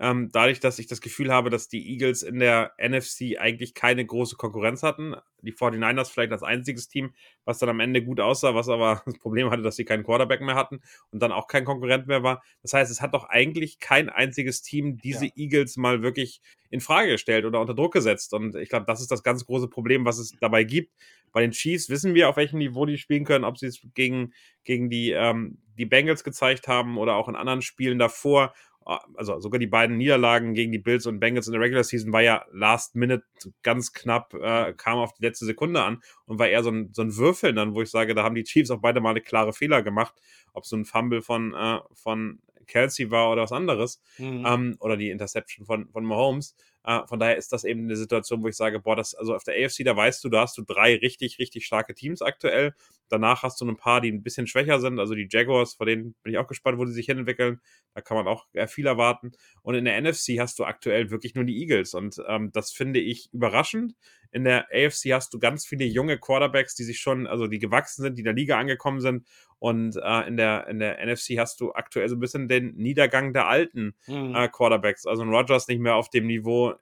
Ähm, 0.04 0.30
dadurch, 0.32 0.60
dass 0.60 0.80
ich 0.80 0.88
das 0.88 1.00
Gefühl 1.00 1.32
habe, 1.32 1.52
dass 1.52 1.68
die 1.68 1.92
Eagles 1.92 2.24
in 2.24 2.40
der 2.40 2.74
NFC 2.80 3.38
eigentlich 3.38 3.76
keine 3.76 4.04
große 4.04 4.36
Konkurrenz 4.36 4.82
hatten. 4.82 5.14
Die 5.44 5.54
49ers 5.54 6.10
vielleicht 6.10 6.32
als 6.32 6.42
einziges 6.42 6.88
Team, 6.88 7.14
was 7.46 7.60
dann 7.60 7.70
am 7.70 7.80
Ende 7.80 8.04
gut 8.04 8.20
aussah, 8.20 8.56
was 8.56 8.68
aber 8.68 9.04
das 9.06 9.20
Problem 9.20 9.52
hatte, 9.52 9.62
dass 9.62 9.76
sie 9.76 9.86
keinen 9.86 10.04
Quarterback 10.04 10.42
mehr 10.42 10.56
hatten 10.56 10.82
und 11.12 11.22
dann 11.22 11.32
auch 11.32 11.46
kein 11.46 11.66
Konkurrent 11.66 12.08
mehr 12.08 12.24
war. 12.24 12.42
Das 12.64 12.74
heißt, 12.74 12.90
es 12.90 13.00
hat 13.00 13.14
doch 13.14 13.26
eigentlich 13.26 13.78
kein 13.78 14.10
einziges 14.10 14.64
Team 14.64 14.98
diese 14.98 15.26
ja. 15.26 15.32
Eagles 15.36 15.78
mal 15.78 16.02
wirklich 16.02 16.42
in 16.72 16.82
Frage 16.82 17.12
gestellt 17.12 17.46
oder 17.46 17.62
unter 17.62 17.76
Druck 17.76 17.94
gesetzt. 17.94 18.34
Und 18.34 18.56
ich 18.56 18.70
glaube, 18.70 18.88
das 18.88 19.02
ist 19.02 19.12
das 19.12 19.22
ganz 19.22 19.46
große 19.46 19.68
Problem, 19.68 20.04
was 20.04 20.18
es 20.18 20.36
dabei 20.40 20.64
gibt. 20.64 20.96
Bei 21.32 21.42
den 21.42 21.52
Chiefs 21.52 21.90
wissen 21.90 22.16
wir, 22.16 22.28
auf 22.28 22.38
welchem 22.38 22.58
Niveau 22.58 22.88
die 22.88 22.98
spielen 22.98 23.24
können, 23.24 23.46
ob 23.46 23.60
sie 23.60 23.68
es 23.68 23.80
gegen, 23.94 24.34
gegen 24.64 24.90
die, 24.90 25.12
ähm, 25.12 25.60
die 25.78 25.86
Bengals 25.86 26.24
gezeigt 26.24 26.68
haben 26.68 26.98
oder 26.98 27.16
auch 27.16 27.30
in 27.30 27.36
anderen 27.36 27.62
Spielen 27.62 28.00
davor 28.00 28.54
also 28.86 29.40
sogar 29.40 29.60
die 29.60 29.68
beiden 29.68 29.98
Niederlagen 29.98 30.54
gegen 30.54 30.72
die 30.72 30.80
Bills 30.80 31.06
und 31.06 31.20
Bengals 31.20 31.48
in 31.48 31.54
der 31.54 31.62
Regular 31.62 31.84
Season 31.84 32.12
war 32.12 32.22
ja 32.22 32.46
last 32.52 32.96
minute 32.96 33.24
ganz 33.64 33.94
knapp, 33.94 34.34
äh, 34.34 34.74
kam 34.74 34.98
auf 34.98 35.14
die 35.14 35.24
letzte 35.24 35.46
Sekunde 35.46 35.84
an 35.84 36.02
und 36.26 36.40
war 36.40 36.48
eher 36.48 36.64
so 36.64 36.72
ein, 36.72 36.90
so 36.92 37.02
ein 37.02 37.16
Würfeln 37.16 37.56
dann, 37.56 37.76
wo 37.76 37.82
ich 37.82 37.92
sage, 37.92 38.16
da 38.16 38.24
haben 38.24 38.36
die 38.36 38.44
Chiefs 38.44 38.72
auch 38.72 38.82
beide 38.82 39.00
mal 39.00 39.12
eine 39.12 39.22
klare 39.22 39.54
Fehler 39.54 39.84
gemacht, 39.84 40.16
ob 40.54 40.66
so 40.66 40.76
ein 40.76 40.86
Fumble 40.86 41.22
von, 41.22 41.54
äh, 41.54 41.80
von 41.94 42.40
Kelsey 42.72 43.12
war 43.12 43.32
oder 43.32 43.44
was 43.44 43.52
anderes 43.52 44.02
mhm. 44.18 44.46
ähm, 44.48 44.78
oder 44.80 44.98
die 44.98 45.10
Interception 45.10 45.66
von, 45.66 45.90
von 45.92 46.06
Mahomes. 46.06 46.56
Äh, 46.84 47.06
von 47.08 47.20
daher 47.20 47.38
ist 47.38 47.52
das 47.52 47.64
eben 47.64 47.84
eine 47.84 47.96
Situation, 47.96 48.42
wo 48.42 48.48
ich 48.48 48.56
sage, 48.56 48.80
boah, 48.80 48.96
das, 48.96 49.14
also 49.14 49.36
auf 49.36 49.44
der 49.44 49.64
AFC, 49.64 49.84
da 49.84 49.96
weißt 49.96 50.24
du, 50.24 50.30
da 50.30 50.42
hast 50.42 50.58
du 50.58 50.64
drei 50.64 50.96
richtig, 50.96 51.38
richtig 51.38 51.66
starke 51.66 51.94
Teams 51.94 52.22
aktuell. 52.22 52.74
Danach 53.10 53.44
hast 53.44 53.60
du 53.60 53.68
ein 53.68 53.76
paar, 53.76 54.02
die 54.02 54.12
ein 54.12 54.24
bisschen 54.24 54.48
schwächer 54.48 54.80
sind. 54.80 54.98
Also 55.00 55.14
die 55.14 55.28
Jaguars, 55.30 55.74
vor 55.74 55.86
denen 55.86 56.16
bin 56.24 56.34
ich 56.34 56.40
auch 56.40 56.48
gespannt, 56.48 56.80
wo 56.80 56.86
die 56.86 56.94
sich 56.94 57.06
hinentwickeln. 57.06 57.60
Da 57.94 58.02
kann 58.02 58.16
man 58.18 58.28
auch 58.28 58.48
viel 58.68 58.88
erwarten. 58.88 59.34
Und 59.62 59.76
in 59.76 59.86
der 59.86 60.02
NFC 60.02 60.40
hast 60.40 60.58
du 60.60 60.64
aktuell 60.64 61.12
wirklich 61.12 61.36
nur 61.36 61.44
die 61.44 61.60
Eagles. 61.62 61.94
Und 61.94 62.22
ähm, 62.28 62.52
das 62.54 62.72
finde 62.72 63.00
ich 63.00 63.30
überraschend. 63.34 63.96
In 64.32 64.46
der 64.46 64.68
AFC 64.72 65.12
hast 65.12 65.34
du 65.34 65.40
ganz 65.40 65.66
viele 65.66 65.84
junge 65.84 66.18
Quarterbacks, 66.18 66.74
die 66.74 66.86
sich 66.86 67.00
schon, 67.00 67.28
also 67.28 67.48
die 67.48 67.60
gewachsen 67.60 68.02
sind, 68.02 68.18
die 68.18 68.22
in 68.22 68.26
der 68.26 68.34
Liga 68.34 68.58
angekommen 68.58 69.02
sind. 69.02 69.28
Und 69.62 69.96
äh, 69.96 70.28
in, 70.28 70.38
der, 70.38 70.66
in 70.70 70.80
der 70.80 71.06
NFC 71.06 71.38
hast 71.38 71.62
du 71.62 71.72
aktuell 71.74 72.10
so 72.10 72.16
ein 72.16 72.20
bisschen 72.20 72.48
den 72.48 72.74
Niedergang 72.78 73.32
der 73.32 73.46
alten 73.48 73.94
mhm. 74.08 74.34
äh, 74.34 74.48
Quarterbacks. 74.48 75.06
Also 75.06 75.22
ein 75.22 75.30
Rogers 75.30 75.68
nicht 75.68 75.80
mehr 75.80 75.98
auf 75.98 76.10
dem 76.10 76.26
Niveau. 76.26 76.74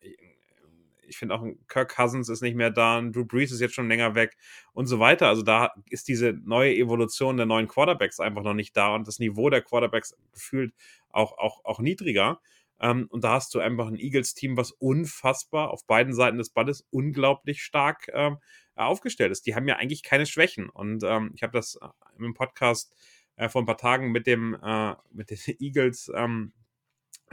Ich 1.05 1.17
finde 1.17 1.35
auch 1.35 1.45
Kirk 1.67 1.93
Cousins 1.93 2.29
ist 2.29 2.41
nicht 2.41 2.55
mehr 2.55 2.71
da, 2.71 3.01
Drew 3.01 3.25
Brees 3.25 3.51
ist 3.51 3.59
jetzt 3.59 3.75
schon 3.75 3.89
länger 3.89 4.15
weg 4.15 4.37
und 4.71 4.85
so 4.85 4.97
weiter. 4.97 5.27
Also 5.27 5.41
da 5.41 5.73
ist 5.89 6.07
diese 6.07 6.31
neue 6.45 6.73
Evolution 6.73 7.35
der 7.35 7.45
neuen 7.45 7.67
Quarterbacks 7.67 8.21
einfach 8.21 8.43
noch 8.43 8.53
nicht 8.53 8.77
da 8.77 8.95
und 8.95 9.05
das 9.09 9.19
Niveau 9.19 9.49
der 9.49 9.61
Quarterbacks 9.61 10.15
gefühlt 10.31 10.73
auch, 11.11 11.37
auch, 11.37 11.65
auch 11.65 11.79
niedriger. 11.81 12.39
Ähm, 12.81 13.07
und 13.09 13.23
da 13.23 13.33
hast 13.33 13.53
du 13.53 13.59
einfach 13.59 13.87
ein 13.87 13.97
Eagles-Team, 13.97 14.57
was 14.57 14.71
unfassbar 14.71 15.71
auf 15.71 15.85
beiden 15.85 16.13
Seiten 16.13 16.37
des 16.37 16.51
Balles 16.51 16.87
unglaublich 16.91 17.61
stark 17.63 18.09
ähm, 18.13 18.37
aufgestellt 18.75 19.31
ist. 19.31 19.45
Die 19.45 19.55
haben 19.55 19.67
ja 19.67 19.75
eigentlich 19.75 20.03
keine 20.03 20.25
Schwächen. 20.25 20.69
Und 20.69 21.03
ähm, 21.03 21.31
ich 21.35 21.43
habe 21.43 21.53
das 21.53 21.75
äh, 21.81 21.87
im 22.17 22.33
Podcast 22.33 22.93
äh, 23.35 23.49
vor 23.49 23.61
ein 23.61 23.65
paar 23.65 23.77
Tagen 23.77 24.11
mit 24.11 24.27
dem 24.27 24.57
äh, 24.61 24.95
mit 25.11 25.29
den 25.29 25.37
Eagles 25.59 26.11
ähm, 26.15 26.53
äh, 26.53 26.68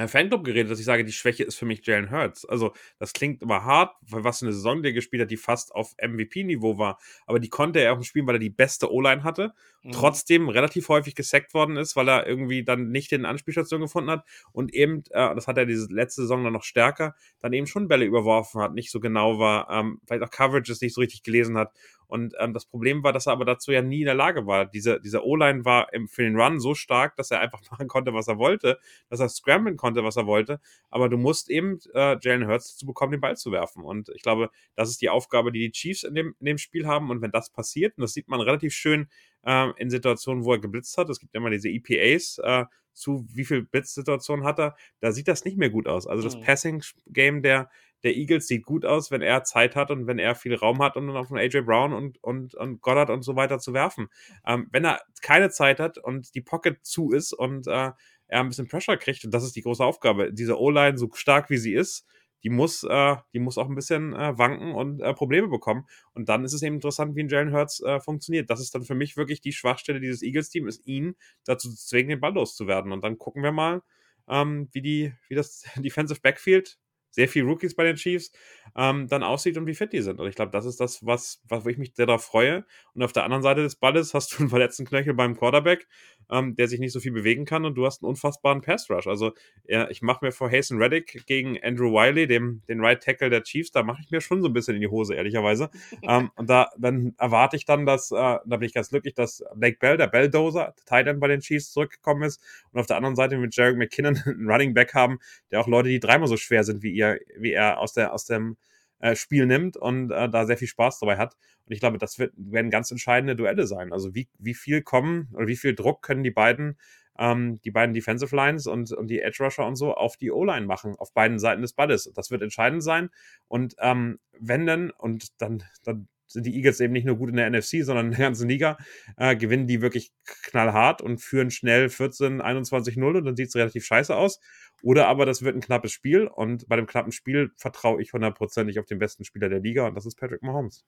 Fanclub 0.08 0.44
geredet, 0.44 0.70
dass 0.70 0.78
ich 0.78 0.84
sage, 0.84 1.04
die 1.04 1.12
Schwäche 1.12 1.44
ist 1.44 1.56
für 1.56 1.64
mich 1.64 1.86
Jalen 1.86 2.10
Hurts. 2.10 2.44
Also, 2.44 2.72
das 2.98 3.12
klingt 3.12 3.42
immer 3.42 3.64
hart, 3.64 3.94
weil 4.02 4.24
was 4.24 4.42
eine 4.42 4.52
Saison 4.52 4.82
der 4.82 4.92
gespielt 4.92 5.22
hat, 5.22 5.30
die 5.30 5.36
fast 5.36 5.74
auf 5.74 5.94
MVP-Niveau 6.00 6.78
war. 6.78 6.98
Aber 7.26 7.40
die 7.40 7.48
konnte 7.48 7.80
er 7.80 7.92
auch 7.92 8.02
spielen, 8.02 8.26
weil 8.26 8.36
er 8.36 8.40
die 8.40 8.50
beste 8.50 8.92
O-Line 8.92 9.24
hatte. 9.24 9.52
Mhm. 9.82 9.92
Trotzdem 9.92 10.48
relativ 10.48 10.88
häufig 10.88 11.14
gesackt 11.14 11.54
worden 11.54 11.76
ist, 11.76 11.96
weil 11.96 12.08
er 12.08 12.26
irgendwie 12.26 12.64
dann 12.64 12.90
nicht 12.90 13.10
den 13.10 13.24
Anspielstation 13.24 13.80
gefunden 13.80 14.10
hat. 14.10 14.24
Und 14.52 14.74
eben, 14.74 15.04
äh, 15.10 15.34
das 15.34 15.46
hat 15.46 15.58
er 15.58 15.66
diese 15.66 15.92
letzte 15.92 16.22
Saison 16.22 16.44
dann 16.44 16.52
noch 16.52 16.64
stärker, 16.64 17.14
dann 17.40 17.52
eben 17.52 17.66
schon 17.66 17.88
Bälle 17.88 18.04
überworfen 18.04 18.60
hat, 18.60 18.74
nicht 18.74 18.90
so 18.90 19.00
genau 19.00 19.38
war, 19.38 19.70
ähm, 19.70 20.00
vielleicht 20.06 20.22
auch 20.22 20.30
Coverages 20.30 20.80
nicht 20.80 20.94
so 20.94 21.00
richtig 21.00 21.22
gelesen 21.22 21.56
hat. 21.56 21.72
Und 22.08 22.34
ähm, 22.38 22.52
das 22.54 22.64
Problem 22.64 23.02
war, 23.02 23.12
dass 23.12 23.26
er 23.26 23.32
aber 23.32 23.44
dazu 23.44 23.72
ja 23.72 23.82
nie 23.82 24.00
in 24.00 24.06
der 24.06 24.14
Lage 24.14 24.46
war. 24.46 24.66
Diese, 24.66 25.00
diese 25.00 25.24
O-Line 25.24 25.64
war 25.64 25.92
im, 25.92 26.08
für 26.08 26.22
den 26.22 26.38
Run 26.38 26.60
so 26.60 26.74
stark, 26.74 27.16
dass 27.16 27.30
er 27.30 27.40
einfach 27.40 27.60
machen 27.70 27.88
konnte, 27.88 28.14
was 28.14 28.28
er 28.28 28.38
wollte, 28.38 28.78
dass 29.08 29.20
er 29.20 29.28
scramblen 29.28 29.76
konnte, 29.76 30.04
was 30.04 30.16
er 30.16 30.26
wollte. 30.26 30.60
Aber 30.90 31.08
du 31.08 31.16
musst 31.16 31.50
eben 31.50 31.78
äh, 31.94 32.16
Jalen 32.20 32.46
Hurts 32.46 32.72
dazu 32.72 32.86
bekommen, 32.86 33.12
den 33.12 33.20
Ball 33.20 33.36
zu 33.36 33.52
werfen. 33.52 33.82
Und 33.82 34.08
ich 34.10 34.22
glaube, 34.22 34.50
das 34.74 34.90
ist 34.90 35.00
die 35.00 35.10
Aufgabe, 35.10 35.52
die 35.52 35.60
die 35.60 35.72
Chiefs 35.72 36.02
in 36.02 36.14
dem, 36.14 36.34
in 36.40 36.46
dem 36.46 36.58
Spiel 36.58 36.86
haben. 36.86 37.10
Und 37.10 37.22
wenn 37.22 37.30
das 37.30 37.50
passiert, 37.50 37.96
und 37.96 38.02
das 38.02 38.12
sieht 38.12 38.28
man 38.28 38.40
relativ 38.40 38.72
schön 38.72 39.08
äh, 39.44 39.70
in 39.76 39.90
Situationen, 39.90 40.44
wo 40.44 40.52
er 40.52 40.58
geblitzt 40.58 40.96
hat, 40.98 41.08
es 41.10 41.20
gibt 41.20 41.34
immer 41.34 41.50
diese 41.50 41.68
EPAs, 41.68 42.38
äh, 42.42 42.64
zu 42.96 43.26
wie 43.32 43.44
viel 43.44 43.62
Blitzsituationen 43.62 44.44
hat 44.44 44.58
er, 44.58 44.76
da 45.00 45.12
sieht 45.12 45.28
das 45.28 45.44
nicht 45.44 45.58
mehr 45.58 45.70
gut 45.70 45.86
aus. 45.86 46.06
Also 46.06 46.24
das 46.24 46.36
mhm. 46.36 46.42
Passing-Game 46.42 47.42
der, 47.42 47.70
der 48.06 48.16
Eagles 48.16 48.46
sieht 48.46 48.64
gut 48.64 48.84
aus, 48.84 49.10
wenn 49.10 49.20
er 49.20 49.42
Zeit 49.42 49.74
hat 49.74 49.90
und 49.90 50.06
wenn 50.06 50.20
er 50.20 50.36
viel 50.36 50.54
Raum 50.54 50.80
hat, 50.80 50.96
um 50.96 51.08
dann 51.08 51.16
auf 51.16 51.32
AJ 51.32 51.62
Brown 51.62 51.92
und, 51.92 52.22
und, 52.22 52.54
und 52.54 52.80
Goddard 52.80 53.10
und 53.10 53.22
so 53.22 53.34
weiter 53.34 53.58
zu 53.58 53.74
werfen. 53.74 54.06
Ähm, 54.46 54.68
wenn 54.70 54.84
er 54.84 55.00
keine 55.22 55.50
Zeit 55.50 55.80
hat 55.80 55.98
und 55.98 56.34
die 56.36 56.40
Pocket 56.40 56.78
zu 56.86 57.10
ist 57.10 57.32
und 57.32 57.66
äh, 57.66 57.90
er 58.28 58.40
ein 58.40 58.48
bisschen 58.48 58.68
Pressure 58.68 58.96
kriegt, 58.96 59.24
und 59.24 59.34
das 59.34 59.42
ist 59.42 59.56
die 59.56 59.62
große 59.62 59.84
Aufgabe, 59.84 60.32
diese 60.32 60.58
O-Line, 60.58 60.96
so 60.96 61.10
stark 61.14 61.50
wie 61.50 61.58
sie 61.58 61.74
ist, 61.74 62.06
die 62.44 62.50
muss, 62.50 62.84
äh, 62.84 63.16
die 63.32 63.40
muss 63.40 63.58
auch 63.58 63.68
ein 63.68 63.74
bisschen 63.74 64.14
äh, 64.14 64.38
wanken 64.38 64.72
und 64.72 65.00
äh, 65.00 65.12
Probleme 65.14 65.48
bekommen. 65.48 65.84
Und 66.14 66.28
dann 66.28 66.44
ist 66.44 66.52
es 66.52 66.62
eben 66.62 66.76
interessant, 66.76 67.16
wie 67.16 67.24
ein 67.24 67.28
Jalen 67.28 67.52
Hurts 67.52 67.82
äh, 67.82 67.98
funktioniert. 67.98 68.50
Das 68.50 68.60
ist 68.60 68.72
dann 68.72 68.84
für 68.84 68.94
mich 68.94 69.16
wirklich 69.16 69.40
die 69.40 69.52
Schwachstelle 69.52 69.98
dieses 69.98 70.22
Eagles-Teams, 70.22 70.76
ist 70.76 70.86
ihn 70.86 71.16
dazu 71.44 71.70
zu 71.70 71.76
zwingen, 71.76 72.10
den 72.10 72.20
Ball 72.20 72.34
loszuwerden. 72.34 72.92
Und 72.92 73.02
dann 73.02 73.18
gucken 73.18 73.42
wir 73.42 73.50
mal, 73.50 73.82
ähm, 74.28 74.68
wie, 74.70 74.82
die, 74.82 75.12
wie 75.28 75.34
das 75.34 75.64
Defensive 75.76 76.20
Backfield 76.20 76.78
sehr 77.16 77.28
viel 77.28 77.44
Rookies 77.44 77.74
bei 77.74 77.84
den 77.84 77.96
Chiefs, 77.96 78.30
ähm, 78.76 79.08
dann 79.08 79.22
aussieht 79.22 79.56
und 79.56 79.66
wie 79.66 79.74
fit 79.74 79.92
die 79.92 80.02
sind. 80.02 80.20
Und 80.20 80.28
ich 80.28 80.36
glaube, 80.36 80.52
das 80.52 80.66
ist 80.66 80.80
das, 80.80 81.04
was, 81.04 81.40
was 81.48 81.64
wo 81.64 81.68
ich 81.70 81.78
mich 81.78 81.94
sehr 81.94 82.04
darauf 82.04 82.22
freue. 82.22 82.66
Und 82.92 83.02
auf 83.02 83.12
der 83.12 83.24
anderen 83.24 83.42
Seite 83.42 83.62
des 83.62 83.76
Balles 83.76 84.12
hast 84.12 84.34
du 84.34 84.40
einen 84.40 84.50
verletzten 84.50 84.84
Knöchel 84.84 85.14
beim 85.14 85.34
Quarterback, 85.34 85.88
ähm, 86.30 86.56
der 86.56 86.68
sich 86.68 86.80
nicht 86.80 86.92
so 86.92 87.00
viel 87.00 87.12
bewegen 87.12 87.44
kann 87.44 87.64
und 87.64 87.74
du 87.74 87.86
hast 87.86 88.02
einen 88.02 88.10
unfassbaren 88.10 88.60
Pass 88.60 88.90
Rush. 88.90 89.06
Also 89.06 89.32
ja, 89.66 89.88
ich 89.90 90.02
mache 90.02 90.24
mir 90.24 90.32
vor 90.32 90.50
Hasten 90.50 90.78
Reddick 90.78 91.24
gegen 91.26 91.58
Andrew 91.62 91.92
Wiley, 91.92 92.26
dem 92.26 92.62
den 92.68 92.80
Right 92.80 93.02
Tackle 93.02 93.30
der 93.30 93.42
Chiefs, 93.42 93.70
da 93.70 93.82
mache 93.82 94.02
ich 94.02 94.10
mir 94.10 94.20
schon 94.20 94.42
so 94.42 94.48
ein 94.48 94.52
bisschen 94.52 94.74
in 94.74 94.80
die 94.80 94.88
Hose, 94.88 95.14
ehrlicherweise. 95.14 95.70
ähm, 96.02 96.30
und 96.36 96.50
da 96.50 96.70
dann 96.78 97.14
erwarte 97.18 97.56
ich 97.56 97.64
dann, 97.64 97.86
dass, 97.86 98.10
äh, 98.10 98.14
da 98.14 98.40
bin 98.44 98.62
ich 98.62 98.74
ganz 98.74 98.90
glücklich, 98.90 99.14
dass 99.14 99.44
Blake 99.54 99.78
Bell, 99.78 99.96
der 99.96 100.08
Belldozer, 100.08 100.74
Tight 100.86 101.06
End 101.06 101.20
bei 101.20 101.28
den 101.28 101.40
Chiefs 101.40 101.72
zurückgekommen 101.72 102.22
ist 102.22 102.40
und 102.72 102.80
auf 102.80 102.86
der 102.86 102.96
anderen 102.96 103.16
Seite 103.16 103.38
mit 103.38 103.54
Jared 103.54 103.76
McKinnon 103.76 104.16
einen 104.26 104.50
Running 104.50 104.74
Back 104.74 104.94
haben, 104.94 105.18
der 105.50 105.60
auch 105.60 105.68
Leute, 105.68 105.88
die 105.88 106.00
dreimal 106.00 106.28
so 106.28 106.36
schwer 106.36 106.64
sind 106.64 106.82
wie 106.82 106.92
ihr, 106.92 107.06
er, 107.06 107.20
wie 107.38 107.52
er 107.52 107.78
aus, 107.78 107.92
der, 107.92 108.12
aus 108.12 108.24
dem 108.24 108.56
äh, 108.98 109.14
Spiel 109.14 109.46
nimmt 109.46 109.76
und 109.76 110.10
äh, 110.10 110.28
da 110.28 110.46
sehr 110.46 110.56
viel 110.56 110.68
Spaß 110.68 111.00
dabei 111.00 111.18
hat. 111.18 111.36
Und 111.66 111.72
ich 111.72 111.80
glaube, 111.80 111.98
das 111.98 112.18
wird, 112.18 112.32
werden 112.36 112.70
ganz 112.70 112.90
entscheidende 112.90 113.36
Duelle 113.36 113.66
sein. 113.66 113.92
Also 113.92 114.14
wie, 114.14 114.28
wie 114.38 114.54
viel 114.54 114.82
kommen 114.82 115.28
oder 115.34 115.46
wie 115.46 115.56
viel 115.56 115.74
Druck 115.74 116.02
können 116.02 116.22
die 116.22 116.30
beiden, 116.30 116.78
ähm, 117.18 117.60
die 117.62 117.70
beiden 117.70 117.94
Defensive 117.94 118.34
Lines 118.34 118.66
und, 118.66 118.92
und 118.92 119.08
die 119.08 119.20
Edge 119.20 119.42
Rusher 119.42 119.66
und 119.66 119.76
so 119.76 119.94
auf 119.94 120.16
die 120.16 120.30
O-Line 120.30 120.66
machen, 120.66 120.96
auf 120.96 121.12
beiden 121.12 121.38
Seiten 121.38 121.62
des 121.62 121.72
Balles. 121.72 122.10
Das 122.14 122.30
wird 122.30 122.42
entscheidend 122.42 122.82
sein. 122.82 123.10
Und 123.48 123.74
ähm, 123.78 124.18
wenn 124.38 124.66
denn, 124.66 124.90
und 124.90 125.40
dann, 125.40 125.62
dann 125.84 126.08
sind 126.26 126.46
die 126.46 126.56
Eagles 126.56 126.80
eben 126.80 126.92
nicht 126.92 127.04
nur 127.04 127.16
gut 127.16 127.30
in 127.30 127.36
der 127.36 127.50
NFC, 127.50 127.84
sondern 127.84 128.06
in 128.06 128.12
der 128.12 128.20
ganzen 128.20 128.48
Liga, 128.48 128.76
äh, 129.16 129.36
gewinnen 129.36 129.66
die 129.66 129.80
wirklich 129.80 130.12
knallhart 130.42 131.02
und 131.02 131.18
führen 131.18 131.50
schnell 131.50 131.88
14, 131.88 132.40
21, 132.40 132.96
0 132.96 133.16
und 133.16 133.24
dann 133.24 133.36
sieht 133.36 133.48
es 133.48 133.56
relativ 133.56 133.84
scheiße 133.84 134.14
aus. 134.14 134.40
Oder 134.82 135.08
aber 135.08 135.24
das 135.24 135.42
wird 135.42 135.56
ein 135.56 135.60
knappes 135.60 135.92
Spiel 135.92 136.26
und 136.26 136.68
bei 136.68 136.76
dem 136.76 136.86
knappen 136.86 137.12
Spiel 137.12 137.50
vertraue 137.56 138.02
ich 138.02 138.12
hundertprozentig 138.12 138.78
auf 138.78 138.86
den 138.86 138.98
besten 138.98 139.24
Spieler 139.24 139.48
der 139.48 139.60
Liga 139.60 139.86
und 139.86 139.94
das 139.94 140.06
ist 140.06 140.16
Patrick 140.16 140.42
Mahomes. 140.42 140.84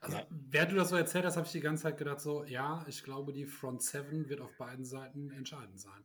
Also, 0.00 0.18
während 0.30 0.72
du 0.72 0.76
das 0.76 0.88
so 0.88 0.96
erzählt 0.96 1.24
hast, 1.24 1.36
habe 1.36 1.46
ich 1.46 1.52
die 1.52 1.60
ganze 1.60 1.84
Zeit 1.84 1.98
gedacht, 1.98 2.20
so, 2.20 2.44
ja, 2.44 2.84
ich 2.88 3.04
glaube, 3.04 3.32
die 3.32 3.44
Front 3.44 3.82
Seven 3.82 4.28
wird 4.28 4.40
auf 4.40 4.56
beiden 4.56 4.84
Seiten 4.84 5.30
entscheidend 5.30 5.78
sein. 5.78 6.04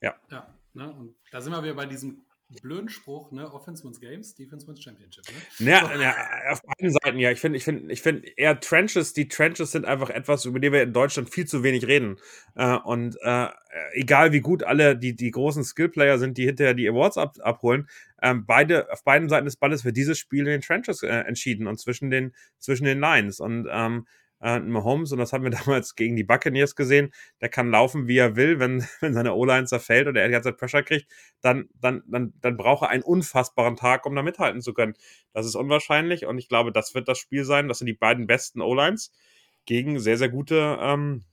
Ja. 0.00 0.14
Ja, 0.30 0.54
ne? 0.74 0.92
und 0.92 1.16
da 1.30 1.40
sind 1.40 1.52
wir 1.52 1.62
wieder 1.62 1.74
bei 1.74 1.86
diesem 1.86 2.25
blöden 2.62 2.88
Spruch, 2.88 3.32
ne? 3.32 3.52
Offense 3.52 3.84
wins 3.84 4.00
Games, 4.00 4.34
Defense 4.34 4.66
wins 4.66 4.82
Championship. 4.82 5.24
Ne? 5.58 5.70
Ja, 5.70 6.00
ja, 6.00 6.14
auf 6.52 6.62
beiden 6.62 6.92
Seiten, 6.92 7.18
ja. 7.18 7.30
Ich 7.30 7.40
finde, 7.40 7.56
ich 7.58 7.64
finde, 7.64 7.92
ich 7.92 8.02
finde 8.02 8.28
eher 8.36 8.60
Trenches, 8.60 9.12
die 9.12 9.28
Trenches 9.28 9.72
sind 9.72 9.84
einfach 9.84 10.10
etwas, 10.10 10.44
über 10.44 10.60
die 10.60 10.72
wir 10.72 10.82
in 10.82 10.92
Deutschland 10.92 11.30
viel 11.30 11.46
zu 11.46 11.62
wenig 11.62 11.86
reden. 11.86 12.18
Äh, 12.54 12.76
und 12.76 13.16
äh, 13.22 13.48
egal 13.92 14.32
wie 14.32 14.40
gut 14.40 14.62
alle 14.62 14.96
die, 14.96 15.16
die 15.16 15.30
großen 15.30 15.64
Skillplayer 15.64 16.18
sind, 16.18 16.38
die 16.38 16.46
hinterher 16.46 16.74
die 16.74 16.88
Awards 16.88 17.18
ab, 17.18 17.36
abholen, 17.40 17.88
ähm, 18.22 18.46
beide, 18.46 18.90
auf 18.92 19.04
beiden 19.04 19.28
Seiten 19.28 19.46
des 19.46 19.56
Balles 19.56 19.84
wird 19.84 19.96
dieses 19.96 20.18
Spiel 20.18 20.40
in 20.40 20.46
den 20.46 20.60
Trenches 20.60 21.02
äh, 21.02 21.08
entschieden 21.08 21.66
und 21.66 21.78
zwischen 21.78 22.10
den, 22.10 22.32
zwischen 22.58 22.84
den 22.84 23.00
Lines. 23.00 23.40
Und 23.40 23.68
ähm, 23.70 24.06
äh, 24.40 24.58
Mahomes, 24.60 25.12
und 25.12 25.18
das 25.18 25.32
haben 25.32 25.44
wir 25.44 25.50
damals 25.66 25.94
gegen 25.94 26.16
die 26.16 26.24
Buccaneers 26.24 26.76
gesehen, 26.76 27.12
der 27.40 27.48
kann 27.48 27.70
laufen, 27.70 28.08
wie 28.08 28.18
er 28.18 28.36
will, 28.36 28.58
wenn, 28.58 28.84
wenn 29.00 29.14
seine 29.14 29.34
O-Line 29.34 29.66
zerfällt 29.66 30.08
oder 30.08 30.20
er 30.20 30.28
die 30.28 30.32
ganze 30.32 30.50
Zeit 30.50 30.58
Pressure 30.58 30.82
kriegt, 30.82 31.10
dann, 31.40 31.68
dann, 31.74 32.02
dann, 32.06 32.34
dann 32.40 32.56
braucht 32.56 32.82
er 32.82 32.90
einen 32.90 33.02
unfassbaren 33.02 33.76
Tag, 33.76 34.06
um 34.06 34.14
da 34.14 34.22
mithalten 34.22 34.60
zu 34.60 34.74
können. 34.74 34.94
Das 35.32 35.46
ist 35.46 35.54
unwahrscheinlich 35.54 36.26
und 36.26 36.38
ich 36.38 36.48
glaube, 36.48 36.72
das 36.72 36.94
wird 36.94 37.08
das 37.08 37.18
Spiel 37.18 37.44
sein. 37.44 37.68
Das 37.68 37.78
sind 37.78 37.86
die 37.86 37.94
beiden 37.94 38.26
besten 38.26 38.60
O-Lines 38.60 39.12
gegen 39.64 39.98
sehr, 39.98 40.16
sehr 40.18 40.28
gute 40.28 40.78
ähm, 40.80 41.24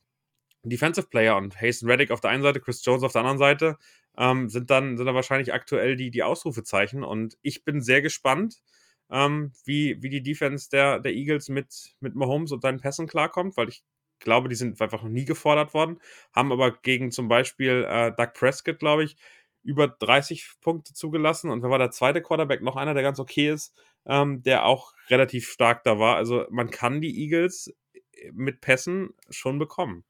Defensive 0.64 1.08
Player 1.08 1.36
und 1.36 1.60
Hasten 1.62 1.90
Reddick 1.90 2.12
auf 2.12 2.22
der 2.22 2.32
einen 2.32 2.44
Seite, 2.44 2.62
Chris 2.62 2.84
Jones 2.86 3.04
auf 3.04 3.12
der 3.12 3.22
anderen 3.22 3.38
Seite, 3.38 3.78
ähm, 4.18 4.50
sind 4.50 4.70
dann, 4.70 4.98
sind 4.98 5.06
dann 5.06 5.16
wahrscheinlich 5.16 5.54
aktuell 5.54 5.96
die, 5.96 6.10
die 6.10 6.24
Ausrufezeichen 6.24 7.04
und 7.04 7.38
ich 7.42 7.66
bin 7.66 7.82
sehr 7.82 8.02
gespannt, 8.02 8.62
ähm, 9.10 9.52
wie, 9.66 10.02
wie 10.02 10.10
die 10.10 10.24
Defense 10.24 10.70
der, 10.70 11.00
der 11.00 11.14
Eagles 11.14 11.50
mit, 11.50 11.96
mit 12.00 12.16
Mahomes 12.16 12.52
und 12.52 12.62
seinen 12.62 12.80
Pässen 12.80 13.08
klarkommt, 13.08 13.58
weil 13.58 13.70
ich 13.70 13.84
glaube, 14.20 14.50
die 14.50 14.56
sind 14.56 14.80
einfach 14.82 15.04
noch 15.04 15.10
nie 15.10 15.26
gefordert 15.26 15.74
worden, 15.74 16.00
haben 16.34 16.52
aber 16.52 16.72
gegen 16.72 17.12
zum 17.12 17.28
Beispiel 17.28 17.86
äh, 17.88 18.12
Doug 18.16 18.34
Prescott, 18.34 18.80
glaube 18.80 19.04
ich, 19.04 19.18
über 19.64 19.88
30 19.88 20.56
Punkte 20.62 20.94
zugelassen 20.94 21.50
und 21.50 21.64
wer 21.64 21.70
war 21.70 21.80
der 21.80 21.92
zweite 21.92 22.22
Quarterback? 22.22 22.62
Noch 22.62 22.76
einer, 22.76 22.94
der 22.94 23.04
ganz 23.04 23.20
okay 23.20 23.50
ist, 23.50 23.74
ähm, 24.06 24.42
der 24.44 24.66
auch 24.66 24.94
relativ 25.10 25.50
stark 25.50 25.84
da 25.84 26.00
war. 26.00 26.16
Also 26.18 26.46
man 26.50 26.70
kann 26.70 27.02
die 27.02 27.24
Eagles 27.24 27.74
mit 28.32 28.62
Pässen 28.62 29.14
schon 29.30 29.60
bekommen. 29.60 30.04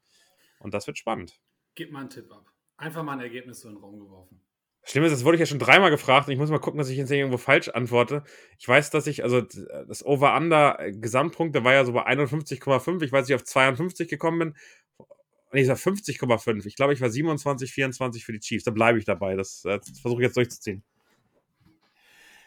Und 0.59 0.73
das 0.73 0.87
wird 0.87 0.97
spannend. 0.97 1.39
Gib 1.75 1.91
mal 1.91 2.01
einen 2.01 2.09
Tipp 2.09 2.31
ab. 2.31 2.51
Einfach 2.77 3.03
mal 3.03 3.13
ein 3.13 3.19
Ergebnis 3.19 3.61
so 3.61 3.69
in 3.69 3.75
den 3.75 3.83
Raum 3.83 3.99
geworfen. 3.99 4.41
Schlimm 4.86 5.05
ist, 5.05 5.13
das 5.13 5.23
wurde 5.23 5.36
ich 5.36 5.39
ja 5.39 5.45
schon 5.45 5.59
dreimal 5.59 5.91
gefragt 5.91 6.27
und 6.27 6.34
ich 6.34 6.39
muss 6.39 6.49
mal 6.49 6.59
gucken, 6.59 6.77
dass 6.77 6.89
ich 6.89 6.97
jetzt 6.97 7.09
irgendwo 7.09 7.38
falsch 7.38 7.69
antworte. 7.69 8.23
Ich 8.59 8.67
weiß, 8.67 8.89
dass 8.89 9.07
ich, 9.07 9.23
also 9.23 9.41
das 9.41 10.05
Over-Under-Gesamtpunkt, 10.05 11.55
der 11.55 11.63
war 11.63 11.73
ja 11.73 11.86
so 11.86 11.93
bei 11.93 12.05
51,5. 12.05 13.01
Ich 13.01 13.11
weiß, 13.11 13.29
ich 13.29 13.36
auf 13.36 13.45
52 13.45 14.09
gekommen 14.09 14.39
bin. 14.39 14.55
Und 15.51 15.57
ich 15.57 15.67
sage 15.67 15.79
50,5. 15.79 16.65
Ich 16.65 16.75
glaube, 16.75 16.93
ich 16.93 16.99
war 16.99 17.09
27, 17.09 17.71
24 17.71 18.25
für 18.25 18.34
die 18.34 18.39
Chiefs. 18.39 18.65
Da 18.65 18.71
bleibe 18.71 18.99
ich 18.99 19.05
dabei. 19.05 19.36
Das, 19.36 19.61
das 19.61 19.99
versuche 20.01 20.21
ich 20.21 20.25
jetzt 20.25 20.36
durchzuziehen. 20.36 20.84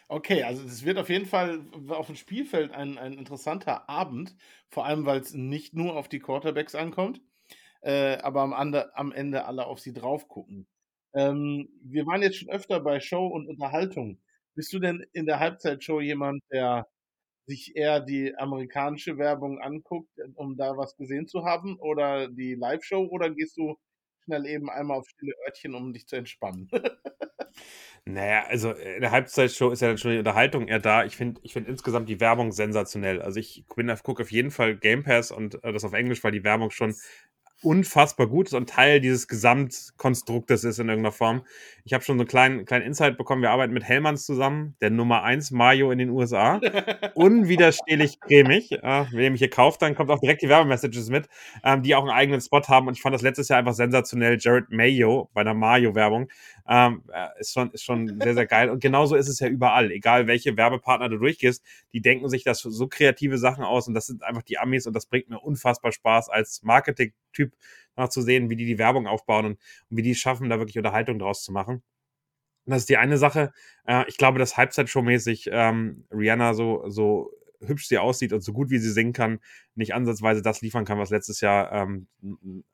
Okay, 0.09 0.43
also 0.43 0.63
es 0.63 0.85
wird 0.85 0.99
auf 0.99 1.09
jeden 1.09 1.25
Fall 1.25 1.61
auf 1.89 2.05
dem 2.05 2.15
Spielfeld 2.15 2.71
ein, 2.71 2.97
ein 2.97 3.13
interessanter 3.13 3.89
Abend. 3.89 4.35
Vor 4.69 4.85
allem, 4.85 5.05
weil 5.05 5.19
es 5.19 5.33
nicht 5.33 5.73
nur 5.73 5.95
auf 5.95 6.07
die 6.07 6.19
Quarterbacks 6.19 6.75
ankommt, 6.75 7.19
äh, 7.81 8.17
aber 8.17 8.41
am, 8.41 8.53
am 8.53 9.11
Ende 9.11 9.45
alle 9.45 9.65
auf 9.65 9.79
sie 9.79 9.93
drauf 9.93 10.27
gucken. 10.27 10.67
Ähm, 11.13 11.69
wir 11.83 12.05
waren 12.05 12.21
jetzt 12.21 12.37
schon 12.37 12.49
öfter 12.49 12.79
bei 12.79 12.99
Show 12.99 13.27
und 13.27 13.47
Unterhaltung. 13.47 14.19
Bist 14.55 14.73
du 14.73 14.79
denn 14.79 15.05
in 15.13 15.25
der 15.25 15.39
Halbzeitshow 15.39 16.01
jemand, 16.01 16.41
der 16.51 16.87
sich 17.47 17.75
eher 17.75 18.01
die 18.01 18.35
amerikanische 18.37 19.17
Werbung 19.17 19.59
anguckt, 19.61 20.11
um 20.35 20.57
da 20.57 20.77
was 20.77 20.95
gesehen 20.97 21.27
zu 21.27 21.45
haben, 21.45 21.77
oder 21.79 22.27
die 22.27 22.55
Live-Show, 22.55 23.07
oder 23.09 23.29
gehst 23.29 23.57
du 23.57 23.77
schnell 24.25 24.45
eben 24.45 24.69
einmal 24.69 24.97
auf 24.99 25.07
stille 25.07 25.33
Örtchen, 25.45 25.73
um 25.73 25.93
dich 25.93 26.07
zu 26.07 26.17
entspannen? 26.17 26.69
naja, 28.05 28.45
also 28.47 28.71
in 28.71 29.01
der 29.01 29.11
Halbzeitshow 29.11 29.71
ist 29.71 29.81
ja 29.81 29.87
dann 29.87 29.97
schon 29.97 30.11
die 30.11 30.17
Unterhaltung 30.17 30.67
eher 30.67 30.79
da. 30.79 31.05
Ich 31.05 31.15
finde 31.15 31.39
ich 31.43 31.53
find 31.53 31.67
insgesamt 31.67 32.09
die 32.09 32.19
Werbung 32.19 32.51
sensationell. 32.51 33.21
Also 33.21 33.39
ich 33.39 33.65
gucke 33.67 34.23
auf 34.23 34.31
jeden 34.31 34.51
Fall 34.51 34.75
Game 34.77 35.03
Pass 35.03 35.31
und 35.31 35.63
äh, 35.63 35.71
das 35.71 35.85
auf 35.85 35.93
Englisch, 35.93 36.23
weil 36.23 36.33
die 36.33 36.43
Werbung 36.43 36.71
schon 36.71 36.95
unfassbar 37.63 38.27
gut 38.27 38.47
ist 38.47 38.53
und 38.53 38.69
Teil 38.69 39.01
dieses 39.01 39.27
Gesamtkonstruktes 39.27 40.63
ist 40.63 40.79
in 40.79 40.89
irgendeiner 40.89 41.11
Form. 41.11 41.41
Ich 41.83 41.93
habe 41.93 42.03
schon 42.03 42.17
so 42.17 42.21
einen 42.21 42.27
kleinen, 42.27 42.65
kleinen 42.65 42.85
Insight 42.85 43.17
bekommen. 43.17 43.41
Wir 43.41 43.51
arbeiten 43.51 43.73
mit 43.73 43.83
Hellmanns 43.83 44.25
zusammen, 44.25 44.75
der 44.81 44.91
Nummer 44.91 45.23
1 45.23 45.51
Mario 45.51 45.91
in 45.91 45.97
den 45.97 46.09
USA. 46.09 46.59
Unwiderstehlich 47.15 48.19
cremig. 48.19 48.71
Äh, 48.71 49.05
wenn 49.11 49.23
ihr 49.23 49.31
mich 49.31 49.39
hier 49.39 49.49
kauft, 49.49 49.81
dann 49.81 49.95
kommt 49.95 50.11
auch 50.11 50.19
direkt 50.19 50.41
die 50.41 50.49
Werbemessages 50.49 51.09
mit, 51.09 51.27
ähm, 51.63 51.81
die 51.81 51.95
auch 51.95 52.01
einen 52.01 52.11
eigenen 52.11 52.41
Spot 52.41 52.61
haben. 52.67 52.87
Und 52.87 52.93
ich 52.93 53.01
fand 53.01 53.15
das 53.15 53.21
letztes 53.21 53.47
Jahr 53.49 53.59
einfach 53.59 53.73
sensationell. 53.73 54.37
Jared 54.39 54.71
Mayo 54.71 55.29
bei 55.33 55.41
einer 55.41 55.53
Mario-Werbung. 55.53 56.27
Ähm, 56.69 57.03
äh, 57.13 57.27
ist, 57.39 57.53
schon, 57.53 57.71
ist 57.71 57.83
schon 57.83 58.19
sehr, 58.19 58.33
sehr 58.33 58.45
geil. 58.45 58.69
Und 58.69 58.81
genauso 58.81 59.15
ist 59.15 59.29
es 59.29 59.39
ja 59.39 59.47
überall. 59.47 59.91
Egal 59.91 60.27
welche 60.27 60.57
Werbepartner 60.57 61.09
du 61.09 61.17
durchgehst, 61.17 61.63
die 61.93 62.01
denken 62.01 62.29
sich 62.29 62.43
das 62.43 62.59
so 62.59 62.87
kreative 62.87 63.37
Sachen 63.37 63.63
aus 63.63 63.87
und 63.87 63.93
das 63.93 64.07
sind 64.07 64.23
einfach 64.23 64.43
die 64.43 64.57
Amis 64.57 64.85
und 64.87 64.93
das 64.93 65.05
bringt 65.05 65.29
mir 65.29 65.39
unfassbar 65.39 65.91
Spaß 65.91 66.29
als 66.29 66.61
Marketing-Typ 66.63 67.53
zu 68.09 68.21
sehen, 68.21 68.49
wie 68.49 68.55
die 68.55 68.65
die 68.65 68.77
Werbung 68.77 69.07
aufbauen 69.07 69.45
und, 69.45 69.59
und 69.89 69.97
wie 69.97 70.03
die 70.03 70.11
es 70.11 70.19
schaffen, 70.19 70.49
da 70.49 70.59
wirklich 70.59 70.77
Unterhaltung 70.77 71.19
draus 71.19 71.43
zu 71.43 71.51
machen. 71.51 71.81
Das 72.67 72.79
ist 72.79 72.89
die 72.89 72.97
eine 72.97 73.17
Sache. 73.17 73.53
Äh, 73.85 74.03
ich 74.07 74.17
glaube, 74.17 74.39
dass 74.39 74.57
Halbzeitshow-mäßig 74.57 75.49
ähm, 75.51 76.05
Rihanna 76.11 76.53
so, 76.53 76.83
so 76.89 77.31
hübsch 77.59 77.87
sie 77.87 77.97
aussieht 77.97 78.33
und 78.33 78.41
so 78.41 78.53
gut 78.53 78.69
wie 78.69 78.77
sie 78.77 78.91
singen 78.91 79.13
kann, 79.13 79.39
nicht 79.75 79.93
ansatzweise 79.93 80.41
das 80.41 80.61
liefern 80.61 80.85
kann, 80.85 80.99
was 80.99 81.09
letztes 81.09 81.41
Jahr 81.41 81.71
ähm, 81.71 82.07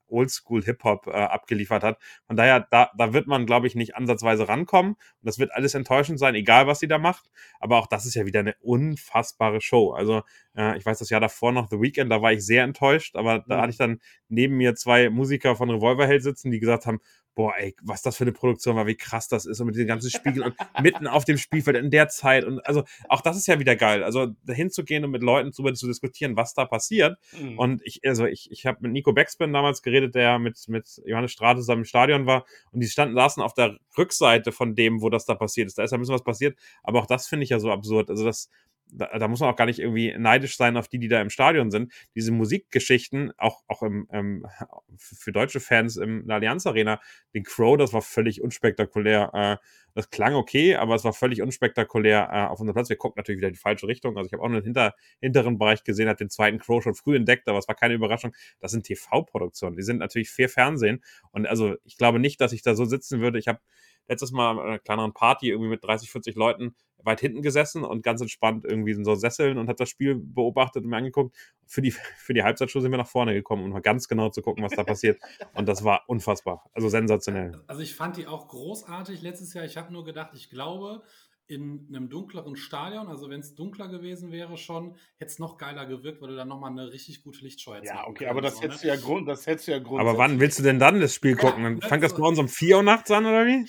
Oldschool 0.08 0.64
Hip-Hop 0.64 1.08
äh, 1.08 1.12
abgeliefert 1.12 1.84
hat. 1.84 1.98
Von 2.28 2.38
daher, 2.38 2.68
da, 2.70 2.92
da 2.98 3.14
wird 3.14 3.28
man, 3.28 3.46
glaube 3.46 3.68
ich, 3.68 3.76
nicht 3.76 3.96
ansatzweise 3.96 4.48
rankommen. 4.48 4.94
Und 4.94 5.00
das 5.22 5.40
wird 5.40 5.52
alles 5.52 5.74
enttäuschend 5.74 6.20
sein, 6.20 6.36
egal 6.36 6.68
was 6.68 6.80
sie 6.80 6.88
da 6.88 6.98
macht. 6.98 7.30
Aber 7.60 7.78
auch 7.80 7.88
das 7.88 8.06
ist 8.06 8.14
ja 8.14 8.26
wieder 8.26 8.40
eine 8.40 8.56
unfassbare 8.62 9.60
Show. 9.60 9.92
Also, 9.92 10.22
äh, 10.56 10.78
ich 10.78 10.86
weiß 10.86 11.00
das 11.00 11.10
Jahr 11.10 11.22
davor 11.22 11.52
noch, 11.52 11.68
The 11.70 11.82
Weekend, 11.82 12.12
da 12.12 12.22
war 12.22 12.32
ich 12.32 12.46
sehr 12.46 12.64
enttäuscht, 12.64 13.16
aber 13.16 13.44
da 13.48 13.58
mhm. 13.58 13.62
hatte 13.62 13.72
ich 13.72 13.78
dann 13.78 14.00
neben 14.30 14.56
mir 14.56 14.76
zwei 14.76 15.10
Musiker 15.10 15.56
von 15.56 15.70
Revolverheld 15.70 16.24
sitzen, 16.24 16.52
die 16.52 16.60
gesagt 16.60 16.86
haben, 16.86 17.00
boah, 17.36 17.54
ey, 17.58 17.76
was 17.82 18.02
das 18.02 18.18
für 18.18 18.24
eine 18.24 18.32
Produktion 18.32 18.76
war, 18.76 18.88
wie 18.88 18.96
krass 18.96 19.28
das 19.28 19.46
ist 19.46 19.60
und 19.60 19.68
mit 19.68 19.76
den 19.76 19.88
ganzen 19.88 20.10
Spiegeln 20.10 20.44
und 20.44 20.56
mitten 20.82 21.08
auf 21.08 21.26
dem 21.26 21.38
Spielfeld 21.38 21.78
in 21.78 21.92
der 21.92 22.08
Zeit 22.10 22.46
und 22.46 22.66
also 22.66 22.84
auch 23.10 23.22
das 23.22 23.38
ist 23.38 23.48
ja 23.48 23.60
wieder 23.60 23.76
geil, 23.76 24.04
also 24.04 24.28
dahin 24.44 24.70
zu 24.70 24.84
gehen 24.84 25.04
und 25.04 25.12
mit 25.12 25.24
Leuten 25.24 25.52
darüber 25.52 25.74
zu 25.74 25.88
diskutieren, 25.88 26.36
was 26.38 26.54
da 26.54 26.66
passiert. 26.66 27.18
Mhm. 27.38 27.58
und 27.58 27.82
ich, 27.86 28.02
also 28.06 28.26
ich, 28.26 28.52
ich 28.52 28.66
habe 28.66 28.80
mit 28.82 28.92
Nico 28.92 29.14
Beckspin 29.14 29.54
damals 29.54 29.82
geredet, 29.82 30.16
der 30.16 30.40
mit, 30.40 30.68
mit 30.68 31.02
Johannes 31.06 31.32
Strate 31.32 31.60
zusammen 31.60 31.82
im 31.82 31.86
Stadion 31.86 32.26
war. 32.26 32.46
Und 32.72 32.82
die 32.82 32.88
standen, 32.88 33.16
saßen 33.16 33.42
auf 33.42 33.54
der 33.54 33.78
Rückseite 33.98 34.52
von 34.52 34.76
dem, 34.76 35.02
wo 35.02 35.10
das 35.10 35.26
da 35.26 35.36
passiert 35.36 35.68
ist, 35.68 35.78
da 35.78 35.84
ist 35.84 35.92
ja 35.92 35.98
ein 35.98 36.02
bisschen 36.02 36.16
was 36.16 36.24
passiert, 36.24 36.58
aber 36.84 37.00
auch 37.00 37.06
das 37.06 37.28
finde 37.28 37.44
ich 37.44 37.50
ja 37.50 37.60
so 37.60 37.72
absurd, 37.72 38.10
also 38.10 38.26
das 38.26 38.50
da, 38.96 39.18
da, 39.18 39.28
muss 39.28 39.40
man 39.40 39.50
auch 39.50 39.56
gar 39.56 39.66
nicht 39.66 39.80
irgendwie 39.80 40.16
neidisch 40.18 40.58
sein 40.58 40.78
auf 40.78 40.88
die, 40.88 41.00
die 41.00 41.08
da 41.08 41.22
im 41.22 41.30
Stadion 41.30 41.72
sind. 41.72 41.92
Diese 42.16 42.32
Musikgeschichten, 42.32 43.32
auch, 43.38 43.64
auch 43.68 43.84
im, 43.84 44.08
ähm, 44.12 44.46
für 44.98 45.32
deutsche 45.32 45.60
Fans 45.60 45.98
in 45.98 46.28
der 46.28 46.38
Allianz 46.38 46.66
Arena, 46.66 47.00
den 47.34 47.44
Crow, 47.44 47.78
das 47.78 47.94
war 47.94 48.02
völlig 48.02 48.42
unspektakulär. 48.42 49.32
Äh, 49.34 49.68
das 49.96 50.10
klang 50.10 50.34
okay, 50.34 50.76
aber 50.76 50.96
es 50.96 51.04
war 51.04 51.14
völlig 51.14 51.42
unspektakulär 51.42 52.30
äh, 52.32 52.52
auf 52.52 52.60
unserem 52.60 52.74
Platz. 52.74 52.90
Wir 52.90 52.96
gucken 52.96 53.20
natürlich 53.20 53.38
wieder 53.38 53.48
in 53.48 53.54
die 53.54 53.60
falsche 53.60 53.88
Richtung. 53.88 54.18
Also 54.18 54.28
ich 54.28 54.34
habe 54.34 54.42
auch 54.42 54.50
nur 54.50 54.60
den 54.62 54.66
hinter, 54.66 54.96
hinteren 55.22 55.58
Bereich 55.60 55.84
gesehen, 55.84 56.10
hat 56.10 56.20
den 56.20 56.30
zweiten 56.30 56.58
Crow 56.58 56.82
schon 56.82 56.96
früh 56.96 57.16
entdeckt, 57.16 57.48
aber 57.48 57.60
es 57.60 57.68
war 57.68 57.76
keine 57.76 57.94
Überraschung. 57.94 58.36
Das 58.60 58.72
sind 58.72 58.86
TV-Produktionen. 58.86 59.76
Die 59.76 59.84
sind 59.84 59.98
natürlich 59.98 60.32
fair 60.32 60.50
Fernsehen. 60.50 61.04
Und 61.32 61.46
also 61.46 61.76
ich 61.84 61.98
glaube 61.98 62.20
nicht, 62.20 62.42
dass 62.42 62.54
ich 62.54 62.64
da 62.64 62.76
so 62.76 62.86
sitzen 62.86 63.22
würde. 63.22 63.38
Ich 63.38 63.48
habe 63.48 63.60
letztes 64.08 64.32
Mal 64.32 64.52
an 64.52 64.60
einer 64.60 64.80
kleineren 64.80 65.14
Party 65.14 65.50
irgendwie 65.50 65.70
mit 65.70 65.84
30, 65.84 66.10
40 66.10 66.36
Leuten 66.36 66.76
weit 67.04 67.20
hinten 67.20 67.42
gesessen 67.42 67.84
und 67.84 68.04
ganz 68.04 68.22
entspannt 68.22 68.66
irgendwie 68.66 68.92
in 68.92 69.04
so 69.04 69.16
Sesseln 69.16 69.58
und 69.58 69.68
habe 69.68 69.78
das 69.78 69.90
Spiel 69.90 70.16
beobachtet 70.16 70.84
und 70.84 70.90
mir 70.90 70.98
angeguckt. 70.98 71.36
Für 71.66 71.82
die, 71.82 71.92
für 72.18 72.34
die 72.34 72.44
Halbzeitshow 72.44 72.80
sind 72.80 72.92
wir 72.92 72.98
nach 72.98 73.08
vorne 73.08 73.34
gekommen, 73.34 73.64
um 73.64 73.70
mal 73.72 73.82
ganz 73.82 74.08
genau 74.08 74.30
zu 74.30 74.42
gucken, 74.42 74.64
was 74.64 74.74
da 74.74 74.84
passiert. 74.84 75.20
Und 75.54 75.68
das 75.68 75.84
war 75.84 76.04
unfassbar. 76.08 76.70
Also 76.74 76.90
sensationell. 76.90 77.62
Also 77.68 77.82
ich 77.82 77.96
fand 77.96 78.18
die 78.18 78.28
auch 78.28 78.48
großartig 78.48 79.22
letztes 79.22 79.54
Jahr. 79.54 79.66
Ich 79.66 79.78
habe 79.78 79.92
nur 79.92 80.04
gedacht, 80.04 80.32
ich 80.34 80.50
glaube, 80.50 81.04
in 81.48 81.88
einem 81.90 82.10
dunkleren 82.10 82.56
Stadion, 82.56 83.08
also 83.08 83.30
wenn 83.30 83.42
es 83.42 83.54
dunkler 83.54 83.90
gewesen 83.90 84.32
wäre 84.32 84.58
schon, 84.58 84.96
hätte 85.18 85.32
es 85.32 85.40
noch 85.40 85.58
geiler 85.58 85.86
gewirkt, 85.86 86.22
weil 86.22 86.30
du 86.30 86.36
dann 86.36 86.48
nochmal 86.48 86.72
eine 86.72 86.92
richtig 86.92 87.22
gute 87.22 87.44
Lichtscheu 87.44 87.76
hättest. 87.76 87.94
Ja, 87.94 88.08
okay, 88.08 88.28
aber 88.28 88.42
das, 88.42 88.56
so, 88.56 88.62
hättest 88.62 88.84
ne? 88.84 88.92
du 88.92 88.96
ja 88.96 89.02
Grund, 89.02 89.28
das 89.28 89.46
hättest 89.46 89.68
du 89.68 89.74
ja 89.74 89.80
Grund. 89.80 90.00
Aber 90.00 90.18
wann 90.18 90.40
willst 90.40 90.60
du 90.60 90.64
denn 90.64 90.80
dann 90.80 91.02
das 91.02 91.14
Spiel 91.14 91.36
gucken? 91.36 91.64
Dann 91.64 91.78
ja, 91.80 91.88
fängt 91.88 92.04
das 92.04 92.16
bei 92.16 92.26
uns 92.26 92.40
um 92.40 92.48
4 92.48 92.78
Uhr 92.78 92.84
nachts 92.84 93.12
an, 93.12 93.26
oder 93.26 93.46
wie? 93.46 93.68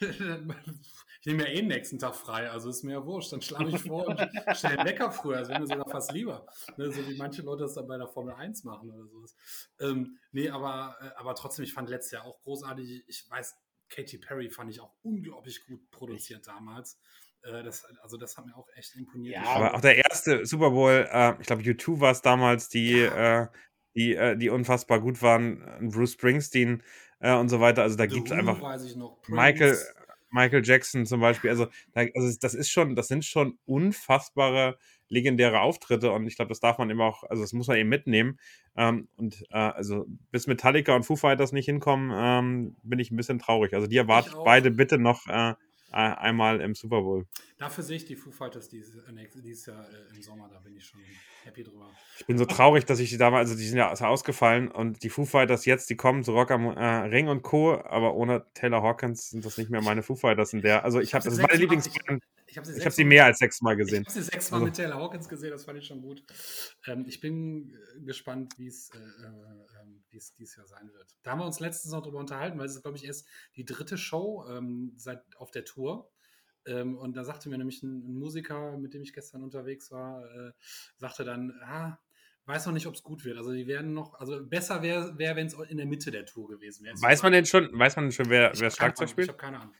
ich 1.22 1.26
nehme 1.26 1.44
ja 1.44 1.50
eh 1.50 1.56
den 1.60 1.68
nächsten 1.68 2.00
Tag 2.00 2.16
frei, 2.16 2.50
also 2.50 2.68
ist 2.68 2.82
mir 2.82 2.94
ja 2.94 3.06
wurscht. 3.06 3.32
Dann 3.32 3.40
schlage 3.40 3.68
ich 3.68 3.82
vor 3.82 4.08
und 4.08 4.18
stelle 4.56 4.78
den 4.78 4.86
Wecker 4.86 5.12
früher. 5.12 5.38
Das 5.38 5.50
wäre 5.50 5.60
mir 5.60 5.68
sogar 5.68 5.88
fast 5.88 6.10
lieber. 6.10 6.44
Ne, 6.76 6.90
so 6.90 7.08
wie 7.08 7.16
manche 7.16 7.42
Leute 7.42 7.62
das 7.62 7.74
dann 7.74 7.86
bei 7.86 7.96
der 7.96 8.08
Formel 8.08 8.34
1 8.34 8.64
machen 8.64 8.90
oder 8.90 9.06
sowas. 9.06 9.36
Ähm, 9.78 10.18
nee, 10.32 10.50
aber, 10.50 10.96
äh, 11.00 11.10
aber 11.20 11.36
trotzdem, 11.36 11.64
ich 11.64 11.72
fand 11.72 11.88
letztes 11.88 12.10
Jahr 12.10 12.24
auch 12.24 12.40
großartig. 12.40 13.04
Ich 13.06 13.30
weiß, 13.30 13.54
Katy 13.88 14.18
Perry 14.18 14.50
fand 14.50 14.70
ich 14.70 14.80
auch 14.80 14.96
unglaublich 15.02 15.64
gut 15.64 15.88
produziert 15.92 16.44
damals. 16.48 16.98
Äh, 17.42 17.62
das, 17.62 17.84
also 18.02 18.16
das 18.16 18.36
hat 18.36 18.46
mir 18.46 18.56
auch 18.56 18.66
echt 18.74 18.96
imponiert. 18.96 19.36
Ja, 19.36 19.44
aber 19.44 19.74
auch 19.74 19.80
der 19.80 19.98
erste 19.98 20.44
Super 20.44 20.70
Bowl, 20.70 21.08
äh, 21.08 21.40
ich 21.40 21.46
glaube 21.46 21.62
U2 21.62 22.00
war 22.00 22.10
es 22.10 22.22
damals, 22.22 22.68
die, 22.68 22.98
ja. 22.98 23.42
äh, 23.42 23.48
die, 23.94 24.16
äh, 24.16 24.36
die 24.36 24.50
unfassbar 24.50 25.00
gut 25.00 25.22
waren. 25.22 25.88
Bruce 25.88 26.14
Springsteen 26.14 26.82
äh, 27.20 27.32
und 27.36 27.48
so 27.48 27.60
weiter. 27.60 27.82
Also 27.82 27.96
da 27.96 28.06
gibt 28.06 28.26
es 28.26 28.32
einfach 28.32 28.58
Michael, 29.28 29.78
Michael 30.32 30.62
Jackson 30.64 31.06
zum 31.06 31.20
Beispiel. 31.20 31.50
Also, 31.50 31.66
also 31.94 32.38
das 32.40 32.54
ist 32.54 32.70
schon, 32.70 32.96
das 32.96 33.08
sind 33.08 33.24
schon 33.24 33.58
unfassbare 33.66 34.78
legendäre 35.08 35.60
Auftritte 35.60 36.10
und 36.10 36.26
ich 36.26 36.36
glaube, 36.36 36.48
das 36.48 36.60
darf 36.60 36.78
man 36.78 36.88
immer 36.88 37.04
auch, 37.04 37.22
also 37.24 37.42
das 37.42 37.52
muss 37.52 37.68
man 37.68 37.76
eben 37.76 37.90
mitnehmen. 37.90 38.38
Ähm, 38.76 39.08
und 39.16 39.44
äh, 39.50 39.56
also 39.58 40.06
bis 40.30 40.46
Metallica 40.46 40.96
und 40.96 41.04
Foo 41.04 41.16
Fighters 41.16 41.52
nicht 41.52 41.66
hinkommen, 41.66 42.10
ähm, 42.14 42.76
bin 42.82 42.98
ich 42.98 43.10
ein 43.10 43.16
bisschen 43.16 43.38
traurig. 43.38 43.74
Also 43.74 43.86
die 43.86 43.98
erwartet 43.98 44.34
beide 44.44 44.70
bitte 44.70 44.98
noch 44.98 45.26
äh, 45.26 45.54
einmal 45.92 46.60
im 46.60 46.74
Super 46.74 47.02
Bowl. 47.02 47.26
Dafür 47.58 47.84
sehe 47.84 47.96
ich 47.96 48.04
die 48.04 48.16
Foo 48.16 48.30
Fighters 48.30 48.68
dieses, 48.68 48.96
äh, 48.96 49.28
dieses 49.44 49.66
Jahr 49.66 49.84
äh, 49.84 50.14
im 50.14 50.22
Sommer, 50.22 50.48
da 50.52 50.58
bin 50.58 50.74
ich 50.76 50.84
schon 50.84 51.00
happy 51.44 51.62
drüber. 51.62 51.90
Ich 52.18 52.26
bin 52.26 52.38
so 52.38 52.44
traurig, 52.44 52.84
dass 52.84 52.98
ich 52.98 53.10
die 53.10 53.18
damals, 53.18 53.50
also 53.50 53.60
die 53.60 53.68
sind 53.68 53.78
ja 53.78 53.92
ausgefallen 53.92 54.68
und 54.68 55.02
die 55.02 55.10
Foo 55.10 55.24
Fighters 55.24 55.64
jetzt, 55.64 55.90
die 55.90 55.96
kommen 55.96 56.24
zu 56.24 56.32
Rock 56.32 56.50
am 56.50 56.66
äh, 56.66 56.84
Ring 56.84 57.28
und 57.28 57.42
Co., 57.42 57.74
aber 57.74 58.14
ohne 58.14 58.46
Taylor 58.54 58.82
Hawkins 58.82 59.30
sind 59.30 59.44
das 59.44 59.58
nicht 59.58 59.70
mehr 59.70 59.82
meine 59.82 60.02
Foo 60.02 60.14
Fighters 60.14 60.52
in 60.52 60.62
der, 60.62 60.84
also 60.84 61.00
ich 61.00 61.14
habe, 61.14 61.24
das 61.24 61.34
ist 61.34 61.40
meine 61.40 61.58
Lieblingsband. 61.58 62.22
Ich, 62.22 62.41
habe 62.56 62.66
sie, 62.66 62.84
hab 62.84 62.92
sie, 62.92 63.04
mehr 63.04 63.24
als 63.24 63.38
sechsmal 63.38 63.76
gesehen. 63.76 64.02
Ich 64.02 64.08
habe 64.08 64.20
sie 64.20 64.30
sechsmal 64.30 64.58
also. 64.58 64.66
mit 64.66 64.76
Taylor 64.76 64.96
Hawkins 64.96 65.28
gesehen, 65.28 65.50
das 65.50 65.64
fand 65.64 65.78
ich 65.78 65.86
schon 65.86 66.02
gut. 66.02 66.24
Ähm, 66.86 67.04
ich 67.06 67.20
bin 67.20 67.70
äh, 67.70 68.00
gespannt, 68.00 68.54
wie 68.58 68.66
es 68.66 68.90
äh, 68.94 68.98
äh, 68.98 69.82
ähm, 69.82 70.02
dieses 70.12 70.56
Jahr 70.56 70.66
sein 70.66 70.92
wird. 70.92 71.16
Da 71.22 71.32
haben 71.32 71.38
wir 71.40 71.46
uns 71.46 71.60
letztens 71.60 71.92
noch 71.92 72.02
drüber 72.02 72.18
unterhalten, 72.18 72.58
weil 72.58 72.66
es 72.66 72.76
ist, 72.76 72.82
glaube 72.82 72.96
ich, 72.96 73.04
erst 73.04 73.26
die 73.56 73.64
dritte 73.64 73.96
Show 73.96 74.44
ähm, 74.48 74.92
seit, 74.96 75.22
auf 75.36 75.50
der 75.50 75.64
Tour. 75.64 76.10
Ähm, 76.66 76.96
und 76.96 77.16
da 77.16 77.24
sagte 77.24 77.48
mir 77.48 77.58
nämlich 77.58 77.82
ein, 77.82 78.06
ein, 78.06 78.18
Musiker, 78.18 78.76
mit 78.78 78.94
dem 78.94 79.02
ich 79.02 79.12
gestern 79.12 79.42
unterwegs 79.42 79.90
war, 79.90 80.24
äh, 80.24 80.52
sagte 80.96 81.24
dann, 81.24 81.52
ah, 81.62 81.98
weiß 82.46 82.66
noch 82.66 82.72
nicht, 82.72 82.86
ob 82.86 82.94
es 82.94 83.02
gut 83.02 83.24
wird. 83.24 83.36
Also 83.36 83.52
die 83.52 83.66
werden 83.66 83.94
noch, 83.94 84.14
also 84.14 84.44
besser 84.44 84.82
wäre, 84.82 85.16
wär, 85.18 85.36
wenn 85.36 85.46
es 85.46 85.54
in 85.54 85.76
der 85.76 85.86
Mitte 85.86 86.10
der 86.10 86.26
Tour 86.26 86.48
gewesen 86.48 86.84
wäre. 86.84 86.94
Weiß 87.00 87.22
man 87.22 87.32
denn 87.32 87.46
schon, 87.46 87.68
weiß 87.76 87.96
man 87.96 88.06
denn 88.06 88.12
schon, 88.12 88.30
wer, 88.30 88.52
wer 88.56 88.70
Schlagzeug 88.70 89.08
spielt? 89.08 89.26
Ich 89.26 89.32
habe 89.32 89.38
keine 89.38 89.60
Ahnung. 89.60 89.74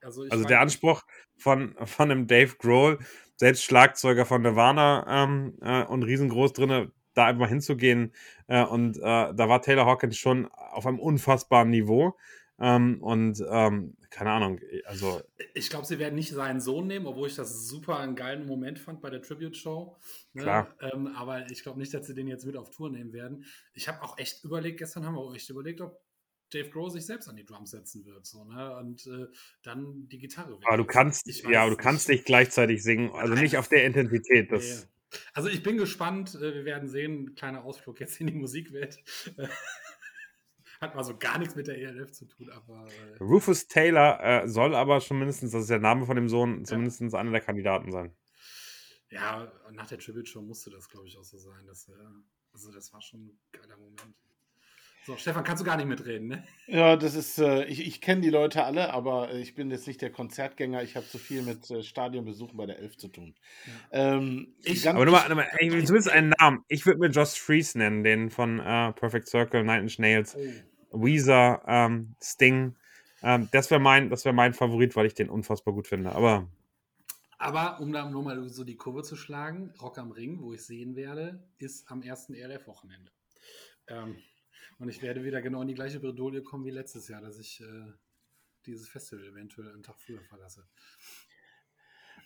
Also, 0.00 0.24
also 0.28 0.44
der 0.44 0.60
Anspruch 0.60 1.02
von, 1.36 1.74
von 1.84 2.10
einem 2.10 2.26
Dave 2.26 2.56
Grohl, 2.58 2.98
selbst 3.36 3.64
Schlagzeuger 3.64 4.26
von 4.26 4.42
Nirvana 4.42 5.24
ähm, 5.24 5.58
äh, 5.60 5.84
und 5.84 6.02
riesengroß 6.02 6.52
drin, 6.52 6.90
da 7.14 7.26
einfach 7.26 7.48
hinzugehen. 7.48 8.12
Äh, 8.46 8.64
und 8.64 8.96
äh, 8.98 9.00
da 9.00 9.48
war 9.48 9.62
Taylor 9.62 9.86
Hawkins 9.86 10.16
schon 10.16 10.46
auf 10.46 10.86
einem 10.86 10.98
unfassbaren 10.98 11.70
Niveau. 11.70 12.16
Ähm, 12.58 13.02
und 13.02 13.44
ähm, 13.50 13.96
keine 14.08 14.30
Ahnung, 14.30 14.60
also. 14.86 15.20
Ich 15.52 15.68
glaube, 15.68 15.84
sie 15.84 15.98
werden 15.98 16.14
nicht 16.14 16.30
seinen 16.30 16.60
Sohn 16.60 16.86
nehmen, 16.86 17.06
obwohl 17.06 17.28
ich 17.28 17.36
das 17.36 17.68
super 17.68 17.98
einen 17.98 18.16
geilen 18.16 18.46
Moment 18.46 18.78
fand 18.78 19.02
bei 19.02 19.10
der 19.10 19.20
Tribute-Show. 19.20 19.94
Ne? 20.32 20.42
Klar. 20.42 20.74
Ähm, 20.80 21.08
aber 21.08 21.50
ich 21.50 21.62
glaube 21.62 21.78
nicht, 21.78 21.92
dass 21.92 22.06
sie 22.06 22.14
den 22.14 22.28
jetzt 22.28 22.46
mit 22.46 22.56
auf 22.56 22.70
Tour 22.70 22.90
nehmen 22.90 23.12
werden. 23.12 23.44
Ich 23.74 23.88
habe 23.88 24.02
auch 24.02 24.16
echt 24.16 24.42
überlegt, 24.44 24.78
gestern 24.78 25.04
haben 25.04 25.16
wir 25.16 25.20
auch 25.20 25.34
echt 25.34 25.50
überlegt, 25.50 25.82
ob 25.82 26.00
Dave 26.52 26.70
Grohl 26.70 26.90
sich 26.90 27.06
selbst 27.06 27.28
an 27.28 27.36
die 27.36 27.44
Drums 27.44 27.70
setzen 27.70 28.04
wird, 28.04 28.26
so, 28.26 28.44
ne? 28.44 28.76
Und 28.76 29.06
äh, 29.06 29.26
dann 29.62 30.08
die 30.08 30.18
Gitarre. 30.18 30.58
Aber 30.64 30.76
du 30.76 30.84
kannst, 30.84 31.26
ja, 31.26 31.68
du 31.68 31.76
kannst 31.76 32.08
nicht 32.08 32.24
gleichzeitig 32.24 32.82
singen, 32.82 33.10
also 33.10 33.34
nicht 33.34 33.56
auf 33.56 33.68
der 33.68 33.84
Intensität. 33.84 34.52
Das 34.52 34.62
nee. 34.62 34.86
Also 35.32 35.48
ich 35.48 35.62
bin 35.62 35.76
gespannt, 35.76 36.34
äh, 36.34 36.54
wir 36.54 36.64
werden 36.64 36.88
sehen, 36.88 37.34
kleiner 37.34 37.64
Ausflug 37.64 38.00
jetzt 38.00 38.20
in 38.20 38.28
die 38.28 38.34
Musikwelt. 38.34 38.98
Hat 40.80 40.94
mal 40.94 41.04
so 41.04 41.16
gar 41.16 41.38
nichts 41.38 41.54
mit 41.54 41.68
der 41.68 41.78
ELF 41.78 42.12
zu 42.12 42.26
tun, 42.26 42.50
aber. 42.50 42.86
Äh, 42.86 43.22
Rufus 43.22 43.66
Taylor 43.66 44.20
äh, 44.22 44.48
soll 44.48 44.74
aber 44.74 45.00
schon 45.00 45.18
mindestens, 45.18 45.52
das 45.52 45.62
ist 45.62 45.70
der 45.70 45.78
Name 45.78 46.04
von 46.04 46.16
dem 46.16 46.28
Sohn, 46.28 46.64
zumindest 46.64 47.00
ja. 47.00 47.18
einer 47.18 47.30
der 47.30 47.40
Kandidaten 47.40 47.90
sein. 47.92 48.14
Ja, 49.10 49.50
nach 49.72 49.86
der 49.86 49.98
Tribute 49.98 50.28
Show 50.28 50.42
musste 50.42 50.70
das, 50.70 50.88
glaube 50.88 51.06
ich, 51.06 51.16
auch 51.16 51.24
so 51.24 51.38
sein. 51.38 51.66
Dass, 51.66 51.88
äh, 51.88 51.92
also, 52.52 52.70
das 52.72 52.92
war 52.92 53.00
schon 53.00 53.26
ein 53.26 53.38
geiler 53.52 53.78
Moment. 53.78 54.16
So, 55.06 55.16
Stefan, 55.16 55.44
kannst 55.44 55.60
du 55.60 55.64
gar 55.64 55.76
nicht 55.76 55.86
mitreden, 55.86 56.26
ne? 56.26 56.42
Ja, 56.66 56.96
das 56.96 57.14
ist, 57.14 57.38
äh, 57.38 57.64
ich, 57.66 57.86
ich 57.86 58.00
kenne 58.00 58.22
die 58.22 58.28
Leute 58.28 58.64
alle, 58.64 58.92
aber 58.92 59.32
ich 59.34 59.54
bin 59.54 59.70
jetzt 59.70 59.86
nicht 59.86 60.02
der 60.02 60.10
Konzertgänger. 60.10 60.82
Ich 60.82 60.96
habe 60.96 61.06
zu 61.06 61.18
viel 61.18 61.42
mit 61.42 61.70
äh, 61.70 61.84
Stadionbesuchen 61.84 62.56
bei 62.56 62.66
der 62.66 62.80
Elf 62.80 62.96
zu 62.96 63.06
tun. 63.06 63.36
Ja. 63.92 64.16
Ähm, 64.16 64.48
ich, 64.64 64.88
aber 64.88 65.04
nochmal, 65.04 65.28
nochmal 65.28 65.46
ey, 65.58 65.68
zumindest 65.68 66.10
einen 66.10 66.30
Namen. 66.40 66.64
Ich 66.66 66.86
würde 66.86 66.98
mir 66.98 67.06
Josh 67.06 67.38
Fries 67.38 67.76
nennen, 67.76 68.02
den 68.02 68.30
von 68.30 68.58
uh, 68.58 68.90
Perfect 68.94 69.28
Circle, 69.28 69.62
Night 69.62 69.82
Inch 69.82 70.00
Nails, 70.00 70.36
oh. 70.90 71.04
Weezer, 71.04 71.62
ähm, 71.68 72.16
Sting. 72.20 72.74
Ähm, 73.22 73.48
das 73.52 73.70
wäre 73.70 73.80
mein, 73.80 74.10
wär 74.10 74.32
mein 74.32 74.54
Favorit, 74.54 74.96
weil 74.96 75.06
ich 75.06 75.14
den 75.14 75.30
unfassbar 75.30 75.72
gut 75.72 75.86
finde. 75.86 76.16
Aber 76.16 76.48
aber 77.38 77.78
um 77.80 77.92
da 77.92 78.10
nochmal 78.10 78.48
so 78.48 78.64
die 78.64 78.76
Kurve 78.76 79.04
zu 79.04 79.14
schlagen, 79.14 79.72
Rock 79.80 79.98
am 79.98 80.10
Ring, 80.10 80.40
wo 80.40 80.52
ich 80.52 80.64
sehen 80.64 80.96
werde, 80.96 81.44
ist 81.58 81.88
am 81.92 82.02
ersten 82.02 82.34
ELF-Wochenende. 82.34 83.12
Ähm, 83.86 84.16
und 84.78 84.88
ich 84.88 85.02
werde 85.02 85.24
wieder 85.24 85.42
genau 85.42 85.62
in 85.62 85.68
die 85.68 85.74
gleiche 85.74 86.00
Bredouille 86.00 86.42
kommen 86.42 86.64
wie 86.64 86.70
letztes 86.70 87.08
Jahr, 87.08 87.20
dass 87.20 87.38
ich 87.38 87.60
äh, 87.60 87.92
dieses 88.66 88.88
Festival 88.88 89.24
eventuell 89.26 89.72
einen 89.72 89.82
Tag 89.82 89.98
früher 89.98 90.22
verlasse. 90.22 90.66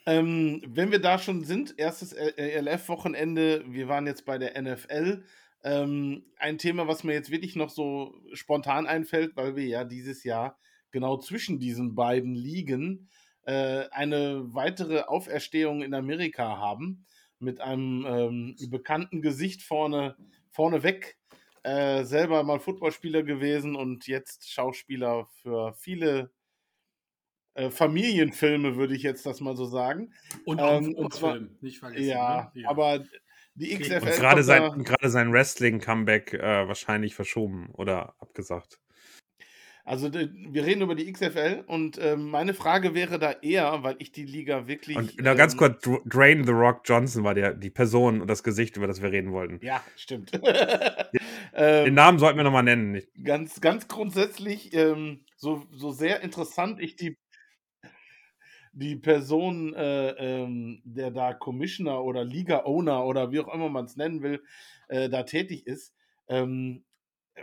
Ähm, 0.07 0.63
wenn 0.67 0.91
wir 0.91 1.01
da 1.01 1.19
schon 1.19 1.45
sind, 1.45 1.79
erstes 1.79 2.13
ELF-Wochenende, 2.13 3.65
wir 3.69 3.89
waren 3.89 4.07
jetzt 4.07 4.25
bei 4.25 4.39
der 4.39 4.61
NFL. 4.61 5.25
Ähm, 5.63 6.25
ein 6.37 6.57
Thema, 6.57 6.89
was 6.89 7.05
mir 7.05 7.13
jetzt 7.13 7.31
wirklich 7.31 7.55
noch 7.55 7.69
so 7.69 8.15
spontan 8.33 8.87
einfällt, 8.87 9.37
weil 9.37 9.57
wir 9.57 9.67
ja 9.67 9.85
dieses 9.85 10.25
Jahr 10.25 10.59
genau 10.91 11.19
zwischen 11.19 11.59
diesen 11.59 11.95
beiden 11.95 12.35
Ligen 12.35 13.11
äh, 13.43 13.89
eine 13.91 14.43
weitere 14.55 15.03
Auferstehung 15.03 15.83
in 15.83 15.95
Amerika 15.95 16.59
haben. 16.59 17.05
mit 17.43 17.61
einem 17.61 18.05
ähm, 18.07 18.57
bekannten 18.71 19.23
Gesicht 19.23 19.63
vorne, 19.63 20.15
vorne 20.51 20.83
weg. 20.83 21.20
Äh, 21.63 22.05
selber 22.05 22.43
mal 22.43 22.59
Footballspieler 22.59 23.23
gewesen 23.23 23.77
und 23.77 24.07
jetzt 24.07 24.51
Schauspieler 24.51 25.27
für 25.43 25.75
viele 25.75 26.31
äh, 27.55 27.71
Familienfilme, 27.71 28.77
würde 28.77 28.95
ich 28.95 29.03
jetzt 29.03 29.27
das 29.27 29.41
mal 29.41 29.57
so 29.57 29.67
sagen. 29.67 30.15
Und 30.47 30.61
auch 30.61 30.81
ähm, 30.81 30.95
und 30.95 31.13
zwar, 31.13 31.39
nicht 31.61 31.79
vergessen. 31.79 32.09
Ja, 32.09 32.51
ne? 32.55 32.63
ja. 32.63 32.71
aber 32.71 33.05
die 33.55 33.77
XFL. 33.77 33.97
Und 33.97 34.17
gerade 34.17 34.43
sein, 34.43 34.85
gerade 34.85 35.11
sein 35.11 35.33
Wrestling-Comeback 35.33 36.33
äh, 36.33 36.69
wahrscheinlich 36.69 37.15
verschoben 37.15 37.71
oder 37.75 38.15
abgesagt. 38.21 38.81
Also 39.91 40.13
wir 40.13 40.65
reden 40.65 40.83
über 40.83 40.95
die 40.95 41.13
XFL 41.13 41.65
und 41.67 41.99
äh, 41.99 42.17
meine 42.17 42.55
Frage 42.55 42.95
wäre 42.95 43.19
da 43.19 43.33
eher, 43.33 43.83
weil 43.83 43.97
ich 43.99 44.13
die 44.13 44.23
Liga 44.25 44.69
wirklich. 44.69 44.97
Und 44.97 45.15
na, 45.19 45.35
ganz 45.35 45.55
ähm, 45.55 45.59
kurz, 45.59 45.83
Drain 46.05 46.45
The 46.45 46.53
Rock 46.53 46.83
Johnson 46.85 47.25
war 47.25 47.35
der, 47.35 47.55
die 47.55 47.71
Person 47.71 48.21
und 48.21 48.31
das 48.31 48.45
Gesicht, 48.45 48.77
über 48.77 48.87
das 48.87 49.03
wir 49.03 49.11
reden 49.11 49.33
wollten. 49.33 49.59
Ja, 49.63 49.83
stimmt. 49.97 50.31
Ähm, 51.53 51.87
Den 51.87 51.95
Namen 51.95 52.21
sollten 52.21 52.39
wir 52.39 52.45
nochmal 52.45 52.63
nennen. 52.63 53.03
Ganz, 53.25 53.61
ganz 53.61 53.89
grundsätzlich, 53.89 54.73
ähm, 54.73 55.25
so, 55.37 55.67
so 55.73 55.91
sehr 55.91 56.21
interessant 56.21 56.79
ich 56.81 56.95
die, 56.95 57.19
die 58.73 58.95
Person, 58.95 59.75
äh, 59.75 60.11
ähm, 60.11 60.81
der 60.85 61.11
da 61.11 61.35
Commissioner 61.35 62.05
oder 62.05 62.25
Liga-Owner 62.25 63.05
oder 63.05 63.33
wie 63.33 63.41
auch 63.41 63.53
immer 63.53 63.69
man 63.69 63.87
es 63.87 63.97
nennen 63.97 64.23
will, 64.23 64.45
äh, 64.87 65.09
da 65.09 65.25
tätig 65.25 65.67
ist. 65.67 65.93
Ähm, 66.29 66.85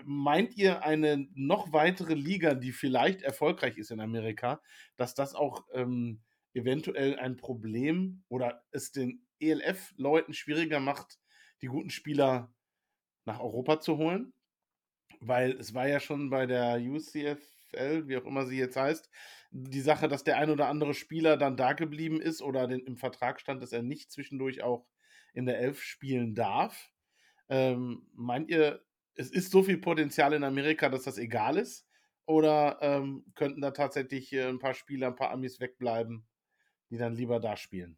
meint 0.05 0.55
ihr 0.57 0.83
eine 0.83 1.27
noch 1.33 1.73
weitere 1.73 2.13
Liga, 2.13 2.53
die 2.53 2.71
vielleicht 2.71 3.21
erfolgreich 3.21 3.77
ist 3.77 3.91
in 3.91 3.99
Amerika, 3.99 4.61
dass 4.95 5.13
das 5.13 5.35
auch 5.35 5.65
ähm, 5.73 6.21
eventuell 6.53 7.17
ein 7.19 7.37
Problem 7.37 8.23
oder 8.29 8.63
es 8.71 8.91
den 8.91 9.25
ELF-Leuten 9.39 10.33
schwieriger 10.33 10.79
macht, 10.79 11.19
die 11.61 11.67
guten 11.67 11.89
Spieler 11.89 12.53
nach 13.25 13.39
Europa 13.39 13.79
zu 13.79 13.97
holen? 13.97 14.33
Weil 15.19 15.51
es 15.53 15.73
war 15.73 15.87
ja 15.87 15.99
schon 15.99 16.29
bei 16.29 16.45
der 16.45 16.79
UCFL, 16.79 18.07
wie 18.07 18.17
auch 18.17 18.25
immer 18.25 18.45
sie 18.45 18.57
jetzt 18.57 18.77
heißt, 18.77 19.09
die 19.51 19.81
Sache, 19.81 20.07
dass 20.07 20.23
der 20.23 20.37
ein 20.37 20.49
oder 20.49 20.67
andere 20.67 20.93
Spieler 20.93 21.37
dann 21.37 21.57
da 21.57 21.73
geblieben 21.73 22.21
ist 22.21 22.41
oder 22.41 22.67
den, 22.67 22.81
im 22.81 22.97
Vertrag 22.97 23.39
stand, 23.39 23.61
dass 23.61 23.71
er 23.71 23.81
nicht 23.81 24.11
zwischendurch 24.11 24.61
auch 24.61 24.87
in 25.33 25.45
der 25.45 25.59
Elf 25.59 25.81
spielen 25.81 26.35
darf. 26.35 26.91
Ähm, 27.49 28.07
meint 28.13 28.49
ihr, 28.49 28.83
es 29.17 29.31
ist 29.31 29.51
so 29.51 29.63
viel 29.63 29.77
Potenzial 29.79 30.33
in 30.33 30.43
Amerika, 30.43 30.89
dass 30.89 31.03
das 31.03 31.17
egal 31.17 31.57
ist? 31.57 31.87
Oder 32.25 32.79
ähm, 32.81 33.25
könnten 33.35 33.61
da 33.61 33.71
tatsächlich 33.71 34.33
äh, 34.33 34.47
ein 34.47 34.59
paar 34.59 34.73
Spieler, 34.73 35.07
ein 35.07 35.15
paar 35.15 35.31
Amis 35.31 35.59
wegbleiben, 35.59 36.27
die 36.89 36.97
dann 36.97 37.15
lieber 37.15 37.39
da 37.39 37.57
spielen? 37.57 37.97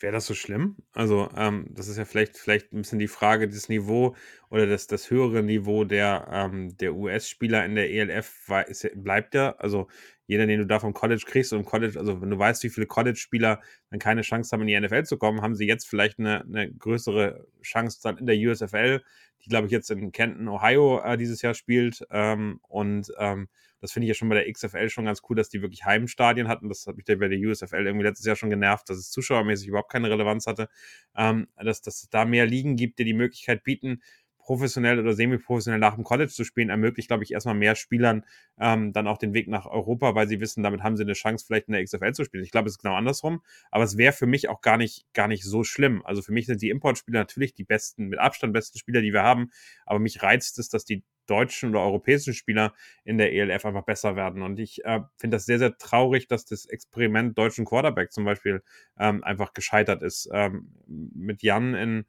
Wäre 0.00 0.12
das 0.12 0.26
so 0.26 0.34
schlimm? 0.34 0.76
Also, 0.92 1.28
ähm, 1.36 1.66
das 1.70 1.88
ist 1.88 1.96
ja 1.96 2.04
vielleicht, 2.04 2.36
vielleicht 2.36 2.72
ein 2.72 2.82
bisschen 2.82 2.98
die 2.98 3.08
Frage, 3.08 3.48
das 3.48 3.68
Niveau 3.68 4.14
oder 4.50 4.66
das, 4.66 4.86
das 4.86 5.10
höhere 5.10 5.42
Niveau 5.42 5.84
der, 5.84 6.28
ähm, 6.30 6.76
der 6.76 6.94
US-Spieler 6.94 7.64
in 7.64 7.74
der 7.74 7.90
ELF 7.90 8.48
war, 8.48 8.66
bleibt 8.96 9.34
ja. 9.34 9.54
Also, 9.56 9.88
jeder, 10.26 10.46
den 10.46 10.60
du 10.60 10.66
da 10.66 10.80
vom 10.80 10.94
College 10.94 11.24
kriegst 11.26 11.52
und 11.52 11.64
College, 11.64 11.98
also 11.98 12.20
wenn 12.20 12.30
du 12.30 12.38
weißt, 12.38 12.62
wie 12.64 12.70
viele 12.70 12.86
College-Spieler 12.86 13.60
dann 13.90 13.98
keine 13.98 14.22
Chance 14.22 14.50
haben, 14.52 14.62
in 14.62 14.68
die 14.68 14.80
NFL 14.80 15.04
zu 15.04 15.18
kommen, 15.18 15.42
haben 15.42 15.54
sie 15.54 15.66
jetzt 15.66 15.88
vielleicht 15.88 16.18
eine, 16.18 16.42
eine 16.42 16.72
größere 16.72 17.46
Chance 17.62 18.00
dann 18.02 18.18
in 18.18 18.26
der 18.26 18.36
USFL, 18.36 19.02
die, 19.44 19.48
glaube 19.48 19.66
ich, 19.66 19.72
jetzt 19.72 19.90
in 19.90 20.12
Kenton, 20.12 20.48
Ohio 20.48 21.00
äh, 21.02 21.18
dieses 21.18 21.42
Jahr 21.42 21.54
spielt. 21.54 22.06
Ähm, 22.10 22.58
und 22.68 23.12
ähm, 23.18 23.48
das 23.84 23.92
finde 23.92 24.06
ich 24.06 24.08
ja 24.08 24.14
schon 24.14 24.30
bei 24.30 24.42
der 24.42 24.50
XFL 24.50 24.88
schon 24.88 25.04
ganz 25.04 25.20
cool, 25.28 25.36
dass 25.36 25.50
die 25.50 25.60
wirklich 25.60 25.84
Heimstadien 25.84 26.48
hatten. 26.48 26.70
Das 26.70 26.86
hat 26.86 26.96
mich 26.96 27.04
bei 27.04 27.28
der 27.28 27.38
USFL 27.38 27.84
irgendwie 27.84 28.06
letztes 28.06 28.24
Jahr 28.24 28.34
schon 28.34 28.48
genervt, 28.48 28.88
dass 28.88 28.96
es 28.96 29.10
zuschauermäßig 29.10 29.68
überhaupt 29.68 29.92
keine 29.92 30.08
Relevanz 30.08 30.46
hatte. 30.46 30.70
Ähm, 31.14 31.48
dass, 31.54 31.82
dass 31.82 32.02
es 32.02 32.08
da 32.08 32.24
mehr 32.24 32.46
Ligen 32.46 32.76
gibt, 32.76 32.98
die 32.98 33.04
die 33.04 33.12
Möglichkeit 33.12 33.62
bieten, 33.62 34.00
professionell 34.38 34.98
oder 34.98 35.12
semi-professionell 35.12 35.78
nach 35.78 35.96
dem 35.96 36.04
College 36.04 36.30
zu 36.30 36.44
spielen, 36.44 36.70
ermöglicht, 36.70 37.08
glaube 37.08 37.24
ich, 37.24 37.32
erstmal 37.32 37.54
mehr 37.54 37.74
Spielern 37.74 38.24
ähm, 38.58 38.94
dann 38.94 39.06
auch 39.06 39.18
den 39.18 39.34
Weg 39.34 39.48
nach 39.48 39.66
Europa, 39.66 40.14
weil 40.14 40.28
sie 40.28 40.40
wissen, 40.40 40.62
damit 40.62 40.82
haben 40.82 40.96
sie 40.96 41.02
eine 41.02 41.12
Chance, 41.12 41.44
vielleicht 41.46 41.68
in 41.68 41.74
der 41.74 41.84
XFL 41.84 42.12
zu 42.12 42.24
spielen. 42.24 42.42
Ich 42.42 42.52
glaube, 42.52 42.68
es 42.68 42.76
ist 42.76 42.82
genau 42.82 42.94
andersrum, 42.94 43.42
aber 43.70 43.84
es 43.84 43.98
wäre 43.98 44.14
für 44.14 44.26
mich 44.26 44.48
auch 44.48 44.62
gar 44.62 44.78
nicht, 44.78 45.04
gar 45.12 45.28
nicht 45.28 45.44
so 45.44 45.62
schlimm. 45.62 46.00
Also 46.06 46.22
für 46.22 46.32
mich 46.32 46.46
sind 46.46 46.62
die 46.62 46.70
Importspieler 46.70 47.18
natürlich 47.18 47.52
die 47.52 47.64
besten, 47.64 48.06
mit 48.06 48.18
Abstand 48.18 48.54
besten 48.54 48.78
Spieler, 48.78 49.02
die 49.02 49.12
wir 49.12 49.22
haben, 49.22 49.50
aber 49.84 49.98
mich 49.98 50.22
reizt 50.22 50.58
es, 50.58 50.70
dass 50.70 50.86
die 50.86 51.02
deutschen 51.26 51.70
oder 51.70 51.80
europäischen 51.80 52.34
Spieler 52.34 52.74
in 53.04 53.18
der 53.18 53.32
ELF 53.32 53.64
einfach 53.64 53.84
besser 53.84 54.16
werden. 54.16 54.42
Und 54.42 54.58
ich 54.58 54.84
äh, 54.84 55.00
finde 55.16 55.36
das 55.36 55.46
sehr, 55.46 55.58
sehr 55.58 55.76
traurig, 55.78 56.28
dass 56.28 56.44
das 56.44 56.66
Experiment 56.66 57.36
deutschen 57.38 57.64
Quarterback 57.64 58.12
zum 58.12 58.24
Beispiel 58.24 58.62
ähm, 58.98 59.24
einfach 59.24 59.52
gescheitert 59.54 60.02
ist. 60.02 60.28
Ähm, 60.32 60.68
mit 60.86 61.42
Jan 61.42 61.74
in 61.74 62.04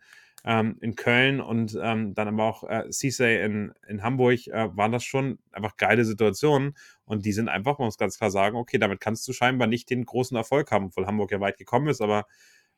ähm, 0.45 0.77
in 0.79 0.95
Köln 0.95 1.41
und 1.41 1.77
ähm, 1.81 2.13
dann 2.13 2.27
aber 2.27 2.43
auch 2.43 2.63
äh, 2.63 2.91
Cisse 2.91 3.27
in, 3.27 3.73
in 3.87 4.03
Hamburg 4.03 4.47
äh, 4.47 4.69
waren 4.77 4.91
das 4.91 5.03
schon 5.03 5.39
einfach 5.51 5.75
geile 5.75 6.05
Situationen 6.05 6.77
und 7.05 7.25
die 7.25 7.33
sind 7.33 7.49
einfach, 7.49 7.79
man 7.79 7.87
muss 7.87 7.97
ganz 7.97 8.17
klar 8.17 8.29
sagen, 8.29 8.55
okay, 8.55 8.77
damit 8.77 8.99
kannst 8.99 9.27
du 9.27 9.33
scheinbar 9.33 9.67
nicht 9.67 9.89
den 9.89 10.05
großen 10.05 10.37
Erfolg 10.37 10.71
haben, 10.71 10.85
obwohl 10.85 11.07
Hamburg 11.07 11.31
ja 11.31 11.39
weit 11.39 11.57
gekommen 11.57 11.87
ist, 11.87 11.99
aber 11.99 12.27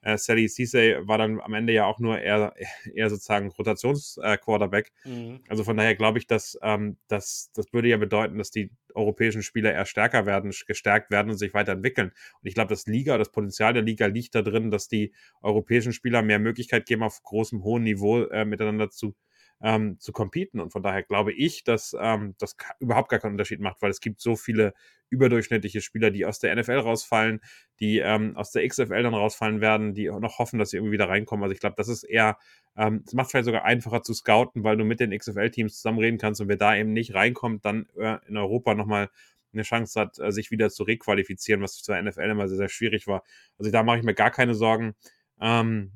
äh, 0.02 0.18
Sally 0.18 0.48
Cisse 0.48 1.08
war 1.08 1.18
dann 1.18 1.42
am 1.42 1.54
Ende 1.54 1.74
ja 1.74 1.86
auch 1.86 2.00
nur 2.00 2.20
eher, 2.20 2.54
eher 2.94 3.10
sozusagen 3.10 3.50
Rotationsquarterback. 3.50 4.92
Äh, 5.06 5.10
mhm. 5.10 5.40
Also 5.48 5.64
von 5.64 5.78
daher 5.78 5.96
glaube 5.96 6.20
ich, 6.20 6.28
dass 6.28 6.58
ähm, 6.62 6.98
das, 7.08 7.52
das 7.54 7.74
würde 7.74 7.90
ja 7.90 7.98
bedeuten, 7.98 8.38
dass 8.38 8.52
die 8.52 8.72
europäischen 8.94 9.44
Spieler 9.44 9.74
eher 9.74 9.86
stärker 9.86 10.26
werden, 10.26 10.52
gestärkt 10.68 11.12
werden 11.12 11.32
und 11.32 11.38
sich 11.38 11.54
weiterentwickeln. 11.54 12.10
Und 12.10 12.48
ich 12.48 12.54
glaube, 12.54 12.70
das 12.70 12.86
Liga, 12.88 13.18
das 13.18 13.32
Potenzial 13.32 13.74
der 13.74 13.84
Liga 13.84 14.08
liegt 14.08 14.36
da 14.36 14.42
drin, 14.42 14.72
dass 14.72 14.88
die 14.88 15.14
europäischen 15.42 15.94
Spieler 15.94 16.22
mehr 16.22 16.40
Möglichkeit 16.40 16.86
geben, 16.86 17.04
auf 17.04 17.22
großem, 17.24 17.64
hohem 17.64 17.84
Niveau 17.84 18.24
äh, 18.24 18.46
miteinander 18.46 18.90
zu 18.90 19.16
ähm, 19.62 20.00
zu 20.00 20.12
competen. 20.12 20.60
Und 20.60 20.72
von 20.72 20.84
daher 20.84 21.04
glaube 21.04 21.34
ich, 21.34 21.64
dass 21.64 21.96
ähm, 22.00 22.36
das 22.38 22.56
überhaupt 22.80 23.10
gar 23.10 23.20
keinen 23.20 23.34
Unterschied 23.34 23.60
macht, 23.60 23.82
weil 23.82 23.90
es 23.90 24.00
gibt 24.00 24.22
so 24.22 24.36
viele 24.36 24.74
überdurchschnittliche 25.10 25.82
Spieler, 25.82 26.12
die 26.12 26.26
aus 26.26 26.40
der 26.40 26.56
NFL 26.56 26.80
rausfallen, 26.80 27.40
die 27.80 28.00
ähm, 28.00 28.36
aus 28.36 28.52
der 28.52 28.68
XFL 28.68 29.04
dann 29.04 29.14
rausfallen 29.14 29.62
werden, 29.62 29.94
die 29.94 30.08
noch 30.08 30.40
hoffen, 30.40 30.60
dass 30.60 30.72
sie 30.72 30.78
irgendwie 30.78 30.94
wieder 30.94 31.10
reinkommen. 31.10 31.44
Also 31.44 31.54
ich 31.54 31.60
glaube, 31.60 31.76
das 31.78 31.88
ist 31.88 32.04
eher, 32.04 32.38
ähm, 32.76 33.04
es 33.06 33.14
macht 33.14 33.32
vielleicht 33.32 33.46
sogar 33.46 33.64
einfacher 33.64 34.04
zu 34.04 34.14
scouten, 34.14 34.64
weil 34.64 34.78
du 34.78 34.84
mit 34.84 35.00
den 35.00 35.18
XFL-Teams 35.18 35.76
zusammenreden 35.76 36.20
kannst 36.20 36.42
und 36.42 36.50
wer 36.50 36.58
da 36.58 36.76
eben 36.76 36.94
nicht 36.94 37.14
reinkommt, 37.14 37.66
dann 37.66 37.88
äh, 37.98 38.18
in 38.28 38.38
Europa 38.38 38.76
nochmal 38.76 39.10
eine 39.54 39.64
Chance 39.64 40.00
hat, 40.00 40.20
äh, 40.20 40.32
sich 40.32 40.52
wieder 40.52 40.70
zu 40.70 40.84
requalifizieren, 40.84 41.62
was 41.62 41.82
zur 41.82 42.00
NFL 42.02 42.30
immer 42.30 42.48
sehr, 42.48 42.58
sehr 42.58 42.70
schwierig 42.70 43.08
war. 43.08 43.24
Also 43.58 43.72
da 43.72 43.84
mache 43.84 44.00
ich 44.00 44.04
mir 44.04 44.14
gar 44.14 44.32
keine 44.32 44.54
Sorgen. 44.54 44.94
Ähm, 45.40 45.92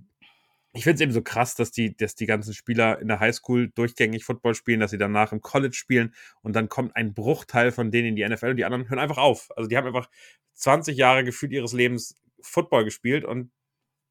ich 0.73 0.83
finde 0.83 0.95
es 0.95 1.01
eben 1.01 1.11
so 1.11 1.21
krass, 1.21 1.55
dass 1.55 1.71
die, 1.71 1.95
dass 1.95 2.15
die 2.15 2.25
ganzen 2.25 2.53
Spieler 2.53 2.99
in 2.99 3.07
der 3.07 3.19
Highschool 3.19 3.69
durchgängig 3.69 4.23
Football 4.23 4.55
spielen, 4.55 4.79
dass 4.79 4.91
sie 4.91 4.97
danach 4.97 5.33
im 5.33 5.41
College 5.41 5.75
spielen 5.75 6.13
und 6.41 6.55
dann 6.55 6.69
kommt 6.69 6.95
ein 6.95 7.13
Bruchteil 7.13 7.71
von 7.71 7.91
denen 7.91 8.09
in 8.09 8.15
die 8.15 8.27
NFL 8.27 8.51
und 8.51 8.57
die 8.57 8.65
anderen 8.65 8.89
hören 8.89 8.99
einfach 8.99 9.17
auf. 9.17 9.49
Also 9.55 9.67
die 9.69 9.77
haben 9.77 9.87
einfach 9.87 10.09
20 10.53 10.97
Jahre 10.97 11.23
gefühlt 11.23 11.51
ihres 11.51 11.73
Lebens 11.73 12.15
Football 12.41 12.85
gespielt 12.85 13.25
und 13.25 13.51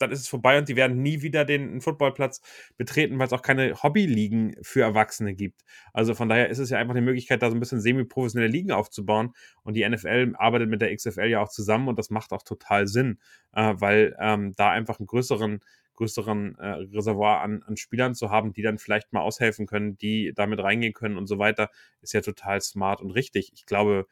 dann 0.01 0.11
ist 0.11 0.21
es 0.21 0.29
vorbei 0.29 0.59
und 0.59 0.69
die 0.69 0.77
werden 0.77 1.03
nie 1.03 1.23
wieder 1.23 1.45
den 1.45 1.81
Footballplatz 1.81 2.41
betreten, 2.77 3.19
weil 3.19 3.27
es 3.27 3.33
auch 3.33 3.43
keine 3.43 3.83
Hobbyligen 3.83 4.57
für 4.63 4.83
Erwachsene 4.83 5.35
gibt. 5.35 5.63
Also 5.93 6.15
von 6.15 6.29
daher 6.29 6.49
ist 6.49 6.59
es 6.59 6.71
ja 6.71 6.79
einfach 6.79 6.95
eine 6.95 7.05
Möglichkeit, 7.05 7.43
da 7.43 7.51
so 7.51 7.57
ein 7.57 7.61
bisschen 7.61 7.81
semi-professionelle 7.81 8.51
Ligen 8.51 8.73
aufzubauen. 8.73 9.35
Und 9.63 9.75
die 9.75 9.87
NFL 9.87 10.35
arbeitet 10.39 10.71
mit 10.71 10.81
der 10.81 10.95
XFL 10.95 11.27
ja 11.27 11.41
auch 11.41 11.51
zusammen 11.51 11.89
und 11.89 11.99
das 11.99 12.11
macht 12.11 12.33
auch 12.33 12.43
total 12.43 12.87
Sinn, 12.87 13.19
äh, 13.53 13.75
weil 13.77 14.17
ähm, 14.19 14.55
da 14.57 14.71
einfach 14.71 14.99
einen 14.99 15.07
größeren 15.07 15.61
größeren 16.01 16.57
äh, 16.59 16.69
Reservoir 16.95 17.43
an, 17.43 17.63
an 17.63 17.77
Spielern 17.77 18.15
zu 18.15 18.31
haben, 18.31 18.55
die 18.55 18.63
dann 18.63 18.79
vielleicht 18.79 19.13
mal 19.13 19.21
aushelfen 19.21 19.67
können, 19.67 19.99
die 19.99 20.33
damit 20.35 20.59
reingehen 20.59 20.95
können 20.95 21.19
und 21.19 21.27
so 21.27 21.39
weiter, 21.39 21.69
ist 22.01 22.15
ja 22.15 22.23
total 22.23 22.63
smart 22.63 23.03
und 23.03 23.11
richtig. 23.11 23.53
Ich 23.55 23.67
glaube, 23.67 24.07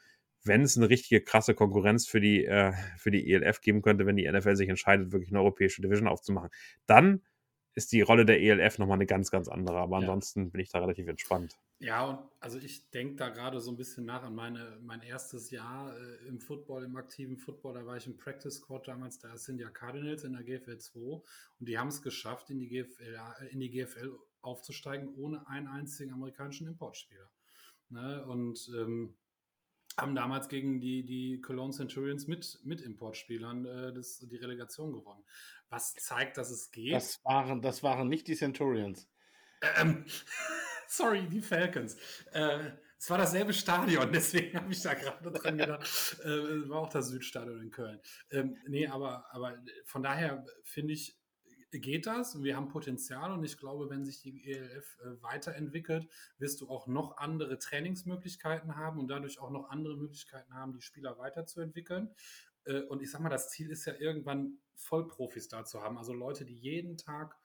wenn 0.45 0.61
es 0.63 0.77
eine 0.77 0.91
richtige 0.91 1.23
krasse 1.23 1.55
Konkurrenz 1.55 2.07
für 2.07 2.21
die, 2.21 2.45
äh, 2.45 2.73
für 2.99 3.11
die 3.11 3.33
ELF 3.33 3.63
geben 3.63 3.81
könnte, 3.81 4.05
wenn 4.05 4.17
die 4.17 4.31
NFL 4.31 4.55
sich 4.55 4.69
entscheidet, 4.69 5.13
wirklich 5.13 5.31
eine 5.31 5.41
europäische 5.41 5.81
Division 5.81 6.09
aufzumachen, 6.09 6.51
dann 6.87 7.23
ist 7.75 7.93
die 7.93 8.03
Rolle 8.03 8.27
der 8.27 8.41
ELF 8.43 8.79
nochmal 8.79 8.99
eine 8.99 9.07
ganz, 9.07 9.31
ganz 9.31 9.49
andere. 9.49 9.79
Aber 9.79 9.97
ansonsten 9.97 10.45
ja. 10.45 10.51
bin 10.51 10.61
ich 10.61 10.69
da 10.69 10.81
relativ 10.81 11.09
entspannt. 11.09 11.57
Ja, 11.81 12.05
und 12.05 12.29
also 12.41 12.59
ich 12.59 12.91
denke 12.91 13.15
da 13.15 13.29
gerade 13.29 13.61
so 13.61 13.71
ein 13.71 13.77
bisschen 13.77 14.05
nach 14.05 14.25
an 14.25 14.35
meine, 14.35 14.79
mein 14.83 15.01
erstes 15.01 15.51
Jahr 15.53 15.97
äh, 15.97 16.27
im 16.27 16.41
Football, 16.41 16.83
im 16.85 16.97
aktiven 16.97 17.37
Football. 17.37 17.75
Da 17.75 17.87
war 17.87 17.97
ich 17.97 18.07
im 18.07 18.17
Practice 18.17 18.57
Squad 18.57 18.89
damals, 18.89 19.21
da 19.21 19.37
sind 19.37 19.61
ja 19.61 19.71
Cardinals 19.71 20.25
in 20.25 20.33
der 20.33 20.43
GFL 20.43 20.79
2 20.79 21.01
und 21.01 21.25
die 21.61 21.79
haben 21.79 21.89
es 21.89 22.03
geschafft, 22.03 22.51
in 22.51 22.59
die, 22.59 22.69
GFL, 22.69 23.15
äh, 23.41 23.47
in 23.51 23.61
die 23.61 23.71
GFL 23.71 24.19
aufzusteigen, 24.41 25.15
ohne 25.15 25.47
einen 25.47 25.69
einzigen 25.69 26.13
amerikanischen 26.13 26.67
Importspieler. 26.67 27.31
Ne? 27.91 28.27
Und 28.27 28.69
ähm, 28.77 29.17
haben 29.97 30.17
damals 30.17 30.49
gegen 30.49 30.81
die, 30.81 31.05
die 31.05 31.41
Cologne 31.41 31.73
Centurions 31.73 32.27
mit, 32.27 32.59
mit 32.65 32.81
Importspielern 32.81 33.65
äh, 33.67 33.93
das, 33.93 34.19
die 34.19 34.37
Relegation 34.37 34.93
gewonnen. 34.93 35.25
Was 35.69 35.95
zeigt, 35.95 36.39
dass 36.39 36.51
es 36.51 36.73
geht. 36.73 36.95
Das 36.95 37.23
waren, 37.25 37.63
das 37.63 37.85
waren 37.85 38.09
nicht 38.09 38.27
die 38.27 38.37
Centurions. 38.37 39.09
Ähm, 39.77 40.05
sorry, 40.89 41.27
die 41.29 41.41
Falcons. 41.41 41.97
Äh, 42.33 42.71
es 42.99 43.09
war 43.11 43.19
dasselbe 43.19 43.53
Stadion, 43.53 44.13
deswegen 44.13 44.59
habe 44.59 44.73
ich 44.73 44.83
da 44.83 44.95
gerade 44.95 45.31
dran 45.31 45.59
gedacht. 45.59 45.87
Äh, 46.25 46.69
war 46.69 46.81
auch 46.81 46.91
das 46.91 47.09
Südstadion 47.09 47.63
in 47.63 47.71
Köln. 47.71 48.01
Ähm, 48.31 48.57
nee, 48.67 48.87
aber, 48.87 49.27
aber 49.33 49.57
von 49.85 50.03
daher 50.03 50.45
finde 50.65 50.95
ich, 50.95 51.17
geht 51.71 52.07
das 52.07 52.43
wir 52.43 52.57
haben 52.57 52.69
Potenzial 52.69 53.31
und 53.31 53.45
ich 53.45 53.59
glaube, 53.59 53.91
wenn 53.91 54.05
sich 54.05 54.21
die 54.21 54.51
ELF 54.51 54.99
äh, 55.01 55.23
weiterentwickelt, 55.23 56.09
wirst 56.39 56.61
du 56.61 56.69
auch 56.69 56.87
noch 56.87 57.19
andere 57.19 57.59
Trainingsmöglichkeiten 57.59 58.77
haben 58.77 58.99
und 58.99 59.09
dadurch 59.09 59.39
auch 59.39 59.51
noch 59.51 59.69
andere 59.69 59.97
Möglichkeiten 59.97 60.55
haben, 60.55 60.73
die 60.73 60.81
Spieler 60.81 61.19
weiterzuentwickeln. 61.19 62.15
Äh, 62.65 62.83
und 62.83 63.03
ich 63.03 63.11
sag 63.11 63.21
mal, 63.21 63.29
das 63.29 63.51
Ziel 63.51 63.71
ist 63.71 63.85
ja 63.85 63.95
irgendwann 63.95 64.59
Vollprofis 64.75 65.49
da 65.49 65.65
zu 65.65 65.83
haben, 65.83 65.99
also 65.99 66.13
Leute, 66.13 66.45
die 66.45 66.57
jeden 66.57 66.97
Tag 66.97 67.37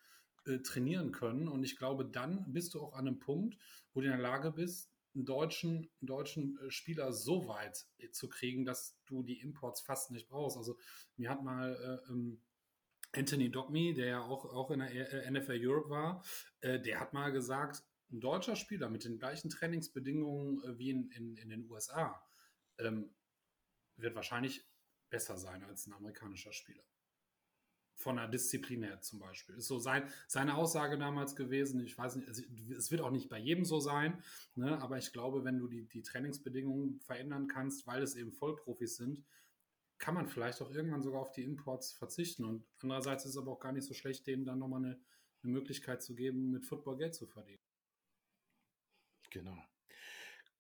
äh, 0.45 0.60
trainieren 0.60 1.11
können. 1.11 1.48
Und 1.48 1.64
ich 1.64 1.78
glaube, 1.78 2.06
dann 2.06 2.52
bist 2.52 2.74
du 2.74 2.82
auch 2.82 2.94
an 2.94 3.07
einem 3.07 3.20
Punkt, 3.20 3.57
wo 3.94 4.02
du 4.02 4.07
in 4.07 4.14
der 4.14 4.22
Lage 4.22 4.52
bist, 4.52 4.91
einen 5.15 5.26
deutschen, 5.26 5.90
einen 6.02 6.07
deutschen 6.07 6.57
äh, 6.60 6.72
Spieler 6.72 7.14
so 7.14 7.48
weit 7.48 7.86
äh, 7.98 8.10
zu 8.10 8.30
kriegen, 8.30 8.65
dass 8.65 8.98
du 9.06 9.24
die 9.24 9.40
Imports 9.40 9.82
fast 9.82 10.11
nicht 10.11 10.28
brauchst. 10.28 10.57
Also 10.57 10.78
mir 11.18 11.30
hat 11.30 11.44
mal 11.44 11.76
äh, 11.76 12.11
ähm, 12.11 12.41
Anthony 13.15 13.52
Dogme, 13.52 13.94
der 13.94 14.07
ja 14.07 14.22
auch, 14.22 14.45
auch 14.45 14.72
in 14.72 14.80
der 14.80 15.32
NFL 15.32 15.60
Europe 15.61 15.90
war, 15.90 16.24
äh, 16.61 16.80
der 16.80 16.99
hat 16.99 17.14
mal 17.14 17.32
gesagt, 17.32 17.84
ein 18.11 18.20
deutscher 18.20 18.56
Spieler 18.56 18.90
mit 18.90 19.06
den 19.06 19.18
gleichen 19.18 19.49
Trainingsbedingungen 19.49 20.78
wie 20.78 20.90
in, 20.90 21.10
in, 21.11 21.38
in, 21.38 21.49
den 21.49 21.70
USA 21.70 22.24
ähm, 22.80 23.14
wird 23.98 24.15
wahrscheinlich 24.15 24.65
besser 25.10 25.38
sein 25.38 25.64
als 25.64 25.88
ein 25.88 25.94
amerikanischer 25.94 26.53
Spieler. 26.53 26.84
Von 28.03 28.17
der 28.17 28.27
Disziplin 28.27 28.84
her 28.84 28.99
zum 28.99 29.19
Beispiel. 29.19 29.55
Ist 29.55 29.67
so 29.67 29.80
sein, 29.80 30.03
seine 30.27 30.55
Aussage 30.55 30.97
damals 30.97 31.38
gewesen. 31.38 31.80
Ich 31.85 31.97
weiß 31.97 32.17
nicht, 32.17 32.27
es 32.27 32.91
wird 32.91 32.99
auch 32.99 33.11
nicht 33.11 33.30
bei 33.30 33.39
jedem 33.39 33.63
so 33.63 33.80
sein, 33.80 34.21
ne, 34.55 34.77
aber 34.81 34.97
ich 34.97 35.13
glaube, 35.13 35.45
wenn 35.45 35.57
du 35.57 35.69
die, 35.69 35.88
die 35.88 36.01
Trainingsbedingungen 36.01 36.99
verändern 36.99 37.47
kannst, 37.47 37.88
weil 37.88 38.03
es 38.03 38.15
eben 38.15 38.34
Vollprofis 38.34 38.97
sind, 38.97 39.23
kann 39.99 40.15
man 40.15 40.27
vielleicht 40.27 40.61
auch 40.61 40.69
irgendwann 40.69 41.01
sogar 41.01 41.21
auf 41.21 41.31
die 41.31 41.45
Imports 41.45 41.93
verzichten. 41.93 42.43
Und 42.43 42.65
andererseits 42.81 43.23
ist 43.23 43.31
es 43.31 43.38
aber 43.38 43.53
auch 43.53 43.61
gar 43.61 43.71
nicht 43.71 43.88
so 43.88 43.93
schlecht, 43.93 44.27
denen 44.27 44.43
dann 44.43 44.59
nochmal 44.59 44.84
eine, 44.84 44.99
eine 45.41 45.51
Möglichkeit 45.53 46.03
zu 46.03 46.13
geben, 46.13 46.51
mit 46.51 46.65
Football 46.65 46.97
Geld 46.97 47.15
zu 47.15 47.25
verdienen. 47.25 47.63
Genau. 49.30 49.57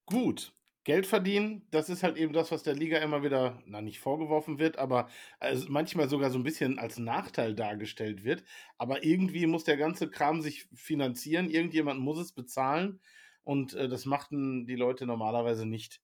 Gut. 0.05 0.53
Geld 0.83 1.07
verdienen, 1.07 1.65
das 1.71 1.89
ist 1.89 2.03
halt 2.03 2.17
eben 2.17 2.33
das, 2.33 2.51
was 2.51 2.63
der 2.63 2.75
Liga 2.75 2.97
immer 2.97 3.23
wieder, 3.23 3.61
na 3.65 3.81
nicht 3.81 3.99
vorgeworfen 3.99 4.59
wird, 4.59 4.77
aber 4.77 5.07
also 5.39 5.65
manchmal 5.69 6.09
sogar 6.09 6.29
so 6.29 6.37
ein 6.37 6.43
bisschen 6.43 6.77
als 6.77 6.99
Nachteil 6.99 7.55
dargestellt 7.55 8.25
wird. 8.25 8.43
Aber 8.77 9.03
irgendwie 9.03 9.45
muss 9.45 9.63
der 9.63 9.77
ganze 9.77 10.09
Kram 10.09 10.41
sich 10.41 10.67
finanzieren, 10.73 11.49
irgendjemand 11.49 12.01
muss 12.01 12.19
es 12.19 12.33
bezahlen 12.33 12.99
und 13.43 13.73
äh, 13.75 13.87
das 13.87 14.05
machten 14.05 14.65
die 14.65 14.75
Leute 14.75 15.05
normalerweise 15.05 15.65
nicht, 15.65 16.01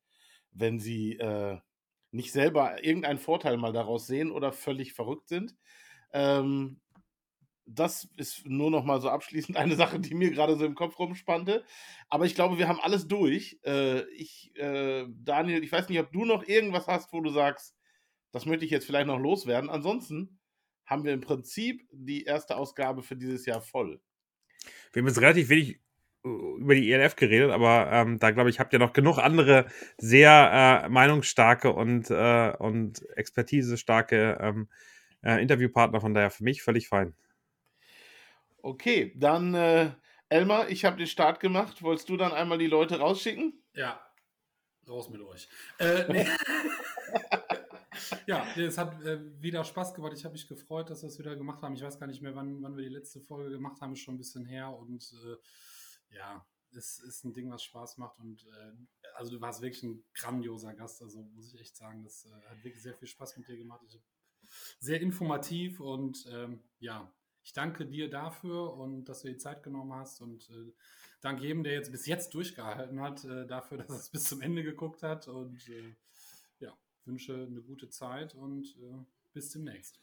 wenn 0.52 0.80
sie 0.80 1.18
äh, 1.18 1.58
nicht 2.12 2.32
selber 2.32 2.84
irgendeinen 2.84 3.20
Vorteil 3.20 3.58
mal 3.58 3.74
daraus 3.74 4.08
sehen 4.08 4.32
oder 4.32 4.54
völlig 4.54 4.94
verrückt 4.94 5.28
sind. 5.28 5.56
Ähm, 6.14 6.80
das 7.76 8.08
ist 8.18 8.48
nur 8.48 8.72
noch 8.72 8.84
mal 8.84 9.00
so 9.02 9.10
abschließend 9.10 9.58
eine 9.58 9.76
Sache, 9.76 10.00
die 10.00 10.16
mir 10.16 10.32
gerade 10.32 10.56
so 10.56 10.66
im 10.66 10.76
Kopf 10.76 10.98
rumspannte. 11.00 11.64
Aber 12.10 12.26
ich 12.26 12.36
glaube, 12.36 12.58
wir 12.58 12.68
haben 12.68 12.80
alles 12.80 13.08
durch. 13.08 13.60
Äh, 13.64 14.02
ich, 14.12 14.52
äh, 14.56 15.06
Daniel, 15.10 15.64
ich 15.64 15.72
weiß 15.72 15.90
nicht, 15.90 16.00
ob 16.00 16.12
du 16.12 16.26
noch 16.26 16.48
irgendwas 16.48 16.88
hast, 16.88 17.14
wo 17.14 17.22
du 17.22 17.30
sagst, 17.30 17.76
das 18.32 18.46
möchte 18.46 18.66
ich 18.66 18.72
jetzt 18.72 18.86
vielleicht 18.86 19.08
noch 19.08 19.20
loswerden. 19.20 19.70
Ansonsten 19.70 20.40
haben 20.86 21.04
wir 21.04 21.14
im 21.14 21.22
Prinzip 21.22 21.88
die 21.92 22.24
erste 22.24 22.58
Ausgabe 22.58 23.04
für 23.04 23.16
dieses 23.16 23.46
Jahr 23.46 23.62
voll. 23.62 24.02
Wir 24.92 25.02
haben 25.02 25.08
jetzt 25.08 25.22
relativ 25.22 25.50
wenig 25.50 25.80
über 26.24 26.76
die 26.76 26.92
ELF 26.92 27.16
geredet, 27.16 27.52
aber 27.52 27.90
ähm, 27.92 28.20
da 28.20 28.32
glaube 28.32 28.50
ich, 28.50 28.60
habt 28.60 28.74
ihr 28.74 28.80
noch 28.80 28.92
genug 28.92 29.20
andere 29.20 29.68
sehr 29.98 30.84
äh, 30.84 30.90
meinungsstarke 30.90 31.72
und, 31.72 32.10
äh, 32.10 32.54
und 32.58 33.08
expertisestarke 33.16 34.38
ähm, 34.42 34.68
äh, 35.24 35.42
Interviewpartner, 35.42 36.02
von 36.02 36.14
daher 36.14 36.30
für 36.30 36.44
mich 36.44 36.62
völlig 36.62 36.90
fein. 36.90 37.14
Okay, 38.62 39.14
dann 39.16 39.54
äh, 39.54 39.92
Elmar, 40.30 40.70
ich 40.70 40.86
habe 40.86 40.98
den 40.98 41.08
Start 41.08 41.40
gemacht. 41.40 41.82
Wolltest 41.82 42.10
du 42.10 42.18
dann 42.18 42.32
einmal 42.32 42.58
die 42.58 42.68
Leute 42.68 43.00
rausschicken? 43.00 43.62
Ja, 43.74 44.00
raus 44.88 45.10
mit 45.10 45.22
euch. 45.22 45.48
Äh, 45.80 46.12
nee. 46.12 46.28
ja, 48.28 48.46
es 48.56 48.78
hat 48.78 49.02
äh, 49.04 49.20
wieder 49.42 49.64
Spaß 49.64 49.94
gemacht. 49.94 50.14
Ich 50.16 50.26
habe 50.26 50.34
mich 50.34 50.48
gefreut, 50.48 50.90
dass 50.90 51.02
wir 51.02 51.08
es 51.08 51.20
wieder 51.20 51.36
gemacht 51.36 51.62
haben. 51.62 51.76
Ich 51.76 51.82
weiß 51.82 52.00
gar 52.00 52.08
nicht 52.08 52.22
mehr, 52.22 52.36
wann, 52.36 52.62
wann 52.62 52.76
wir 52.76 52.84
die 52.84 52.94
letzte 52.94 53.22
Folge 53.22 53.50
gemacht 53.50 53.82
haben, 53.82 53.94
ist 53.94 54.00
schon 54.00 54.16
ein 54.16 54.20
bisschen 54.20 54.46
her 54.46 54.70
und 54.70 55.12
äh, 55.26 56.16
ja, 56.16 56.46
es 56.76 57.00
ist 57.00 57.24
ein 57.24 57.34
Ding, 57.34 57.52
was 57.52 57.64
Spaß 57.64 57.98
macht 57.98 58.20
und 58.20 58.46
äh, 58.46 58.72
also 59.16 59.32
du 59.32 59.42
warst 59.42 59.62
wirklich 59.62 59.84
ein 59.84 60.04
grandioser 60.14 60.74
Gast, 60.74 61.02
also 61.02 61.24
muss 61.34 61.54
ich 61.54 61.60
echt 61.60 61.76
sagen, 61.76 62.04
das 62.04 62.26
äh, 62.26 62.50
hat 62.50 62.64
wirklich 62.64 62.84
sehr 62.84 62.94
viel 62.94 63.08
Spaß 63.08 63.38
mit 63.38 63.48
dir 63.48 63.58
gemacht. 63.58 63.82
Ich, 63.88 64.00
sehr 64.80 65.02
informativ 65.02 65.80
und 65.80 66.28
ähm, 66.32 66.64
ja, 66.80 67.12
ich 67.50 67.54
danke 67.54 67.88
dir 67.88 68.12
dafür 68.12 68.76
und 68.76 69.06
dass 69.06 69.24
du 69.24 69.28
die 69.28 69.38
Zeit 69.38 69.64
genommen 69.64 69.92
hast 69.94 70.22
und 70.22 70.48
äh, 70.52 70.72
danke 71.20 71.42
jedem, 71.42 71.64
der 71.64 71.74
jetzt 71.74 71.92
bis 71.92 72.06
jetzt 72.06 72.36
durchgehalten 72.36 73.02
hat, 73.02 73.26
äh, 73.26 73.48
dafür, 73.48 73.78
dass 73.80 73.90
er 73.90 73.96
es 73.96 74.10
bis 74.12 74.26
zum 74.26 74.42
Ende 74.42 74.62
geguckt 74.62 75.02
hat 75.02 75.28
und 75.28 75.58
äh, 75.68 75.96
ja, 76.60 76.72
wünsche 77.06 77.34
eine 77.34 77.62
gute 77.62 77.90
Zeit 77.90 78.36
und 78.36 78.68
äh, 78.78 79.04
bis 79.34 79.50
demnächst. 79.50 80.00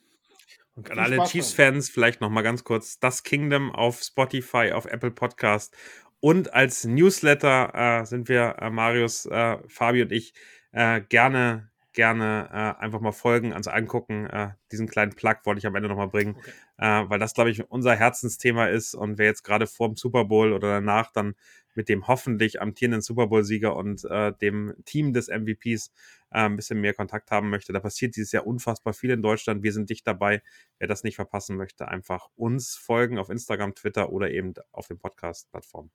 Und 0.74 0.90
an 0.90 0.98
alle 0.98 1.22
Chiefs-Fans 1.22 1.88
vielleicht 1.88 2.20
noch 2.20 2.30
mal 2.30 2.42
ganz 2.42 2.64
kurz: 2.64 2.98
Das 2.98 3.22
Kingdom 3.22 3.72
auf 3.72 4.02
Spotify, 4.02 4.72
auf 4.72 4.86
Apple 4.86 5.12
Podcast 5.12 5.76
und 6.18 6.52
als 6.52 6.84
Newsletter 6.84 8.00
äh, 8.00 8.06
sind 8.06 8.28
wir, 8.28 8.56
äh, 8.58 8.70
Marius, 8.70 9.28
Fabi 9.68 10.02
und 10.02 10.10
ich, 10.10 10.34
gerne, 10.72 11.70
gerne 11.96 12.48
äh, 12.52 12.82
einfach 12.82 13.00
mal 13.00 13.10
folgen, 13.10 13.52
also 13.52 13.70
angucken. 13.70 14.26
Äh, 14.26 14.50
diesen 14.70 14.86
kleinen 14.86 15.14
Plug 15.14 15.36
wollte 15.44 15.58
ich 15.58 15.66
am 15.66 15.74
Ende 15.74 15.88
nochmal 15.88 16.08
bringen, 16.08 16.36
okay. 16.36 17.06
weil 17.08 17.18
das, 17.18 17.34
glaube 17.34 17.50
ich, 17.50 17.68
unser 17.70 17.96
Herzensthema 17.96 18.66
ist. 18.66 18.94
Und 18.94 19.18
wer 19.18 19.26
jetzt 19.26 19.42
gerade 19.42 19.66
vor 19.66 19.88
dem 19.88 19.96
Super 19.96 20.26
Bowl 20.26 20.52
oder 20.52 20.68
danach 20.68 21.10
dann 21.10 21.34
mit 21.74 21.88
dem 21.88 22.06
hoffentlich 22.06 22.60
amtierenden 22.60 23.00
Super 23.00 23.26
Bowl-Sieger 23.26 23.74
und 23.74 24.04
äh, 24.04 24.32
dem 24.40 24.74
Team 24.84 25.12
des 25.12 25.28
MVPs 25.28 25.90
äh, 26.30 26.40
ein 26.40 26.56
bisschen 26.56 26.80
mehr 26.80 26.94
Kontakt 26.94 27.30
haben 27.30 27.48
möchte. 27.50 27.72
Da 27.72 27.80
passiert 27.80 28.16
dieses 28.16 28.32
Jahr 28.32 28.46
unfassbar 28.46 28.92
viel 28.92 29.10
in 29.10 29.22
Deutschland. 29.22 29.62
Wir 29.62 29.72
sind 29.72 29.88
dicht 29.88 30.06
dabei. 30.06 30.42
Wer 30.78 30.88
das 30.88 31.02
nicht 31.02 31.16
verpassen 31.16 31.56
möchte, 31.56 31.88
einfach 31.88 32.28
uns 32.36 32.76
folgen 32.76 33.18
auf 33.18 33.30
Instagram, 33.30 33.74
Twitter 33.74 34.10
oder 34.10 34.30
eben 34.30 34.54
auf 34.70 34.86
den 34.86 34.98
Podcast-Plattformen. 34.98 35.90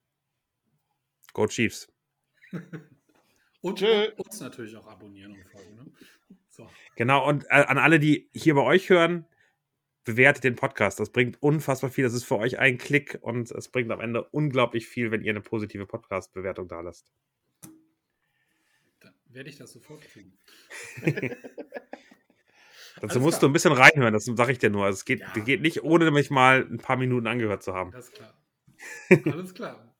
Go 1.32 1.46
Chiefs. 1.46 1.92
und, 3.62 3.82
und, 3.82 4.18
uns 4.18 4.40
natürlich 4.40 4.76
auch 4.76 4.86
abonnieren 4.86 5.32
und 5.32 5.44
folgen. 5.46 5.74
Ne? 5.76 5.86
So. 6.50 6.68
Genau, 6.96 7.26
und 7.26 7.44
äh, 7.44 7.64
an 7.64 7.78
alle, 7.78 7.98
die 7.98 8.28
hier 8.34 8.54
bei 8.54 8.62
euch 8.62 8.90
hören, 8.90 9.24
bewertet 10.04 10.44
den 10.44 10.56
Podcast. 10.56 11.00
Das 11.00 11.10
bringt 11.10 11.42
unfassbar 11.42 11.90
viel. 11.90 12.04
Das 12.04 12.12
ist 12.12 12.24
für 12.24 12.36
euch 12.36 12.58
ein 12.58 12.76
Klick 12.78 13.18
und 13.22 13.50
es 13.50 13.68
bringt 13.68 13.90
am 13.90 14.00
Ende 14.00 14.24
unglaublich 14.24 14.86
viel, 14.86 15.10
wenn 15.10 15.22
ihr 15.22 15.30
eine 15.30 15.40
positive 15.40 15.86
Podcast-Bewertung 15.86 16.68
da 16.68 16.80
lasst. 16.80 17.06
Dann 19.00 19.14
werde 19.26 19.48
ich 19.48 19.56
das 19.56 19.72
sofort 19.72 20.02
kriegen. 20.02 20.38
Dazu 23.00 23.20
musst 23.20 23.38
klar. 23.38 23.48
du 23.48 23.50
ein 23.50 23.54
bisschen 23.54 23.72
reinhören, 23.72 24.12
das 24.12 24.26
sage 24.26 24.52
ich 24.52 24.58
dir 24.58 24.68
nur. 24.70 24.84
Also 24.84 24.96
es 24.96 25.04
geht, 25.04 25.20
ja. 25.20 25.32
geht 25.42 25.62
nicht, 25.62 25.82
ohne 25.82 26.10
mich 26.10 26.30
mal 26.30 26.66
ein 26.70 26.78
paar 26.78 26.96
Minuten 26.96 27.26
angehört 27.26 27.62
zu 27.62 27.72
haben. 27.72 27.92
Alles 27.94 28.12
klar. 28.12 28.34
Alles 29.32 29.54
klar. 29.54 29.96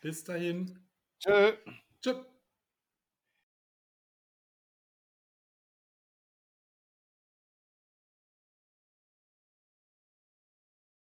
Bis 0.00 0.24
dahin. 0.24 0.78
Tschö. 1.20 1.52
Tschö. 2.00 2.14